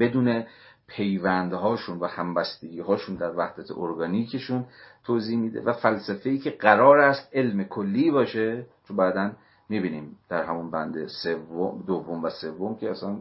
بدون 0.00 0.44
پیوندهاشون 0.86 1.98
و 1.98 2.06
همبستگی 2.06 2.80
هاشون 2.80 3.16
در 3.16 3.36
وحدت 3.36 3.70
ارگانیکشون 3.76 4.64
توضیح 5.04 5.38
میده 5.38 5.60
و 5.60 5.72
فلسفه 5.72 6.30
ای 6.30 6.38
که 6.38 6.50
قرار 6.50 6.98
است 6.98 7.28
علم 7.32 7.64
کلی 7.64 8.10
باشه 8.10 8.66
چون 8.88 8.96
بعدا 8.96 9.32
می‌بینیم 9.68 10.16
در 10.28 10.44
همون 10.44 10.70
بند 10.70 11.06
سوم 11.06 11.84
دوم 11.86 12.24
و 12.24 12.30
سوم 12.30 12.76
که 12.76 12.90
اصلا 12.90 13.16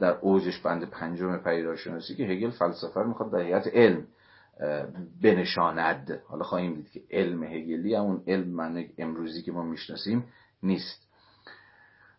در 0.00 0.18
اوجش 0.20 0.58
بند 0.58 0.90
پنجم 0.90 1.36
پیداشناسی 1.36 2.14
که 2.16 2.24
هگل 2.24 2.50
فلسفه 2.50 3.00
رو 3.00 3.08
می‌خواد 3.08 3.32
در 3.32 3.40
هیئت 3.40 3.66
علم 3.66 4.06
بنشاند. 5.22 6.20
حالا 6.28 6.44
خواهیم 6.44 6.74
دید 6.74 6.90
که 6.90 7.02
علم 7.10 7.44
هگلی 7.44 7.94
همون 7.94 8.22
علم 8.26 8.48
معنی 8.48 8.90
امروزی 8.98 9.42
که 9.42 9.52
ما 9.52 9.62
می‌شناسیم 9.62 10.24
نیست. 10.62 11.06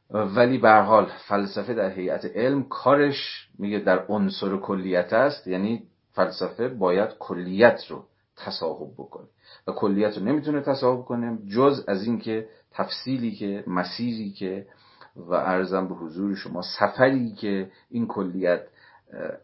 ولی 0.09 0.57
به 0.57 0.71
حال 0.71 1.11
فلسفه 1.27 1.73
در 1.73 1.89
هیئت 1.89 2.25
علم 2.25 2.63
کارش 2.63 3.49
میگه 3.59 3.79
در 3.79 4.05
عنصر 4.05 4.57
کلیت 4.57 5.13
است 5.13 5.47
یعنی 5.47 5.83
فلسفه 6.11 6.67
باید 6.67 7.09
کلیت 7.19 7.85
رو 7.89 8.05
تصاحب 8.37 8.93
بکنه. 8.93 9.27
و 9.67 9.71
کلیت 9.71 10.17
رو 10.17 10.23
نمی‌تونه 10.23 10.61
تصاحب 10.61 11.05
کنه 11.05 11.37
جز 11.47 11.83
از 11.87 12.03
اینکه 12.03 12.49
تفصیلی 12.71 13.31
که 13.31 13.63
مسیری 13.67 14.31
که 14.31 14.67
و 15.15 15.33
ارزم 15.33 15.87
به 15.87 15.95
حضور 15.95 16.35
شما 16.35 16.61
سفری 16.61 17.31
که 17.31 17.71
این 17.89 18.07
کلیت 18.07 18.61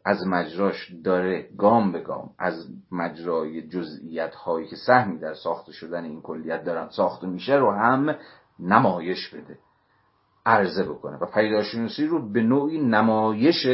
از 0.06 0.28
مجراش 0.28 0.94
داره 1.04 1.50
گام 1.58 1.92
به 1.92 2.00
گام 2.00 2.30
از 2.40 2.68
مجرای 2.92 3.68
جزئیات 3.68 4.36
هایی 4.36 4.68
که 4.68 4.76
سهمی 4.76 5.20
در 5.20 5.34
ساخته 5.34 5.72
شدن 5.72 6.04
این 6.04 6.22
کلیت 6.22 6.64
دارن 6.64 6.90
ساخته 6.90 7.28
میشه 7.28 7.54
رو 7.54 7.72
هم 7.72 8.16
نمایش 8.60 9.30
بده. 9.30 9.58
عرضه 10.46 10.84
بکنه. 10.84 11.18
و 11.18 11.26
پیداشناسی 11.26 12.06
رو 12.06 12.32
به 12.32 12.42
نوعی 12.42 12.82
نمایش 12.82 13.68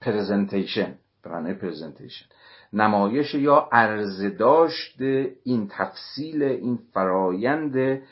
پرزنتیشن 0.00 0.94
به 1.22 1.30
معنی 1.30 1.54
پرزنتیشن 1.54 2.26
نمایش 2.72 3.34
یا 3.34 3.68
عرضه 3.72 4.30
داشت 4.30 5.00
این 5.44 5.68
تفصیل 5.70 6.42
این 6.42 6.78
فرایند 6.92 8.02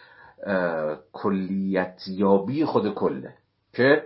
کلیتیابی 1.12 2.64
خود 2.64 2.94
کله 2.94 3.34
که 3.72 4.04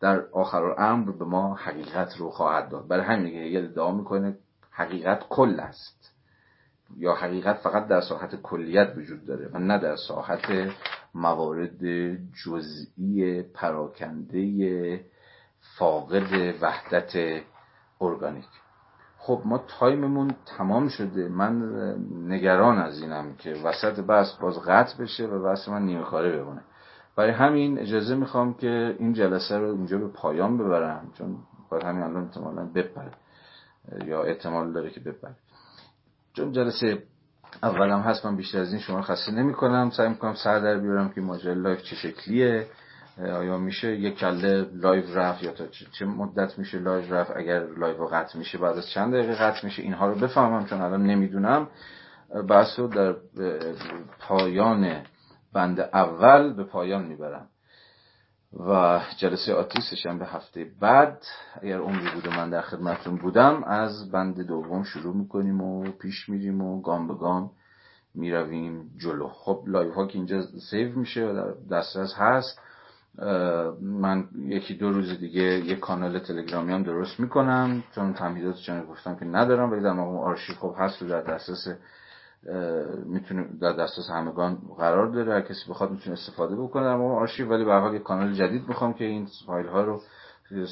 در 0.00 0.20
آخر 0.32 0.74
امر 0.78 1.10
به 1.10 1.24
ما 1.24 1.54
حقیقت 1.54 2.16
رو 2.16 2.30
خواهد 2.30 2.68
داد. 2.68 2.88
برای 2.88 3.04
همین 3.04 3.34
هگل 3.34 3.64
ادعا 3.64 3.92
می‌کنه 3.92 4.36
حقیقت 4.70 5.28
کل 5.28 5.60
است 5.60 6.12
یا 6.96 7.14
حقیقت 7.14 7.56
فقط 7.56 7.86
در 7.86 8.00
ساحت 8.00 8.42
کلیت 8.42 8.92
وجود 8.96 9.26
داره 9.26 9.50
و 9.52 9.58
نه 9.58 9.78
در 9.78 9.96
ساحت 9.96 10.70
موارد 11.14 11.80
جزئی 12.44 13.42
پراکنده 13.42 15.00
فاقد 15.78 16.54
وحدت 16.60 17.42
ارگانیک. 18.00 18.44
خب 19.26 19.42
ما 19.44 19.58
تایممون 19.58 20.34
تمام 20.58 20.88
شده. 20.88 21.28
من 21.28 21.62
نگران 22.28 22.78
از 22.78 23.02
اینم 23.02 23.34
که 23.38 23.54
وسط 23.64 24.00
بحث 24.00 24.34
باز 24.40 24.58
قطع 24.58 25.02
بشه 25.02 25.26
و 25.26 25.42
بحث 25.42 25.68
من 25.68 25.82
نیمه 25.82 26.02
کاره 26.02 26.36
بمونه. 26.36 26.60
برای 27.16 27.30
همین 27.30 27.78
اجازه 27.78 28.14
می‌خوام 28.14 28.54
که 28.54 28.96
این 28.98 29.12
جلسه 29.12 29.58
رو 29.58 29.66
اینجا 29.66 29.98
به 29.98 30.08
پایان 30.08 30.58
ببرم 30.58 31.12
چون 31.18 31.36
باید 31.70 31.84
همین 31.84 32.02
الان 32.02 32.24
احتمالا 32.24 32.64
بپره. 32.74 33.10
یا 34.04 34.22
احتمال 34.22 34.72
داره 34.72 34.90
که 34.90 35.00
بپره. 35.00 35.34
چون 36.32 36.52
جلسه 36.52 37.02
اولم 37.62 38.00
هست 38.00 38.26
من 38.26 38.36
بیشتر 38.36 38.60
از 38.60 38.70
این 38.72 38.80
شما 38.80 39.02
خسته 39.02 39.32
نمی 39.32 39.54
کنم 39.54 39.90
سعی 39.90 40.08
می‌کنم 40.08 40.34
سر 40.34 40.60
در 40.60 40.78
بیارم 40.78 41.08
که 41.08 41.20
ماجرا 41.20 41.52
live 41.52 41.82
چه 41.82 41.96
شکلیه. 41.96 42.66
آیا 43.18 43.58
میشه 43.58 43.96
یک 43.96 44.18
کله 44.18 44.68
live 44.72 45.14
رفت 45.14 45.42
یا 45.42 45.52
تا 45.52 45.66
چه 45.66 46.04
مدت 46.04 46.58
میشه 46.58 46.78
live 46.78 47.14
رفت؟ 47.14 47.30
اگر 47.36 47.66
live 47.66 48.04
قطع 48.04 48.38
میشه 48.38 48.58
بعد 48.58 48.78
از 48.78 48.88
چند 48.88 49.14
دقیقه 49.14 49.34
قطع 49.34 49.64
میشه؟ 49.64 49.82
اینها 49.82 50.08
رو 50.08 50.14
بفهمم 50.14 50.66
چون 50.66 50.80
الان 50.80 51.02
نمی‌دونم. 51.02 51.68
بحث 52.48 52.78
رو 52.78 52.88
در 52.88 53.14
پایان 54.20 55.02
بند 55.52 55.80
اول 55.80 56.52
به 56.52 56.64
پایان 56.64 57.04
می‌برم. 57.04 57.48
و 58.66 59.00
جلسه 59.16 59.54
آتی 59.54 59.78
به 60.18 60.26
هفته 60.26 60.66
بعد 60.80 61.22
اگر 61.62 61.78
عمری 61.78 62.10
بود 62.14 62.28
من 62.28 62.50
در 62.50 62.60
خدمتتون 62.60 63.16
بودم 63.16 63.64
از 63.64 64.10
بند 64.10 64.40
دوم 64.40 64.82
شروع 64.82 65.16
می‌کنیم 65.16 65.60
و 65.60 65.84
پیش 65.90 66.28
میریم 66.28 66.60
و 66.60 66.82
گام 66.82 67.08
به 67.08 67.14
گام 67.14 67.50
می‌رویم 68.14 68.90
جلو. 68.96 69.28
خب 69.28 69.62
live 69.66 69.92
ها 69.92 70.06
که 70.06 70.18
اینجا 70.18 70.42
save 70.70 70.98
میشه 70.98 71.26
و 71.26 71.34
در 71.34 71.76
دسترس 71.76 72.14
هست. 72.16 72.60
من 73.80 74.28
یکی 74.38 74.74
دو 74.74 74.92
روز 74.92 75.20
دیگه 75.20 75.42
یک 75.42 75.78
کانال 75.78 76.18
تلگرامی 76.18 76.72
هم 76.72 76.82
درست 76.82 77.20
می‌کنم 77.20 77.82
چون 77.94 78.12
تمهیدات 78.12 78.54
چنان 78.54 78.86
گفتم 78.86 79.16
که 79.16 79.24
ندارم 79.24 79.72
ولی 79.72 79.82
در 79.82 79.92
مقام 79.92 80.16
آرشیو 80.16 80.56
خب 80.56 80.74
هست 80.78 81.02
در 81.04 81.20
دسترس 81.20 81.68
می‌تونه 83.06 83.46
در 83.60 83.72
دسترس 83.72 84.10
همگان 84.10 84.58
قرار 84.78 85.06
داره. 85.06 85.32
هر 85.32 85.40
کسی 85.40 85.70
بخواد 85.70 85.90
می‌تونه 85.90 86.12
استفاده 86.12 86.56
بکنه 86.56 86.82
در 86.82 86.96
مقام 86.96 87.12
آرشیو 87.12 87.48
ولی 87.48 87.64
به 87.64 87.74
حال 87.74 87.94
یک 87.94 88.02
کانال 88.02 88.32
جدید 88.32 88.68
می‌خوام 88.68 88.94
که 88.94 89.04
این 89.04 89.28
فایل 89.46 89.66
ها 89.66 89.84
رو 89.84 90.00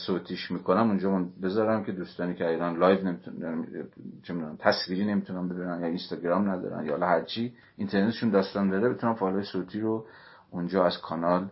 صوتیش 0.07 0.51
می‌کنم. 0.51 0.89
اونجا 0.89 1.11
من 1.11 1.29
بذارم 1.43 1.85
که 1.85 1.93
دوستانی 1.93 2.35
که 2.35 2.49
ایران 2.49 2.77
live 2.79 3.05
نمی‌تونن 3.05 3.67
چه 4.23 4.35
تصویری 4.59 5.05
نمی‌تونن 5.05 5.49
ببینن 5.49 5.81
یا 5.81 5.87
اینستاگرام 5.87 6.51
ندارن 6.51 6.87
یا 6.87 6.99
هر 6.99 7.23
چی 7.23 7.53
اینترنتشون 7.77 8.31
داستان 8.31 8.71
داره 8.71 8.89
بتونن 8.89 9.15
فایل 9.15 9.43
صوتی 9.43 9.81
رو 9.81 10.05
اونجا 10.51 10.87
از 10.87 10.99
کانال 11.01 11.49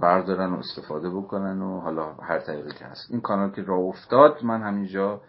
بردارن 0.00 0.52
و 0.52 0.58
استفاده 0.58 1.10
بکنن 1.10 1.62
و 1.62 1.80
حالا 1.80 2.12
هر 2.12 2.38
طریقی 2.38 2.72
که 2.72 2.84
هست. 2.84 3.10
این 3.10 3.20
کانال 3.20 3.50
که 3.50 3.62
راه 3.62 3.80
افتاد 3.80 4.44
من 4.44 4.62
همینجا 4.62 5.20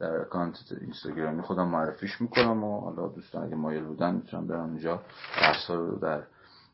در 0.00 0.20
اکانت 0.20 0.56
اینستاگرامی 0.80 1.42
خودم 1.42 1.68
معرفیش 1.68 2.20
می‌کنم 2.20 2.64
و 2.64 2.80
حالا 2.80 3.08
دوستان 3.08 3.44
اگه 3.44 3.56
مایل 3.56 3.84
بودن 3.84 4.14
می‌تونم 4.14 4.46
برن 4.46 4.60
اونجا 4.60 5.00
درس 5.40 5.70
رو 5.70 5.98
در 5.98 6.22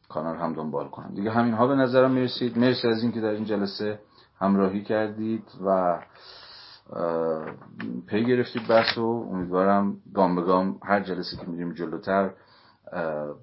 کانال 0.08 0.36
هم 0.36 0.52
دنبال 0.52 0.88
کنم 0.88 1.14
دیگه 1.14 1.30
همین 1.30 1.54
ها 1.54 1.66
به 1.66 1.74
نظرم 1.74 2.10
می‌رسید. 2.10 2.58
مرسی 2.58 2.88
از 2.88 3.02
اینکه 3.02 3.20
در 3.20 3.30
این 3.30 3.44
جلسه 3.44 3.98
همراهی 4.38 4.82
کردید 4.82 5.44
و 5.66 5.98
پی 8.06 8.24
گرفتید 8.24 8.68
بحث 8.68 8.98
و 8.98 9.28
امیدوارم 9.32 9.96
گام 10.14 10.36
به 10.36 10.42
گام 10.42 10.78
هر 10.82 11.00
جلسه 11.00 11.36
که 11.36 11.46
میریم 11.46 11.72
جلوتر 11.72 12.30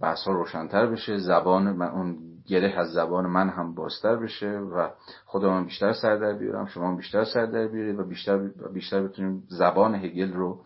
بحث 0.01 0.23
ها 0.23 0.33
روشنتر 0.33 0.85
بشه. 0.85 1.17
زبان 1.17 1.71
من 1.71 1.87
اون 1.87 2.17
گره 2.47 2.79
از 2.79 2.91
زبان 2.91 3.25
من 3.25 3.49
هم 3.49 3.75
بازتر 3.75 4.15
بشه 4.15 4.49
و 4.49 4.89
خودم 5.25 5.65
بیشتر 5.65 5.93
سر 5.93 6.15
در 6.15 6.33
بیارم 6.33 6.65
شما 6.65 6.95
بیشتر 6.95 7.23
سر 7.23 7.45
در 7.45 7.67
بیارید 7.67 7.99
و 7.99 8.03
بیشتر 8.03 8.37
بیشتر 8.73 9.03
بتونیم 9.03 9.43
زبان 9.49 9.95
هگل 9.95 10.33
رو 10.33 10.61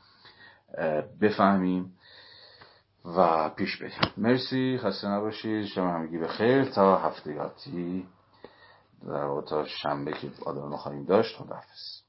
بفهمیم 1.21 1.93
و 3.05 3.49
پیش 3.49 3.77
بریم. 3.77 4.13
مرسی 4.17 4.79
خسته 4.83 5.07
نباشید 5.07 5.65
شما 5.65 5.93
همگی 5.93 6.17
به 6.17 6.27
خیر 6.27 6.63
تا 6.63 6.97
هفته 6.97 7.33
یاتی 7.33 8.07
در 9.07 9.41
تا 9.41 9.65
شنبه 9.65 10.11
که 10.11 10.27
آدم 10.45 10.75
خواهیم 10.75 11.05
داشت 11.05 11.37
خداحافظ. 11.37 12.00